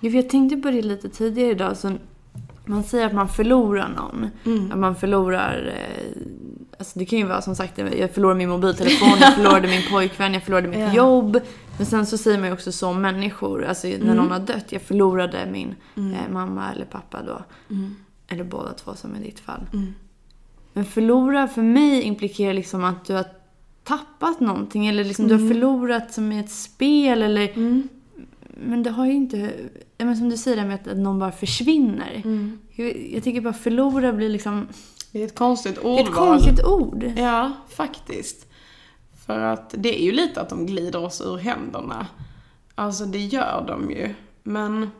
Jag 0.00 0.28
tänkte 0.30 0.56
på 0.56 0.70
det 0.70 0.82
lite 0.82 1.08
tidigare 1.08 1.50
idag. 1.50 1.76
Så 1.76 1.92
man 2.64 2.82
säger 2.84 3.06
att 3.06 3.14
man 3.14 3.28
förlorar 3.28 3.88
någon. 3.88 4.30
Att 4.72 4.78
man 4.78 4.96
förlorar... 4.96 5.74
Eh, 5.76 6.22
alltså 6.78 6.98
det 6.98 7.04
kan 7.06 7.18
ju 7.18 7.24
vara 7.26 7.42
som 7.42 7.56
sagt, 7.56 7.78
jag 7.78 8.10
förlorade 8.10 8.38
min 8.38 8.48
mobiltelefon, 8.48 9.08
jag 9.20 9.34
förlorade 9.34 9.68
min 9.68 9.82
pojkvän, 9.90 10.34
jag 10.34 10.42
förlorade 10.42 10.68
mitt 10.68 10.78
Ja. 10.78 10.94
jobb. 10.94 11.40
Men 11.76 11.86
sen 11.86 12.06
så 12.06 12.18
säger 12.18 12.38
man 12.38 12.46
ju 12.46 12.52
också 12.52 12.72
som 12.72 13.02
människor, 13.02 13.64
alltså 13.64 13.86
när 13.88 14.14
någon 14.14 14.30
har 14.30 14.38
dött, 14.40 14.72
jag 14.72 14.82
förlorade 14.82 15.46
min 15.52 15.74
eh, 15.96 16.32
mamma 16.32 16.72
eller 16.72 16.84
pappa 16.84 17.22
då. 17.22 17.42
Eller 18.28 18.44
båda 18.44 18.72
två 18.72 18.94
som 18.94 19.16
i 19.16 19.18
ditt 19.18 19.40
fall. 19.40 19.60
Men 20.72 20.84
förlora 20.84 21.48
för 21.48 21.62
mig 21.62 22.02
implikerar 22.02 22.54
liksom 22.54 22.84
att 22.84 23.04
du 23.04 23.12
har 23.14 23.24
tappat 23.84 24.40
någonting. 24.40 24.86
Eller 24.86 25.04
liksom 25.04 25.28
du 25.28 25.34
har 25.34 25.48
förlorat 25.48 26.12
som 26.12 26.32
i 26.32 26.38
ett 26.40 26.50
spel 26.50 27.22
eller... 27.22 27.52
Men 28.66 28.82
det 28.82 28.90
har 28.90 29.06
ju 29.06 29.12
inte... 29.12 29.52
Men 29.98 30.16
som 30.16 30.28
du 30.28 30.36
säger, 30.36 30.64
med 30.64 30.74
att 30.74 30.96
någon 30.96 31.18
bara 31.18 31.32
försvinner. 31.32 32.22
Jag, 32.74 33.10
jag 33.12 33.24
tycker 33.24 33.40
bara 33.40 33.54
förlora 33.54 34.12
blir 34.12 34.28
liksom... 34.28 34.68
Det 35.12 35.22
är 35.22 35.26
ett 35.26 35.34
konstigt 35.34 35.78
Ett 35.78 35.84
ordval. 35.84 36.14
konstigt 36.14 36.64
ord. 36.64 37.12
Ja, 37.16 37.52
faktiskt. 37.68 38.46
För 39.26 39.38
att 39.40 39.74
det 39.78 40.00
är 40.00 40.04
ju 40.04 40.12
lite 40.12 40.40
att 40.40 40.48
de 40.48 40.66
glider 40.66 41.04
oss 41.04 41.20
ur 41.20 41.36
händerna. 41.36 42.06
Alltså 42.74 43.04
det 43.04 43.18
gör 43.18 43.64
de 43.68 43.90
ju. 43.90 44.14
Men 44.42 44.90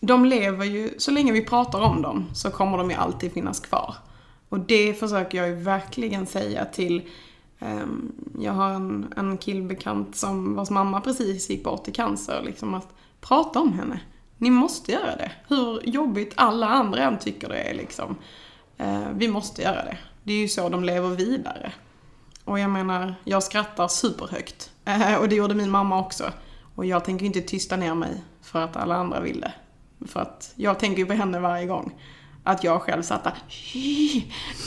de 0.00 0.24
lever 0.24 0.64
ju, 0.64 0.94
så 0.98 1.10
länge 1.10 1.32
vi 1.32 1.44
pratar 1.44 1.80
om 1.80 2.02
dem 2.02 2.24
så 2.34 2.50
kommer 2.50 2.78
de 2.78 2.90
ju 2.90 2.96
alltid 2.96 3.32
finnas 3.32 3.60
kvar. 3.60 3.94
Och 4.48 4.60
det 4.60 4.94
försöker 4.94 5.38
jag 5.38 5.48
ju 5.48 5.54
verkligen 5.54 6.26
säga 6.26 6.64
till 6.64 7.02
ehm, 7.58 8.12
jag 8.40 8.52
har 8.52 8.70
en, 8.70 9.12
en 9.16 9.38
killbekant 9.38 10.16
som, 10.16 10.54
vars 10.54 10.70
mamma 10.70 11.00
precis 11.00 11.50
gick 11.50 11.64
bort 11.64 11.88
i 11.88 11.92
cancer, 11.92 12.42
liksom 12.44 12.74
att 12.74 12.88
prata 13.28 13.60
om 13.60 13.72
henne. 13.72 14.00
Ni 14.38 14.50
måste 14.50 14.92
göra 14.92 15.16
det. 15.16 15.32
Hur 15.48 15.88
jobbigt 15.88 16.32
alla 16.36 16.68
andra 16.68 17.02
än 17.02 17.18
tycker 17.18 17.48
det 17.48 17.58
är 17.58 17.74
liksom. 17.74 18.16
Eh, 18.78 19.08
vi 19.14 19.28
måste 19.28 19.62
göra 19.62 19.84
det. 19.84 19.98
Det 20.22 20.32
är 20.32 20.38
ju 20.38 20.48
så 20.48 20.68
de 20.68 20.84
lever 20.84 21.08
vidare. 21.08 21.72
Och 22.44 22.58
jag 22.58 22.70
menar, 22.70 23.14
jag 23.24 23.42
skrattar 23.42 23.88
superhögt. 23.88 24.70
Eh, 24.84 25.14
och 25.14 25.28
det 25.28 25.34
gjorde 25.34 25.54
min 25.54 25.70
mamma 25.70 26.00
också. 26.00 26.24
Och 26.74 26.86
jag 26.86 27.04
tänker 27.04 27.26
inte 27.26 27.40
tysta 27.40 27.76
ner 27.76 27.94
mig 27.94 28.22
för 28.42 28.62
att 28.62 28.76
alla 28.76 28.96
andra 28.96 29.20
vill 29.20 29.40
det. 29.40 29.52
För 30.06 30.20
att 30.20 30.52
jag 30.54 30.78
tänker 30.78 30.98
ju 30.98 31.06
på 31.06 31.12
henne 31.12 31.40
varje 31.40 31.66
gång. 31.66 31.94
Att 32.44 32.64
jag 32.64 32.82
själv 32.82 33.02
satt 33.02 33.24
där 33.24 33.34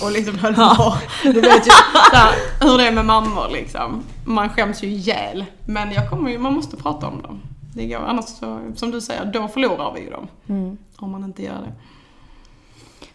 och 0.02 0.12
liksom 0.12 0.40
höll 0.40 0.56
på. 0.56 0.98
Du 1.24 1.42
vet 1.42 1.68
ju 1.68 1.72
såhär, 2.12 2.34
hur 2.62 2.78
det 2.78 2.88
är 2.88 2.92
med 2.92 3.06
mammor 3.06 3.50
liksom. 3.52 4.04
Man 4.26 4.50
skäms 4.50 4.84
ju 4.84 4.88
ihjäl. 4.88 5.46
Men 5.66 5.92
jag 5.92 6.10
kommer 6.10 6.32
ju, 6.32 6.38
man 6.40 6.54
måste 6.54 6.78
prata 6.78 7.08
om 7.08 7.22
dem. 7.22 7.42
Det 7.78 7.88
går, 7.88 7.98
annars 7.98 8.26
så, 8.26 8.72
som 8.76 8.92
du 8.92 9.02
säger, 9.02 9.26
då 9.26 9.48
förlorar 9.48 9.94
vi 9.94 10.02
ju 10.02 10.10
dem. 10.10 10.28
Om 10.98 11.12
man 11.12 11.24
inte 11.24 11.44
gör 11.44 11.62
det. 11.62 11.74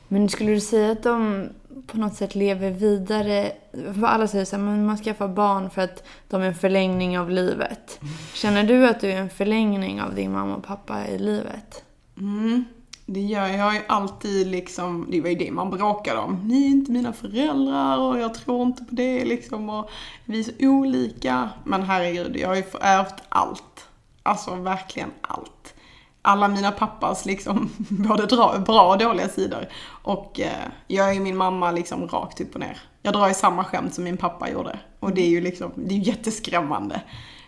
Men 0.08 0.28
skulle 0.28 0.50
du 0.50 0.60
säga 0.60 0.92
att 0.92 1.02
de 1.02 1.48
på 1.86 1.98
något 1.98 2.14
sätt 2.14 2.34
lever 2.34 2.70
vidare? 2.70 3.52
För 3.72 4.04
alla 4.04 4.26
säger 4.26 4.44
så 4.44 4.56
här, 4.56 4.62
men 4.62 4.86
man 4.86 4.96
skaffar 4.96 5.28
barn 5.28 5.70
för 5.70 5.82
att 5.82 6.04
de 6.28 6.42
är 6.42 6.46
en 6.46 6.54
förlängning 6.54 7.18
av 7.18 7.30
livet. 7.30 8.00
Känner 8.34 8.64
du 8.64 8.88
att 8.88 9.00
du 9.00 9.10
är 9.12 9.20
en 9.20 9.30
förlängning 9.30 10.02
av 10.02 10.14
din 10.14 10.32
mamma 10.32 10.56
och 10.56 10.64
pappa 10.64 11.06
i 11.08 11.18
livet? 11.18 11.84
Mm, 12.18 12.64
det 13.06 13.20
gör 13.20 13.46
jag. 13.46 13.58
Jag 13.58 13.74
ju 13.74 13.80
alltid 13.86 14.46
liksom, 14.46 15.06
det 15.10 15.20
var 15.20 15.28
ju 15.28 15.34
det 15.34 15.50
man 15.50 15.70
bråkade 15.70 16.18
om. 16.18 16.48
Ni 16.48 16.64
är 16.66 16.68
inte 16.68 16.92
mina 16.92 17.12
föräldrar 17.12 17.98
och 17.98 18.18
jag 18.18 18.34
tror 18.34 18.62
inte 18.62 18.84
på 18.84 18.94
det 18.94 19.24
liksom 19.24 19.70
och 19.70 19.90
vi 20.24 20.40
är 20.40 20.44
så 20.44 20.52
olika. 20.60 21.50
Men 21.64 21.82
herregud, 21.82 22.36
jag 22.36 22.48
har 22.48 22.56
ju 22.56 22.64
ärvt 22.80 23.22
allt. 23.28 23.88
Alltså 24.22 24.54
verkligen 24.54 25.10
allt. 25.20 25.74
Alla 26.22 26.48
mina 26.48 26.72
pappas 26.72 27.24
liksom, 27.24 27.70
både 27.88 28.26
dra, 28.26 28.58
bra 28.58 28.88
och 28.92 28.98
dåliga 28.98 29.28
sidor. 29.28 29.68
Och 30.02 30.40
eh, 30.40 30.68
jag 30.86 31.08
är 31.08 31.12
ju 31.12 31.20
min 31.20 31.36
mamma 31.36 31.70
liksom 31.70 32.08
rakt 32.08 32.40
upp 32.40 32.54
och 32.54 32.60
ner. 32.60 32.80
Jag 33.02 33.14
drar 33.14 33.28
ju 33.28 33.34
samma 33.34 33.64
skämt 33.64 33.94
som 33.94 34.04
min 34.04 34.16
pappa 34.16 34.50
gjorde. 34.50 34.78
Och 35.00 35.14
det 35.14 35.20
är 35.20 35.28
ju 35.28 35.40
liksom, 35.40 35.72
det 35.76 35.94
är 35.94 35.98
jätteskrämmande. 35.98 37.00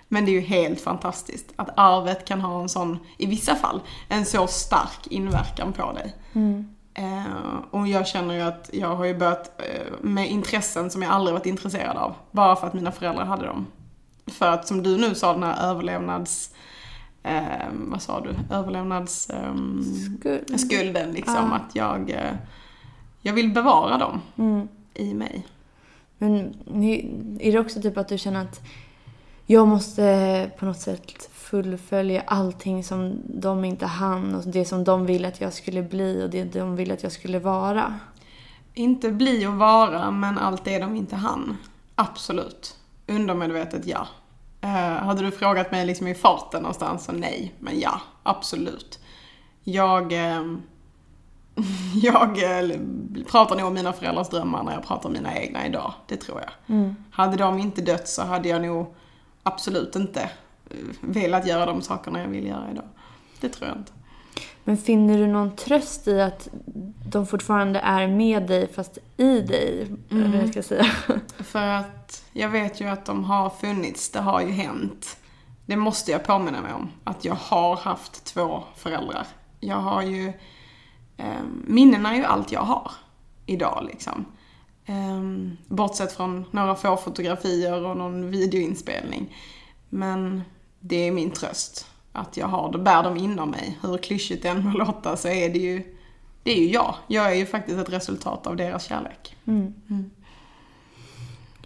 Men 0.09 0.25
det 0.25 0.31
är 0.31 0.33
ju 0.33 0.41
helt 0.41 0.81
fantastiskt 0.81 1.53
att 1.57 1.69
arvet 1.77 2.25
kan 2.25 2.41
ha 2.41 2.63
en 2.63 2.69
sån, 2.69 2.99
i 3.19 3.27
vissa 3.27 3.55
fall, 3.55 3.81
en 4.09 4.27
så 4.27 4.47
stark 4.47 5.07
inverkan 5.07 5.73
på 5.73 5.93
dig. 5.93 6.15
Eh, 6.95 7.57
och 7.71 7.89
jag 7.89 8.07
känner 8.07 8.35
ju 8.35 8.41
att 8.41 8.71
jag 8.73 8.97
har 8.97 9.05
ju 9.05 9.19
börjat 9.19 9.61
eh, 9.61 9.93
med 10.01 10.31
intressen 10.31 10.91
som 10.91 11.03
jag 11.03 11.13
aldrig 11.13 11.35
varit 11.35 11.47
intresserad 11.47 11.97
av. 11.97 12.15
Bara 12.31 12.57
för 12.57 12.67
att 12.67 12.75
mina 12.75 12.93
föräldrar 12.93 13.25
hade 13.25 13.47
dem. 13.47 13.67
För 14.27 14.49
att 14.49 14.67
som 14.67 14.83
du 14.83 14.99
nu 14.99 15.15
sa, 15.15 15.33
den 15.33 15.43
här 15.43 15.71
överlevnads... 15.71 16.54
Eh, 17.25 17.69
vad 17.73 18.03
sa 18.03 18.21
du? 18.21 18.55
Överlevnads... 18.55 19.31
ehm, 19.31 19.83
Skuld. 20.19 20.61
skulden 20.61 21.13
liksom. 21.13 21.35
Ja. 21.35 21.57
Att 21.57 21.75
jag... 21.77 22.11
Eh, 22.11 22.35
jag 23.21 23.33
vill 23.33 23.53
bevara 23.53 23.99
dem 23.99 24.21
Mm. 24.37 24.69
i 24.95 25.15
mig. 25.15 25.47
Men 26.19 26.55
är 27.41 27.53
det 27.53 27.59
också 27.59 27.83
typ 27.83 27.99
att 27.99 28.09
du 28.09 28.19
känner 28.19 28.43
att 28.43 28.61
jag 29.47 29.69
måste 29.69 30.51
på 30.59 30.65
något 30.65 30.81
sätt 30.81 31.29
fullfölja 31.33 32.23
allting 32.27 32.85
som 32.85 33.19
de 33.27 33.65
inte 33.65 33.87
hann 33.87 34.35
och 34.35 34.43
det 34.47 34.65
som 34.65 34.85
de 34.85 35.07
vill 35.07 35.25
att 35.25 35.41
jag 35.41 35.53
skulle 35.53 35.83
bli 35.83 36.25
och 36.25 36.31
det 36.31 36.45
de 36.45 36.77
vill 36.77 36.91
att 36.93 37.03
jag 37.03 37.13
skulle 37.13 37.39
vara? 37.39 37.95
Inte 38.75 39.11
bli 39.11 39.47
och 39.47 39.53
vara, 39.55 40.11
men 40.11 40.39
allt 40.39 40.65
det 40.65 40.79
de 40.79 40.97
inte 40.97 41.17
hann. 41.17 41.57
Absolut. 41.95 42.77
Undermedvetet 43.07 43.87
ja. 43.87 44.07
Eh, 44.65 45.05
hade 45.05 45.23
du 45.23 45.31
frågat 45.31 45.73
mig 45.73 45.87
liksom 45.87 46.07
i 46.07 46.15
farten 46.15 46.63
någonstans 46.63 47.05
så 47.05 47.13
nej, 47.13 47.55
men 47.59 47.81
ja, 47.81 48.01
absolut. 48.23 48.99
Jag, 49.65 50.13
eh, 50.13 50.43
jag 51.95 52.43
eh, 52.43 52.79
pratar 53.31 53.57
nog 53.57 53.67
om 53.67 53.75
mina 53.75 53.93
föräldrars 53.93 54.29
drömmar 54.29 54.63
när 54.63 54.73
jag 54.73 54.87
pratar 54.87 55.09
om 55.09 55.13
mina 55.13 55.39
egna 55.39 55.67
idag, 55.67 55.93
det 56.07 56.17
tror 56.17 56.41
jag. 56.41 56.77
Hade 57.11 57.37
de 57.37 57.59
inte 57.59 57.83
dött 57.83 58.09
så 58.09 58.23
hade 58.23 58.49
jag 58.49 58.63
nog 58.63 58.95
absolut 59.43 59.97
inte 59.97 60.21
eh, 60.71 60.77
velat 61.01 61.47
göra 61.47 61.67
de 61.67 61.83
sakerna 61.83 62.21
jag 62.21 62.29
vill 62.29 62.47
göra 62.47 62.71
idag. 62.71 62.89
Det 63.41 63.49
tror 63.49 63.69
jag 63.69 63.79
inte. 63.79 63.93
Men 64.65 64.77
finner 64.77 65.19
du 65.19 65.27
någon 65.27 65.57
tröst 65.57 66.09
i 66.09 66.21
att 66.21 66.49
de 67.07 67.27
fortfarande 67.27 67.79
är 67.79 68.09
med 68.09 68.47
dig 68.47 68.73
fast 68.73 68.99
i 69.17 69.41
dig? 69.41 69.87
Eller 70.11 70.29
vad 70.29 70.43
jag 70.43 70.51
ska 70.51 70.63
säga. 70.63 70.85
För 71.39 71.67
att 71.67 72.25
jag 72.33 72.49
vet 72.49 72.81
ju 72.81 72.89
att 72.89 73.07
de 73.07 73.25
har 73.25 73.51
funnits, 73.51 74.11
det 74.11 74.21
har 74.21 74.41
ju 74.41 74.51
hänt. 74.51 75.17
Det 75.67 75.77
måste 75.77 76.11
jag 76.11 76.25
påminna 76.25 76.61
mig 76.61 76.73
om, 76.73 76.91
att 77.05 77.25
jag 77.25 77.35
har 77.35 77.77
haft 77.77 78.25
två 78.25 78.63
föräldrar. 78.77 79.27
Jag 79.61 79.77
har 79.77 80.03
ju, 80.03 80.33
eh, 81.17 81.43
minnen 81.65 82.07
är 82.07 82.15
ju 82.15 82.25
allt 82.25 82.53
jag 82.53 82.61
har 82.61 82.91
idag 83.47 83.85
liksom. 83.87 84.25
Eh, 84.87 85.23
bortsett 85.67 86.13
från 86.13 86.45
några 86.51 86.75
få 86.75 86.97
fotografier 86.97 87.85
och 87.85 87.97
någon 87.97 88.31
videoinspelning. 88.31 89.37
Men 89.89 90.43
det 90.81 90.97
är 90.97 91.13
min 91.13 91.31
tröst, 91.31 91.87
att 92.15 92.37
jag 92.37 92.47
har 92.47 92.73
det, 92.73 92.79
bär 92.79 93.03
dem 93.03 93.17
inom 93.17 93.51
mig. 93.51 93.79
Hur 93.83 93.99
klyschigt 93.99 94.43
det 94.43 94.49
än 94.49 94.65
må 94.65 94.79
låta 94.79 95.17
så 95.17 95.29
är 95.29 95.49
det 95.49 95.59
ju, 95.59 95.83
det 96.43 96.51
är 96.53 96.57
ju 96.57 96.69
jag. 96.69 96.95
Jag 97.07 97.33
är 97.33 97.35
ju 97.35 97.47
faktiskt 97.47 97.79
ett 97.79 97.93
resultat 97.93 98.47
av 98.47 98.57
deras 98.57 98.85
kärlek. 98.85 99.37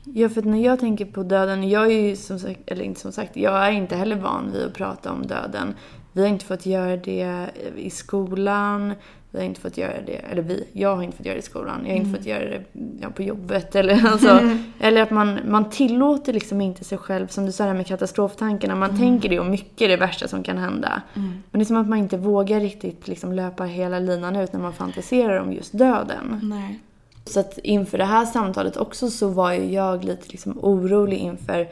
Ja, 0.05 0.29
för 0.29 0.43
när 0.43 0.65
jag 0.65 0.81
tänker 0.81 1.05
på 1.05 1.23
döden, 1.23 1.69
jag 1.69 1.87
är 1.87 2.01
ju 2.01 2.17
som 2.17 2.39
sagt, 2.39 2.61
eller 2.67 2.85
inte 2.85 3.01
som 3.01 3.13
sagt, 3.13 3.37
jag 3.37 3.67
är 3.67 3.71
inte 3.71 3.97
heller 3.97 4.17
van 4.17 4.53
vid 4.53 4.63
att 4.63 4.75
prata 4.75 5.13
om 5.13 5.27
döden. 5.27 5.75
Vi 6.13 6.23
har 6.23 6.29
inte 6.29 6.45
fått 6.45 6.67
göra 6.67 6.97
det 6.97 7.51
i 7.77 7.91
skolan. 7.91 8.95
Vi 9.39 9.43
har 9.43 9.49
inte 9.49 9.61
fått 9.61 9.77
göra 9.77 10.01
det, 10.07 10.17
eller 10.17 10.43
vi, 10.43 10.65
jag 10.73 10.97
har 10.97 11.03
inte 11.03 11.17
fått 11.17 11.27
göra 11.27 11.35
det 11.35 11.39
i 11.39 11.43
skolan. 11.43 11.81
Jag 11.85 11.91
har 11.91 11.97
inte 11.97 12.19
fått 12.19 12.27
göra 12.27 12.45
det 12.45 12.63
ja, 13.01 13.11
på 13.11 13.23
jobbet. 13.23 13.77
Eller, 13.77 14.07
alltså, 14.13 14.41
eller 14.81 15.03
att 15.03 15.11
man, 15.11 15.39
man 15.49 15.71
tillåter 15.71 16.33
liksom 16.33 16.61
inte 16.61 16.85
sig 16.85 16.99
själv, 16.99 17.27
som 17.27 17.47
du 17.47 17.53
sa 17.53 17.65
här 17.65 17.75
med 17.75 17.87
katastroftankarna. 17.87 18.75
Man 18.75 18.99
tänker 18.99 19.29
det 19.29 19.41
och 19.41 19.47
mycket 19.47 19.81
är 19.81 19.89
det 19.89 19.97
värsta 19.97 20.29
som 20.29 20.43
kan 20.43 20.59
hända. 20.59 21.03
Men 21.15 21.43
det 21.51 21.61
är 21.61 21.65
som 21.65 21.77
att 21.77 21.89
man 21.89 21.99
inte 21.99 22.17
vågar 22.17 22.61
riktigt 22.61 23.09
liksom 23.09 23.33
löpa 23.33 23.65
hela 23.65 23.99
linan 23.99 24.37
ut 24.37 24.53
när 24.53 24.61
man 24.61 24.73
fantiserar 24.73 25.41
om 25.41 25.53
just 25.53 25.79
döden. 25.79 26.41
Nej. 26.43 26.79
Så 27.25 27.41
att 27.41 27.59
inför 27.59 27.99
det 27.99 28.05
här 28.05 28.27
samtalet 28.27 28.77
också 28.77 29.11
så 29.11 29.29
var 29.29 29.53
ju 29.53 29.73
jag 29.73 30.05
lite 30.05 30.29
liksom 30.29 30.59
orolig 30.63 31.19
inför 31.19 31.69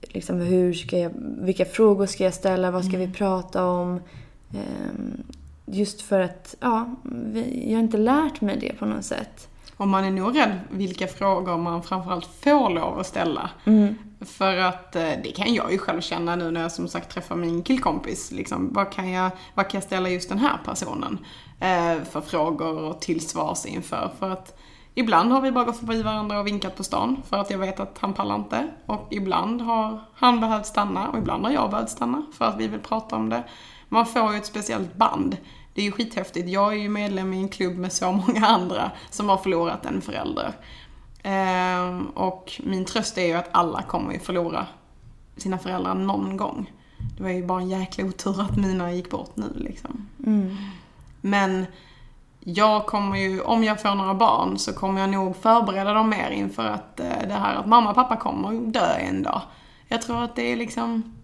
liksom 0.00 0.40
hur 0.40 0.72
ska 0.72 0.98
jag, 0.98 1.10
vilka 1.40 1.64
frågor 1.64 2.06
ska 2.06 2.24
jag 2.24 2.34
ställa, 2.34 2.70
vad 2.70 2.84
ska 2.84 2.98
vi 2.98 3.12
prata 3.12 3.64
om? 3.64 4.00
Just 5.66 6.02
för 6.02 6.20
att, 6.20 6.54
ja, 6.60 6.94
vi, 7.02 7.70
jag 7.70 7.76
har 7.76 7.82
inte 7.82 7.98
lärt 7.98 8.40
mig 8.40 8.56
det 8.60 8.78
på 8.78 8.86
något 8.86 9.04
sätt. 9.04 9.48
Och 9.76 9.88
man 9.88 10.04
är 10.04 10.10
nog 10.10 10.36
rädd 10.36 10.60
vilka 10.70 11.06
frågor 11.06 11.58
man 11.58 11.82
framförallt 11.82 12.26
får 12.26 12.70
lov 12.70 12.98
att 12.98 13.06
ställa. 13.06 13.50
För 14.20 14.56
att 14.56 14.96
eh, 14.96 15.10
det 15.24 15.32
kan 15.36 15.54
jag 15.54 15.72
ju 15.72 15.78
själv 15.78 16.00
känna 16.00 16.36
nu 16.36 16.50
när 16.50 16.62
jag 16.62 16.72
som 16.72 16.88
sagt 16.88 17.10
träffar 17.10 17.36
min 17.36 17.62
killkompis. 17.62 18.32
Liksom, 18.32 18.72
vad, 18.72 18.92
kan 18.92 19.10
jag, 19.10 19.30
vad 19.54 19.68
kan 19.68 19.78
jag 19.78 19.84
ställa 19.84 20.08
just 20.08 20.28
den 20.28 20.38
här 20.38 20.58
personen 20.64 21.18
eh, 21.60 22.04
för 22.10 22.20
frågor 22.20 22.78
och 22.78 23.00
tillsvars 23.00 23.66
inför? 23.66 24.10
För 24.18 24.30
att 24.30 24.58
ibland 24.94 25.32
har 25.32 25.40
vi 25.40 25.52
bara 25.52 25.64
gått 25.64 25.78
förbi 25.78 26.02
varandra 26.02 26.40
och 26.40 26.46
vinkat 26.46 26.76
på 26.76 26.84
stan 26.84 27.22
för 27.28 27.36
att 27.36 27.50
jag 27.50 27.58
vet 27.58 27.80
att 27.80 27.98
han 28.00 28.14
pallar 28.14 28.34
inte. 28.34 28.68
Och 28.86 29.08
ibland 29.10 29.60
har 29.60 30.00
han 30.14 30.40
behövt 30.40 30.66
stanna 30.66 31.08
och 31.08 31.18
ibland 31.18 31.44
har 31.44 31.52
jag 31.52 31.70
behövt 31.70 31.90
stanna 31.90 32.22
för 32.32 32.44
att 32.44 32.60
vi 32.60 32.68
vill 32.68 32.80
prata 32.80 33.16
om 33.16 33.28
det. 33.28 33.44
Man 33.88 34.06
får 34.06 34.32
ju 34.32 34.38
ett 34.38 34.46
speciellt 34.46 34.94
band. 34.94 35.36
Det 35.76 35.82
är 35.82 35.84
ju 35.84 35.92
skithäftigt. 35.92 36.48
Jag 36.48 36.72
är 36.72 36.76
ju 36.76 36.88
medlem 36.88 37.32
i 37.34 37.36
en 37.36 37.48
klubb 37.48 37.76
med 37.76 37.92
så 37.92 38.12
många 38.12 38.46
andra 38.46 38.90
som 39.10 39.28
har 39.28 39.36
förlorat 39.36 39.86
en 39.86 40.00
förälder. 40.00 40.52
Ehm, 41.22 42.06
och 42.06 42.60
min 42.64 42.84
tröst 42.84 43.18
är 43.18 43.26
ju 43.26 43.32
att 43.32 43.48
alla 43.52 43.82
kommer 43.82 44.12
ju 44.12 44.18
förlora 44.18 44.66
sina 45.36 45.58
föräldrar 45.58 45.94
någon 45.94 46.36
gång. 46.36 46.72
Det 47.16 47.22
var 47.22 47.30
ju 47.30 47.46
bara 47.46 47.60
en 47.60 47.68
jäkla 47.68 48.04
otur 48.04 48.40
att 48.40 48.56
mina 48.56 48.92
gick 48.92 49.10
bort 49.10 49.36
nu 49.36 49.52
liksom. 49.56 50.08
Men 51.20 51.66
jag 52.40 52.86
kommer 52.86 53.16
ju, 53.16 53.40
om 53.40 53.64
jag 53.64 53.82
får 53.82 53.94
några 53.94 54.14
barn 54.14 54.58
så 54.58 54.72
kommer 54.72 55.00
jag 55.00 55.10
nog 55.10 55.36
förbereda 55.36 55.92
dem 55.92 56.08
mer 56.08 56.30
inför 56.30 56.64
att 56.64 57.00
eh, 57.00 57.28
det 57.28 57.34
här 57.34 57.54
att 57.54 57.66
mamma 57.66 57.90
och 57.90 57.94
pappa 57.94 58.16
kommer 58.16 58.70
dö 58.72 58.94
en 58.94 59.22
dag. 59.22 59.42
Jag 59.88 60.02
tror 60.02 60.22
att 60.22 60.36
det 60.36 60.52
är 60.52 60.56
liksom 60.56 61.16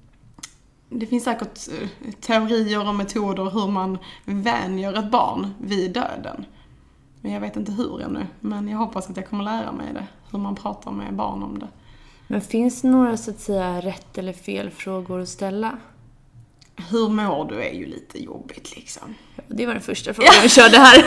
det 0.93 1.07
finns 1.07 1.24
säkert 1.24 1.59
eh, 1.68 2.12
teorier 2.20 2.88
och 2.88 2.95
metoder 2.95 3.51
hur 3.51 3.68
man 3.68 3.99
vänjer 4.24 4.99
ett 4.99 5.11
barn 5.11 5.55
vid 5.59 5.93
döden. 5.93 6.45
Men 7.20 7.32
jag 7.32 7.40
vet 7.40 7.57
inte 7.57 7.72
hur 7.72 8.03
ännu. 8.03 8.26
Men 8.40 8.68
jag 8.68 8.78
hoppas 8.78 9.11
att 9.11 9.16
jag 9.16 9.28
kommer 9.28 9.45
lära 9.45 9.72
mig 9.72 9.86
det. 9.95 10.07
Hur 10.30 10.38
man 10.38 10.55
pratar 10.55 10.90
med 10.90 11.14
barn 11.14 11.43
om 11.43 11.59
det. 11.59 11.68
Men 12.26 12.40
finns 12.40 12.82
det 12.82 12.88
några 12.88 13.16
så 13.16 13.30
att 13.30 13.40
säga 13.40 13.80
rätt 13.80 14.18
eller 14.18 14.32
fel 14.32 14.70
frågor 14.70 15.20
att 15.20 15.28
ställa? 15.28 15.78
Hur 16.90 17.09
mår 17.09 17.49
du 17.49 17.62
är 17.62 17.72
ju 17.72 17.86
lite 17.86 18.22
jobbigt 18.22 18.76
liksom. 18.76 19.14
Det 19.47 19.66
var 19.66 19.72
den 19.74 19.82
första 19.82 20.14
frågan 20.14 20.32
vi 20.43 20.49
körde 20.49 20.78
här. 20.78 21.05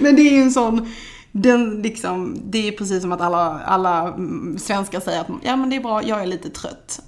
Men 0.02 0.16
det 0.16 0.22
är 0.22 0.32
ju 0.32 0.42
en 0.42 0.50
sån, 0.50 0.92
den 1.32 1.82
liksom, 1.82 2.38
det 2.44 2.68
är 2.68 2.72
precis 2.72 3.02
som 3.02 3.12
att 3.12 3.20
alla, 3.20 3.60
alla 3.60 4.18
svenskar 4.58 5.00
säger 5.00 5.20
att 5.20 5.28
ja 5.42 5.56
men 5.56 5.70
det 5.70 5.76
är 5.76 5.80
bra, 5.80 6.02
jag 6.02 6.22
är 6.22 6.26
lite 6.26 6.50
trött. 6.50 7.00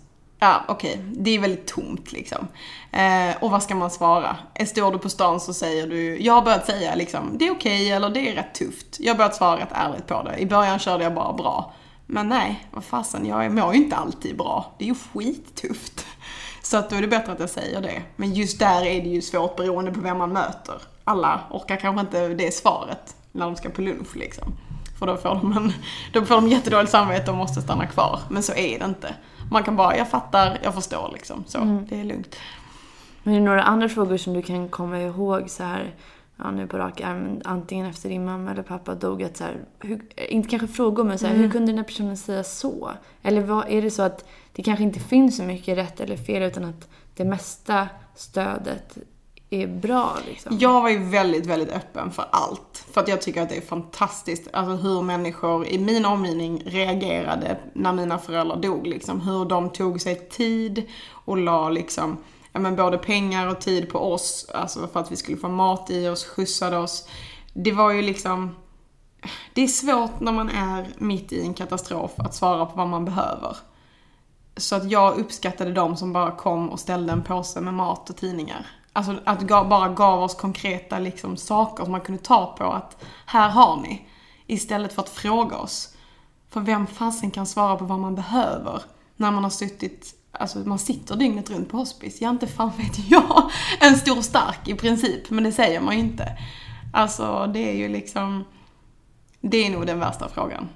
Ja, 0.42 0.64
okej. 0.68 1.00
Det 1.12 1.30
är 1.30 1.38
väldigt 1.38 1.66
tomt 1.66 2.12
liksom. 2.12 2.48
Eh, 2.92 3.36
och 3.40 3.50
vad 3.50 3.62
ska 3.62 3.74
man 3.74 3.90
svara? 3.90 4.36
Står 4.66 4.92
du 4.92 4.98
på 4.98 5.08
stan 5.08 5.40
så 5.40 5.54
säger 5.54 5.86
du, 5.86 6.20
jag 6.20 6.34
har 6.34 6.42
börjat 6.42 6.66
säga 6.66 6.94
liksom, 6.94 7.38
det 7.38 7.46
är 7.46 7.52
okej 7.52 7.92
eller 7.92 8.10
det 8.10 8.28
är 8.28 8.34
rätt 8.34 8.54
tufft. 8.54 8.96
Jag 8.98 9.12
har 9.12 9.18
börjat 9.18 9.36
svara 9.36 9.60
rätt 9.60 9.72
ärligt 9.72 10.06
på 10.06 10.22
det. 10.22 10.38
I 10.38 10.46
början 10.46 10.78
körde 10.78 11.04
jag 11.04 11.14
bara 11.14 11.32
bra. 11.32 11.72
Men 12.06 12.28
nej, 12.28 12.66
vad 12.70 12.84
fasen, 12.84 13.26
jag 13.26 13.52
mår 13.52 13.74
ju 13.74 13.82
inte 13.82 13.96
alltid 13.96 14.36
bra. 14.36 14.74
Det 14.78 14.84
är 14.84 14.88
ju 14.88 14.94
skittufft. 14.94 16.06
Så 16.62 16.76
att 16.76 16.90
då 16.90 16.96
är 16.96 17.00
det 17.00 17.08
bättre 17.08 17.32
att 17.32 17.40
jag 17.40 17.50
säger 17.50 17.80
det. 17.80 18.02
Men 18.16 18.34
just 18.34 18.58
där 18.58 18.84
är 18.86 19.02
det 19.02 19.08
ju 19.08 19.22
svårt 19.22 19.56
beroende 19.56 19.92
på 19.92 20.00
vem 20.00 20.18
man 20.18 20.32
möter. 20.32 20.74
Alla 21.04 21.40
orkar 21.50 21.76
kanske 21.76 22.00
inte 22.00 22.28
det 22.28 22.54
svaret 22.54 23.16
när 23.32 23.46
de 23.46 23.56
ska 23.56 23.68
på 23.68 23.82
lunch 23.82 24.16
liksom. 24.16 24.52
För 24.98 25.06
då 25.06 25.16
får 25.16 25.28
de, 25.28 25.52
en, 25.56 25.72
då 26.12 26.24
får 26.24 26.34
de 26.34 26.48
jättedåligt 26.48 26.92
samvete 26.92 27.30
och 27.30 27.36
måste 27.36 27.62
stanna 27.62 27.86
kvar. 27.86 28.20
Men 28.28 28.42
så 28.42 28.52
är 28.52 28.78
det 28.78 28.84
inte. 28.84 29.14
Man 29.50 29.62
kan 29.62 29.76
bara, 29.76 29.96
jag 29.96 30.08
fattar, 30.08 30.58
jag 30.62 30.74
förstår 30.74 31.10
liksom. 31.12 31.44
Så, 31.46 31.84
det 31.88 32.00
är 32.00 32.04
lugnt. 32.04 32.36
Men 33.22 33.34
är 33.34 33.38
det 33.38 33.44
några 33.44 33.62
andra 33.62 33.88
frågor 33.88 34.16
som 34.16 34.34
du 34.34 34.42
kan 34.42 34.68
komma 34.68 35.00
ihåg 35.00 35.50
så 35.50 35.62
här, 35.62 35.94
ja 36.36 36.50
nu 36.50 36.66
på 36.66 36.78
rak 36.78 37.00
arm, 37.00 37.40
antingen 37.44 37.86
efter 37.86 38.08
din 38.08 38.24
mamma 38.24 38.50
eller 38.50 38.62
pappa 38.62 38.94
dog, 38.94 39.22
att 39.22 39.36
så 39.36 39.44
här, 39.44 39.56
hur, 39.80 40.02
inte 40.28 40.48
kanske 40.48 40.68
frågor 40.68 41.04
men 41.04 41.18
så 41.18 41.26
här, 41.26 41.34
hur 41.34 41.50
kunde 41.50 41.72
den 41.72 41.78
här 41.78 41.84
personen 41.84 42.16
säga 42.16 42.44
så? 42.44 42.90
Eller 43.22 43.40
vad, 43.40 43.68
är 43.68 43.82
det 43.82 43.90
så 43.90 44.02
att 44.02 44.24
det 44.52 44.62
kanske 44.62 44.84
inte 44.84 45.00
finns 45.00 45.36
så 45.36 45.42
mycket 45.42 45.78
rätt 45.78 46.00
eller 46.00 46.16
fel 46.16 46.42
utan 46.42 46.64
att 46.64 46.88
det 47.14 47.24
mesta 47.24 47.88
stödet 48.14 48.98
är 49.50 49.66
bra 49.66 50.16
liksom? 50.26 50.58
Jag 50.58 50.82
var 50.82 50.88
ju 50.88 50.98
väldigt, 50.98 51.46
väldigt 51.46 51.70
öppen 51.70 52.10
för 52.10 52.24
allt. 52.30 52.84
För 52.92 53.00
att 53.00 53.08
jag 53.08 53.22
tycker 53.22 53.42
att 53.42 53.48
det 53.48 53.56
är 53.56 53.60
fantastiskt, 53.60 54.48
alltså 54.52 54.76
hur 54.76 55.02
människor 55.02 55.66
i 55.66 55.78
min 55.78 56.04
omgivning 56.04 56.62
reagerade 56.66 57.58
när 57.72 57.92
mina 57.92 58.18
föräldrar 58.18 58.56
dog. 58.56 58.86
Liksom. 58.86 59.20
Hur 59.20 59.44
de 59.44 59.70
tog 59.70 60.00
sig 60.00 60.28
tid 60.28 60.88
och 61.10 61.38
la 61.38 61.68
liksom, 61.68 62.16
ja 62.52 62.60
men 62.60 62.76
både 62.76 62.98
pengar 62.98 63.46
och 63.46 63.60
tid 63.60 63.88
på 63.88 63.98
oss, 63.98 64.50
alltså 64.54 64.86
för 64.86 65.00
att 65.00 65.12
vi 65.12 65.16
skulle 65.16 65.36
få 65.36 65.48
mat 65.48 65.90
i 65.90 66.08
oss, 66.08 66.24
skjutsade 66.24 66.76
oss. 66.76 67.08
Det 67.52 67.72
var 67.72 67.90
ju 67.90 68.02
liksom, 68.02 68.56
det 69.54 69.62
är 69.62 69.68
svårt 69.68 70.20
när 70.20 70.32
man 70.32 70.48
är 70.48 70.88
mitt 70.98 71.32
i 71.32 71.42
en 71.42 71.54
katastrof 71.54 72.12
att 72.16 72.34
svara 72.34 72.66
på 72.66 72.76
vad 72.76 72.88
man 72.88 73.04
behöver. 73.04 73.56
Så 74.56 74.76
att 74.76 74.90
jag 74.90 75.18
uppskattade 75.18 75.72
de 75.72 75.96
som 75.96 76.12
bara 76.12 76.30
kom 76.30 76.70
och 76.70 76.80
ställde 76.80 77.12
en 77.12 77.22
påse 77.22 77.60
med 77.60 77.74
mat 77.74 78.10
och 78.10 78.16
tidningar. 78.16 78.66
Alltså 78.92 79.18
att 79.24 79.40
gav, 79.40 79.68
bara 79.68 79.88
gav 79.88 80.22
oss 80.22 80.34
konkreta 80.34 80.98
liksom, 80.98 81.36
saker 81.36 81.84
som 81.84 81.92
man 81.92 82.00
kunde 82.00 82.22
ta 82.22 82.46
på 82.58 82.64
att 82.64 83.04
här 83.26 83.48
har 83.48 83.76
ni. 83.76 84.08
Istället 84.46 84.92
för 84.92 85.02
att 85.02 85.08
fråga 85.08 85.56
oss. 85.56 85.96
För 86.50 86.60
vem 86.60 86.86
fasen 86.86 87.30
kan 87.30 87.46
svara 87.46 87.76
på 87.76 87.84
vad 87.84 87.98
man 87.98 88.14
behöver 88.14 88.82
när 89.16 89.30
man 89.30 89.42
har 89.42 89.50
suttit, 89.50 90.14
alltså 90.32 90.58
man 90.58 90.78
sitter 90.78 91.16
dygnet 91.16 91.50
runt 91.50 91.68
på 91.68 91.76
hospice. 91.76 92.20
Ja, 92.20 92.30
inte 92.30 92.46
fan 92.46 92.72
vet 92.76 93.10
jag. 93.10 93.50
En 93.80 93.96
stor 93.96 94.22
stark 94.22 94.68
i 94.68 94.74
princip, 94.74 95.30
men 95.30 95.44
det 95.44 95.52
säger 95.52 95.80
man 95.80 95.94
ju 95.94 96.00
inte. 96.00 96.38
Alltså 96.92 97.50
det 97.54 97.70
är 97.70 97.74
ju 97.74 97.88
liksom, 97.88 98.44
det 99.40 99.66
är 99.66 99.70
nog 99.70 99.86
den 99.86 99.98
värsta 99.98 100.28
frågan. 100.28 100.68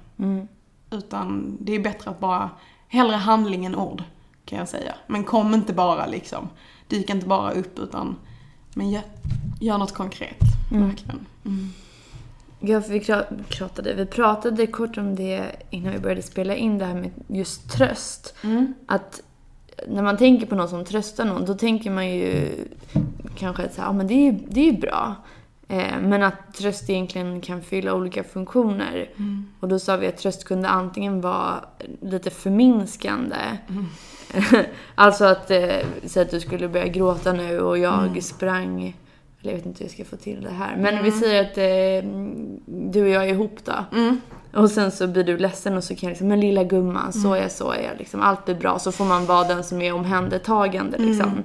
Utan 0.89 1.57
det 1.59 1.75
är 1.75 1.79
bättre 1.79 2.11
att 2.11 2.19
bara, 2.19 2.49
hellre 2.87 3.15
handling 3.15 3.65
än 3.65 3.75
ord, 3.75 4.03
kan 4.45 4.59
jag 4.59 4.69
säga. 4.69 4.95
Men 5.07 5.23
kom 5.23 5.53
inte 5.53 5.73
bara 5.73 6.05
liksom, 6.05 6.49
dyk 6.87 7.09
inte 7.09 7.27
bara 7.27 7.51
upp 7.51 7.79
utan, 7.79 8.15
men 8.73 8.89
gör, 8.89 9.01
gör 9.59 9.77
något 9.77 9.93
konkret. 9.93 10.37
Verkligen. 10.71 11.25
Mm. 11.45 11.69
Ja, 12.59 12.81
vi 12.89 12.99
pra- 12.99 13.43
pratade, 13.49 13.93
vi 13.93 14.05
pratade 14.05 14.67
kort 14.67 14.97
om 14.97 15.15
det 15.15 15.51
innan 15.69 15.93
vi 15.93 15.99
började 15.99 16.21
spela 16.21 16.55
in 16.55 16.77
det 16.77 16.85
här 16.85 16.95
med 16.95 17.11
just 17.27 17.71
tröst. 17.71 18.35
Att 18.85 19.21
när 19.87 20.03
man 20.03 20.17
tänker 20.17 20.45
på 20.45 20.55
någon 20.55 20.69
som 20.69 20.85
tröstar 20.85 21.25
någon, 21.25 21.45
då 21.45 21.53
tänker 21.53 21.91
man 21.91 22.09
ju 22.09 22.49
kanske 23.37 23.65
att 23.65 23.73
så 23.73 23.81
här, 23.81 23.87
ja, 23.87 23.93
men 23.93 24.07
det 24.07 24.13
är 24.13 24.31
ju 24.31 24.39
det 24.49 24.59
är 24.61 24.71
ju 24.71 24.77
bra. 24.79 25.15
Eh, 25.67 25.99
men 26.01 26.23
att 26.23 26.53
tröst 26.53 26.89
egentligen 26.89 27.41
kan 27.41 27.61
fylla 27.61 27.93
olika 27.93 28.23
funktioner. 28.23 29.09
Och 29.59 29.67
då 29.67 29.79
sa 29.79 29.97
vi 29.97 30.07
att 30.07 30.17
tröst 30.17 30.43
kunde 30.43 30.69
antingen 30.69 31.21
vara 31.21 31.65
lite 32.01 32.29
förminskande. 32.29 33.35
alltså 34.95 35.25
att, 35.25 35.51
eh, 35.51 35.77
säg 36.05 36.21
att 36.21 36.31
du 36.31 36.39
skulle 36.39 36.67
börja 36.67 36.87
gråta 36.87 37.33
nu 37.33 37.59
och 37.59 37.77
jag 37.77 38.23
sprang 38.23 38.95
eller 39.45 39.53
jag 39.53 39.57
vet 39.57 39.65
inte 39.65 39.79
hur 39.79 39.85
jag 39.85 39.91
ska 39.91 40.05
få 40.05 40.15
till 40.15 40.41
det 40.41 40.49
här. 40.49 40.77
Men 40.77 41.03
vi 41.03 41.11
säger 41.11 41.41
att 41.41 41.57
eh, 41.57 42.09
du 42.65 43.01
och 43.03 43.09
jag 43.09 43.23
är 43.23 43.33
ihop 43.33 43.59
då. 43.63 43.73
Och 44.53 44.71
sen 44.71 44.91
så 44.91 45.07
blir 45.07 45.23
du 45.23 45.37
ledsen 45.37 45.77
och 45.77 45.83
så 45.83 45.95
kan 45.95 46.07
jag 46.07 46.09
liksom, 46.09 46.27
men 46.27 46.39
lilla 46.39 46.63
gumman, 46.63 47.13
så 47.13 47.33
är 47.33 47.41
jag, 47.41 47.51
så 47.51 47.71
är 47.71 47.81
jag. 47.81 47.97
Liksom, 47.97 48.21
allt 48.21 48.45
blir 48.45 48.55
bra. 48.55 48.79
Så 48.79 48.91
får 48.91 49.05
man 49.05 49.25
vara 49.25 49.47
den 49.47 49.63
som 49.63 49.81
är 49.81 49.93
omhändertagande 49.93 50.97
liksom. 50.97 51.43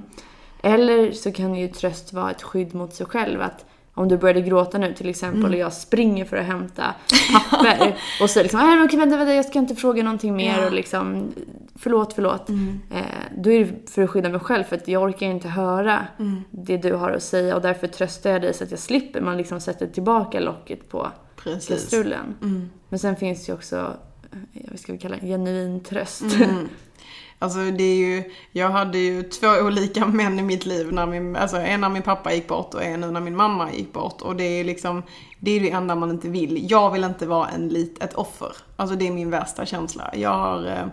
Eller 0.63 1.11
så 1.11 1.31
kan 1.31 1.55
ju 1.55 1.67
tröst 1.67 2.13
vara 2.13 2.31
ett 2.31 2.41
skydd 2.41 2.75
mot 2.75 2.93
sig 2.93 3.05
själv. 3.05 3.41
Att 3.41 3.65
om 4.01 4.07
du 4.07 4.17
började 4.17 4.41
gråta 4.41 4.77
nu 4.77 4.93
till 4.93 5.09
exempel 5.09 5.51
och 5.51 5.57
jag 5.59 5.73
springer 5.73 6.25
för 6.25 6.37
att 6.37 6.45
hämta 6.45 6.95
papper 7.51 7.95
och 8.21 8.29
så 8.29 8.41
liksom, 8.43 8.59
men 8.59 8.85
okej 8.85 8.99
vänta, 8.99 9.17
vänta, 9.17 9.33
jag 9.33 9.45
ska 9.45 9.59
inte 9.59 9.75
fråga 9.75 10.03
någonting 10.03 10.35
mer 10.35 10.57
Ja. 10.59 10.65
och 10.65 10.73
liksom, 10.73 11.33
förlåt, 11.75 12.13
förlåt. 12.13 12.49
Eh, 12.49 13.01
då 13.37 13.51
är 13.51 13.65
det 13.65 13.89
för 13.91 14.01
att 14.03 14.09
skydda 14.09 14.29
mig 14.29 14.39
själv 14.39 14.63
för 14.63 14.75
att 14.75 14.87
jag 14.87 15.03
orkar 15.03 15.25
inte 15.27 15.47
höra 15.47 16.07
det 16.51 16.77
du 16.77 16.93
har 16.93 17.11
att 17.11 17.23
säga 17.23 17.55
och 17.55 17.61
därför 17.61 17.87
tröstar 17.87 18.29
jag 18.31 18.41
dig 18.41 18.53
så 18.53 18.63
att 18.63 18.71
jag 18.71 18.79
slipper. 18.79 19.21
Man 19.21 19.37
liksom 19.37 19.59
sätter 19.61 19.87
tillbaka 19.87 20.39
locket 20.39 20.89
på 20.89 21.07
Precis. 21.35 21.67
kastrullen. 21.69 22.35
Men 22.89 22.99
sen 22.99 23.15
finns 23.15 23.45
det 23.45 23.49
ju 23.51 23.55
också 23.55 23.93
jag 24.69 24.79
ska 24.79 24.91
vi 24.93 24.97
kalla 24.99 25.15
det, 25.21 25.27
genuin 25.27 25.83
tröst. 25.83 26.23
Alltså 27.41 27.59
det 27.59 27.83
är 27.83 27.95
ju, 27.95 28.23
jag 28.51 28.69
hade 28.69 28.97
ju 28.97 29.23
två 29.23 29.47
olika 29.47 30.05
män 30.05 30.39
i 30.39 30.43
mitt 30.43 30.65
liv. 30.65 30.93
När 30.93 31.05
min, 31.05 31.35
alltså 31.35 31.57
en 31.57 31.81
när 31.81 31.89
min 31.89 32.01
pappa 32.01 32.33
gick 32.33 32.47
bort 32.47 32.73
och 32.73 32.83
en 32.83 33.01
nu 33.01 33.11
när 33.11 33.21
min 33.21 33.35
mamma 33.35 33.73
gick 33.73 33.93
bort. 33.93 34.21
Och 34.21 34.35
det 34.35 34.43
är 34.43 34.63
liksom, 34.63 35.03
det 35.39 35.51
är 35.51 35.59
det 35.59 35.71
enda 35.71 35.95
man 35.95 36.09
inte 36.11 36.29
vill. 36.29 36.71
Jag 36.71 36.91
vill 36.91 37.03
inte 37.03 37.25
vara 37.27 37.47
en 37.49 37.69
lit, 37.69 38.03
ett 38.03 38.13
offer. 38.13 38.55
Alltså 38.75 38.95
det 38.95 39.07
är 39.07 39.11
min 39.11 39.29
värsta 39.29 39.65
känsla. 39.65 40.11
Jag 40.13 40.29
har, 40.29 40.65
eh, 40.65 40.85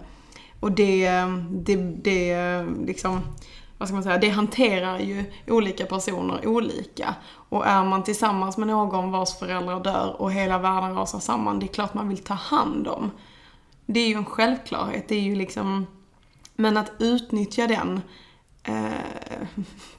och 0.61 0.73
det, 0.73 1.11
det, 1.51 1.77
det 1.77 2.65
liksom, 2.87 3.21
vad 3.79 3.89
ska 3.89 3.95
man 3.95 4.05
säga, 4.05 4.19
det 4.19 4.29
hanterar 4.29 4.99
ju 4.99 5.25
olika 5.47 5.87
personer 5.87 6.47
olika. 6.47 7.15
Och 7.49 7.67
är 7.67 7.85
man 7.85 8.03
tillsammans 8.03 8.57
med 8.57 8.69
någon 8.69 9.11
vars 9.11 9.39
föräldrar 9.39 9.81
dör 9.81 10.15
och 10.19 10.33
hela 10.33 10.59
världen 10.59 10.95
rasar 10.95 11.19
samman, 11.19 11.59
det 11.59 11.67
är 11.67 11.73
klart 11.73 11.95
man 11.95 12.09
vill 12.09 12.25
ta 12.25 12.35
hand 12.35 12.89
om. 12.89 13.11
Det 13.87 14.01
är 14.01 14.09
ju 14.09 14.15
en 14.15 14.25
självklarhet. 14.25 15.09
Det 15.09 15.15
är 15.15 15.23
ju 15.23 15.35
liksom 15.37 15.87
men 16.61 16.77
att 16.77 16.93
utnyttja 16.99 17.67
den, 17.67 18.01
eh, 18.63 19.47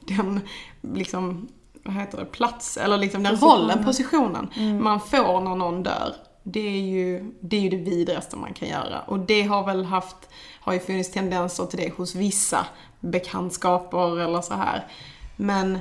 den 0.00 0.40
liksom, 0.80 1.48
vad 1.82 1.94
heter 1.94 2.18
det, 2.18 2.24
plats, 2.24 2.76
eller 2.76 2.98
liksom 2.98 3.22
den 3.22 3.36
rollen, 3.36 3.84
positionen 3.84 4.50
mm. 4.56 4.84
man 4.84 5.00
får 5.00 5.40
när 5.40 5.54
någon 5.54 5.82
dör. 5.82 6.14
Det 6.42 6.60
är, 6.60 6.80
ju, 6.80 7.32
det 7.40 7.56
är 7.56 7.60
ju 7.60 7.68
det 7.68 7.90
vidrigaste 7.90 8.36
man 8.36 8.54
kan 8.54 8.68
göra. 8.68 9.00
Och 9.00 9.18
det 9.18 9.42
har 9.42 9.66
väl 9.66 9.84
haft, 9.84 10.16
har 10.60 10.72
ju 10.72 10.80
funnits 10.80 11.10
tendenser 11.10 11.66
till 11.66 11.78
det 11.78 11.94
hos 11.96 12.14
vissa 12.14 12.66
bekantskaper 13.00 14.20
eller 14.20 14.40
så 14.40 14.54
här. 14.54 14.86
Men 15.36 15.78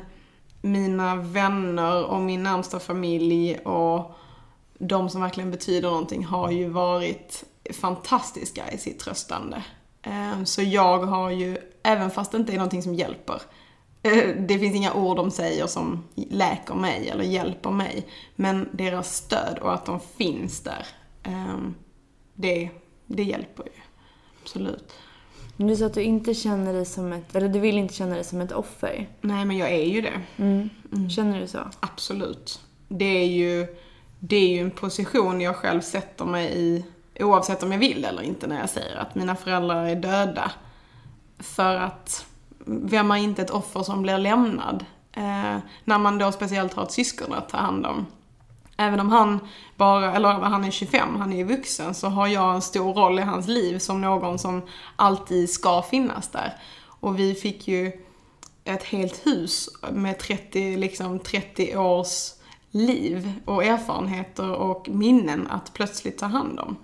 mina 0.62 1.16
vänner 1.16 2.06
och 2.06 2.20
min 2.20 2.44
närmsta 2.44 2.80
familj 2.80 3.58
och 3.58 4.12
de 4.80 5.10
som 5.10 5.22
verkligen 5.22 5.52
betyder 5.52 5.90
någonting 5.90 6.26
har 6.26 6.52
ju 6.52 6.70
varit 6.70 7.44
fantastiska 7.74 8.72
i 8.72 8.78
sitt 8.78 9.00
tröstande. 9.00 9.64
Ehm, 10.04 10.46
så 10.46 10.62
jag 10.62 11.00
har 11.00 11.30
ju, 11.30 11.58
även 11.84 12.12
fast 12.12 12.32
det 12.32 12.38
inte 12.38 12.54
är 12.54 12.58
någonting 12.58 12.84
som 12.84 12.96
hjälper, 12.96 13.42
eh, 14.04 14.36
det 14.38 14.60
finns 14.60 14.76
inga 14.76 14.94
ord 14.94 15.18
de 15.18 15.32
säger 15.32 15.68
som 15.68 16.04
läker 16.16 16.74
mig 16.74 17.10
eller 17.10 17.24
hjälper 17.24 17.72
mig. 17.72 18.08
Men 18.36 18.70
deras 18.72 19.16
stöd 19.16 19.60
och 19.62 19.74
att 19.74 19.86
de 19.86 20.00
finns 20.00 20.62
där, 20.62 20.88
ehm, 21.24 21.76
det, 22.34 22.70
det 23.06 23.24
hjälper 23.24 23.64
ju. 23.64 23.82
Absolut. 24.42 24.94
Men 25.58 25.68
du 25.68 25.76
sa 25.76 25.86
att 25.86 25.94
du 25.94 26.02
inte 26.02 26.34
känner 26.34 26.74
dig 26.74 26.86
som 26.86 27.14
ett, 27.14 27.36
eller 27.36 27.50
du 27.50 27.60
vill 27.60 27.78
inte 27.78 27.94
känna 27.94 28.16
dig 28.16 28.24
som 28.24 28.42
ett 28.42 28.52
offer. 28.52 29.10
Nej, 29.22 29.46
men 29.46 29.58
jag 29.58 29.72
är 29.72 29.86
ju 29.86 30.02
det. 30.02 30.22
Mm. 30.38 30.70
Mm. 30.94 31.10
Känner 31.10 31.42
du 31.42 31.48
så? 31.48 31.60
Absolut. 31.80 32.60
Det 32.88 33.06
är 33.06 33.26
ju, 33.26 33.68
det 34.20 34.36
är 34.36 34.50
ju 34.50 34.60
en 34.60 34.72
position 34.72 35.42
jag 35.42 35.56
själv 35.56 35.82
sätter 35.82 36.26
mig 36.26 36.52
i 36.56 36.86
oavsett 37.20 37.64
om 37.64 37.72
jag 37.72 37.80
vill 37.80 38.06
eller 38.06 38.22
inte 38.22 38.48
när 38.48 38.60
jag 38.60 38.70
säger 38.70 38.96
att 38.96 39.16
mina 39.16 39.36
föräldrar 39.36 39.86
är 39.86 39.96
döda. 39.96 40.52
För 41.40 41.76
att 41.76 42.26
vem 42.66 43.12
är 43.12 43.16
inte 43.16 43.42
ett 43.42 43.50
offer 43.50 43.84
som 43.84 44.02
blir 44.02 44.18
lämnad? 44.18 44.86
Eh, 45.12 45.58
när 45.84 45.98
man 45.98 46.18
då 46.18 46.32
speciellt 46.32 46.74
har 46.74 46.84
ett 46.84 46.92
syskon 46.92 47.34
att 47.34 47.50
ta 47.50 47.58
hand 47.58 47.86
om. 47.86 48.06
Även 48.78 49.00
om 49.00 49.10
han 49.10 49.40
bara, 49.76 50.16
eller 50.16 50.30
han 50.30 50.64
är 50.64 50.72
25, 50.72 51.16
han 51.16 51.34
är 51.34 51.38
ju 51.38 51.44
vuxen, 51.44 51.96
så 51.96 52.08
har 52.08 52.28
jag 52.28 52.56
en 52.56 52.62
stor 52.62 52.94
roll 52.94 53.20
i 53.20 53.22
hans 53.22 53.48
liv 53.48 53.80
som 53.80 54.02
någon 54.02 54.40
som 54.40 54.62
alltid 54.96 55.50
ska 55.50 55.82
finnas 55.82 56.28
där. 56.28 56.54
Och 56.82 57.20
vi 57.20 57.36
fick 57.36 57.68
ju 57.68 57.92
ett 58.64 58.84
helt 58.84 59.28
hus 59.28 59.70
med 59.92 60.20
30, 60.20 60.78
liksom 60.78 61.20
30 61.20 61.78
års 61.78 62.32
liv 62.72 63.34
och 63.46 63.64
erfarenheter 63.64 64.52
och 64.52 64.90
minnen 64.90 65.48
att 65.48 65.74
plötsligt 65.74 66.18
ta 66.18 66.26
hand 66.26 66.60
om. 66.60 66.76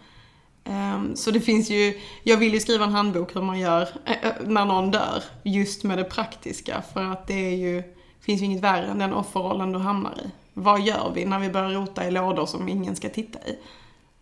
Ehm, 0.66 1.16
så 1.16 1.32
det 1.32 1.40
finns 1.40 1.70
ju, 1.70 2.02
jag 2.24 2.38
vill 2.38 2.54
ju 2.54 2.60
skriva 2.60 2.86
en 2.86 2.92
handbok 2.92 3.36
hur 3.36 3.42
man 3.42 3.60
gör 3.60 3.90
eh, 4.06 4.14
eh, 4.24 4.34
när 4.46 4.66
någon 4.66 4.92
dör, 4.92 5.24
just 5.44 5.84
med 5.84 5.98
det 5.98 6.04
praktiska. 6.04 6.82
För 6.94 7.04
att 7.04 7.28
det 7.28 7.34
är 7.34 7.56
ju, 7.56 7.84
finns 8.20 8.42
ju 8.42 8.46
inget 8.46 8.64
värre 8.64 8.86
än 8.86 9.00
den 9.00 9.14
offerrollen 9.14 9.72
du 9.72 9.80
hamnar 9.80 10.14
i. 10.26 10.32
Vad 10.54 10.82
gör 10.82 11.12
vi 11.16 11.26
när 11.26 11.40
vi 11.40 11.50
börjar 11.50 11.70
rota 11.70 12.08
i 12.08 12.12
lådor 12.12 12.46
som 12.46 12.70
ingen 12.70 12.96
ska 12.96 13.10
titta 13.10 13.40
i? 13.40 13.58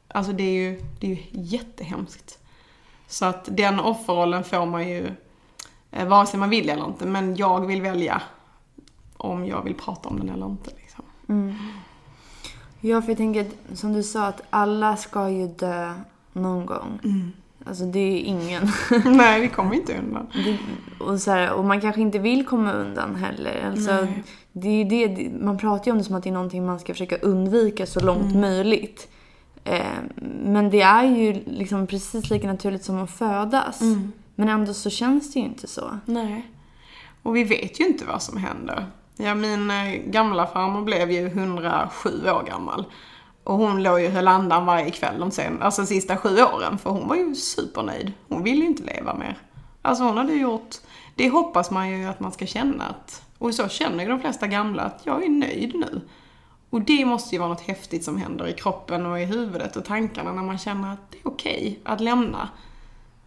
Alltså 0.07 0.31
det 0.31 0.43
är 0.43 0.69
ju, 0.69 0.81
det 0.99 1.07
är 1.07 1.11
ju 1.11 1.23
jättehemskt. 1.31 2.39
Så 3.07 3.25
att 3.25 3.47
den 3.51 3.79
offerrollen 3.79 4.43
får 4.43 4.65
man 4.65 4.89
ju, 4.89 5.11
eh, 5.91 6.07
vare 6.07 6.27
sig 6.27 6.39
man 6.39 6.49
vill 6.49 6.69
eller 6.69 6.85
inte, 6.85 7.05
men 7.05 7.35
jag 7.35 7.65
vill 7.65 7.81
välja 7.81 8.21
om 9.17 9.45
jag 9.45 9.63
vill 9.63 9.75
prata 9.75 10.09
om 10.09 10.19
den 10.19 10.29
eller 10.29 10.45
inte. 10.45 10.71
Liksom. 10.77 11.05
Mm. 11.29 11.55
Ja, 12.79 13.01
för 13.01 13.09
jag 13.09 13.17
tänker 13.17 13.45
som 13.73 13.93
du 13.93 14.03
sa 14.03 14.27
att 14.27 14.41
alla 14.49 14.97
ska 14.97 15.29
ju 15.29 15.47
dö 15.47 15.93
någon 16.33 16.65
gång. 16.65 16.99
Mm. 17.03 17.31
Alltså 17.65 17.85
det 17.85 17.99
är 17.99 18.19
ingen. 18.19 18.67
Nej, 19.05 19.41
vi 19.41 19.47
kommer 19.47 19.75
inte 19.75 19.97
undan. 19.97 20.27
Det, 20.33 20.57
och, 21.05 21.19
så 21.19 21.31
här, 21.31 21.53
och 21.53 21.65
man 21.65 21.81
kanske 21.81 22.01
inte 22.01 22.19
vill 22.19 22.45
komma 22.45 22.73
undan 22.73 23.15
heller. 23.15 23.69
Alltså, 23.71 24.07
det 24.51 24.69
är 24.69 24.85
det, 24.85 25.29
man 25.41 25.57
pratar 25.57 25.85
ju 25.85 25.91
om 25.91 25.97
det 25.97 26.03
som 26.03 26.15
att 26.15 26.23
det 26.23 26.29
är 26.29 26.33
någonting 26.33 26.65
man 26.65 26.79
ska 26.79 26.93
försöka 26.93 27.17
undvika 27.17 27.85
så 27.85 27.99
långt 27.99 28.31
mm. 28.31 28.41
möjligt. 28.41 29.09
Eh, 29.63 29.81
men 30.43 30.69
det 30.69 30.81
är 30.81 31.03
ju 31.03 31.43
liksom 31.45 31.87
precis 31.87 32.29
lika 32.29 32.47
naturligt 32.47 32.83
som 32.83 33.03
att 33.03 33.11
födas. 33.11 33.81
Mm. 33.81 34.11
Men 34.35 34.49
ändå 34.49 34.73
så 34.73 34.89
känns 34.89 35.33
det 35.33 35.39
ju 35.39 35.45
inte 35.45 35.67
så. 35.67 35.99
Nej. 36.05 36.47
Och 37.23 37.35
vi 37.35 37.43
vet 37.43 37.79
ju 37.79 37.85
inte 37.85 38.05
vad 38.05 38.21
som 38.21 38.37
händer. 38.37 38.85
Ja, 39.17 39.35
min 39.35 39.71
eh, 39.71 39.93
gamla 40.05 40.47
farmor 40.47 40.81
blev 40.81 41.11
ju 41.11 41.27
107 41.27 42.09
år 42.09 42.43
gammal. 42.43 42.85
Och 43.43 43.57
hon 43.57 43.83
låg 43.83 43.99
ju 43.99 44.09
höll 44.09 44.27
andan 44.27 44.65
varje 44.65 44.91
kväll 44.91 45.19
de 45.19 45.31
sen, 45.31 45.61
alltså 45.61 45.85
sista 45.85 46.17
sju 46.17 46.41
åren. 46.41 46.77
För 46.77 46.89
hon 46.89 47.07
var 47.07 47.15
ju 47.15 47.35
supernöjd. 47.35 48.11
Hon 48.29 48.43
ville 48.43 48.61
ju 48.61 48.67
inte 48.67 48.83
leva 48.83 49.13
mer. 49.13 49.37
Alltså 49.81 50.03
hon 50.03 50.17
hade 50.17 50.33
gjort, 50.33 50.75
det 51.15 51.29
hoppas 51.29 51.71
man 51.71 51.89
ju 51.89 52.05
att 52.05 52.19
man 52.19 52.31
ska 52.31 52.45
känna 52.45 52.83
att, 52.83 53.25
och 53.37 53.53
så 53.53 53.67
känner 53.67 54.03
ju 54.03 54.09
de 54.09 54.19
flesta 54.19 54.47
gamla 54.47 54.83
att 54.83 55.01
jag 55.03 55.23
är 55.23 55.29
nöjd 55.29 55.75
nu. 55.75 56.01
Och 56.69 56.81
det 56.81 57.05
måste 57.05 57.35
ju 57.35 57.39
vara 57.39 57.49
något 57.49 57.61
häftigt 57.61 58.03
som 58.03 58.17
händer 58.17 58.47
i 58.47 58.53
kroppen 58.53 59.05
och 59.05 59.19
i 59.19 59.25
huvudet 59.25 59.75
och 59.75 59.85
tankarna 59.85 60.31
när 60.31 60.43
man 60.43 60.57
känner 60.57 60.93
att 60.93 61.11
det 61.11 61.17
är 61.17 61.27
okej 61.27 61.61
okay 61.61 61.93
att 61.93 62.01
lämna. 62.01 62.49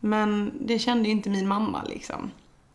Men 0.01 0.53
det 0.61 0.79
kände 0.79 1.05
ju 1.09 1.11
inte 1.11 1.31
min 1.31 1.49
mamma 1.49 1.83
liksom. 1.83 2.31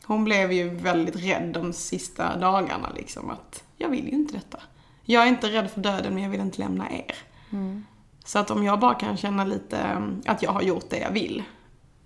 Hon 0.06 0.24
blev 0.24 0.52
ju 0.52 0.70
väldigt 0.70 1.16
rädd 1.16 1.52
de 1.54 1.74
sista 1.74 2.38
dagarna 2.38 2.90
liksom 2.96 3.30
att 3.30 3.64
jag 3.78 3.90
vill 3.90 4.06
ju 4.06 4.12
inte 4.12 4.34
detta. 4.34 4.60
Jag 5.04 5.24
är 5.24 5.28
inte 5.28 5.48
rädd 5.48 5.72
för 5.72 5.82
döden 5.82 6.14
men 6.14 6.24
jag 6.24 6.30
vill 6.30 6.42
inte 6.42 6.60
lämna 6.60 6.92
er. 6.92 7.16
Mm. 7.52 7.86
Så 8.26 8.40
att 8.40 8.52
om 8.52 8.64
jag 8.64 8.80
bara 8.80 8.94
kan 8.94 9.18
känna 9.18 9.46
lite 9.46 9.78
mm, 9.78 10.22
att 10.26 10.44
jag 10.44 10.52
har 10.52 10.62
gjort 10.62 10.90
det 10.90 11.00
jag 11.00 11.12
vill 11.12 11.44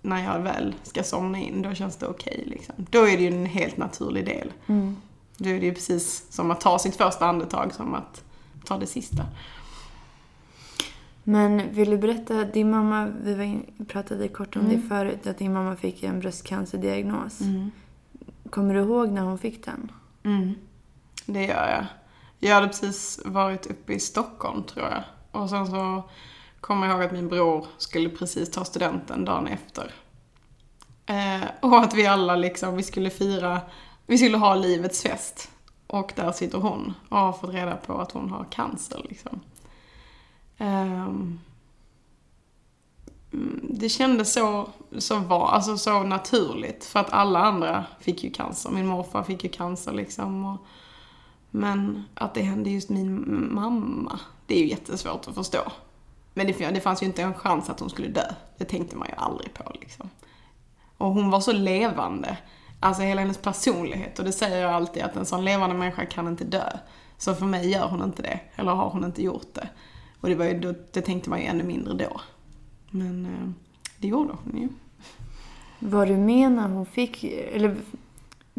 när 0.02 0.24
jag 0.24 0.40
väl 0.40 0.74
ska 0.82 1.02
somna 1.02 1.38
in, 1.38 1.62
då 1.62 1.74
känns 1.74 1.96
det 1.96 2.06
okej. 2.06 2.38
Okay, 2.38 2.50
liksom. 2.50 2.74
Då 2.90 3.08
är 3.08 3.16
det 3.16 3.22
ju 3.22 3.28
en 3.28 3.46
helt 3.46 3.76
naturlig 3.76 4.26
del. 4.26 4.52
Mm. 4.66 4.96
Då 5.36 5.48
är 5.48 5.60
det 5.60 5.66
ju 5.66 5.74
precis 5.74 6.26
som 6.30 6.50
att 6.50 6.60
ta 6.60 6.78
sitt 6.78 6.96
första 6.96 7.26
andetag, 7.26 7.74
som 7.74 7.94
att 7.94 8.24
ta 8.64 8.78
det 8.78 8.86
sista. 8.86 9.22
Men 11.28 11.74
vill 11.74 11.90
du 11.90 11.98
berätta, 11.98 12.44
din 12.44 12.70
mamma, 12.70 13.06
vi 13.06 13.44
in, 13.44 13.86
pratade 13.88 14.28
kort 14.28 14.56
om 14.56 14.62
mm. 14.62 14.76
det 14.76 14.88
förut, 14.88 15.26
att 15.26 15.38
din 15.38 15.52
mamma 15.52 15.76
fick 15.76 16.02
en 16.02 16.20
bröstcancerdiagnos. 16.20 17.40
Mm. 17.40 17.70
Kommer 18.50 18.74
du 18.74 18.80
ihåg 18.80 19.12
när 19.12 19.22
hon 19.22 19.38
fick 19.38 19.64
den? 19.64 19.92
Mm. 20.22 20.54
Det 21.26 21.44
gör 21.44 21.70
jag. 21.70 21.86
Jag 22.38 22.54
hade 22.54 22.68
precis 22.68 23.20
varit 23.24 23.66
uppe 23.66 23.92
i 23.92 24.00
Stockholm, 24.00 24.62
tror 24.64 24.86
jag. 24.86 25.02
Och 25.36 25.50
sen 25.50 25.66
så 25.66 26.02
kommer 26.60 26.86
jag 26.86 26.94
ihåg 26.94 27.04
att 27.04 27.12
min 27.12 27.28
bror 27.28 27.66
skulle 27.78 28.08
precis 28.08 28.50
ta 28.50 28.64
studenten 28.64 29.24
dagen 29.24 29.46
efter. 29.46 29.94
Eh, 31.06 31.48
och 31.60 31.78
att 31.78 31.94
vi 31.94 32.06
alla 32.06 32.36
liksom, 32.36 32.76
vi 32.76 32.82
skulle 32.82 33.10
fira, 33.10 33.60
vi 34.06 34.18
skulle 34.18 34.36
ha 34.36 34.54
livets 34.54 35.02
fest. 35.02 35.50
Och 35.86 36.12
där 36.16 36.32
sitter 36.32 36.58
hon 36.58 36.94
och 37.08 37.18
har 37.18 37.32
fått 37.32 37.54
reda 37.54 37.76
på 37.76 37.98
att 38.00 38.12
hon 38.12 38.30
har 38.30 38.44
cancer 38.44 39.06
liksom. 39.08 39.40
Eh, 40.58 41.08
det 43.62 43.88
kändes 43.88 44.32
så, 44.32 44.68
så, 44.98 45.18
var, 45.18 45.48
alltså 45.48 45.78
så 45.78 46.02
naturligt. 46.02 46.84
För 46.84 47.00
att 47.00 47.12
alla 47.12 47.38
andra 47.38 47.84
fick 48.00 48.24
ju 48.24 48.30
cancer. 48.30 48.70
Min 48.70 48.86
morfar 48.86 49.22
fick 49.22 49.44
ju 49.44 49.50
cancer 49.50 49.92
liksom. 49.92 50.44
Och, 50.44 50.66
men 51.50 52.04
att 52.14 52.34
det 52.34 52.42
hände 52.42 52.70
just 52.70 52.88
min 52.88 53.48
mamma, 53.54 54.20
det 54.46 54.54
är 54.54 54.58
ju 54.58 54.68
jättesvårt 54.68 55.28
att 55.28 55.34
förstå. 55.34 55.72
Men 56.34 56.46
det, 56.46 56.70
det 56.70 56.80
fanns 56.80 57.02
ju 57.02 57.06
inte 57.06 57.22
en 57.22 57.34
chans 57.34 57.70
att 57.70 57.80
hon 57.80 57.90
skulle 57.90 58.08
dö. 58.08 58.34
Det 58.58 58.64
tänkte 58.64 58.96
man 58.96 59.08
ju 59.08 59.14
aldrig 59.16 59.54
på 59.54 59.72
liksom. 59.80 60.10
Och 60.96 61.10
hon 61.10 61.30
var 61.30 61.40
så 61.40 61.52
levande. 61.52 62.38
Alltså 62.80 63.02
hela 63.02 63.20
hennes 63.20 63.38
personlighet. 63.38 64.18
Och 64.18 64.24
det 64.24 64.32
säger 64.32 64.62
jag 64.62 64.72
alltid 64.72 65.02
att 65.02 65.16
en 65.16 65.26
sån 65.26 65.44
levande 65.44 65.76
människa 65.76 66.06
kan 66.06 66.28
inte 66.28 66.44
dö. 66.44 66.78
Så 67.18 67.34
för 67.34 67.46
mig 67.46 67.70
gör 67.70 67.88
hon 67.88 68.02
inte 68.02 68.22
det. 68.22 68.40
Eller 68.56 68.72
har 68.72 68.90
hon 68.90 69.04
inte 69.04 69.22
gjort 69.22 69.54
det. 69.54 69.68
Och 70.20 70.28
det, 70.28 70.34
var 70.34 70.44
ju, 70.44 70.74
det 70.92 71.00
tänkte 71.00 71.30
man 71.30 71.40
ju 71.40 71.46
ännu 71.46 71.64
mindre 71.64 71.94
då. 71.94 72.20
Men 72.90 73.26
eh, 73.26 73.50
det 73.98 74.08
gjorde 74.08 74.34
hon 74.44 74.62
ju. 74.62 74.68
Var 75.78 76.06
du 76.06 76.16
med 76.16 76.52
när 76.52 76.68
hon 76.68 76.86
fick, 76.86 77.24
eller 77.24 77.76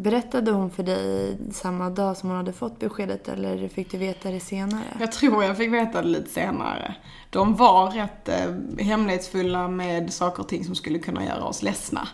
Berättade 0.00 0.50
hon 0.50 0.70
för 0.70 0.82
dig 0.82 1.38
samma 1.52 1.90
dag 1.90 2.16
som 2.16 2.28
hon 2.28 2.36
hade 2.36 2.52
fått 2.52 2.78
beskedet 2.78 3.28
eller 3.28 3.68
fick 3.68 3.90
du 3.90 3.98
veta 3.98 4.30
det 4.30 4.40
senare? 4.40 4.84
Jag 5.00 5.12
tror 5.12 5.44
jag 5.44 5.56
fick 5.56 5.72
veta 5.72 6.02
det 6.02 6.08
lite 6.08 6.30
senare. 6.30 6.94
De 7.30 7.54
var 7.54 7.90
rätt 7.90 8.28
eh, 8.28 8.84
hemlighetsfulla 8.84 9.68
med 9.68 10.12
saker 10.12 10.42
och 10.42 10.48
ting 10.48 10.64
som 10.64 10.74
skulle 10.74 10.98
kunna 10.98 11.24
göra 11.24 11.44
oss 11.44 11.62
ledsna. 11.62 12.08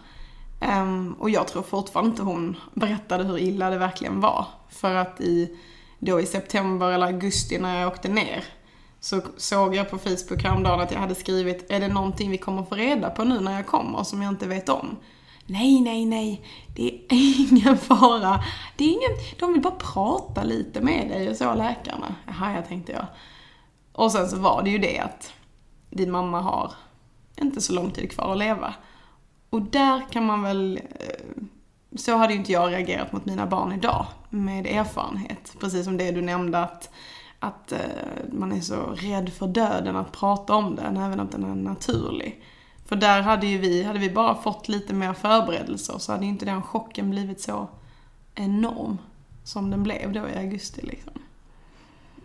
Um, 0.61 1.13
och 1.13 1.31
jag 1.31 1.49
tror 1.49 1.63
fortfarande 1.63 2.11
inte 2.11 2.23
hon 2.23 2.57
berättade 2.75 3.25
hur 3.25 3.39
illa 3.39 3.71
det 3.71 3.79
verkligen 3.79 4.21
var. 4.21 4.47
För 4.69 4.95
att 4.95 5.21
i, 5.21 5.57
då 5.99 6.21
i 6.21 6.27
september 6.27 6.91
eller 6.91 7.07
augusti 7.07 7.59
när 7.59 7.81
jag 7.81 7.93
åkte 7.93 8.09
ner 8.09 8.45
så 9.01 9.23
såg 9.37 9.75
jag 9.75 9.91
på 9.91 9.99
Facebook 9.99 10.43
häromdagen 10.43 10.81
att 10.81 10.93
jag 10.93 11.01
hade 11.01 11.15
skrivit 11.15 11.71
Är 11.71 11.81
det 11.81 11.89
någonting 11.89 12.31
vi 12.31 12.39
kommer 12.39 12.63
få 12.63 12.75
reda 12.75 13.11
på 13.11 13.25
nu 13.25 13.41
när 13.41 13.53
jag 13.53 13.67
kommer 13.67 14.03
som 14.05 14.23
jag 14.23 14.33
inte 14.33 14.47
vet 14.47 14.69
om? 14.69 14.97
Nej, 15.47 15.81
nej, 15.81 16.07
nej. 16.07 16.43
Det 16.77 16.95
är 17.09 17.51
ingen 17.53 17.79
fara. 17.79 18.45
Det 18.77 18.85
är 18.85 18.89
ingen... 18.89 19.39
De 19.39 19.53
vill 19.53 19.63
bara 19.63 19.75
prata 19.75 20.43
lite 20.43 20.81
med 20.81 21.09
dig 21.09 21.31
och 21.31 21.37
så, 21.37 21.55
läkarna. 21.55 22.15
Jaha, 22.27 22.55
jag 22.55 22.69
tänkte 22.69 22.93
jag. 22.93 23.07
Och 23.93 24.13
sen 24.13 24.29
så 24.29 24.37
var 24.37 24.63
det 24.63 24.71
ju 24.71 24.79
det 24.79 24.99
att 24.99 25.33
din 25.91 26.11
mamma 26.11 26.41
har 26.41 26.73
inte 27.41 27.61
så 27.61 27.73
lång 27.73 27.91
tid 27.91 28.11
kvar 28.11 28.33
att 28.33 28.39
leva. 28.39 28.75
Och 29.51 29.63
där 29.63 30.03
kan 30.11 30.27
man 30.27 30.43
väl... 30.43 30.81
Eh, 31.01 31.43
så 31.97 32.17
hade 32.17 32.33
ju 32.33 32.39
inte 32.39 32.53
jag 32.53 32.73
reagerat 32.73 33.13
mot 33.13 33.25
mina 33.25 33.47
barn 33.47 33.73
idag, 33.73 34.07
med 34.31 34.67
erfarenhet. 34.67 35.57
Precis 35.61 35.85
som 35.85 35.97
det 35.97 36.11
du 36.11 36.23
nämnde 36.23 36.59
att, 36.59 36.91
att 37.39 37.73
eh, 37.73 37.79
man 38.33 38.53
är 38.53 38.61
så 38.61 38.77
rädd 38.97 39.33
för 39.33 39.47
döden 39.47 39.97
att 39.97 40.13
prata 40.13 40.55
om 40.55 40.77
den, 40.77 40.97
även 40.97 41.21
om 41.21 41.29
den 41.31 41.45
är 41.45 41.55
naturlig. 41.55 42.43
För 42.87 42.97
där 42.97 43.23
hade 43.23 43.47
ju 43.47 43.59
vi, 43.59 43.83
hade 43.83 43.99
vi 43.99 44.11
bara 44.11 44.35
fått 44.35 44.69
lite 44.69 44.95
mer 44.95 45.13
förberedelser 45.13 45.99
så 45.99 46.13
hade 46.13 46.25
ju 46.25 46.31
inte 46.31 46.45
den 46.45 46.63
chocken 46.63 47.11
blivit 47.11 47.41
så 47.41 47.69
enorm 48.35 48.99
som 49.45 49.71
den 49.71 49.83
blev 49.83 50.13
då 50.13 50.29
i 50.29 50.37
augusti 50.37 50.81
liksom. 50.83 51.13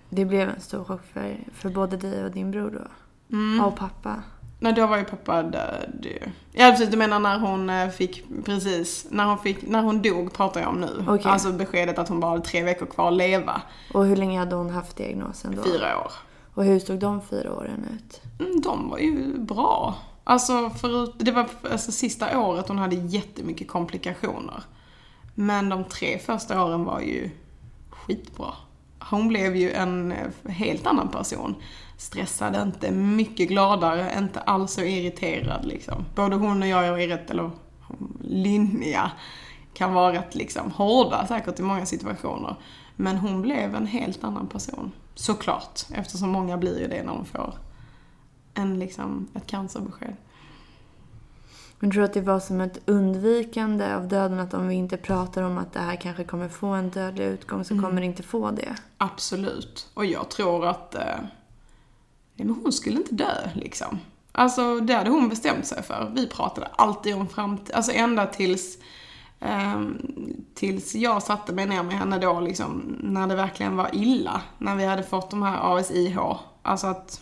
Det 0.10 0.26
blev 0.26 0.50
en 0.50 0.62
stor 0.62 0.84
chock 0.84 1.02
för, 1.14 1.38
för 1.54 1.70
både 1.70 1.98
dig 1.98 2.24
och 2.24 2.32
din 2.32 2.52
bror 2.52 2.72
då? 2.72 2.88
Mm. 3.36 3.66
Och 3.66 3.76
pappa? 3.76 4.24
Nej, 4.60 4.74
då 4.74 4.88
var 4.88 4.98
ju 4.98 5.04
pappa 5.06 5.44
död 5.44 6.08
Ja 6.52 6.72
precis, 6.72 6.90
du 6.90 6.98
menar 6.98 7.20
när 7.20 7.40
hon 7.40 7.70
eh, 7.70 7.90
fick, 7.90 8.24
precis, 8.46 9.08
när 9.10 9.26
hon 9.26 9.38
fick, 9.38 9.68
när 9.68 9.82
hon 9.82 10.02
dog 10.02 10.34
pratar 10.34 10.62
jag 10.62 10.70
om 10.70 10.82
nu. 10.82 11.12
Okay. 11.12 11.32
Alltså 11.32 11.52
beskedet 11.52 12.00
att 12.00 12.10
hon 12.10 12.20
bara 12.20 12.32
hade 12.32 12.44
tre 12.44 12.64
veckor 12.64 12.86
kvar 12.86 13.08
att 13.08 13.18
leva. 13.18 13.62
Och 13.94 14.06
hur 14.06 14.16
länge 14.16 14.40
hade 14.40 14.56
hon 14.56 14.70
haft 14.70 14.98
diagnosen 14.98 15.56
då? 15.56 15.64
Fyra 15.64 15.98
år. 15.98 16.12
Och 16.54 16.64
hur 16.64 16.80
såg 16.80 17.00
de 17.00 17.22
fyra 17.22 17.54
åren 17.54 17.86
ut? 17.96 18.22
Mm, 18.40 18.62
de 18.62 18.90
var 18.90 18.98
ju 18.98 19.38
bra. 19.38 19.96
Alltså, 20.30 20.70
förut, 20.70 21.14
det 21.18 21.32
var 21.32 21.50
alltså, 21.72 21.92
sista 21.92 22.40
året 22.40 22.68
hon 22.68 22.78
hade 22.78 22.96
jättemycket 22.96 23.68
komplikationer. 23.68 24.64
Men 25.36 25.70
de 25.70 25.84
tre 25.84 26.20
första 26.20 26.64
åren 26.64 26.86
var 26.86 27.00
ju 27.00 27.30
skitbra. 27.90 28.54
Hon 29.00 29.28
blev 29.28 29.56
ju 29.56 29.72
en 29.72 30.12
eh, 30.12 30.52
helt 30.52 30.88
annan 30.88 31.08
person. 31.10 31.56
Stressad 31.98 32.56
inte, 32.56 32.92
mycket 32.92 33.48
gladare, 33.48 34.14
inte 34.18 34.40
alls 34.40 34.74
så 34.74 34.82
irriterad 34.82 35.66
liksom. 35.66 36.06
Både 36.16 36.36
hon 36.36 36.62
och 36.62 36.68
jag 36.68 37.04
är 37.04 37.08
rätt, 37.08 37.32
eller 37.32 37.52
Linnea, 38.22 39.12
kan 39.74 39.94
vara 39.94 40.14
rätt 40.14 40.36
liksom 40.36 40.72
hårda 40.72 41.28
säkert 41.28 41.60
i 41.60 41.64
många 41.64 41.86
situationer. 41.86 42.56
Men 42.96 43.18
hon 43.18 43.42
blev 43.42 43.76
en 43.76 43.88
helt 43.88 44.24
annan 44.24 44.48
person. 44.48 44.92
Såklart, 45.16 45.82
eftersom 45.94 46.30
många 46.30 46.58
blir 46.58 46.80
ju 46.80 46.88
det 46.88 47.04
när 47.04 47.14
de 47.14 47.26
får 47.26 47.54
en, 48.54 48.80
liksom, 48.80 49.28
ett 49.34 49.48
cancerbesked. 49.48 50.16
Men 51.80 51.92
tror 51.92 52.02
du 52.02 52.06
att 52.06 52.14
det 52.14 52.22
var 52.22 52.40
som 52.40 52.62
ett 52.62 52.80
undvikande 52.86 53.96
av 53.96 54.08
döden? 54.08 54.40
Att 54.40 54.54
om 54.54 54.68
vi 54.68 54.76
inte 54.76 54.98
pratar 54.98 55.44
om 55.44 55.58
att 55.58 55.74
det 55.74 55.80
här 55.80 55.96
kanske 55.96 56.24
kommer 56.24 56.50
få 56.50 56.68
en 56.68 56.90
dödlig 56.90 57.26
utgång 57.26 57.64
så 57.64 57.74
mm. 57.74 57.86
kommer 57.86 58.02
det 58.02 58.06
inte 58.06 58.24
få 58.24 58.52
det? 58.52 58.76
Absolut. 58.98 59.90
Och 59.94 60.06
jag 60.06 60.30
tror 60.30 60.66
att 60.66 60.96
eh, 60.96 61.20
men 62.36 62.50
hon 62.50 62.72
skulle 62.72 62.98
inte 62.98 63.16
dö 63.16 63.50
liksom. 63.54 64.00
Alltså 64.32 64.80
det 64.80 64.94
hade 64.94 65.10
hon 65.10 65.30
bestämt 65.30 65.66
sig 65.66 65.84
för. 65.84 66.12
Vi 66.16 66.28
pratade 66.28 66.68
alltid 66.76 67.16
om 67.16 67.28
framtiden, 67.28 67.76
alltså 67.76 67.92
ända 67.92 68.26
tills 68.26 68.78
eh, 69.40 69.82
tills 70.54 70.96
jag 70.96 71.24
satte 71.24 71.54
mig 71.54 71.66
ner 71.66 71.84
med 71.84 71.96
henne 71.96 72.20
då 72.20 72.40
liksom, 72.40 72.98
när 73.00 73.28
det 73.28 73.36
verkligen 73.36 73.76
var 73.76 73.90
illa. 73.94 74.42
När 74.58 74.76
vi 74.76 74.86
hade 74.86 75.04
fått 75.04 75.30
de 75.30 75.42
här 75.42 75.78
ASIH, 75.78 76.18
alltså 76.62 76.88
att 76.88 77.22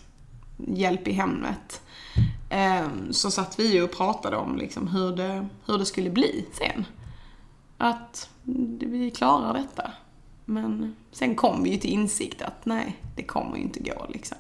hjälp 0.58 1.08
i 1.08 1.12
hemmet. 1.12 1.82
Ehm, 2.50 3.14
så 3.14 3.32
satt 3.32 3.60
vi 3.60 3.82
och 3.82 3.92
pratade 3.92 4.38
om 4.38 4.58
liksom 4.58 4.88
hur, 4.88 5.16
det, 5.16 5.48
hur 5.66 5.78
det 5.78 5.86
skulle 5.86 6.10
bli 6.10 6.46
sen. 6.52 6.86
Att 7.78 8.30
vi 8.80 9.12
klarar 9.12 9.54
detta. 9.54 9.92
Men 10.46 10.96
sen 11.12 11.36
kom 11.36 11.64
vi 11.64 11.70
ju 11.70 11.78
till 11.78 11.90
insikt 11.90 12.42
att 12.42 12.66
nej, 12.66 13.02
det 13.16 13.24
kommer 13.24 13.58
ju 13.58 13.64
inte 13.64 13.80
gå 13.80 14.06
liksom. 14.10 14.38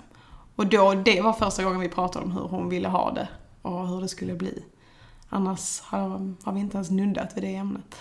Och 0.56 0.68
då, 0.68 0.94
det 0.94 1.22
var 1.22 1.34
första 1.34 1.64
gången 1.64 1.80
vi 1.80 1.90
pratade 1.90 2.26
om 2.26 2.32
hur 2.32 2.42
hon 2.44 2.70
ville 2.70 2.88
ha 2.88 3.12
det 3.12 3.28
och 3.62 3.88
hur 3.88 4.02
det 4.02 4.08
skulle 4.08 4.34
bli. 4.34 4.64
Annars 5.30 5.82
har, 5.82 6.34
har 6.44 6.54
vi 6.54 6.60
inte 6.60 6.78
ens 6.78 6.90
nuddat 6.90 7.38
vid 7.38 7.44
det 7.44 7.56
ämnet. 7.56 7.96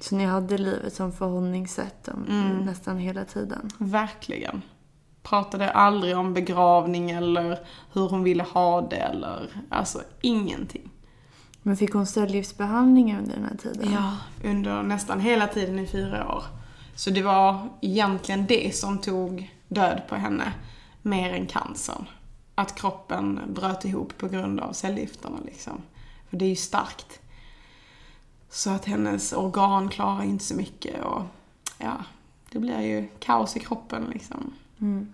Så 0.00 0.16
ni 0.16 0.24
hade 0.24 0.58
livet 0.58 0.94
som 0.94 1.12
förhållningssätt 1.12 2.08
mm. 2.08 2.58
nästan 2.58 2.98
hela 2.98 3.24
tiden? 3.24 3.70
Verkligen 3.78 4.62
pratade 5.22 5.70
aldrig 5.70 6.16
om 6.16 6.34
begravning 6.34 7.10
eller 7.10 7.58
hur 7.92 8.08
hon 8.08 8.22
ville 8.22 8.42
ha 8.42 8.80
det 8.80 8.96
eller, 8.96 9.48
alltså 9.68 10.02
ingenting. 10.20 10.90
Men 11.62 11.76
fick 11.76 11.92
hon 11.92 12.06
cellgiftsbehandling 12.06 13.16
under 13.16 13.34
den 13.34 13.44
här 13.44 13.56
tiden? 13.56 13.92
Ja, 13.92 14.16
under 14.50 14.82
nästan 14.82 15.20
hela 15.20 15.46
tiden 15.46 15.78
i 15.78 15.86
fyra 15.86 16.34
år. 16.36 16.44
Så 16.94 17.10
det 17.10 17.22
var 17.22 17.68
egentligen 17.80 18.46
det 18.46 18.76
som 18.76 18.98
tog 18.98 19.50
död 19.68 20.02
på 20.08 20.14
henne, 20.14 20.52
mer 21.02 21.34
än 21.34 21.46
cancern. 21.46 22.06
Att 22.54 22.74
kroppen 22.74 23.40
bröt 23.48 23.84
ihop 23.84 24.18
på 24.18 24.28
grund 24.28 24.60
av 24.60 24.72
cellgifterna 24.72 25.38
liksom. 25.44 25.82
För 26.30 26.36
det 26.36 26.44
är 26.44 26.48
ju 26.48 26.56
starkt. 26.56 27.20
Så 28.50 28.70
att 28.70 28.84
hennes 28.84 29.32
organ 29.32 29.88
klarar 29.88 30.22
inte 30.22 30.44
så 30.44 30.54
mycket 30.54 31.04
och 31.04 31.22
ja, 31.78 31.96
det 32.52 32.58
blir 32.58 32.80
ju 32.80 33.08
kaos 33.18 33.56
i 33.56 33.60
kroppen 33.60 34.04
liksom. 34.12 34.54
Mm. 34.80 35.12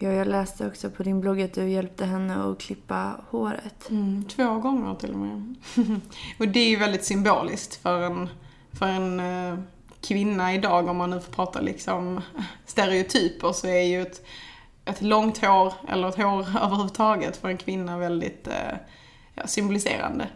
Ja, 0.00 0.08
jag 0.08 0.26
läste 0.26 0.66
också 0.66 0.90
på 0.90 1.02
din 1.02 1.20
blogg 1.20 1.42
att 1.42 1.54
du 1.54 1.68
hjälpte 1.68 2.04
henne 2.04 2.34
att 2.34 2.60
klippa 2.60 3.20
håret. 3.30 3.90
Mm, 3.90 4.24
två 4.24 4.54
gånger 4.58 4.94
till 4.94 5.12
och 5.12 5.18
med. 5.18 5.54
och 6.38 6.48
det 6.48 6.60
är 6.60 6.68
ju 6.68 6.76
väldigt 6.76 7.04
symboliskt 7.04 7.74
för 7.74 8.02
en, 8.02 8.28
för 8.72 8.86
en 8.86 9.20
eh, 9.20 9.58
kvinna 10.00 10.54
idag, 10.54 10.88
om 10.88 10.96
man 10.96 11.10
nu 11.10 11.20
får 11.20 11.32
prata 11.32 11.60
liksom 11.60 12.20
stereotyper, 12.66 13.52
så 13.52 13.66
är 13.66 13.82
ju 13.82 14.02
ett, 14.02 14.26
ett 14.84 15.02
långt 15.02 15.38
hår, 15.38 15.72
eller 15.88 16.08
ett 16.08 16.16
hår 16.16 16.40
överhuvudtaget, 16.62 17.36
för 17.36 17.48
en 17.48 17.58
kvinna 17.58 17.98
väldigt 17.98 18.48
eh, 18.48 18.76
ja, 19.34 19.46
symboliserande 19.46 20.28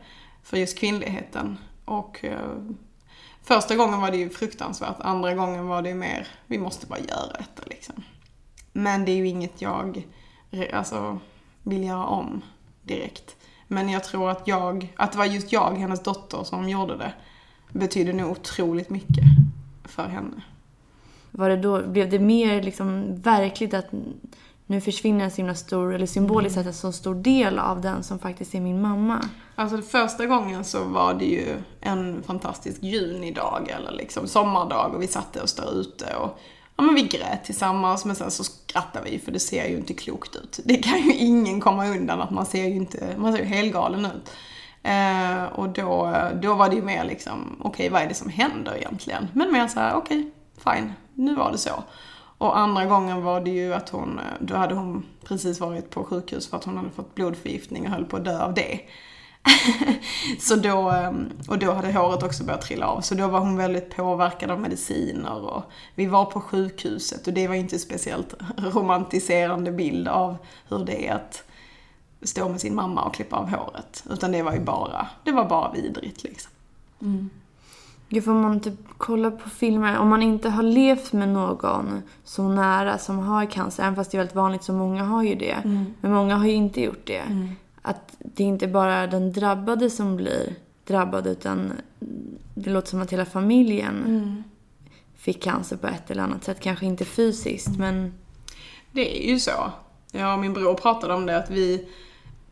för 0.42 0.57
just 0.57 0.78
kvinnligheten. 0.78 1.59
Och 1.84 2.24
eh, 2.24 2.59
första 3.42 3.76
gången 3.76 4.00
var 4.00 4.11
det 4.11 4.16
ju 4.16 4.30
fruktansvärt, 4.30 4.96
andra 5.00 5.34
gången 5.34 5.66
var 5.66 5.82
det 5.82 5.88
ju 5.88 5.94
mer, 5.94 6.28
vi 6.46 6.59
måste 6.59 6.86
bara 6.86 6.98
göra 6.98 7.32
detta 7.38 7.62
liksom. 7.66 8.05
Men 8.72 9.04
det 9.04 9.12
är 9.12 9.16
ju 9.16 9.28
inget 9.28 9.62
jag 9.62 10.08
alltså, 10.72 11.18
vill 11.62 11.84
göra 11.84 12.06
om 12.06 12.42
direkt. 12.82 13.36
Men 13.68 13.88
jag 13.88 14.04
tror 14.04 14.30
att 14.30 14.48
jag, 14.48 14.92
att 14.96 15.12
det 15.12 15.18
var 15.18 15.24
just 15.24 15.52
jag, 15.52 15.78
hennes 15.78 16.02
dotter, 16.02 16.44
som 16.44 16.68
gjorde 16.68 16.96
det, 16.96 17.12
betyder 17.72 18.12
nog 18.12 18.30
otroligt 18.30 18.90
mycket 18.90 19.24
för 19.84 20.08
henne. 20.08 20.42
Var 21.30 21.48
det 21.48 21.56
då, 21.56 21.86
blev 21.86 22.10
det 22.10 22.18
mer 22.18 22.62
liksom 22.62 23.16
verkligt 23.20 23.74
att 23.74 23.86
nu 24.66 24.80
försvinner 24.80 25.24
en 25.24 25.30
så 25.30 25.36
himla 25.36 25.54
stor, 25.54 25.94
eller 25.94 26.06
symboliskt 26.06 26.54
sett 26.54 26.66
en 26.66 26.74
så 26.74 26.92
stor 26.92 27.14
del 27.14 27.58
av 27.58 27.80
den 27.80 28.02
som 28.02 28.18
faktiskt 28.18 28.54
är 28.54 28.60
min 28.60 28.80
mamma? 28.80 29.28
Alltså 29.54 29.82
första 29.82 30.26
gången 30.26 30.64
så 30.64 30.84
var 30.84 31.14
det 31.14 31.24
ju 31.24 31.56
en 31.80 32.22
fantastisk 32.22 32.82
junidag 32.82 33.68
eller 33.76 33.92
liksom 33.92 34.26
sommardag 34.28 34.94
och 34.94 35.02
vi 35.02 35.06
satte 35.06 35.42
oss 35.42 35.54
där 35.54 35.80
ute 35.80 36.16
och 36.16 36.38
ja 36.76 36.82
men 36.82 36.94
vi 36.94 37.02
grät 37.02 37.44
tillsammans 37.44 38.04
men 38.04 38.16
sen 38.16 38.30
så 38.30 38.44
skrattade 38.44 39.10
vi 39.10 39.18
för 39.18 39.32
det 39.32 39.40
ser 39.40 39.68
ju 39.68 39.76
inte 39.76 39.94
klokt 39.94 40.36
ut. 40.36 40.60
Det 40.64 40.76
kan 40.76 40.98
ju 40.98 41.14
ingen 41.14 41.60
komma 41.60 41.86
undan 41.86 42.20
att 42.20 42.30
man 42.30 42.46
ser 42.46 42.64
ju 42.64 42.74
inte, 42.74 43.14
man 43.18 43.32
ser 43.32 43.40
ju 43.40 43.44
helgalen 43.48 44.06
ut. 44.06 44.30
Eh, 44.82 45.44
och 45.44 45.68
då, 45.68 46.16
då 46.42 46.54
var 46.54 46.68
det 46.68 46.76
ju 46.76 46.82
mer 46.82 47.04
liksom, 47.04 47.56
okej 47.58 47.68
okay, 47.68 47.88
vad 47.88 48.02
är 48.02 48.08
det 48.08 48.14
som 48.14 48.30
händer 48.30 48.76
egentligen? 48.76 49.28
Men 49.32 49.52
mer 49.52 49.68
såhär, 49.68 49.94
okej, 49.94 50.30
okay, 50.56 50.76
fine, 50.76 50.92
nu 51.14 51.34
var 51.34 51.52
det 51.52 51.58
så. 51.58 51.84
Och 52.38 52.58
andra 52.58 52.84
gången 52.84 53.22
var 53.22 53.40
det 53.40 53.50
ju 53.50 53.74
att 53.74 53.88
hon, 53.88 54.20
då 54.40 54.56
hade 54.56 54.74
hon 54.74 55.06
precis 55.24 55.60
varit 55.60 55.90
på 55.90 56.04
sjukhus 56.04 56.50
för 56.50 56.56
att 56.56 56.64
hon 56.64 56.76
hade 56.76 56.90
fått 56.90 57.14
blodförgiftning 57.14 57.84
och 57.84 57.90
höll 57.90 58.04
på 58.04 58.16
att 58.16 58.24
dö 58.24 58.44
av 58.44 58.54
det. 58.54 58.80
så 60.38 60.57
då, 60.57 60.90
ehm, 60.90 61.30
och 61.49 61.59
då 61.59 61.72
hade 61.72 61.93
håret 61.93 62.22
också 62.22 62.45
börjat 62.45 62.62
trilla 62.62 62.86
av. 62.86 63.01
Så 63.01 63.14
då 63.14 63.28
var 63.28 63.40
hon 63.40 63.57
väldigt 63.57 63.97
påverkad 63.97 64.51
av 64.51 64.61
mediciner 64.61 65.45
och 65.45 65.62
vi 65.95 66.07
var 66.07 66.24
på 66.24 66.40
sjukhuset 66.40 67.26
och 67.26 67.32
det 67.32 67.49
var 67.49 67.55
inte 67.55 67.78
speciellt 67.78 68.34
romantiserande 68.57 69.72
bild 69.72 70.09
av 70.09 70.36
hur 70.68 70.84
det 70.84 71.09
är 71.09 71.14
att 71.14 71.45
stå 72.22 72.49
med 72.49 72.61
sin 72.61 72.74
mamma 72.74 73.05
och 73.05 73.14
klippa 73.14 73.36
av 73.36 73.49
håret. 73.49 74.05
Utan 74.11 74.32
det 74.32 74.43
var 74.43 74.53
ju 74.53 74.61
bara, 74.61 75.09
det 75.24 75.32
var 75.32 75.49
bara 75.49 75.72
vidrigt 75.72 76.22
liksom. 76.22 76.51
Mm. 77.01 77.30
Gud, 78.09 78.24
får 78.24 78.32
man 78.32 78.61
typ 78.61 78.74
kolla 78.97 79.30
på 79.30 79.51
filmer, 79.51 79.99
om 79.99 80.09
man 80.09 80.22
inte 80.22 80.49
har 80.49 80.62
levt 80.62 81.12
med 81.12 81.28
någon 81.28 82.03
så 82.24 82.49
nära 82.49 82.99
som 82.99 83.18
har 83.18 83.47
cancer, 83.47 83.82
även 83.82 83.97
fast 83.97 84.11
det 84.11 84.16
är 84.16 84.18
väldigt 84.18 84.36
vanligt 84.36 84.64
så 84.64 84.72
många 84.72 85.05
har 85.05 85.22
ju 85.22 85.34
det. 85.34 85.57
Men 86.01 86.12
många 86.12 86.36
har 86.36 86.47
ju 86.47 86.53
inte 86.53 86.80
gjort 86.80 87.07
det. 87.07 87.22
Att 87.82 88.16
det 88.18 88.42
är 88.42 88.48
inte 88.48 88.68
bara 88.68 89.06
den 89.06 89.32
drabbade 89.32 89.90
som 89.90 90.16
blir 90.16 90.54
drabbad 90.84 91.26
utan 91.26 91.72
det 92.54 92.70
låter 92.70 92.88
som 92.88 93.02
att 93.02 93.12
hela 93.12 93.24
familjen 93.24 94.44
fick 95.16 95.42
cancer 95.42 95.76
på 95.76 95.86
ett 95.86 96.10
eller 96.10 96.22
annat 96.22 96.44
sätt. 96.44 96.60
Kanske 96.60 96.86
inte 96.86 97.04
fysiskt 97.04 97.78
men 97.78 98.14
Det 98.92 99.24
är 99.24 99.30
ju 99.30 99.38
så. 99.38 99.72
Jag 100.12 100.32
och 100.34 100.38
min 100.38 100.52
bror 100.52 100.74
pratade 100.74 101.14
om 101.14 101.26
det 101.26 101.36
att 101.36 101.50
vi 101.50 101.88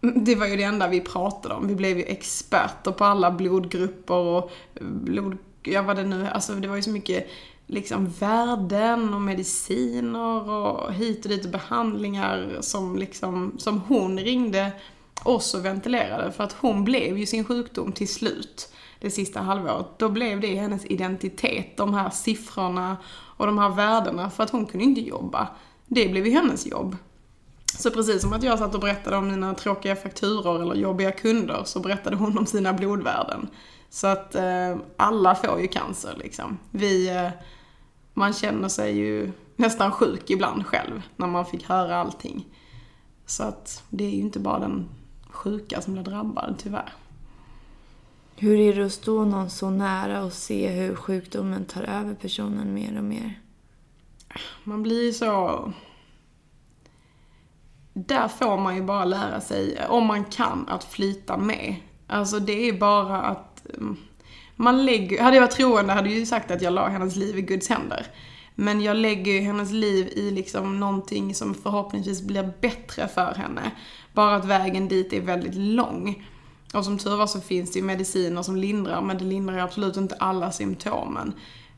det 0.00 0.34
var 0.34 0.46
ju 0.46 0.56
det 0.56 0.62
enda 0.62 0.88
vi 0.88 1.00
pratade 1.00 1.54
om. 1.54 1.68
Vi 1.68 1.74
blev 1.74 1.98
ju 1.98 2.04
experter 2.04 2.92
på 2.92 3.04
alla 3.04 3.30
blodgrupper 3.30 4.14
och 4.14 4.50
blod... 4.80 5.36
Ja, 5.62 5.82
vad 5.82 5.96
det 5.96 6.04
nu 6.04 6.28
Alltså 6.28 6.54
det 6.54 6.68
var 6.68 6.76
ju 6.76 6.82
så 6.82 6.90
mycket 6.90 7.28
liksom 7.66 8.06
värden 8.06 9.14
och 9.14 9.20
mediciner 9.20 10.50
och 10.50 10.92
hit 10.92 11.24
och 11.24 11.30
dit 11.30 11.44
och 11.44 11.50
behandlingar 11.50 12.58
som 12.60 12.96
liksom, 12.96 13.54
som 13.58 13.80
hon 13.80 14.18
ringde 14.18 14.72
också 15.24 15.58
ventilerade 15.58 16.32
för 16.32 16.44
att 16.44 16.52
hon 16.52 16.84
blev 16.84 17.18
ju 17.18 17.26
sin 17.26 17.44
sjukdom 17.44 17.92
till 17.92 18.08
slut 18.08 18.72
det 19.00 19.10
sista 19.10 19.40
halvåret. 19.40 19.86
Då 19.96 20.08
blev 20.08 20.40
det 20.40 20.54
hennes 20.54 20.86
identitet, 20.86 21.76
de 21.76 21.94
här 21.94 22.10
siffrorna 22.10 22.96
och 23.12 23.46
de 23.46 23.58
här 23.58 23.68
värdena 23.68 24.30
för 24.30 24.42
att 24.42 24.50
hon 24.50 24.66
kunde 24.66 24.84
inte 24.84 25.00
jobba. 25.00 25.48
Det 25.86 26.08
blev 26.08 26.26
ju 26.26 26.32
hennes 26.32 26.66
jobb. 26.66 26.96
Så 27.78 27.90
precis 27.90 28.22
som 28.22 28.32
att 28.32 28.42
jag 28.42 28.58
satt 28.58 28.74
och 28.74 28.80
berättade 28.80 29.16
om 29.16 29.28
mina 29.28 29.54
tråkiga 29.54 29.96
fakturor 29.96 30.62
eller 30.62 30.74
jobbiga 30.74 31.12
kunder 31.12 31.62
så 31.64 31.80
berättade 31.80 32.16
hon 32.16 32.38
om 32.38 32.46
sina 32.46 32.72
blodvärden. 32.72 33.48
Så 33.90 34.06
att 34.06 34.34
eh, 34.34 34.76
alla 34.96 35.34
får 35.34 35.60
ju 35.60 35.68
cancer 35.68 36.14
liksom. 36.16 36.58
Vi, 36.70 37.08
eh, 37.08 37.28
man 38.14 38.32
känner 38.32 38.68
sig 38.68 38.96
ju 38.96 39.32
nästan 39.56 39.92
sjuk 39.92 40.30
ibland 40.30 40.66
själv 40.66 41.02
när 41.16 41.26
man 41.26 41.46
fick 41.46 41.68
höra 41.68 41.96
allting. 41.96 42.46
Så 43.26 43.42
att 43.42 43.82
det 43.90 44.04
är 44.04 44.10
ju 44.10 44.20
inte 44.20 44.38
bara 44.38 44.58
den 44.58 44.88
sjuka 45.40 45.80
som 45.80 45.92
blir 45.92 46.02
drabbad 46.02 46.54
tyvärr. 46.58 46.92
hur 48.36 48.60
är 48.60 48.74
det 48.74 48.86
att 48.86 48.92
stå 48.92 49.24
någon 49.24 49.50
så 49.50 49.70
nära 49.70 50.24
och 50.24 50.32
se 50.32 50.68
hur 50.68 50.94
sjukdomen 50.94 51.64
tar 51.64 51.82
över 51.82 52.14
personen 52.14 52.74
mer 52.74 52.98
och 52.98 53.04
mer? 53.04 53.40
Man 54.64 54.82
blir 54.82 55.12
så... 55.12 55.72
Där 57.92 58.28
får 58.28 58.56
man 58.58 58.76
ju 58.76 58.82
bara 58.82 59.04
lära 59.04 59.40
sig, 59.40 59.86
om 59.88 60.06
man 60.06 60.24
kan, 60.24 60.68
att 60.68 60.84
flyta 60.84 61.36
med. 61.36 61.76
Alltså 62.06 62.38
det 62.38 62.68
är 62.68 62.72
bara 62.72 63.22
att... 63.22 63.66
mm, 63.74 63.96
Man 64.56 64.84
lägger... 64.84 65.22
Hade 65.22 65.36
jag 65.36 65.42
varit 65.42 65.50
troende 65.56 65.92
hade 65.92 66.08
jag 66.08 66.18
ju 66.18 66.26
sagt 66.26 66.50
att 66.50 66.62
jag 66.62 66.72
la 66.72 66.88
hennes 66.88 67.16
liv 67.16 67.38
i 67.38 67.42
Guds 67.42 67.68
händer. 67.68 68.06
Men 68.54 68.80
jag 68.80 68.96
lägger 68.96 69.32
ju 69.32 69.40
hennes 69.40 69.70
liv 69.72 70.08
i 70.08 70.30
liksom 70.30 70.80
någonting 70.80 71.34
som 71.34 71.54
förhoppningsvis 71.54 72.22
blir 72.22 72.52
bättre 72.60 73.08
för 73.08 73.34
henne. 73.34 73.70
Bara 74.12 74.36
att 74.36 74.44
vägen 74.44 74.88
dit 74.88 75.12
är 75.12 75.20
väldigt 75.20 75.54
lång. 75.54 76.26
Och 76.74 76.84
som 76.84 76.98
tur 76.98 77.16
var 77.16 77.26
så 77.26 77.40
finns 77.40 77.72
det 77.72 77.78
ju 77.78 77.84
mediciner 77.84 78.42
som 78.42 78.56
lindrar, 78.56 79.02
men 79.02 79.18
det 79.18 79.24
lindrar 79.24 79.54
ju 79.54 79.60
absolut 79.60 79.96
inte 79.96 80.14
alla 80.14 80.52
symptomen. 80.52 81.32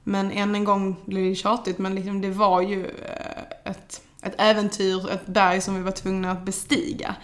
Men 0.05 0.31
än 0.31 0.55
en 0.55 0.65
gång 0.65 0.97
blir 1.05 1.29
det 1.29 1.35
tjatigt, 1.35 1.79
men 1.79 1.95
liksom 1.95 2.21
det 2.21 2.31
var 2.31 2.61
ju 2.61 2.87
eh, 2.87 3.71
ett, 3.71 4.03
ett 4.23 4.35
äventyr, 4.39 5.11
ett 5.11 5.27
berg 5.27 5.61
som 5.61 5.75
vi 5.75 5.83
var 5.83 5.93
tvungna 5.93 6.31
att 6.31 6.45
bestiga. 6.45 7.15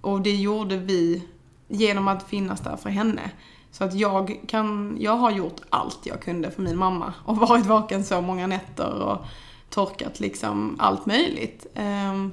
Och 0.00 0.20
det 0.20 0.34
gjorde 0.34 0.76
vi 0.76 1.22
genom 1.68 2.08
att 2.08 2.28
finnas 2.28 2.60
där 2.60 2.76
för 2.76 2.90
henne. 2.90 3.30
Så 3.70 3.84
att 3.84 3.94
jag 3.94 4.40
kan, 4.48 4.96
jag 5.00 5.16
har 5.16 5.30
gjort 5.30 5.60
allt 5.70 6.00
jag 6.02 6.22
kunde 6.22 6.50
för 6.50 6.62
min 6.62 6.78
mamma 6.78 7.12
och 7.24 7.36
varit 7.48 7.66
vaken 7.66 8.04
så 8.04 8.20
många 8.20 8.46
nätter 8.46 9.02
och 9.02 9.26
torkat 9.70 10.20
liksom 10.20 10.76
allt 10.78 11.06
möjligt. 11.06 11.66
Ehm, 11.74 12.32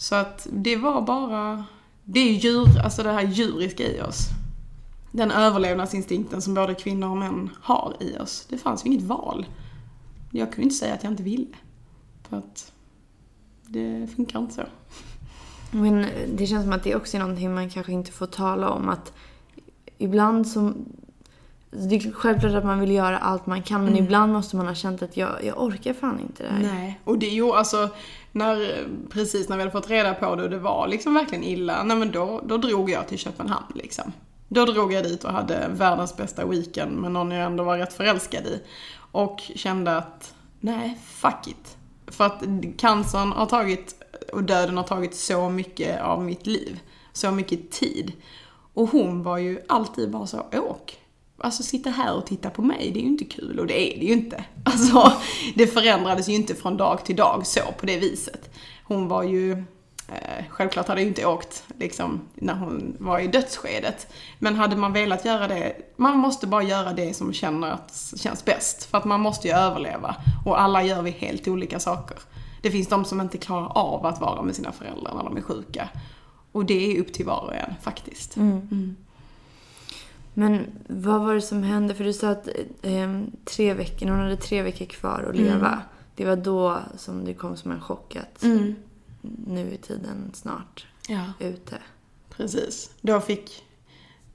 så 0.00 0.14
att 0.14 0.46
det 0.52 0.76
var 0.76 1.02
bara, 1.02 1.64
det 2.04 2.20
är 2.20 2.32
djur, 2.32 2.80
alltså 2.84 3.02
det 3.02 3.12
här 3.12 3.22
djuriska 3.22 3.82
i 3.82 4.00
oss. 4.00 4.28
Den 5.12 5.30
överlevnadsinstinkten 5.30 6.42
som 6.42 6.54
både 6.54 6.74
kvinnor 6.74 7.08
och 7.08 7.16
män 7.16 7.50
har 7.60 7.96
i 8.00 8.18
oss. 8.18 8.46
Det 8.48 8.58
fanns 8.58 8.86
ju 8.86 8.90
inget 8.90 9.04
val. 9.04 9.46
Jag 10.30 10.52
kunde 10.52 10.62
inte 10.62 10.74
säga 10.74 10.94
att 10.94 11.02
jag 11.02 11.12
inte 11.12 11.22
ville. 11.22 11.46
För 12.28 12.36
att 12.36 12.72
det 13.66 14.08
funkar 14.16 14.38
inte 14.38 14.54
så. 14.54 14.62
Men 15.70 16.06
det 16.34 16.46
känns 16.46 16.64
som 16.64 16.72
att 16.72 16.84
det 16.84 16.94
också 16.94 17.16
är 17.16 17.20
någonting 17.20 17.54
man 17.54 17.70
kanske 17.70 17.92
inte 17.92 18.12
får 18.12 18.26
tala 18.26 18.70
om. 18.70 18.88
Att 18.88 19.12
ibland 19.98 20.48
så... 20.48 20.72
Det 21.70 21.94
är 21.94 22.12
självklart 22.12 22.54
att 22.54 22.64
man 22.64 22.80
vill 22.80 22.90
göra 22.90 23.18
allt 23.18 23.46
man 23.46 23.62
kan 23.62 23.84
men 23.84 23.96
ibland 23.96 24.32
måste 24.32 24.56
man 24.56 24.66
ha 24.66 24.74
känt 24.74 25.02
att 25.02 25.16
jag, 25.16 25.44
jag 25.44 25.62
orkar 25.62 25.92
fan 25.92 26.20
inte 26.20 26.42
det 26.42 26.48
här. 26.48 26.62
Nej, 26.62 27.00
och 27.04 27.18
det 27.18 27.28
gjorde 27.28 27.58
alltså, 27.58 27.90
när, 28.32 28.86
precis 29.10 29.48
när 29.48 29.56
vi 29.56 29.62
hade 29.62 29.72
fått 29.72 29.90
reda 29.90 30.14
på 30.14 30.36
det 30.36 30.42
och 30.42 30.50
det 30.50 30.58
var 30.58 30.88
liksom 30.88 31.14
verkligen 31.14 31.44
illa, 31.44 31.82
nej 31.82 31.96
men 31.96 32.10
då, 32.10 32.40
då 32.46 32.56
drog 32.56 32.90
jag 32.90 33.08
till 33.08 33.18
Köpenhamn 33.18 33.72
liksom. 33.74 34.12
Då 34.48 34.64
drog 34.64 34.92
jag 34.92 35.04
dit 35.04 35.24
och 35.24 35.32
hade 35.32 35.68
världens 35.70 36.16
bästa 36.16 36.46
weekend 36.46 36.96
med 36.96 37.12
någon 37.12 37.30
jag 37.30 37.46
ändå 37.46 37.64
var 37.64 37.78
rätt 37.78 37.92
förälskad 37.92 38.46
i. 38.46 38.62
Och 39.12 39.40
kände 39.54 39.96
att, 39.96 40.34
nej, 40.60 40.98
fuck 41.06 41.46
it. 41.46 41.76
För 42.06 42.26
att 42.26 42.42
cancern 42.78 43.32
har 43.32 43.46
tagit, 43.46 44.02
och 44.32 44.42
döden 44.42 44.76
har 44.76 44.84
tagit 44.84 45.14
så 45.14 45.48
mycket 45.48 46.00
av 46.00 46.24
mitt 46.24 46.46
liv. 46.46 46.80
Så 47.12 47.30
mycket 47.30 47.70
tid. 47.70 48.12
Och 48.74 48.88
hon 48.88 49.22
var 49.22 49.38
ju 49.38 49.60
alltid 49.68 50.10
bara 50.10 50.26
så, 50.26 50.46
åk. 50.52 50.99
Alltså 51.42 51.62
sitta 51.62 51.90
här 51.90 52.14
och 52.16 52.26
titta 52.26 52.50
på 52.50 52.62
mig, 52.62 52.90
det 52.94 53.00
är 53.00 53.02
ju 53.02 53.08
inte 53.08 53.24
kul 53.24 53.58
och 53.58 53.66
det 53.66 53.94
är 53.94 53.98
det 54.00 54.06
ju 54.06 54.12
inte. 54.12 54.44
Alltså, 54.64 55.12
det 55.54 55.66
förändrades 55.66 56.28
ju 56.28 56.34
inte 56.34 56.54
från 56.54 56.76
dag 56.76 57.04
till 57.04 57.16
dag 57.16 57.46
så 57.46 57.60
på 57.78 57.86
det 57.86 57.96
viset. 57.96 58.50
Hon 58.84 59.08
var 59.08 59.22
ju, 59.22 59.52
eh, 60.08 60.44
självklart 60.48 60.88
hade 60.88 61.00
jag 61.00 61.04
ju 61.04 61.08
inte 61.08 61.26
åkt 61.26 61.64
liksom 61.78 62.20
när 62.34 62.54
hon 62.54 62.96
var 62.98 63.18
i 63.18 63.26
dödsskedet. 63.26 64.12
Men 64.38 64.54
hade 64.54 64.76
man 64.76 64.92
velat 64.92 65.24
göra 65.24 65.48
det, 65.48 65.76
man 65.96 66.18
måste 66.18 66.46
bara 66.46 66.62
göra 66.62 66.92
det 66.92 67.14
som 67.14 67.32
känner 67.32 67.70
att, 67.70 68.14
känns 68.16 68.44
bäst. 68.44 68.84
För 68.84 68.98
att 68.98 69.04
man 69.04 69.20
måste 69.20 69.48
ju 69.48 69.54
överleva. 69.54 70.16
Och 70.44 70.60
alla 70.60 70.82
gör 70.82 71.02
vi 71.02 71.10
helt 71.10 71.48
olika 71.48 71.80
saker. 71.80 72.18
Det 72.62 72.70
finns 72.70 72.88
de 72.88 73.04
som 73.04 73.20
inte 73.20 73.38
klarar 73.38 73.78
av 73.78 74.06
att 74.06 74.20
vara 74.20 74.42
med 74.42 74.56
sina 74.56 74.72
föräldrar 74.72 75.14
när 75.14 75.24
de 75.24 75.36
är 75.36 75.42
sjuka. 75.42 75.88
Och 76.52 76.64
det 76.64 76.96
är 76.96 77.00
upp 77.00 77.12
till 77.12 77.26
var 77.26 77.40
och 77.40 77.54
en 77.54 77.74
faktiskt. 77.82 78.36
Mm. 78.36 78.96
Men 80.40 80.66
vad 80.88 81.20
var 81.20 81.34
det 81.34 81.42
som 81.42 81.62
hände? 81.62 81.94
För 81.94 82.04
du 82.04 82.12
sa 82.12 82.28
att 82.30 82.48
eh, 82.82 83.20
tre 83.44 83.74
veckor, 83.74 84.08
hon 84.08 84.18
hade 84.18 84.36
tre 84.36 84.62
veckor 84.62 84.84
kvar 84.86 85.26
att 85.30 85.36
leva. 85.36 85.82
Det 86.14 86.24
var 86.24 86.36
då 86.36 86.78
som 86.96 87.24
det 87.24 87.34
kom 87.34 87.56
som 87.56 87.70
en 87.70 87.80
chock 87.80 88.16
att 88.16 88.42
nu 89.46 89.72
är 89.72 89.76
tiden 89.76 90.30
snart 90.34 90.86
Ja. 91.08 91.24
ute. 91.40 91.78
Precis. 92.30 92.90
Då 93.00 93.20
fick 93.20 93.64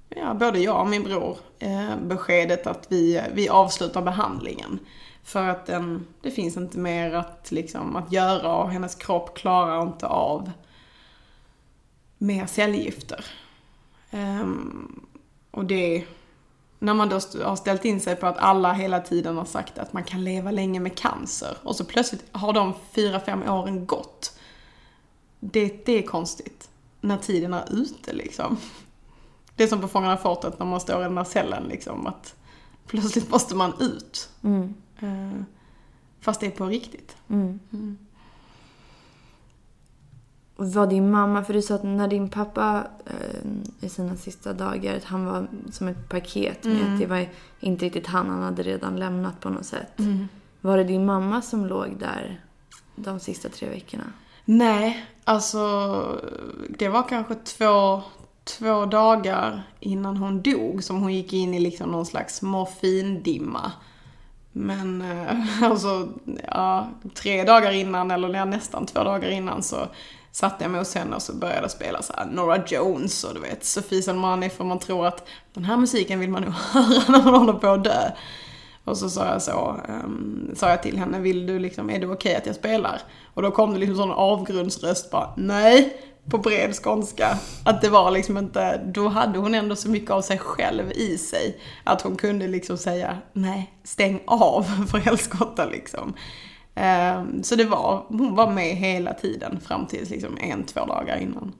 ja, 0.09 0.33
både 0.33 0.59
jag 0.59 0.81
och 0.81 0.87
min 0.87 1.03
bror 1.03 1.37
eh, 1.59 1.97
beskedet 2.01 2.67
att 2.67 2.85
vi, 2.89 3.21
vi 3.33 3.49
avslutar 3.49 4.01
behandlingen. 4.01 4.79
För 5.23 5.47
att 5.47 5.65
den, 5.65 6.05
det 6.21 6.31
finns 6.31 6.57
inte 6.57 6.77
mer 6.77 7.13
att, 7.13 7.51
liksom, 7.51 7.95
att 7.95 8.11
göra 8.11 8.55
och 8.55 8.69
hennes 8.69 8.95
kropp 8.95 9.37
klarar 9.37 9.81
inte 9.81 10.07
av 10.07 10.51
mer 12.17 12.45
cellgifter. 12.45 13.25
Ehm, 14.11 15.04
och 15.55 15.65
det, 15.65 16.03
när 16.79 16.93
man 16.93 17.09
då 17.09 17.15
har 17.43 17.55
ställt 17.55 17.85
in 17.85 17.99
sig 17.99 18.15
på 18.15 18.27
att 18.27 18.37
alla 18.37 18.73
hela 18.73 18.99
tiden 18.99 19.37
har 19.37 19.45
sagt 19.45 19.77
att 19.77 19.93
man 19.93 20.03
kan 20.03 20.23
leva 20.23 20.51
länge 20.51 20.79
med 20.79 20.97
cancer 20.97 21.57
och 21.63 21.75
så 21.75 21.85
plötsligt 21.85 22.23
har 22.31 22.53
de 22.53 22.73
fyra, 22.91 23.19
fem 23.19 23.43
åren 23.49 23.85
gått. 23.85 24.39
Det, 25.39 25.85
det 25.85 25.91
är 25.91 26.01
konstigt. 26.01 26.69
När 27.01 27.17
tiden 27.17 27.53
är 27.53 27.65
ute 27.71 28.13
liksom. 28.13 28.57
Det 29.55 29.63
är 29.63 29.67
som 29.67 29.81
på 29.81 29.87
Fångarna 29.87 30.17
fortet 30.17 30.59
när 30.59 30.65
man 30.65 30.79
står 30.79 30.99
i 30.99 31.03
den 31.03 31.15
där 31.15 31.23
cellen 31.23 31.63
liksom 31.63 32.07
att 32.07 32.35
plötsligt 32.87 33.29
måste 33.29 33.55
man 33.55 33.73
ut. 33.79 34.29
Eh, 34.99 35.41
fast 36.19 36.39
det 36.39 36.47
är 36.47 36.51
på 36.51 36.65
riktigt. 36.65 37.17
Och 37.27 38.04
var 40.55 40.87
din 40.87 41.11
mamma, 41.11 41.43
för 41.43 41.53
du 41.53 41.61
sa 41.61 41.75
att 41.75 41.83
när 41.83 42.07
din 42.07 42.29
pappa 42.29 42.87
eh, 43.05 43.85
i 43.85 43.89
sina 43.89 44.15
sista 44.15 44.53
dagar, 44.53 45.01
han 45.03 45.25
var 45.25 45.47
som 45.71 45.87
ett 45.87 46.09
paket 46.09 46.63
med 46.63 46.93
att 46.93 46.99
det 46.99 47.05
var 47.05 47.27
inte 47.59 47.85
riktigt 47.85 48.07
han, 48.07 48.29
han 48.29 48.43
hade 48.43 48.63
redan 48.63 48.95
lämnat 48.95 49.39
på 49.39 49.49
något 49.49 49.65
sätt. 49.65 49.99
Var 50.61 50.77
det 50.77 50.83
din 50.83 51.05
mamma 51.05 51.41
som 51.41 51.65
låg 51.65 51.95
där 51.99 52.41
de 52.95 53.19
sista 53.19 53.49
tre 53.49 53.69
veckorna? 53.69 54.03
Nej, 54.45 55.05
alltså 55.23 56.21
det 56.69 56.89
var 56.89 57.03
kanske 57.09 57.35
två, 57.35 58.01
två 58.43 58.85
dagar 58.85 59.63
innan 59.79 60.17
hon 60.17 60.41
dog 60.41 60.83
som 60.83 61.01
hon 61.01 61.13
gick 61.13 61.33
in 61.33 61.53
i 61.53 61.59
liksom 61.59 61.89
någon 61.89 62.05
slags 62.05 62.41
morfindimma. 62.41 63.71
Men 64.51 65.01
eh, 65.01 65.63
alltså, 65.63 66.07
ja, 66.51 66.89
tre 67.13 67.43
dagar 67.43 67.71
innan, 67.71 68.11
eller 68.11 68.45
nästan 68.45 68.85
två 68.85 69.03
dagar 69.03 69.29
innan 69.29 69.63
så 69.63 69.87
satte 70.35 70.63
jag 70.63 70.71
mig 70.71 70.79
hos 70.79 70.95
henne 70.95 71.15
och 71.15 71.21
så 71.21 71.33
började 71.33 71.61
jag 71.61 71.71
spela 71.71 72.01
så 72.01 72.13
här 72.17 72.25
Nora 72.25 72.63
Jones 72.67 73.23
och 73.23 73.33
du 73.33 73.39
vet 73.39 73.65
Sofie 73.65 74.01
Salmani 74.01 74.49
för 74.49 74.63
man 74.63 74.79
tror 74.79 75.07
att 75.07 75.27
den 75.53 75.63
här 75.65 75.77
musiken 75.77 76.19
vill 76.19 76.29
man 76.29 76.41
nog 76.41 76.53
höra 76.71 77.03
när 77.07 77.23
man 77.23 77.33
håller 77.35 77.53
på 77.53 77.67
att 77.67 77.83
dö. 77.83 78.11
Och 78.83 78.97
så 78.97 79.09
sa 79.09 79.25
jag 79.25 79.41
så, 79.41 79.79
um, 79.89 80.51
sa 80.55 80.69
jag 80.69 80.83
till 80.83 80.97
henne, 80.97 81.19
vill 81.19 81.45
du 81.45 81.59
liksom, 81.59 81.89
är 81.89 81.99
det 81.99 82.05
okej 82.05 82.15
okay 82.15 82.35
att 82.35 82.45
jag 82.45 82.55
spelar? 82.55 83.01
Och 83.33 83.41
då 83.41 83.51
kom 83.51 83.73
det 83.73 83.79
liksom 83.79 83.97
sån 83.97 84.11
avgrundsröst 84.11 85.11
bara, 85.11 85.33
nej, 85.37 86.01
på 86.29 86.37
bred 86.37 86.75
skånska. 86.83 87.37
Att 87.63 87.81
det 87.81 87.89
var 87.89 88.11
liksom 88.11 88.37
inte, 88.37 88.77
då 88.77 89.07
hade 89.07 89.39
hon 89.39 89.55
ändå 89.55 89.75
så 89.75 89.89
mycket 89.89 90.11
av 90.11 90.21
sig 90.21 90.37
själv 90.37 90.91
i 90.91 91.17
sig. 91.17 91.57
Att 91.83 92.01
hon 92.01 92.15
kunde 92.15 92.47
liksom 92.47 92.77
säga, 92.77 93.17
nej, 93.33 93.73
stäng 93.83 94.21
av 94.27 94.63
för 94.91 94.97
helskotta 94.97 95.65
liksom. 95.65 96.13
Um, 96.75 97.43
så 97.43 97.55
det 97.55 97.65
var, 97.65 98.05
hon 98.07 98.35
var 98.35 98.51
med 98.51 98.75
hela 98.75 99.13
tiden 99.13 99.59
fram 99.59 99.87
till 99.87 100.07
liksom 100.09 100.37
en, 100.37 100.63
två 100.63 100.85
dagar 100.85 101.17
innan. 101.17 101.53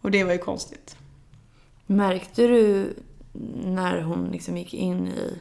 Och 0.00 0.10
det 0.10 0.24
var 0.24 0.32
ju 0.32 0.38
konstigt. 0.38 0.96
Märkte 1.86 2.46
du 2.46 2.94
när 3.64 4.02
hon 4.02 4.28
liksom 4.32 4.56
gick 4.56 4.74
in 4.74 5.08
i 5.08 5.38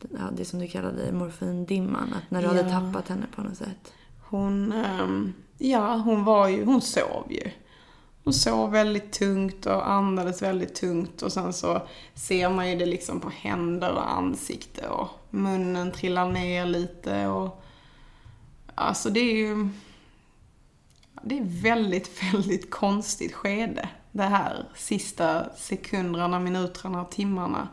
ja, 0.00 0.30
det 0.36 0.44
som 0.44 0.58
du 0.58 0.66
kallade 0.66 1.12
morfindimman? 1.12 2.14
Att 2.14 2.30
när 2.30 2.40
du 2.42 2.46
ja. 2.46 2.52
hade 2.52 2.70
tappat 2.70 3.08
henne 3.08 3.26
på 3.36 3.42
något 3.42 3.56
sätt? 3.56 3.92
Hon, 4.28 4.72
um, 4.72 5.34
ja 5.58 5.96
hon 5.96 6.24
var 6.24 6.48
ju, 6.48 6.64
hon 6.64 6.80
sov 6.80 7.26
ju. 7.30 7.50
Hon 8.24 8.34
sov 8.34 8.70
väldigt 8.70 9.12
tungt 9.12 9.66
och 9.66 9.90
andades 9.90 10.42
väldigt 10.42 10.74
tungt 10.74 11.22
och 11.22 11.32
sen 11.32 11.52
så 11.52 11.82
ser 12.14 12.48
man 12.50 12.70
ju 12.70 12.76
det 12.76 12.86
liksom 12.86 13.20
på 13.20 13.30
händer 13.30 13.92
och 13.92 14.12
ansikte 14.12 14.88
och 14.88 15.08
munnen 15.30 15.92
trillar 15.92 16.28
ner 16.28 16.66
lite 16.66 17.26
och 17.26 17.63
Alltså 18.74 19.10
det 19.10 19.20
är 19.20 19.36
ju... 19.36 19.68
Det 21.22 21.38
är 21.38 21.62
väldigt, 21.62 22.22
väldigt 22.34 22.70
konstigt 22.70 23.32
skede. 23.32 23.88
Det 24.12 24.22
här 24.22 24.68
sista 24.74 25.54
sekunderna, 25.56 26.38
minuterna, 26.38 27.04
timmarna. 27.04 27.68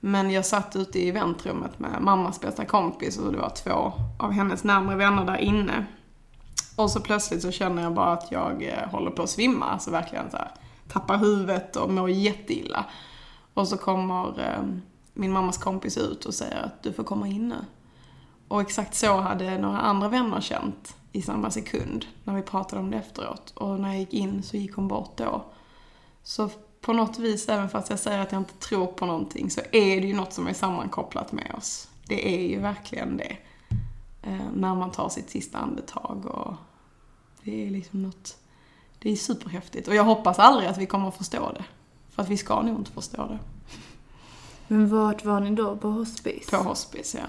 Men 0.00 0.30
jag 0.30 0.46
satt 0.46 0.76
ute 0.76 0.98
i 0.98 1.10
väntrummet 1.10 1.78
med 1.78 2.02
mammas 2.02 2.40
bästa 2.40 2.64
kompis 2.64 3.18
och 3.18 3.32
det 3.32 3.38
var 3.38 3.50
två 3.50 3.92
av 4.18 4.32
hennes 4.32 4.64
närmre 4.64 4.96
vänner 4.96 5.24
där 5.24 5.36
inne. 5.36 5.86
Och 6.76 6.90
så 6.90 7.00
plötsligt 7.00 7.42
så 7.42 7.50
känner 7.50 7.82
jag 7.82 7.94
bara 7.94 8.12
att 8.12 8.32
jag 8.32 8.62
eh, 8.62 8.88
håller 8.90 9.10
på 9.10 9.22
att 9.22 9.30
svimma, 9.30 9.66
alltså 9.66 9.90
verkligen 9.90 10.30
så 10.30 10.36
här, 10.36 10.50
tappar 10.88 11.18
huvudet 11.18 11.76
och 11.76 11.90
mår 11.90 12.10
jätteilla. 12.10 12.84
Och 13.54 13.68
så 13.68 13.76
kommer 13.76 14.40
eh, 14.40 14.62
min 15.14 15.32
mammas 15.32 15.58
kompis 15.58 15.98
ut 15.98 16.24
och 16.24 16.34
säger 16.34 16.62
att 16.62 16.82
du 16.82 16.92
får 16.92 17.04
komma 17.04 17.28
in 17.28 17.48
nu. 17.48 17.64
Och 18.48 18.60
exakt 18.60 18.94
så 18.94 19.20
hade 19.20 19.58
några 19.58 19.78
andra 19.78 20.08
vänner 20.08 20.40
känt 20.40 20.96
i 21.12 21.22
samma 21.22 21.50
sekund 21.50 22.06
när 22.24 22.34
vi 22.34 22.42
pratade 22.42 22.82
om 22.82 22.90
det 22.90 22.96
efteråt. 22.96 23.50
Och 23.50 23.80
när 23.80 23.88
jag 23.88 23.98
gick 23.98 24.14
in 24.14 24.42
så 24.42 24.56
gick 24.56 24.74
hon 24.74 24.88
bort 24.88 25.16
då. 25.16 25.44
Så 26.22 26.50
på 26.80 26.92
något 26.92 27.18
vis, 27.18 27.48
även 27.48 27.68
fast 27.68 27.90
jag 27.90 27.98
säger 27.98 28.18
att 28.18 28.32
jag 28.32 28.40
inte 28.40 28.54
tror 28.54 28.86
på 28.86 29.06
någonting, 29.06 29.50
så 29.50 29.60
är 29.60 30.00
det 30.00 30.06
ju 30.06 30.14
något 30.14 30.32
som 30.32 30.46
är 30.46 30.52
sammankopplat 30.52 31.32
med 31.32 31.54
oss. 31.58 31.88
Det 32.06 32.34
är 32.34 32.48
ju 32.48 32.60
verkligen 32.60 33.16
det. 33.16 33.36
Eh, 34.22 34.50
när 34.54 34.74
man 34.74 34.90
tar 34.90 35.08
sitt 35.08 35.30
sista 35.30 35.58
andetag 35.58 36.26
och 36.26 36.54
det 37.42 37.66
är 37.66 37.70
liksom 37.70 38.02
något, 38.02 38.36
det 38.98 39.10
är 39.10 39.16
superhäftigt. 39.16 39.88
Och 39.88 39.94
jag 39.94 40.04
hoppas 40.04 40.38
aldrig 40.38 40.68
att 40.68 40.78
vi 40.78 40.86
kommer 40.86 41.08
att 41.08 41.16
förstå 41.16 41.52
det. 41.52 41.64
För 42.10 42.22
att 42.22 42.28
vi 42.28 42.36
ska 42.36 42.62
nog 42.62 42.78
inte 42.78 42.92
förstå 42.92 43.26
det. 43.26 43.38
Men 44.68 44.88
vart 44.88 45.24
var 45.24 45.40
ni 45.40 45.50
då? 45.50 45.76
På 45.76 45.88
hospice? 45.88 46.50
På 46.50 46.56
hospice, 46.56 47.14
ja. 47.14 47.26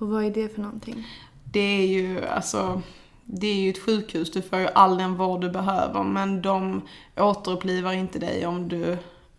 Och 0.00 0.08
vad 0.08 0.24
är 0.24 0.30
det 0.30 0.54
för 0.54 0.62
någonting? 0.62 1.06
Det 1.44 1.60
är 1.60 1.86
ju, 1.86 2.26
alltså, 2.26 2.82
det 3.24 3.46
är 3.46 3.54
ju 3.54 3.70
ett 3.70 3.82
sjukhus. 3.82 4.30
Du 4.30 4.42
får 4.42 4.58
ju 4.58 4.68
all 4.68 4.98
den 4.98 5.16
vård 5.16 5.40
du 5.40 5.50
behöver. 5.50 6.02
Men 6.02 6.42
de 6.42 6.82
återupplivar 7.16 7.92
inte 7.92 8.18
dig 8.18 8.46
om 8.46 8.68
du 8.68 8.92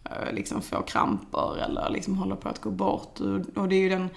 eh, 0.04 0.34
liksom 0.34 0.62
får 0.62 0.88
kramper 0.88 1.58
eller 1.58 1.90
liksom 1.90 2.18
håller 2.18 2.36
på 2.36 2.50
att 2.50 2.62
gå 2.62 2.72
bort. 2.72 3.20
Och 3.56 3.70
det 3.70 3.76
är 3.76 3.80
ju 3.80 3.90
den 3.90 4.10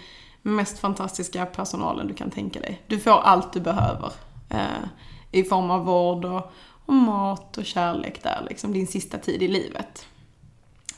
mest 0.43 0.79
fantastiska 0.79 1.47
personalen 1.47 2.07
du 2.07 2.15
kan 2.15 2.31
tänka 2.31 2.61
dig. 2.61 2.83
Du 2.87 2.99
får 2.99 3.11
allt 3.11 3.53
du 3.53 3.61
behöver. 3.61 4.13
Eh, 4.51 4.89
I 5.31 5.45
form 5.45 5.71
av 5.71 5.85
vård 5.85 6.25
och, 6.25 6.53
och, 6.87 6.95
mat 6.95 7.59
och 7.59 7.65
kärlek 7.65 8.23
där, 8.23 8.47
liksom 8.49 8.73
din 8.73 8.87
sista 8.87 9.19
tid 9.19 9.43
i 9.43 9.49
livet. 9.49 10.07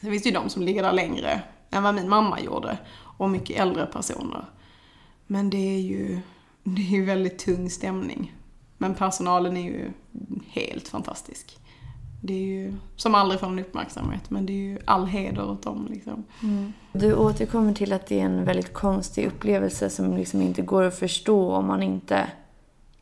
Det 0.01 0.11
finns 0.11 0.27
ju 0.27 0.31
de 0.31 0.49
som 0.49 0.63
ligger 0.63 0.83
där 0.83 0.93
längre 0.93 1.43
än 1.71 1.83
vad 1.83 1.95
min 1.95 2.09
mamma 2.09 2.41
gjorde. 2.41 2.79
Och 3.19 3.31
mycket 3.31 3.61
äldre 3.61 3.87
personer. 3.87 4.45
Men 5.27 5.51
det 5.51 5.75
är 5.75 5.81
ju, 5.81 6.21
det 6.65 6.83
är 6.83 6.91
ju 6.91 7.05
väldigt 7.05 7.39
tung 7.39 7.71
stämning. 7.71 8.35
Men 8.79 8.95
personalen 8.95 9.57
är 9.57 9.63
ju 9.63 9.91
helt 10.47 10.89
fantastisk. 10.89 11.59
Det 12.21 12.35
är 12.35 12.47
ju 12.47 12.75
som 12.97 13.15
aldrig 13.15 13.41
får 13.41 13.47
en 13.47 13.59
uppmärksamhet, 13.59 14.31
men 14.31 14.47
det 14.47 14.53
är 14.53 14.71
ju 14.71 14.79
all 14.85 15.07
heder 15.07 15.51
åt 15.51 15.63
dem. 15.63 15.89
Liksom. 15.91 16.25
Mm. 16.43 16.73
Du 16.93 17.15
återkommer 17.15 17.75
till 17.75 17.93
att 17.93 18.07
det 18.07 18.21
är 18.21 18.25
en 18.25 18.45
väldigt 18.45 18.73
konstig 18.73 19.27
upplevelse 19.27 19.91
som 19.91 20.17
liksom 20.17 20.43
inte 20.43 20.63
går 20.63 20.83
att 20.83 20.99
förstå 20.99 21.53
om 21.53 21.67
man 21.67 21.83
inte 21.83 22.31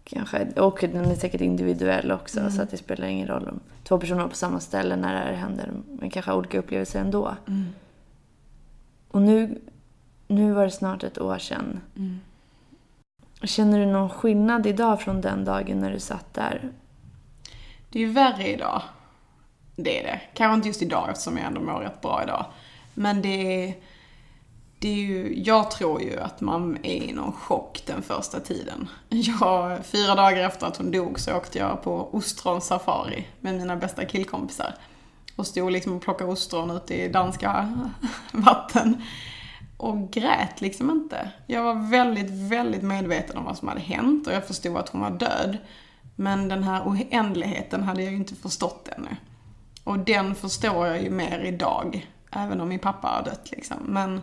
kanske, 0.05 0.47
och 0.57 0.79
den 0.81 1.05
är 1.05 1.15
säkert 1.15 1.41
individuell 1.41 2.13
också 2.13 2.41
mm. 2.41 2.53
så 2.53 2.63
att 2.63 2.71
det 2.71 2.77
spelar 2.77 3.07
ingen 3.07 3.29
roll 3.29 3.49
om 3.49 3.61
två 3.85 3.99
personer 3.99 4.25
är 4.25 4.29
på 4.29 4.35
samma 4.35 4.61
ställe 4.61 4.97
när 4.97 5.13
det 5.13 5.19
här 5.19 5.33
händer, 5.33 5.73
men 6.01 6.11
kanske 6.11 6.31
har 6.31 6.39
olika 6.39 6.59
upplevelser 6.59 7.01
ändå. 7.01 7.35
Mm. 7.47 7.65
Och 9.09 9.23
nu 9.23 9.61
nu 10.27 10.53
var 10.53 10.65
det 10.65 10.71
snart 10.71 11.05
ett 11.05 11.19
år 11.19 11.39
sedan. 11.39 11.81
Mm. 11.97 12.21
Känner 13.43 13.79
du 13.79 13.87
någon 13.87 14.11
skillnad 14.11 14.67
idag 14.67 15.01
från 15.01 15.21
den 15.21 15.45
dagen 15.45 15.81
när 15.81 15.93
du 15.93 16.01
satt 16.01 16.35
där? 16.35 16.73
Det 17.91 17.99
är 17.99 18.07
ju 18.07 18.13
värre 18.13 18.49
idag. 18.49 18.83
Det 19.77 20.01
är 20.01 20.03
det. 20.03 20.21
Kanske 20.35 20.55
inte 20.55 20.69
just 20.69 20.83
idag 20.83 21.09
eftersom 21.11 21.37
jag 21.37 21.47
ändå 21.47 21.61
mår 21.61 21.81
rätt 21.81 22.01
bra 22.01 22.23
idag. 22.23 22.47
Men 22.95 23.23
det 23.23 23.69
är, 23.69 23.75
det 24.79 24.89
är 24.89 24.95
ju, 24.95 25.43
jag 25.43 25.71
tror 25.71 26.03
ju 26.03 26.21
att 26.21 26.41
man 26.41 26.79
är 26.83 27.03
i 27.03 27.13
någon 27.13 27.33
chock 27.33 27.83
den 27.87 28.03
första 28.03 28.41
tiden. 28.41 28.89
Jag, 29.09 29.87
fyra 29.87 30.15
dagar 30.15 30.43
efter 30.47 30.67
att 30.67 30.77
hon 30.77 30.91
dog 30.91 31.21
så 31.21 31.37
åkte 31.37 31.59
jag 31.59 31.83
på 31.83 32.09
ostronsafari 32.13 33.27
med 33.41 33.55
mina 33.55 33.77
bästa 33.77 34.05
killkompisar. 34.05 34.75
Och 35.37 35.47
stod 35.47 35.73
liksom 35.73 35.97
och 35.97 36.03
plockade 36.03 36.31
ostron 36.31 36.71
ute 36.71 36.95
i 36.95 37.09
danska 37.09 37.73
vatten 38.33 39.03
och 39.77 40.11
grät 40.11 40.61
liksom 40.61 40.91
inte. 40.91 41.31
Jag 41.47 41.63
var 41.63 41.91
väldigt, 41.91 42.31
väldigt 42.31 42.83
medveten 42.83 43.37
om 43.37 43.45
vad 43.45 43.59
som 43.59 43.69
hade 43.69 43.81
hänt 43.81 44.27
och 44.27 44.33
jag 44.33 44.47
förstod 44.47 44.77
att 44.77 44.89
hon 44.89 45.01
var 45.01 45.11
död. 45.11 45.59
Men 46.17 46.49
den 46.49 46.63
här 46.63 46.83
oändligheten 46.85 47.83
hade 47.83 48.03
jag 48.03 48.13
ju 48.13 48.19
inte 48.19 48.35
förstått 48.35 48.89
ännu. 48.97 49.17
Och 49.85 49.99
den 49.99 50.35
förstår 50.35 50.87
jag 50.87 51.03
ju 51.03 51.11
mer 51.11 51.39
idag, 51.39 52.07
även 52.31 52.61
om 52.61 52.69
min 52.69 52.79
pappa 52.79 53.09
har 53.09 53.23
dött 53.23 53.51
liksom. 53.51 53.77
Men 53.83 54.21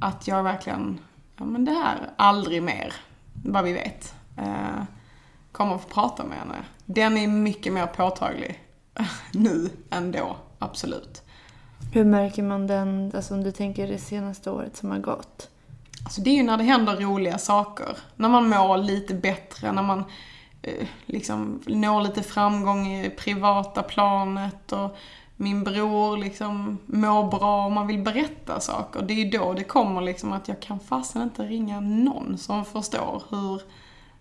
att 0.00 0.28
jag 0.28 0.42
verkligen, 0.42 0.98
ja 1.36 1.44
men 1.44 1.64
det 1.64 1.72
här, 1.72 2.10
aldrig 2.16 2.62
mer, 2.62 2.92
vad 3.44 3.64
vi 3.64 3.72
vet, 3.72 4.14
eh, 4.36 4.82
kommer 5.52 5.74
att 5.74 5.82
få 5.82 5.88
prata 5.88 6.24
med 6.24 6.38
henne. 6.38 6.64
Den 6.84 7.16
är 7.16 7.28
mycket 7.28 7.72
mer 7.72 7.86
påtaglig 7.86 8.60
nu 9.32 9.70
än 9.90 10.12
då, 10.12 10.36
absolut. 10.58 11.23
Hur 11.92 12.04
märker 12.04 12.42
man 12.42 12.66
den, 12.66 13.12
alltså 13.14 13.34
om 13.34 13.44
du 13.44 13.52
tänker 13.52 13.88
det 13.88 13.98
senaste 13.98 14.50
året 14.50 14.76
som 14.76 14.90
har 14.90 14.98
gått? 14.98 15.48
Alltså 16.04 16.20
det 16.20 16.30
är 16.30 16.34
ju 16.34 16.42
när 16.42 16.56
det 16.56 16.64
händer 16.64 16.96
roliga 16.96 17.38
saker. 17.38 17.96
När 18.16 18.28
man 18.28 18.48
mår 18.48 18.76
lite 18.76 19.14
bättre, 19.14 19.72
när 19.72 19.82
man 19.82 20.04
eh, 20.62 20.86
liksom 21.06 21.60
når 21.66 22.02
lite 22.02 22.22
framgång 22.22 22.86
i 22.86 23.10
privata 23.10 23.82
planet 23.82 24.72
och 24.72 24.96
min 25.36 25.64
bror 25.64 26.16
liksom 26.16 26.78
mår 26.86 27.30
bra 27.30 27.64
och 27.64 27.72
man 27.72 27.86
vill 27.86 28.02
berätta 28.02 28.60
saker. 28.60 29.02
Det 29.02 29.14
är 29.14 29.24
ju 29.24 29.30
då 29.30 29.52
det 29.52 29.64
kommer 29.64 30.00
liksom 30.00 30.32
att 30.32 30.48
jag 30.48 30.60
kan 30.60 30.80
fasen 30.80 31.22
inte 31.22 31.42
ringa 31.42 31.80
någon 31.80 32.38
som 32.38 32.64
förstår 32.64 33.22
hur, 33.30 33.62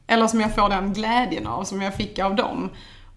eller 0.07 0.28
som 0.28 0.41
jag 0.41 0.55
får 0.55 0.70
den 0.70 0.93
glädjen 0.93 1.47
av 1.47 1.64
som 1.64 1.82
jag 1.82 1.95
fick 1.95 2.20
av 2.20 2.36
dem. 2.36 2.70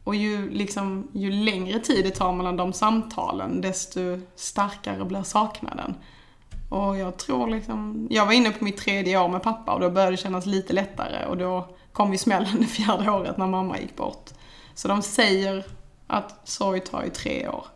Och 0.06 0.14
ju, 0.14 0.50
liksom, 0.50 1.08
ju 1.12 1.30
längre 1.30 1.80
tid 1.80 2.04
det 2.04 2.10
tar 2.10 2.32
mellan 2.32 2.56
de 2.56 2.72
samtalen, 2.72 3.60
desto 3.60 4.00
starkare 4.36 5.04
blir 5.04 5.22
saknaden. 5.22 5.94
Och 6.68 6.98
jag 6.98 7.16
tror 7.16 7.48
liksom, 7.50 8.06
jag 8.10 8.26
var 8.26 8.32
inne 8.32 8.50
på 8.50 8.64
mitt 8.64 8.76
tredje 8.76 9.20
år 9.20 9.28
med 9.28 9.42
pappa 9.42 9.74
och 9.74 9.80
då 9.80 9.90
började 9.90 10.12
det 10.12 10.16
kännas 10.16 10.46
lite 10.46 10.72
lättare 10.72 11.26
och 11.26 11.36
då 11.36 11.68
kom 11.92 12.12
ju 12.12 12.18
smällen 12.18 12.56
det 12.60 12.66
fjärde 12.66 13.10
året 13.10 13.36
när 13.36 13.46
mamma 13.46 13.78
gick 13.78 13.96
bort. 13.96 14.30
Så 14.74 14.88
de 14.88 15.02
säger 15.02 15.64
att 16.06 16.48
sorg 16.48 16.80
tar 16.80 17.04
ju 17.04 17.10
tre 17.10 17.48
år 17.48 17.66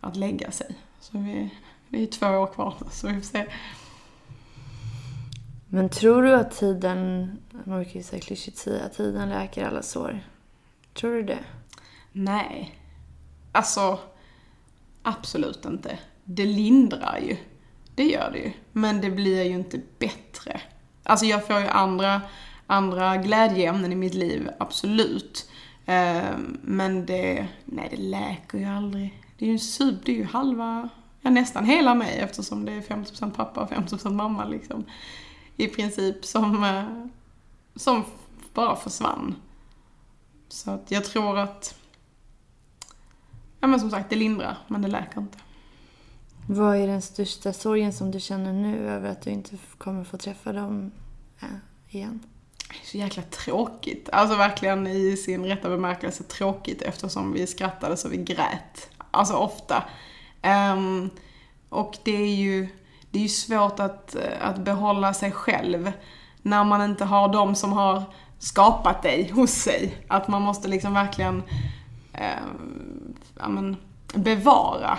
att 0.00 0.16
lägga 0.16 0.50
sig. 0.50 0.74
Så 1.00 1.18
vi, 1.18 1.50
vi 1.88 2.02
är 2.02 2.06
två 2.06 2.26
år 2.26 2.46
kvar 2.46 2.74
så 2.90 3.08
vi 3.08 3.14
får 3.14 3.20
se. 3.20 3.46
Men 5.66 5.88
tror 5.88 6.22
du 6.22 6.34
att 6.34 6.56
tiden, 6.56 7.30
man 7.50 7.76
brukar 7.76 7.94
ju 7.94 8.02
säga 8.02 8.22
klyschigt 8.22 8.58
säga, 8.58 8.84
att 8.84 8.96
tiden 8.96 9.28
läker 9.28 9.66
alla 9.66 9.82
sår. 9.82 10.20
Tror 10.94 11.12
du 11.12 11.22
det? 11.22 11.38
Nej. 12.18 12.74
Alltså, 13.52 13.98
absolut 15.02 15.64
inte. 15.64 15.98
Det 16.24 16.44
lindrar 16.44 17.18
ju. 17.18 17.36
Det 17.94 18.04
gör 18.04 18.30
det 18.30 18.38
ju. 18.38 18.52
Men 18.72 19.00
det 19.00 19.10
blir 19.10 19.42
ju 19.42 19.54
inte 19.54 19.80
bättre. 19.98 20.60
Alltså 21.02 21.26
jag 21.26 21.46
får 21.46 21.60
ju 21.60 21.66
andra, 21.66 22.20
andra 22.66 23.16
glädjeämnen 23.16 23.92
i 23.92 23.96
mitt 23.96 24.14
liv, 24.14 24.50
absolut. 24.58 25.50
Ehm, 25.86 26.58
men 26.62 27.06
det, 27.06 27.48
nej 27.64 27.88
det 27.90 27.96
läker 27.96 28.58
ju 28.58 28.64
aldrig. 28.64 29.22
Det 29.38 29.46
är 29.46 29.50
ju 29.50 29.58
super, 29.58 30.06
det 30.06 30.12
är 30.12 30.16
ju 30.16 30.24
halva, 30.24 30.88
ja 31.20 31.30
nästan 31.30 31.64
hela 31.64 31.94
mig 31.94 32.18
eftersom 32.18 32.64
det 32.64 32.72
är 32.72 32.80
50% 32.80 33.30
pappa 33.30 33.60
och 33.60 33.70
50% 33.70 34.10
mamma 34.10 34.44
liksom. 34.44 34.84
i 35.56 35.66
princip 35.68 36.24
som, 36.24 36.64
eh, 36.64 37.06
som 37.76 38.04
bara 38.54 38.76
försvann. 38.76 39.34
Så 40.48 40.70
att 40.70 40.90
jag 40.90 41.04
tror 41.04 41.38
att, 41.38 41.77
ja 43.60 43.66
men 43.66 43.80
som 43.80 43.90
sagt 43.90 44.10
det 44.10 44.16
lindrar 44.16 44.58
men 44.68 44.82
det 44.82 44.88
läker 44.88 45.20
inte. 45.20 45.38
Vad 46.46 46.76
är 46.76 46.86
den 46.86 47.02
största 47.02 47.52
sorgen 47.52 47.92
som 47.92 48.10
du 48.10 48.20
känner 48.20 48.52
nu 48.52 48.88
över 48.88 49.10
att 49.10 49.22
du 49.22 49.30
inte 49.30 49.56
kommer 49.78 50.04
få 50.04 50.16
träffa 50.16 50.52
dem 50.52 50.92
äh, 51.40 51.48
igen? 51.88 52.20
Så 52.84 52.98
jäkla 52.98 53.22
tråkigt. 53.22 54.08
Alltså 54.12 54.36
verkligen 54.36 54.86
i 54.86 55.16
sin 55.16 55.44
rätta 55.44 55.68
bemärkelse 55.68 56.22
tråkigt 56.22 56.82
eftersom 56.82 57.32
vi 57.32 57.46
skrattade 57.46 57.96
så 57.96 58.08
vi 58.08 58.16
grät. 58.16 58.90
Alltså 59.10 59.34
ofta. 59.34 59.84
Um, 60.72 61.10
och 61.68 61.98
det 62.04 62.16
är 62.16 62.34
ju, 62.34 62.68
det 63.10 63.18
är 63.18 63.22
ju 63.22 63.28
svårt 63.28 63.80
att, 63.80 64.16
att 64.40 64.58
behålla 64.58 65.14
sig 65.14 65.32
själv 65.32 65.92
när 66.42 66.64
man 66.64 66.90
inte 66.90 67.04
har 67.04 67.32
de 67.32 67.54
som 67.54 67.72
har 67.72 68.02
skapat 68.38 69.02
dig 69.02 69.30
hos 69.30 69.50
sig. 69.50 70.04
Att 70.08 70.28
man 70.28 70.42
måste 70.42 70.68
liksom 70.68 70.94
verkligen 70.94 71.42
eh, 72.12 72.44
ja, 73.38 73.48
men, 73.48 73.76
bevara 74.14 74.98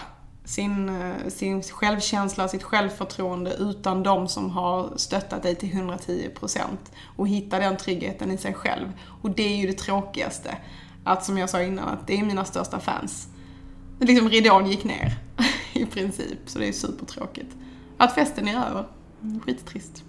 sin, 0.50 0.90
eh, 0.90 1.28
sin 1.28 1.64
självkänsla, 1.64 2.48
sitt 2.48 2.64
självförtroende 2.64 3.54
utan 3.54 4.04
de 4.04 4.28
som 4.28 4.50
har 4.50 4.90
stöttat 4.96 5.44
dig 5.44 5.56
till 5.56 5.70
110% 5.70 6.92
och 7.16 7.28
hitta 7.28 7.60
den 7.60 7.78
tryggheten 7.78 8.32
i 8.32 8.38
sig 8.38 8.54
själv. 8.54 8.92
Och 9.22 9.30
det 9.30 9.44
är 9.44 9.58
ju 9.58 9.68
det 9.68 9.78
tråkigaste. 9.78 10.58
Att 11.04 11.26
som 11.26 11.38
jag 11.38 11.50
sa 11.50 11.62
innan, 11.62 11.90
att 11.90 12.08
det 12.08 12.20
är 12.20 12.24
mina 12.24 12.46
största 12.46 12.80
fans. 12.80 13.28
Liksom 14.00 14.30
ridån 14.30 14.70
gick 14.70 14.84
ner 14.84 15.18
i 15.74 15.86
princip, 15.86 16.40
så 16.46 16.60
det 16.60 16.68
är 16.68 16.74
supertråkigt. 16.74 17.56
Att 17.98 18.16
festen 18.16 18.48
är 18.48 18.66
över. 18.70 18.86
Skittrist. 19.46 20.04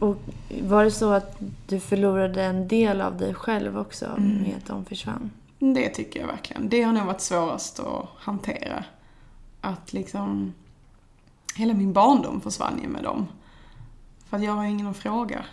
Och 0.00 0.16
var 0.62 0.84
det 0.84 0.90
så 0.90 1.12
att 1.12 1.36
du 1.66 1.80
förlorade 1.80 2.44
en 2.44 2.68
del 2.68 3.00
av 3.00 3.18
dig 3.18 3.34
själv 3.34 3.78
också 3.78 4.06
mm. 4.06 4.42
med 4.42 4.54
att 4.56 4.66
de 4.66 4.84
försvann? 4.84 5.30
Det 5.64 5.88
tycker 5.88 6.20
jag 6.20 6.26
verkligen. 6.26 6.68
Det 6.68 6.82
har 6.82 6.92
nog 6.92 7.06
varit 7.06 7.20
svårast 7.20 7.80
att 7.80 8.08
hantera. 8.18 8.84
Att 9.60 9.92
liksom... 9.92 10.54
Hela 11.56 11.74
min 11.74 11.92
barndom 11.92 12.40
försvann 12.40 12.80
ju 12.82 12.88
med 12.88 13.02
dem. 13.02 13.26
För 14.28 14.36
att 14.36 14.44
jag 14.44 14.52
har 14.52 14.64
ingen 14.64 14.86
att 14.86 14.96
fråga. 14.96 15.44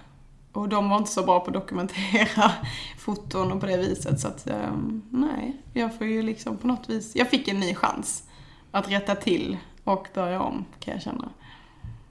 Och 0.51 0.69
de 0.69 0.89
var 0.89 0.97
inte 0.97 1.11
så 1.11 1.23
bra 1.23 1.39
på 1.39 1.47
att 1.47 1.53
dokumentera 1.53 2.51
foton 2.97 3.51
och 3.51 3.59
på 3.59 3.65
det 3.65 3.77
viset 3.77 4.19
så 4.19 4.27
att, 4.27 4.47
ehm, 4.47 5.01
nej. 5.09 5.61
Jag 5.73 5.97
får 5.97 6.07
ju 6.07 6.21
liksom 6.23 6.57
på 6.57 6.67
något 6.67 6.89
vis, 6.89 7.15
jag 7.15 7.29
fick 7.29 7.47
en 7.47 7.59
ny 7.59 7.75
chans 7.75 8.23
att 8.71 8.91
rätta 8.91 9.15
till 9.15 9.57
och 9.83 10.07
börja 10.13 10.41
om 10.41 10.65
kan 10.79 10.93
jag 10.93 11.03
känna. 11.03 11.29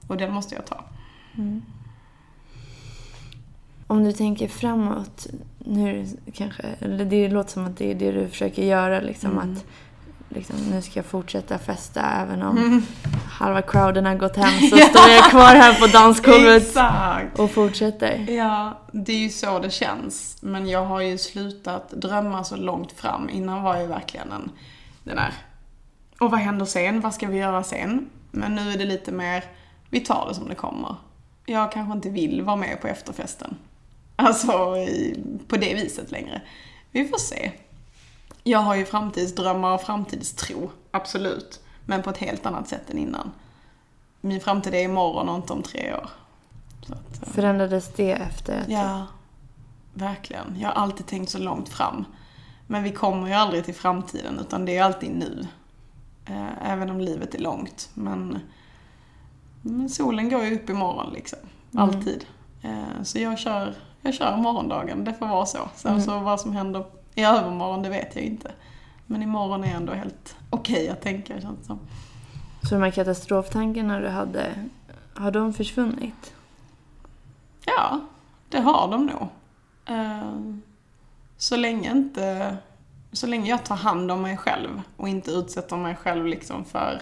Och 0.07 0.17
den 0.17 0.33
måste 0.33 0.55
jag 0.55 0.65
ta. 0.65 0.83
Mm. 1.37 1.61
Om 3.89 4.03
du 4.03 4.11
tänker 4.11 4.47
framåt, 4.47 5.27
nu 5.57 6.07
kanske, 6.33 6.63
eller 6.79 7.05
det 7.05 7.29
låter 7.29 7.51
som 7.51 7.65
att 7.65 7.77
det 7.77 7.91
är 7.91 7.95
det 7.95 8.11
du 8.11 8.27
försöker 8.27 8.63
göra 8.63 8.99
liksom 8.99 9.31
mm. 9.31 9.53
att 9.53 9.65
liksom, 10.29 10.55
nu 10.71 10.81
ska 10.81 10.99
jag 10.99 11.05
fortsätta 11.05 11.57
festa 11.57 12.01
även 12.01 12.41
om 12.41 12.57
mm. 12.57 12.83
halva 13.31 13.61
crowden 13.61 14.05
har 14.05 14.15
gått 14.15 14.35
hem 14.35 14.69
så 14.69 14.77
står 14.89 15.09
jag 15.09 15.23
kvar 15.29 15.55
här 15.55 15.79
på 15.79 15.87
dansgolvet 15.87 16.75
och 17.37 17.51
fortsätter. 17.51 18.25
Ja, 18.29 18.79
det 18.91 19.13
är 19.13 19.19
ju 19.19 19.29
så 19.29 19.59
det 19.59 19.69
känns. 19.69 20.37
Men 20.41 20.67
jag 20.67 20.85
har 20.85 21.01
ju 21.01 21.17
slutat 21.17 21.89
drömma 21.91 22.43
så 22.43 22.55
långt 22.55 22.91
fram. 22.91 23.29
Innan 23.29 23.63
var 23.63 23.75
jag 23.75 23.87
verkligen 23.87 24.31
en, 24.31 24.51
den 25.03 25.15
där, 25.15 25.33
och 26.19 26.31
vad 26.31 26.39
händer 26.39 26.65
sen? 26.65 27.01
Vad 27.01 27.13
ska 27.13 27.27
vi 27.27 27.37
göra 27.37 27.63
sen? 27.63 28.09
Men 28.31 28.55
nu 28.55 28.71
är 28.71 28.77
det 28.77 28.85
lite 28.85 29.11
mer, 29.11 29.43
vi 29.89 29.99
tar 29.99 30.25
det 30.29 30.35
som 30.35 30.47
det 30.49 30.55
kommer. 30.55 30.95
Jag 31.45 31.71
kanske 31.71 31.93
inte 31.93 32.09
vill 32.09 32.41
vara 32.41 32.55
med 32.55 32.81
på 32.81 32.87
efterfesten. 32.87 33.55
Alltså 34.19 34.77
i, 34.77 35.23
på 35.47 35.57
det 35.57 35.73
viset 35.73 36.11
längre. 36.11 36.41
Vi 36.91 37.07
får 37.07 37.17
se. 37.17 37.51
Jag 38.43 38.59
har 38.59 38.75
ju 38.75 38.85
framtidsdrömmar 38.85 39.73
och 39.73 39.81
framtidstro, 39.81 40.71
absolut. 40.91 41.61
Men 41.85 42.03
på 42.03 42.09
ett 42.09 42.17
helt 42.17 42.45
annat 42.45 42.67
sätt 42.67 42.89
än 42.89 42.97
innan. 42.97 43.31
Min 44.21 44.41
framtid 44.41 44.73
är 44.73 44.83
imorgon 44.83 45.29
och 45.29 45.35
inte 45.35 45.53
om 45.53 45.63
tre 45.63 45.93
år. 45.93 46.09
Att, 46.81 47.23
eh, 47.23 47.29
Förändrades 47.29 47.93
det 47.95 48.11
efter? 48.11 48.65
Ja, 48.67 49.07
verkligen. 49.93 50.59
Jag 50.59 50.67
har 50.67 50.75
alltid 50.75 51.05
tänkt 51.05 51.29
så 51.29 51.37
långt 51.37 51.69
fram. 51.69 52.05
Men 52.67 52.83
vi 52.83 52.91
kommer 52.91 53.27
ju 53.27 53.33
aldrig 53.33 53.65
till 53.65 53.75
framtiden, 53.75 54.39
utan 54.39 54.65
det 54.65 54.77
är 54.77 54.83
alltid 54.83 55.11
nu. 55.15 55.47
Eh, 56.25 56.71
även 56.71 56.89
om 56.89 57.01
livet 57.01 57.35
är 57.35 57.39
långt. 57.39 57.89
Men, 57.93 58.39
men 59.61 59.89
solen 59.89 60.29
går 60.29 60.45
ju 60.45 60.55
upp 60.55 60.69
imorgon 60.69 61.13
liksom. 61.13 61.39
Mm. 61.73 61.83
Alltid. 61.83 62.25
Mm. 62.61 63.05
Så 63.05 63.19
jag 63.19 63.39
kör 63.39 63.75
jag 64.01 64.13
kör 64.13 64.37
morgondagen, 64.37 65.03
det 65.03 65.13
får 65.13 65.27
vara 65.27 65.45
så. 65.45 65.69
Sen 65.75 65.91
mm. 65.91 66.03
så 66.03 66.19
vad 66.19 66.41
som 66.41 66.55
händer 66.55 66.85
i 67.15 67.23
övermorgon, 67.23 67.83
det 67.83 67.89
vet 67.89 68.15
jag 68.15 68.23
inte. 68.23 68.51
Men 69.05 69.23
imorgon 69.23 69.63
är 69.63 69.75
ändå 69.75 69.93
helt 69.93 70.35
okej 70.49 70.75
okay 70.75 70.89
att 70.89 71.01
tänka, 71.01 71.41
känns 71.41 71.59
det 71.59 71.65
som. 71.65 71.79
Så 72.61 72.75
de 72.75 72.81
här 72.81 72.91
katastroftankarna 72.91 73.99
du 73.99 74.07
hade, 74.07 74.53
har 75.13 75.31
de 75.31 75.53
försvunnit? 75.53 76.33
Ja, 77.65 77.99
det 78.49 78.59
har 78.59 78.91
de 78.91 79.05
nog. 79.05 79.27
Eh, 79.85 80.59
så 81.37 81.55
länge 81.55 81.91
inte... 81.91 82.57
Så 83.11 83.27
länge 83.27 83.49
jag 83.49 83.65
tar 83.65 83.75
hand 83.75 84.11
om 84.11 84.21
mig 84.21 84.37
själv 84.37 84.81
och 84.97 85.09
inte 85.09 85.31
utsätter 85.31 85.77
mig 85.77 85.95
själv 85.95 86.25
liksom 86.25 86.65
för, 86.65 87.01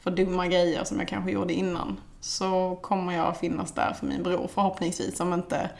för 0.00 0.10
dumma 0.10 0.46
grejer 0.46 0.84
som 0.84 0.98
jag 0.98 1.08
kanske 1.08 1.30
gjorde 1.30 1.52
innan 1.54 2.00
så 2.20 2.78
kommer 2.82 3.12
jag 3.12 3.36
finnas 3.36 3.72
där 3.72 3.92
för 3.92 4.06
min 4.06 4.22
bror 4.22 4.48
förhoppningsvis 4.54 5.20
om 5.20 5.34
inte 5.34 5.70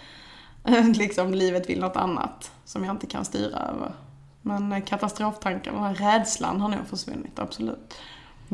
liksom 0.94 1.34
livet 1.34 1.68
vill 1.68 1.80
något 1.80 1.96
annat 1.96 2.52
som 2.64 2.84
jag 2.84 2.94
inte 2.94 3.06
kan 3.06 3.24
styra 3.24 3.58
över. 3.58 3.92
Men 4.42 4.72
eh, 4.72 4.84
katastroftankar, 4.84 5.72
den 5.72 5.82
här 5.82 5.94
rädslan 5.94 6.60
har 6.60 6.68
nog 6.68 6.86
försvunnit, 6.86 7.38
absolut. 7.38 7.94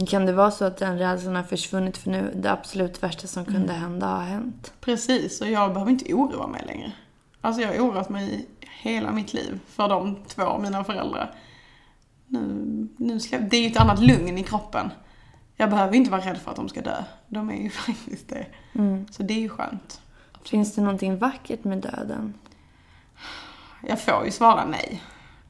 Kan 0.08 0.26
det 0.26 0.32
vara 0.32 0.50
så 0.50 0.64
att 0.64 0.76
den 0.76 0.98
rädslan 0.98 1.36
har 1.36 1.42
försvunnit 1.42 1.96
för 1.96 2.10
nu 2.10 2.32
det 2.36 2.52
absolut 2.52 3.02
värsta 3.02 3.26
som 3.26 3.44
kunde 3.44 3.72
mm. 3.72 3.80
hända 3.80 4.06
har 4.06 4.22
hänt? 4.22 4.72
Precis, 4.80 5.40
och 5.40 5.50
jag 5.50 5.72
behöver 5.72 5.92
inte 5.92 6.14
oroa 6.14 6.46
mig 6.46 6.62
längre. 6.66 6.92
Alltså 7.40 7.62
jag 7.62 7.68
har 7.68 7.78
oroat 7.78 8.08
mig 8.08 8.46
hela 8.60 9.12
mitt 9.12 9.32
liv 9.32 9.60
för 9.68 9.88
de 9.88 10.16
två, 10.26 10.58
mina 10.58 10.84
föräldrar. 10.84 11.34
Nu, 12.26 12.88
nu 12.96 13.20
släpp, 13.20 13.50
det 13.50 13.56
är 13.56 13.60
ju 13.60 13.66
ett 13.66 13.80
annat 13.80 14.02
lugn 14.02 14.38
i 14.38 14.44
kroppen. 14.44 14.90
Jag 15.56 15.70
behöver 15.70 15.94
inte 15.94 16.10
vara 16.10 16.20
rädd 16.20 16.38
för 16.38 16.50
att 16.50 16.56
de 16.56 16.68
ska 16.68 16.80
dö. 16.80 17.04
De 17.28 17.50
är 17.50 17.62
ju 17.62 17.70
faktiskt 17.86 18.28
det. 18.28 18.46
Mm. 18.74 19.06
Så 19.10 19.22
det 19.22 19.34
är 19.34 19.40
ju 19.40 19.48
skönt. 19.48 20.00
Finns 20.44 20.74
det 20.74 20.82
någonting 20.82 21.18
vackert 21.18 21.64
med 21.64 21.78
döden? 21.78 22.34
Jag 23.88 24.00
får 24.00 24.24
ju 24.24 24.30
svara 24.30 24.64
nej. 24.64 25.02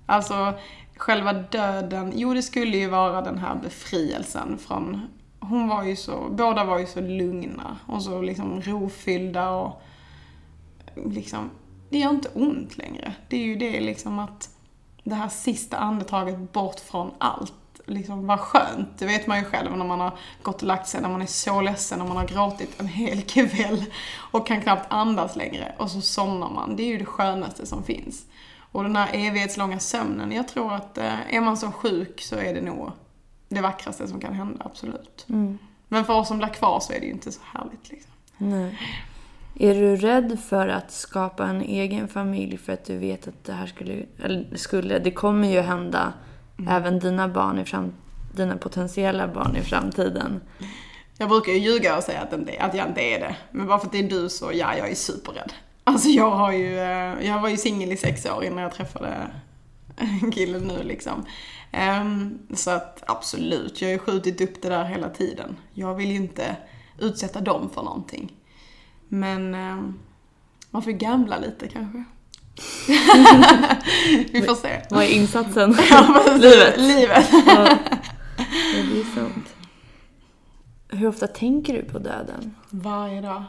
Alltså, 0.07 0.55
själva 0.97 1.33
döden, 1.33 2.13
jo 2.15 2.35
det 2.35 2.43
skulle 2.43 2.77
ju 2.77 2.89
vara 2.89 3.21
den 3.21 3.39
här 3.39 3.55
befrielsen 3.55 4.59
från 4.59 5.01
hon 5.49 5.69
var 5.69 5.85
ju 5.85 5.97
så, 5.97 6.29
båda 6.31 6.65
var 6.65 6.79
ju 6.79 6.87
så 6.87 7.01
lugna 7.01 7.77
och 7.87 8.03
så 8.03 8.23
liksom 8.23 8.61
rofyllda 8.61 9.51
och 9.51 9.83
liksom, 10.95 11.51
det 11.91 11.99
gör 11.99 12.11
inte 12.11 12.29
ont 12.29 12.79
längre. 12.79 13.15
Det 13.29 13.37
är 13.37 13.45
ju 13.45 13.57
det 13.57 13.81
liksom 13.81 14.19
att 14.19 14.51
det 15.05 15.15
här 15.15 15.29
sista 15.29 15.77
andetaget 15.77 16.53
bort 16.53 16.81
från 16.81 17.11
allt 17.19 17.55
liksom 17.87 18.27
vad 18.27 18.41
skönt. 18.41 18.99
Det 18.99 19.07
vet 19.07 19.27
man 19.27 19.39
ju 19.39 19.45
själv 19.45 19.77
när 19.77 19.85
man 19.85 20.01
har 20.01 20.19
gått 20.43 20.63
och 20.63 20.69
lagt 20.69 20.89
sig, 20.89 21.01
när 21.01 21.09
man 21.09 21.23
är 21.23 21.27
så 21.27 21.61
ledsen, 21.61 21.99
när 21.99 22.07
man 22.07 22.17
har 22.17 22.25
gråtit 22.25 22.81
en 22.81 22.89
hel 22.89 23.23
kväll 23.23 23.85
och 24.17 24.47
kan 24.47 24.61
knappt 24.61 24.93
andas 24.93 25.37
längre 25.37 25.75
och 25.79 25.91
så 25.91 26.01
somnar 26.01 26.51
man. 26.51 26.77
Det 26.77 26.83
är 26.83 26.89
ju 26.89 26.99
det 26.99 27.05
skönaste 27.05 27.67
som 27.67 27.83
finns. 27.83 28.27
Och 28.73 28.83
den 28.83 28.97
här 28.97 29.09
evighetslånga 29.13 29.79
sömnen, 29.79 30.33
jag 30.33 30.49
tror 30.49 30.75
att 30.75 30.99
eh, 30.99 31.35
är 31.35 31.41
man 31.41 31.57
så 31.57 31.73
sjuk 31.73 32.21
så 32.21 32.37
är 32.37 32.55
det 32.55 32.61
nog 32.61 32.91
det 33.49 33.61
vackraste 33.61 34.09
som 34.09 34.21
kan 34.21 34.35
hända, 34.35 34.63
absolut. 34.65 35.27
Mm. 35.29 35.59
Men 35.89 36.05
för 36.05 36.15
oss 36.15 36.29
som 36.29 36.39
blir 36.39 36.49
kvar 36.49 36.81
så 36.81 36.93
är 36.93 37.01
det 37.01 37.07
ju 37.07 37.13
inte 37.13 37.33
så 37.33 37.41
härligt 37.53 37.91
liksom. 37.91 38.13
Nej. 38.37 38.79
Är 39.59 39.75
du 39.75 39.97
rädd 39.97 40.39
för 40.41 40.69
att 40.69 40.93
skapa 40.93 41.47
en 41.47 41.63
egen 41.63 42.09
familj 42.09 42.57
för 42.57 42.73
att 42.73 42.85
du 42.85 42.99
vet 42.99 43.29
att 43.29 43.45
det 43.45 43.53
här 43.53 43.67
skulle, 43.67 44.07
eller 44.19 44.57
skulle, 44.57 44.99
det 44.99 45.11
kommer 45.11 45.49
ju 45.49 45.61
hända 45.61 46.13
mm. 46.59 46.73
även 46.73 46.99
dina 46.99 47.29
barn 47.29 47.59
i 47.59 47.65
fram, 47.65 47.93
dina 48.33 48.57
potentiella 48.57 49.29
barn 49.29 49.57
i 49.57 49.63
framtiden. 49.63 50.41
Jag 51.19 51.29
brukar 51.29 51.53
ju 51.53 51.59
ljuga 51.59 51.97
och 51.97 52.03
säga 52.03 52.21
att, 52.21 52.33
inte, 52.33 52.57
att 52.61 52.75
jag 52.75 52.89
inte 52.89 53.01
är 53.01 53.21
det. 53.21 53.37
Men 53.51 53.67
bara 53.67 53.79
för 53.79 53.87
att 53.87 53.93
det 53.93 53.99
är 53.99 54.09
du 54.09 54.29
så, 54.29 54.51
ja, 54.55 54.77
jag 54.77 54.91
är 54.91 54.95
superrädd. 54.95 55.53
Alltså 55.85 56.09
jag 56.09 56.31
har 56.31 56.53
ju, 56.53 56.79
eh, 56.79 57.27
jag 57.27 57.41
var 57.41 57.49
ju 57.49 57.57
singel 57.57 57.93
i 57.93 57.97
sex 57.97 58.27
år 58.27 58.45
innan 58.45 58.63
jag 58.63 58.73
träffade 58.73 59.31
killen 60.33 60.63
nu 60.63 60.83
liksom. 60.83 61.25
Um, 62.01 62.39
så 62.55 62.71
att 62.71 63.03
absolut, 63.07 63.81
jag 63.81 63.89
har 63.89 63.93
ju 63.93 63.99
skjutit 63.99 64.41
upp 64.41 64.63
det 64.63 64.69
där 64.69 64.85
hela 64.85 65.09
tiden. 65.09 65.57
Jag 65.73 65.95
vill 65.95 66.11
ju 66.11 66.17
inte 66.17 66.57
utsätta 66.99 67.41
dem 67.41 67.71
för 67.75 67.83
någonting. 67.83 68.33
Men 69.09 69.55
um, 69.55 69.99
man 70.71 70.83
får 70.83 70.91
gambla 70.91 71.39
lite 71.39 71.69
kanske. 71.69 72.05
Vi 74.33 74.43
får 74.47 74.55
se. 74.55 74.83
Vad 74.91 75.05
är 75.05 75.09
insatsen? 75.09 75.77
Ja, 75.91 76.25
livet. 76.37 76.77
Livet. 76.77 77.27
ja. 77.47 77.79
det 78.73 79.01
är 79.01 79.15
sant. 79.15 79.55
Hur 80.89 81.09
ofta 81.09 81.27
tänker 81.27 81.73
du 81.73 81.83
på 81.83 81.99
döden? 81.99 82.55
Varje 82.71 83.21
dag. 83.21 83.45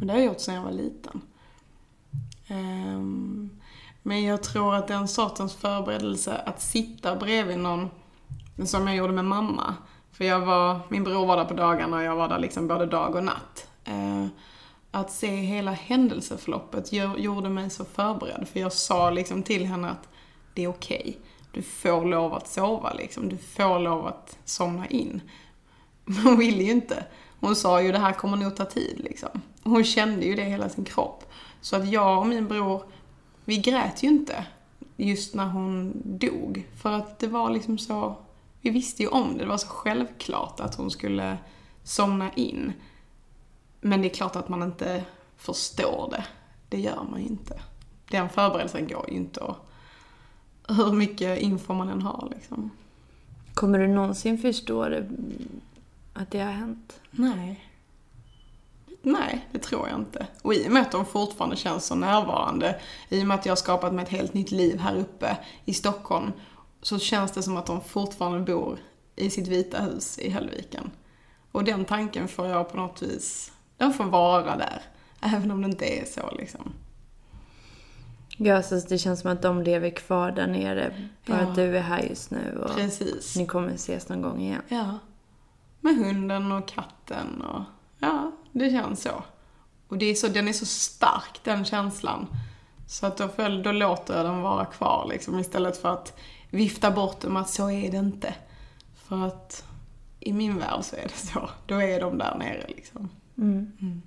Och 0.00 0.06
det 0.06 0.12
har 0.12 0.18
jag 0.18 0.26
gjort 0.26 0.40
sedan 0.40 0.54
jag 0.54 0.62
var 0.62 0.72
liten. 0.72 1.20
Ehm, 2.48 3.50
men 4.02 4.24
jag 4.24 4.42
tror 4.42 4.74
att 4.74 4.88
den 4.88 5.08
sortens 5.08 5.54
förberedelse, 5.54 6.34
att 6.46 6.62
sitta 6.62 7.16
bredvid 7.16 7.58
någon, 7.58 7.90
som 8.64 8.86
jag 8.86 8.96
gjorde 8.96 9.12
med 9.12 9.24
mamma. 9.24 9.74
För 10.12 10.24
jag 10.24 10.40
var, 10.40 10.80
min 10.88 11.04
bror 11.04 11.26
var 11.26 11.36
där 11.36 11.44
på 11.44 11.54
dagarna 11.54 11.96
och 11.96 12.02
jag 12.02 12.16
var 12.16 12.28
där 12.28 12.38
liksom 12.38 12.68
både 12.68 12.86
dag 12.86 13.14
och 13.14 13.24
natt. 13.24 13.68
Ehm, 13.84 14.28
att 14.94 15.10
se 15.10 15.36
hela 15.36 15.72
händelseförloppet 15.72 16.92
gjorde 17.18 17.48
mig 17.48 17.70
så 17.70 17.84
förberedd. 17.84 18.48
För 18.52 18.60
jag 18.60 18.72
sa 18.72 19.10
liksom 19.10 19.42
till 19.42 19.66
henne 19.66 19.90
att 19.90 20.08
det 20.54 20.64
är 20.64 20.68
okej. 20.68 21.00
Okay. 21.00 21.14
Du 21.52 21.62
får 21.62 22.04
lov 22.04 22.34
att 22.34 22.48
sova 22.48 22.92
liksom. 22.92 23.28
Du 23.28 23.36
får 23.36 23.78
lov 23.78 24.06
att 24.06 24.38
somna 24.44 24.86
in. 24.86 25.20
Men 26.04 26.16
hon 26.16 26.38
ville 26.38 26.62
ju 26.62 26.70
inte. 26.70 27.04
Hon 27.40 27.56
sa 27.56 27.82
ju 27.82 27.92
det 27.92 27.98
här 27.98 28.12
kommer 28.12 28.36
nog 28.36 28.56
ta 28.56 28.64
tid 28.64 29.00
liksom. 29.04 29.42
Hon 29.62 29.84
kände 29.84 30.26
ju 30.26 30.34
det 30.34 30.42
i 30.42 30.50
hela 30.50 30.68
sin 30.68 30.84
kropp. 30.84 31.32
Så 31.60 31.76
att 31.76 31.88
jag 31.88 32.18
och 32.18 32.26
min 32.26 32.48
bror, 32.48 32.82
vi 33.44 33.58
grät 33.58 34.02
ju 34.02 34.08
inte 34.08 34.46
just 34.96 35.34
när 35.34 35.46
hon 35.46 35.92
dog. 36.04 36.68
För 36.82 36.92
att 36.92 37.18
det 37.18 37.26
var 37.26 37.50
liksom 37.50 37.78
så, 37.78 38.16
vi 38.60 38.70
visste 38.70 39.02
ju 39.02 39.08
om 39.08 39.32
det. 39.32 39.44
Det 39.44 39.48
var 39.48 39.58
så 39.58 39.68
självklart 39.68 40.60
att 40.60 40.74
hon 40.74 40.90
skulle 40.90 41.38
somna 41.84 42.32
in. 42.32 42.72
Men 43.84 44.02
det 44.02 44.08
är 44.08 44.14
klart 44.14 44.36
att 44.36 44.48
man 44.48 44.62
inte 44.62 45.04
förstår 45.36 46.08
det. 46.10 46.24
Det 46.68 46.80
gör 46.80 47.04
man 47.10 47.20
ju 47.20 47.26
inte. 47.26 47.60
Den 48.10 48.28
förberedelsen 48.28 48.88
går 48.88 49.10
ju 49.10 49.16
inte 49.16 49.40
och 49.40 49.56
hur 50.68 50.92
mycket 50.92 51.38
info 51.38 51.74
man 51.74 51.88
än 51.88 52.02
har 52.02 52.28
liksom. 52.34 52.70
Kommer 53.54 53.78
du 53.78 53.88
någonsin 53.88 54.38
förstå 54.38 54.88
det, 54.88 55.08
att 56.12 56.30
det 56.30 56.40
har 56.40 56.52
hänt? 56.52 57.00
Nej. 57.10 57.68
Nej, 59.02 59.48
det 59.52 59.58
tror 59.58 59.88
jag 59.88 59.98
inte. 59.98 60.26
Och 60.42 60.54
i 60.54 60.68
och 60.68 60.72
med 60.72 60.82
att 60.82 60.92
de 60.92 61.06
fortfarande 61.06 61.56
känns 61.56 61.86
så 61.86 61.94
närvarande, 61.94 62.80
i 63.08 63.22
och 63.22 63.26
med 63.26 63.34
att 63.34 63.46
jag 63.46 63.50
har 63.50 63.56
skapat 63.56 63.94
mig 63.94 64.02
ett 64.02 64.08
helt 64.08 64.34
nytt 64.34 64.50
liv 64.50 64.78
här 64.78 64.96
uppe 64.96 65.38
i 65.64 65.74
Stockholm, 65.74 66.32
så 66.82 66.98
känns 66.98 67.32
det 67.32 67.42
som 67.42 67.56
att 67.56 67.66
de 67.66 67.80
fortfarande 67.80 68.40
bor 68.40 68.78
i 69.16 69.30
sitt 69.30 69.48
vita 69.48 69.82
hus 69.82 70.18
i 70.18 70.30
Höllviken. 70.30 70.90
Och 71.52 71.64
den 71.64 71.84
tanken 71.84 72.28
får 72.28 72.46
jag 72.46 72.70
på 72.70 72.76
något 72.76 73.02
vis, 73.02 73.52
den 73.76 73.92
får 73.92 74.04
vara 74.04 74.56
där. 74.56 74.82
Även 75.20 75.50
om 75.50 75.62
det 75.62 75.68
inte 75.68 76.00
är 76.00 76.04
så 76.04 76.30
liksom. 76.30 76.72
Ja, 78.36 78.62
så 78.62 78.74
det 78.74 78.98
känns 78.98 79.20
som 79.20 79.32
att 79.32 79.42
de 79.42 79.62
lever 79.62 79.90
kvar 79.90 80.30
där 80.30 80.46
nere. 80.46 81.08
Bara 81.26 81.42
ja. 81.42 81.48
att 81.48 81.54
du 81.54 81.76
är 81.76 81.82
här 81.82 82.02
just 82.02 82.30
nu 82.30 82.58
och 82.64 82.76
Precis. 82.76 83.36
ni 83.36 83.46
kommer 83.46 83.72
ses 83.72 84.08
någon 84.08 84.22
gång 84.22 84.40
igen. 84.40 84.62
Ja. 84.68 84.98
Med 85.80 85.96
hunden 85.96 86.52
och 86.52 86.68
katten 86.68 87.42
och 87.42 87.62
ja, 87.98 88.32
det 88.52 88.70
känns 88.70 89.02
så. 89.02 89.22
Och 89.88 89.98
det 89.98 90.06
är 90.06 90.14
så, 90.14 90.28
den 90.28 90.48
är 90.48 90.52
så 90.52 90.66
stark, 90.66 91.40
den 91.44 91.64
känslan. 91.64 92.26
Så 92.86 93.06
att 93.06 93.16
då, 93.16 93.28
för, 93.28 93.62
då 93.62 93.72
låter 93.72 94.16
jag 94.16 94.24
den 94.24 94.42
vara 94.42 94.64
kvar 94.64 95.06
liksom, 95.10 95.38
istället 95.38 95.76
för 95.76 95.88
att 95.88 96.18
vifta 96.50 96.90
bort 96.90 97.20
dem 97.20 97.36
att 97.36 97.50
så 97.50 97.70
är 97.70 97.90
det 97.90 97.96
inte. 97.96 98.34
För 98.94 99.26
att 99.26 99.64
i 100.20 100.32
min 100.32 100.58
värld 100.58 100.80
så 100.82 100.96
är 100.96 101.02
det 101.02 101.26
så. 101.26 101.50
Då 101.66 101.82
är 101.82 102.00
de 102.00 102.18
där 102.18 102.36
nere 102.38 102.64
liksom. 102.68 103.08
Mm. 103.38 103.72
Mm. 103.80 104.02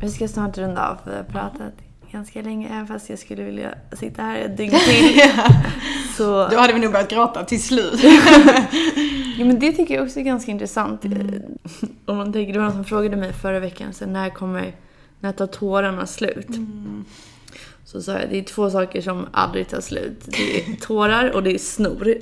Vi 0.00 0.10
ska 0.10 0.28
snart 0.28 0.58
runda 0.58 0.88
av, 0.88 0.96
för 1.04 1.10
vi 1.10 1.16
har 1.16 1.24
pratat 1.24 1.72
ganska 2.12 2.42
länge, 2.42 2.68
även 2.68 2.86
fast 2.86 3.10
jag 3.10 3.18
skulle 3.18 3.42
vilja 3.42 3.74
sitta 3.92 4.22
här 4.22 4.38
ett 4.38 4.56
dygn 4.56 4.74
till. 4.86 5.16
ja. 5.36 5.48
så... 6.16 6.48
Då 6.48 6.56
hade 6.56 6.72
vi 6.72 6.80
nog 6.80 6.92
börjat 6.92 7.10
gråta 7.10 7.44
till 7.44 7.62
slut. 7.62 8.00
ja, 9.38 9.44
men 9.44 9.58
det 9.58 9.72
tycker 9.72 9.94
jag 9.94 10.04
också 10.04 10.20
är 10.20 10.24
ganska 10.24 10.50
intressant. 10.50 11.04
Mm. 11.04 11.42
Om 12.04 12.16
man 12.16 12.32
tänker, 12.32 12.52
det 12.52 12.58
var 12.58 12.66
någon 12.66 12.74
som 12.74 12.84
frågade 12.84 13.16
mig 13.16 13.32
förra 13.32 13.60
veckan, 13.60 13.92
så 13.92 14.06
när 14.06 14.30
kommer, 14.30 14.74
när 15.20 15.32
tar 15.32 15.46
tårarna 15.46 16.06
slut? 16.06 16.48
Mm. 16.48 17.04
Så 17.84 18.02
sa 18.02 18.12
jag, 18.12 18.30
det 18.30 18.38
är 18.38 18.42
två 18.42 18.70
saker 18.70 19.00
som 19.00 19.26
aldrig 19.32 19.68
tar 19.68 19.80
slut. 19.80 20.24
Det 20.26 20.60
är 20.60 20.76
tårar 20.76 21.30
och 21.30 21.42
det 21.42 21.54
är 21.54 21.58
snor. 21.58 22.08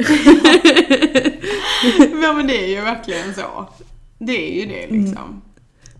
ja 2.22 2.32
men 2.32 2.46
det 2.46 2.64
är 2.64 2.68
ju 2.68 2.80
verkligen 2.80 3.34
så. 3.34 3.68
Det 4.18 4.52
är 4.52 4.60
ju 4.60 4.66
det 4.66 4.86
liksom. 4.90 5.24
Mm. 5.24 5.40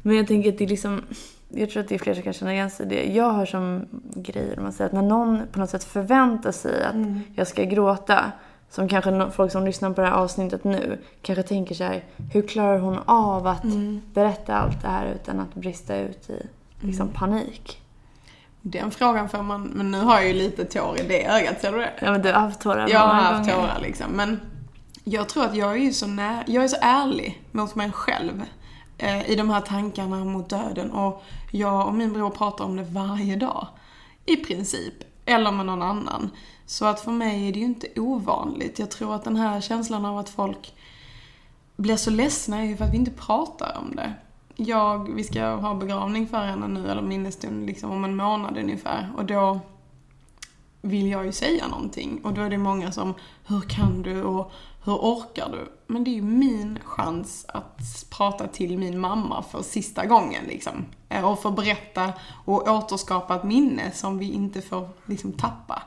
Men 0.06 0.16
jag 0.16 0.26
tänker 0.26 0.52
att 0.52 0.58
det 0.58 0.64
är 0.64 0.68
liksom 0.68 1.02
jag 1.48 1.70
tror 1.70 1.82
att 1.82 1.88
det 1.88 1.94
är 1.94 1.98
fler 1.98 2.14
som 2.14 2.22
kan 2.22 2.32
känna 2.32 2.52
igen 2.52 2.70
sig 2.70 2.86
i 2.86 2.88
det. 2.88 3.12
Jag 3.12 3.30
har 3.30 3.46
som 3.46 3.86
grej, 4.14 4.56
man 4.58 4.72
säger 4.72 4.88
att 4.88 4.94
när 4.94 5.02
någon 5.02 5.42
på 5.52 5.58
något 5.58 5.70
sätt 5.70 5.84
förväntar 5.84 6.52
sig 6.52 6.84
att 6.84 6.94
mm. 6.94 7.20
jag 7.34 7.46
ska 7.46 7.64
gråta, 7.64 8.32
som 8.70 8.88
kanske 8.88 9.30
folk 9.30 9.52
som 9.52 9.64
lyssnar 9.64 9.90
på 9.90 10.00
det 10.00 10.06
här 10.06 10.14
avsnittet 10.14 10.64
nu 10.64 10.98
kanske 11.22 11.42
tänker 11.42 11.74
så 11.74 11.84
här, 11.84 12.04
hur 12.32 12.42
klarar 12.42 12.78
hon 12.78 12.98
av 13.06 13.46
att 13.46 13.64
mm. 13.64 14.00
berätta 14.14 14.54
allt 14.54 14.82
det 14.82 14.88
här 14.88 15.14
utan 15.14 15.40
att 15.40 15.54
brista 15.54 15.96
ut 15.96 16.30
i 16.30 16.46
liksom, 16.80 17.06
mm. 17.06 17.14
panik? 17.14 17.80
Den 18.60 18.90
frågan 18.90 19.28
får 19.28 19.42
man, 19.42 19.62
men 19.62 19.90
nu 19.90 20.00
har 20.00 20.14
jag 20.14 20.28
ju 20.28 20.34
lite 20.34 20.64
tår 20.64 21.00
i 21.00 21.08
det 21.08 21.26
ögat, 21.26 21.60
ser 21.60 21.72
du 21.72 21.78
det? 21.78 21.92
Ja 22.00 22.12
men 22.12 22.22
du 22.22 22.32
har 22.32 22.40
haft 22.40 22.60
tårar 22.60 22.88
Jag 22.88 23.00
har 23.00 23.14
haft 23.14 23.50
gånger. 23.50 23.62
tårar 23.62 23.80
liksom, 23.82 24.06
men 24.10 24.40
jag 25.04 25.28
tror 25.28 25.44
att 25.44 25.56
jag 25.56 25.72
är 25.72 25.76
ju 25.76 25.92
så 25.92 26.06
när, 26.06 26.44
jag 26.46 26.64
är 26.64 26.68
så 26.68 26.76
ärlig 26.80 27.42
mot 27.52 27.74
mig 27.74 27.92
själv 27.92 28.42
eh, 28.98 29.30
i 29.30 29.36
de 29.36 29.50
här 29.50 29.60
tankarna 29.60 30.24
mot 30.24 30.48
döden. 30.48 30.90
Och 30.90 31.22
jag 31.50 31.86
och 31.86 31.94
min 31.94 32.12
bror 32.12 32.30
pratar 32.30 32.64
om 32.64 32.76
det 32.76 32.84
varje 32.84 33.36
dag. 33.36 33.66
I 34.26 34.36
princip. 34.36 34.94
Eller 35.24 35.52
med 35.52 35.66
någon 35.66 35.82
annan. 35.82 36.30
Så 36.66 36.84
att 36.84 37.00
för 37.00 37.10
mig 37.10 37.48
är 37.48 37.52
det 37.52 37.58
ju 37.58 37.64
inte 37.64 38.00
ovanligt. 38.00 38.78
Jag 38.78 38.90
tror 38.90 39.14
att 39.14 39.24
den 39.24 39.36
här 39.36 39.60
känslan 39.60 40.04
av 40.04 40.18
att 40.18 40.28
folk 40.28 40.74
blir 41.76 41.96
så 41.96 42.10
ledsna 42.10 42.60
är 42.60 42.64
ju 42.64 42.76
för 42.76 42.84
att 42.84 42.92
vi 42.92 42.96
inte 42.96 43.10
pratar 43.10 43.78
om 43.78 43.96
det. 43.96 44.12
Jag, 44.56 45.14
vi 45.14 45.24
ska 45.24 45.46
ha 45.46 45.74
begravning 45.74 46.28
för 46.28 46.44
henne 46.44 46.68
nu, 46.68 46.90
eller 46.90 47.02
minnesstund 47.02 47.66
liksom 47.66 47.90
om 47.90 48.04
en 48.04 48.16
månad 48.16 48.58
ungefär. 48.58 49.12
Och 49.16 49.24
då 49.24 49.60
vill 50.82 51.10
jag 51.10 51.26
ju 51.26 51.32
säga 51.32 51.68
någonting. 51.68 52.20
Och 52.24 52.32
då 52.32 52.42
är 52.42 52.50
det 52.50 52.58
många 52.58 52.92
som, 52.92 53.14
hur 53.46 53.60
kan 53.60 54.02
du 54.02 54.22
och 54.22 54.52
hur 54.84 54.92
orkar 54.92 55.48
du? 55.52 55.72
Men 55.86 56.04
det 56.04 56.10
är 56.10 56.14
ju 56.14 56.22
min 56.22 56.78
chans 56.84 57.46
att 57.48 58.06
prata 58.10 58.46
till 58.46 58.78
min 58.78 58.98
mamma 58.98 59.42
för 59.42 59.62
sista 59.62 60.06
gången 60.06 60.44
liksom. 60.48 60.86
Eh, 61.08 61.30
och 61.30 61.42
få 61.42 61.50
berätta 61.50 62.12
och 62.44 62.68
återskapa 62.68 63.36
ett 63.36 63.44
minne 63.44 63.92
som 63.92 64.18
vi 64.18 64.32
inte 64.32 64.62
får 64.62 64.88
liksom 65.06 65.32
tappa. 65.32 65.82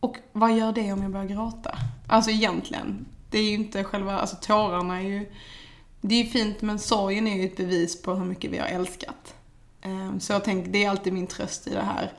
Och 0.00 0.16
vad 0.32 0.56
gör 0.56 0.72
det 0.72 0.92
om 0.92 1.02
jag 1.02 1.10
börjar 1.10 1.26
gråta? 1.26 1.78
Alltså 2.08 2.30
egentligen. 2.30 3.06
Det 3.30 3.38
är 3.38 3.42
ju 3.42 3.54
inte 3.54 3.84
själva, 3.84 4.18
alltså 4.18 4.36
tårarna 4.36 4.98
är 4.98 5.04
ju, 5.08 5.32
det 6.00 6.14
är 6.14 6.24
ju 6.24 6.30
fint 6.30 6.62
men 6.62 6.78
sorgen 6.78 7.26
är 7.26 7.36
ju 7.36 7.44
ett 7.44 7.56
bevis 7.56 8.02
på 8.02 8.14
hur 8.14 8.24
mycket 8.24 8.50
vi 8.50 8.58
har 8.58 8.66
älskat. 8.66 9.34
Eh, 9.80 10.18
så 10.18 10.32
jag 10.32 10.44
tänker, 10.44 10.70
det 10.70 10.84
är 10.84 10.90
alltid 10.90 11.12
min 11.12 11.26
tröst 11.26 11.66
i 11.66 11.70
det 11.70 11.82
här 11.82 12.12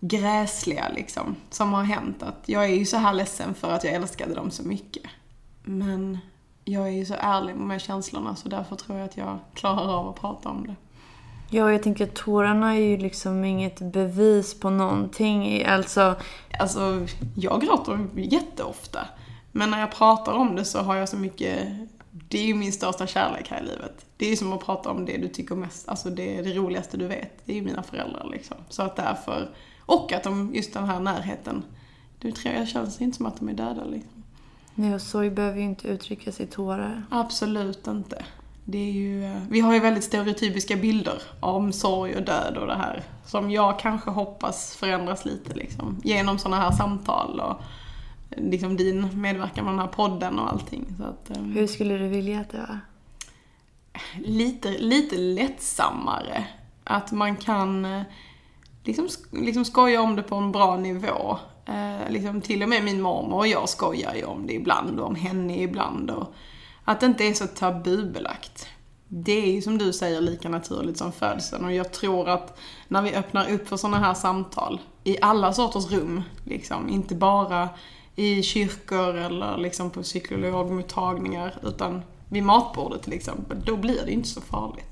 gräsliga 0.00 0.88
liksom, 0.88 1.36
som 1.50 1.72
har 1.72 1.82
hänt. 1.82 2.22
Att 2.22 2.42
jag 2.46 2.64
är 2.64 2.74
ju 2.74 2.86
så 2.86 2.96
här 2.96 3.12
ledsen 3.12 3.54
för 3.54 3.70
att 3.70 3.84
jag 3.84 3.94
älskade 3.94 4.34
dem 4.34 4.50
så 4.50 4.62
mycket. 4.62 5.02
Men 5.62 6.18
jag 6.64 6.88
är 6.88 6.92
ju 6.92 7.06
så 7.06 7.14
ärlig 7.18 7.54
med 7.56 7.80
känslorna 7.80 8.36
så 8.36 8.48
därför 8.48 8.76
tror 8.76 8.98
jag 8.98 9.04
att 9.04 9.16
jag 9.16 9.38
klarar 9.54 9.98
av 9.98 10.08
att 10.08 10.20
prata 10.20 10.48
om 10.48 10.66
det. 10.66 10.74
Ja, 11.50 11.72
jag 11.72 11.82
tänker 11.82 12.04
att 12.04 12.14
tårarna 12.14 12.74
är 12.74 12.80
ju 12.80 12.96
liksom 12.96 13.44
inget 13.44 13.78
bevis 13.78 14.60
på 14.60 14.70
någonting. 14.70 15.64
Alltså, 15.64 16.16
alltså 16.58 17.06
jag 17.34 17.60
gråter 17.60 18.06
jätteofta. 18.14 19.06
Men 19.52 19.70
när 19.70 19.80
jag 19.80 19.92
pratar 19.92 20.32
om 20.32 20.56
det 20.56 20.64
så 20.64 20.78
har 20.78 20.96
jag 20.96 21.08
så 21.08 21.16
mycket 21.16 21.68
det 22.10 22.38
är 22.38 22.44
ju 22.44 22.54
min 22.54 22.72
största 22.72 23.06
kärlek 23.06 23.50
här 23.50 23.62
i 23.62 23.64
livet. 23.64 24.06
Det 24.16 24.26
är 24.26 24.30
ju 24.30 24.36
som 24.36 24.52
att 24.52 24.64
prata 24.64 24.90
om 24.90 25.04
det 25.04 25.16
du 25.16 25.28
tycker 25.28 25.54
mest, 25.54 25.88
alltså 25.88 26.10
det, 26.10 26.42
det 26.42 26.54
roligaste 26.54 26.96
du 26.96 27.06
vet. 27.06 27.32
Det 27.44 27.52
är 27.52 27.56
ju 27.56 27.62
mina 27.62 27.82
föräldrar 27.82 28.28
liksom. 28.32 28.56
Så 28.68 28.82
att 28.82 28.96
därför 28.96 29.48
och 29.88 30.12
att 30.12 30.22
de, 30.22 30.54
just 30.54 30.74
den 30.74 30.84
här 30.84 31.00
närheten, 31.00 31.62
det 32.18 32.32
tror 32.32 32.54
jag 32.54 32.68
känns 32.68 33.00
inte 33.00 33.16
som 33.16 33.26
att 33.26 33.38
de 33.38 33.48
är 33.48 33.54
döda 33.54 33.84
liksom. 33.84 34.22
Nej, 34.74 34.94
och 34.94 35.02
sorg 35.02 35.30
behöver 35.30 35.58
ju 35.58 35.64
inte 35.64 35.88
uttryckas 35.88 36.40
i 36.40 36.46
tårar. 36.46 37.02
Absolut 37.10 37.86
inte. 37.86 38.24
Det 38.64 38.78
är 38.78 38.92
ju, 38.92 39.24
eh, 39.24 39.42
vi 39.50 39.60
har 39.60 39.74
ju 39.74 39.80
väldigt 39.80 40.04
stereotypiska 40.04 40.76
bilder 40.76 41.22
om 41.40 41.72
sorg 41.72 42.16
och 42.16 42.22
död 42.22 42.56
och 42.56 42.66
det 42.66 42.74
här. 42.74 43.02
Som 43.26 43.50
jag 43.50 43.78
kanske 43.78 44.10
hoppas 44.10 44.76
förändras 44.76 45.24
lite 45.24 45.54
liksom. 45.54 46.00
Genom 46.04 46.38
sådana 46.38 46.62
här 46.62 46.70
samtal 46.70 47.40
och 47.40 47.60
liksom 48.36 48.76
din 48.76 49.20
medverkan 49.20 49.64
med 49.64 49.72
den 49.72 49.80
här 49.80 49.86
podden 49.86 50.38
och 50.38 50.48
allting. 50.48 50.86
Så 50.96 51.04
att, 51.04 51.38
um, 51.38 51.52
Hur 51.52 51.66
skulle 51.66 51.98
du 51.98 52.08
vilja 52.08 52.40
att 52.40 52.50
det 52.50 52.58
var? 52.58 52.80
Lite, 54.24 54.78
lite 54.78 55.16
lättsammare. 55.16 56.44
Att 56.84 57.12
man 57.12 57.36
kan 57.36 57.84
eh, 57.84 58.02
liksom, 58.88 59.08
liksom 59.30 59.64
skoja 59.64 60.02
om 60.02 60.16
det 60.16 60.22
på 60.22 60.34
en 60.34 60.52
bra 60.52 60.76
nivå. 60.76 61.38
Eh, 61.66 62.10
liksom 62.10 62.40
till 62.40 62.62
och 62.62 62.68
med 62.68 62.84
min 62.84 63.00
mormor 63.00 63.36
och 63.36 63.46
jag 63.46 63.68
skojar 63.68 64.14
ju 64.14 64.24
om 64.24 64.46
det 64.46 64.52
ibland 64.52 65.00
och 65.00 65.06
om 65.06 65.14
henne 65.14 65.62
ibland. 65.62 66.10
Och 66.10 66.34
att 66.84 67.00
det 67.00 67.06
inte 67.06 67.24
är 67.24 67.34
så 67.34 67.46
tabubelagt. 67.46 68.66
Det 69.08 69.32
är 69.32 69.52
ju 69.52 69.62
som 69.62 69.78
du 69.78 69.92
säger 69.92 70.20
lika 70.20 70.48
naturligt 70.48 70.98
som 70.98 71.12
födseln 71.12 71.64
och 71.64 71.72
jag 71.72 71.92
tror 71.92 72.28
att 72.28 72.58
när 72.88 73.02
vi 73.02 73.14
öppnar 73.14 73.50
upp 73.50 73.68
för 73.68 73.76
sådana 73.76 73.98
här 73.98 74.14
samtal 74.14 74.80
i 75.04 75.16
alla 75.20 75.52
sorters 75.52 75.90
rum, 75.90 76.22
liksom, 76.44 76.88
inte 76.88 77.14
bara 77.14 77.68
i 78.16 78.42
kyrkor 78.42 79.16
eller 79.16 79.58
liksom 79.58 79.90
på 79.90 80.02
psykologmottagningar 80.02 81.54
utan 81.62 82.02
vid 82.28 82.42
matbordet 82.42 83.02
till 83.02 83.12
exempel, 83.12 83.62
då 83.64 83.76
blir 83.76 84.02
det 84.04 84.12
inte 84.12 84.28
så 84.28 84.40
farligt. 84.40 84.87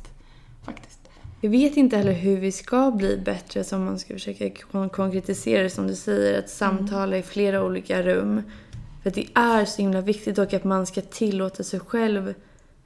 Jag 1.47 1.51
vet 1.51 1.77
inte 1.77 1.97
heller 1.97 2.13
hur 2.13 2.37
vi 2.37 2.53
ska 2.53 2.91
bli 2.91 3.17
bättre 3.17 3.65
som 3.65 3.85
man 3.85 3.99
ska 3.99 4.15
försöka 4.15 4.51
kon- 4.51 4.89
konkretisera 4.89 5.63
det 5.63 5.71
som 5.71 5.87
du 5.87 5.95
säger. 5.95 6.39
Att 6.39 6.51
samtala 6.51 7.17
i 7.19 7.23
flera 7.23 7.65
olika 7.65 8.03
rum. 8.03 8.43
För 9.03 9.11
det 9.11 9.27
är 9.35 9.65
så 9.65 9.83
himla 9.83 10.01
viktigt 10.01 10.39
och 10.39 10.55
att 10.55 10.65
man 10.65 10.87
ska 10.87 11.01
tillåta 11.01 11.63
sig 11.63 11.81
själv. 11.81 12.35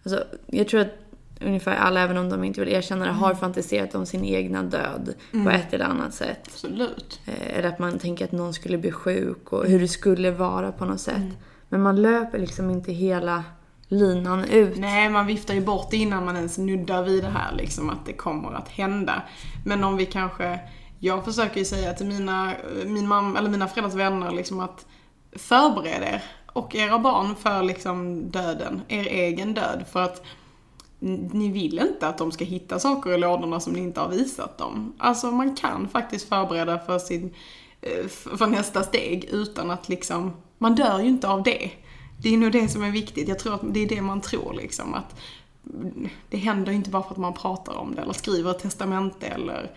Alltså, 0.02 0.24
jag 0.46 0.68
tror 0.68 0.80
att 0.80 0.92
ungefär 1.40 1.76
alla, 1.76 2.00
även 2.00 2.16
om 2.16 2.28
de 2.30 2.44
inte 2.44 2.60
vill 2.60 2.68
erkänna 2.74 3.04
det, 3.04 3.10
har 3.12 3.34
fantiserat 3.34 3.94
om 3.94 4.06
sin 4.06 4.24
egna 4.24 4.62
död 4.62 5.14
på 5.44 5.50
ett 5.50 5.72
eller 5.74 5.84
annat 5.84 6.14
sätt. 6.14 6.40
Absolut. 6.44 7.20
Eh, 7.26 7.58
Eller 7.58 7.68
att 7.68 7.78
man 7.78 7.98
tänker 7.98 8.24
att 8.24 8.32
någon 8.32 8.54
skulle 8.54 8.78
bli 8.78 8.92
sjuk 8.92 9.52
och 9.52 9.66
hur 9.66 9.80
det 9.80 9.88
skulle 9.88 10.30
vara 10.30 10.72
på 10.72 10.84
något 10.84 11.00
sätt. 11.00 11.32
Men 11.68 11.82
man 11.82 12.02
löper 12.02 12.38
liksom 12.38 12.70
inte 12.70 12.92
hela 12.92 13.44
linan 13.90 14.44
ut. 14.44 14.78
Nej, 14.78 15.08
man 15.08 15.26
viftar 15.26 15.54
ju 15.54 15.60
bort 15.60 15.90
det 15.90 15.96
innan 15.96 16.24
man 16.24 16.36
ens 16.36 16.58
nuddar 16.58 17.02
vid 17.02 17.22
det 17.22 17.30
här 17.30 17.52
liksom 17.56 17.90
att 17.90 18.06
det 18.06 18.12
kommer 18.12 18.52
att 18.52 18.68
hända. 18.68 19.22
Men 19.64 19.84
om 19.84 19.96
vi 19.96 20.06
kanske, 20.06 20.60
jag 20.98 21.24
försöker 21.24 21.58
ju 21.58 21.64
säga 21.64 21.92
till 21.92 22.06
mina, 22.06 22.54
min 22.86 23.08
mamma, 23.08 23.38
eller 23.38 23.50
mina 23.50 23.68
föräldrars 23.68 23.94
vänner 23.94 24.30
liksom 24.30 24.60
att 24.60 24.86
förbered 25.32 26.02
er 26.02 26.22
och 26.46 26.74
era 26.74 26.98
barn 26.98 27.36
för 27.36 27.62
liksom 27.62 28.30
döden, 28.30 28.82
er 28.88 29.06
egen 29.06 29.54
död. 29.54 29.84
För 29.92 30.02
att 30.02 30.22
ni 31.32 31.48
vill 31.48 31.78
inte 31.78 32.08
att 32.08 32.18
de 32.18 32.32
ska 32.32 32.44
hitta 32.44 32.78
saker 32.78 33.12
i 33.12 33.18
lådorna 33.18 33.60
som 33.60 33.72
ni 33.72 33.80
inte 33.80 34.00
har 34.00 34.08
visat 34.08 34.58
dem. 34.58 34.94
Alltså 34.98 35.30
man 35.30 35.56
kan 35.56 35.88
faktiskt 35.88 36.28
förbereda 36.28 36.78
för 36.78 36.98
sin, 36.98 37.34
eh, 37.80 38.06
för 38.08 38.46
nästa 38.46 38.82
steg 38.82 39.24
utan 39.24 39.70
att 39.70 39.88
liksom, 39.88 40.32
man 40.58 40.74
dör 40.74 40.98
ju 40.98 41.08
inte 41.08 41.28
av 41.28 41.42
det. 41.42 41.70
Det 42.22 42.34
är 42.34 42.38
nog 42.38 42.52
det 42.52 42.68
som 42.68 42.82
är 42.82 42.90
viktigt. 42.90 43.28
Jag 43.28 43.38
tror 43.38 43.54
att 43.54 43.60
det 43.74 43.80
är 43.80 43.88
det 43.88 44.02
man 44.02 44.20
tror 44.20 44.54
liksom. 44.54 44.94
Att 44.94 45.20
det 46.30 46.36
händer 46.36 46.72
inte 46.72 46.90
bara 46.90 47.02
för 47.02 47.10
att 47.10 47.16
man 47.16 47.34
pratar 47.34 47.76
om 47.76 47.94
det 47.94 48.02
eller 48.02 48.12
skriver 48.12 48.50
ett 48.50 48.58
testamente 48.58 49.26
eller 49.26 49.70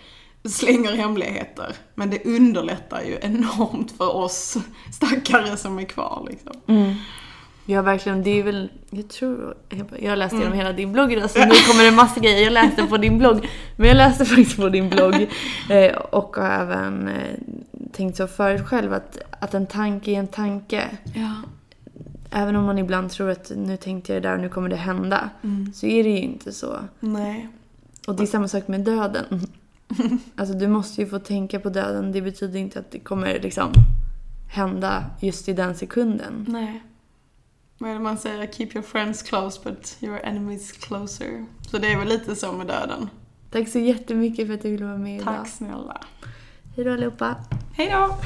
slänger 0.46 0.92
hemligheter. 0.96 1.76
Men 1.96 2.10
det 2.10 2.26
underlättar 2.26 3.02
ju 3.02 3.18
enormt 3.22 3.92
för 3.92 4.16
oss 4.16 4.58
stackare 4.92 5.58
som 5.58 5.80
är 5.80 5.84
kvar 5.84 6.28
liksom. 6.30 6.54
Ja, 7.66 7.82
verkligen. 7.82 8.24
Det 8.24 8.40
är 8.40 8.44
väl, 8.44 8.72
jag 8.90 9.10
tror, 9.10 9.58
jag 10.00 10.18
läste 10.18 10.36
igenom 10.36 10.54
hela 10.54 10.74
din 10.74 10.94
blogg 10.94 11.14
idag 11.14 11.30
så 11.30 11.40
nu 11.40 11.56
kommer 11.68 11.84
det 11.84 11.92
massa 11.92 12.20
grejer. 12.20 12.44
Jag 12.44 12.54
läste 12.54 12.84
på 12.84 12.98
din 12.98 13.18
blogg. 13.18 13.50
Men 13.78 13.88
jag 13.88 13.98
läste 13.98 14.26
faktiskt 14.26 14.58
på 14.58 14.70
din 14.70 14.90
blogg. 14.90 15.30
Eh, 15.70 15.96
och 15.96 16.36
har 16.36 16.50
även 16.50 17.08
eh, 17.08 17.38
tänkt 17.94 18.18
så 18.18 18.28
förut 18.28 18.68
själv 18.68 18.94
att, 18.94 19.18
att 19.40 19.54
en 19.54 19.68
tanke 19.68 20.12
är 20.12 20.20
en 20.20 20.28
tanke. 20.28 20.84
Ja. 21.16 21.32
Även 22.36 22.56
om 22.56 22.66
man 22.66 22.78
ibland 22.78 23.12
tror 23.12 23.30
att 23.30 23.52
nu 23.56 23.78
tänkte 23.78 24.14
jag 24.14 24.22
det 24.22 24.30
där 24.30 24.36
och 24.36 24.42
nu 24.42 24.50
kommer 24.50 24.70
det 24.70 24.76
hända. 24.76 25.30
Så 25.74 25.86
är 25.86 26.04
det 26.04 26.10
ju 26.10 26.20
inte 26.20 26.52
så. 26.52 26.80
Nej. 27.00 27.48
Och 28.08 28.16
det 28.16 28.24
är 28.24 28.28
samma 28.28 28.48
sak 28.48 28.68
med 28.68 28.82
döden. 28.82 29.26
Alltså 30.36 30.54
du 30.54 30.68
måste 30.68 31.02
ju 31.02 31.08
få 31.08 31.20
tänka 31.20 31.60
på 31.60 31.70
döden. 31.70 32.12
Det 32.12 32.22
betyder 32.22 32.60
inte 32.60 32.80
att 32.80 32.92
det 32.92 33.00
kommer 33.00 33.40
liksom 33.40 33.72
hända 34.52 35.06
just 35.20 35.50
i 35.50 35.54
den 35.54 35.76
sekunden. 35.76 36.46
Nej. 36.50 36.84
Det 37.78 38.00
man 38.00 38.18
säger? 38.18 38.48
Keep 38.48 38.70
your 38.74 38.82
friends 38.82 39.22
close 39.24 39.62
but 39.64 39.98
your 40.02 40.20
enemies 40.24 40.72
closer. 40.72 41.46
Så 41.72 41.78
det 41.78 41.92
är 41.92 42.00
väl 42.00 42.08
lite 42.08 42.36
så 42.36 42.52
med 42.52 42.68
döden. 42.68 43.10
Tack 43.52 43.70
så 43.70 43.80
jättemycket 43.80 44.48
för 44.48 44.54
att 44.54 44.62
du 44.62 44.72
ville 44.72 44.86
vara 44.86 44.98
med 44.98 45.16
idag. 45.16 45.36
Tack 45.36 45.48
snälla. 45.48 46.02
Hej 46.76 46.86
då 46.86 46.94
allihopa. 46.94 47.36
Hej 47.74 47.90
då! 47.92 48.18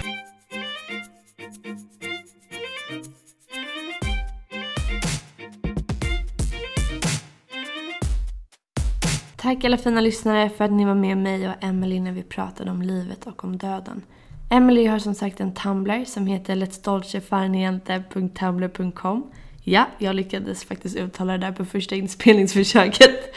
Tack 9.48 9.64
alla 9.64 9.78
fina 9.78 10.02
lyssnare 10.02 10.50
för 10.50 10.66
att 10.66 10.72
ni 10.72 10.86
var 10.86 10.96
med 10.96 11.18
mig 11.18 11.50
och 11.50 11.56
Emily 11.62 12.00
när 12.00 12.12
vi 12.12 12.24
pratade 12.24 12.72
om 12.72 12.82
livet 12.82 13.28
och 13.28 13.44
om 13.44 13.58
döden. 13.58 14.02
Emily 14.50 14.86
har 14.86 15.00
som 15.00 15.16
sagt 15.16 15.40
en 15.40 15.54
Tumblr 15.54 16.06
som 16.06 16.28
heter 16.28 16.56
letsdolcefarniente.tumblr.com 16.56 19.32
Ja, 19.64 19.86
jag 19.98 20.16
lyckades 20.16 20.64
faktiskt 20.64 20.96
uttala 20.96 21.32
det 21.32 21.38
där 21.38 21.52
på 21.52 21.66
första 21.66 21.96
inspelningsförsöket. 21.96 23.36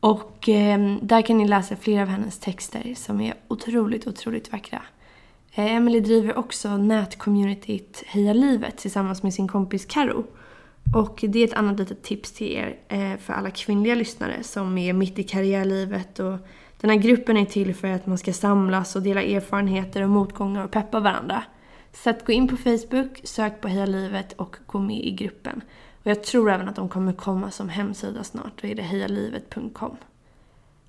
Och 0.00 0.48
eh, 0.48 0.96
där 1.02 1.22
kan 1.22 1.38
ni 1.38 1.48
läsa 1.48 1.76
flera 1.76 2.02
av 2.02 2.08
hennes 2.08 2.38
texter 2.38 2.94
som 2.96 3.20
är 3.20 3.34
otroligt, 3.48 4.06
otroligt 4.06 4.52
vackra. 4.52 4.82
Eh, 5.54 5.74
Emily 5.74 6.00
driver 6.00 6.38
också 6.38 6.76
nätcommunityt 6.76 8.04
Heja 8.06 8.32
Livet 8.32 8.76
tillsammans 8.76 9.22
med 9.22 9.34
sin 9.34 9.48
kompis 9.48 9.84
Karo. 9.84 10.24
Och 10.94 11.24
det 11.28 11.38
är 11.38 11.44
ett 11.44 11.54
annat 11.54 11.78
litet 11.78 12.02
tips 12.02 12.32
till 12.32 12.52
er 12.52 12.76
eh, 12.88 13.16
för 13.18 13.32
alla 13.32 13.50
kvinnliga 13.50 13.94
lyssnare 13.94 14.42
som 14.42 14.78
är 14.78 14.92
mitt 14.92 15.18
i 15.18 15.22
karriärlivet. 15.22 16.18
Och 16.18 16.38
den 16.80 16.90
här 16.90 16.96
gruppen 16.96 17.36
är 17.36 17.44
till 17.44 17.74
för 17.74 17.88
att 17.88 18.06
man 18.06 18.18
ska 18.18 18.32
samlas 18.32 18.96
och 18.96 19.02
dela 19.02 19.22
erfarenheter 19.22 20.02
och 20.02 20.10
motgångar 20.10 20.64
och 20.64 20.70
peppa 20.70 21.00
varandra. 21.00 21.42
Så 21.92 22.10
att 22.10 22.26
gå 22.26 22.32
in 22.32 22.48
på 22.48 22.56
Facebook, 22.56 23.20
sök 23.24 23.60
på 23.60 23.68
Heja 23.68 23.86
Livet 23.86 24.32
och 24.32 24.56
gå 24.66 24.78
med 24.78 25.04
i 25.04 25.10
gruppen. 25.10 25.62
Och 26.02 26.06
jag 26.06 26.22
tror 26.22 26.50
även 26.50 26.68
att 26.68 26.76
de 26.76 26.88
kommer 26.88 27.12
komma 27.12 27.50
som 27.50 27.68
hemsida 27.68 28.24
snart. 28.24 28.62
Då 28.62 28.68
är 28.68 28.74
det 28.74 28.82
hejalivet.com. 28.82 29.96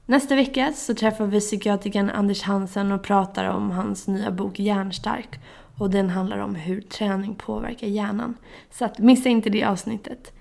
Nästa 0.05 0.35
vecka 0.35 0.73
så 0.75 0.93
träffar 0.93 1.25
vi 1.25 1.39
psykiatrikern 1.39 2.09
Anders 2.09 2.41
Hansen 2.41 2.91
och 2.91 3.03
pratar 3.03 3.45
om 3.45 3.71
hans 3.71 4.07
nya 4.07 4.31
bok 4.31 4.59
Hjärnstark. 4.59 5.39
Och 5.79 5.89
den 5.89 6.09
handlar 6.09 6.37
om 6.37 6.55
hur 6.55 6.81
träning 6.81 7.35
påverkar 7.35 7.87
hjärnan. 7.87 8.37
Så 8.71 8.85
att 8.85 8.99
missa 8.99 9.29
inte 9.29 9.49
det 9.49 9.63
avsnittet. 9.63 10.33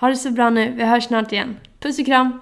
Ha 0.00 0.08
det 0.08 0.16
så 0.16 0.30
bra 0.30 0.50
nu, 0.50 0.72
vi 0.72 0.84
hörs 0.84 1.04
snart 1.04 1.32
igen. 1.32 1.56
Puss 1.80 1.98
och 1.98 2.06
kram! 2.06 2.40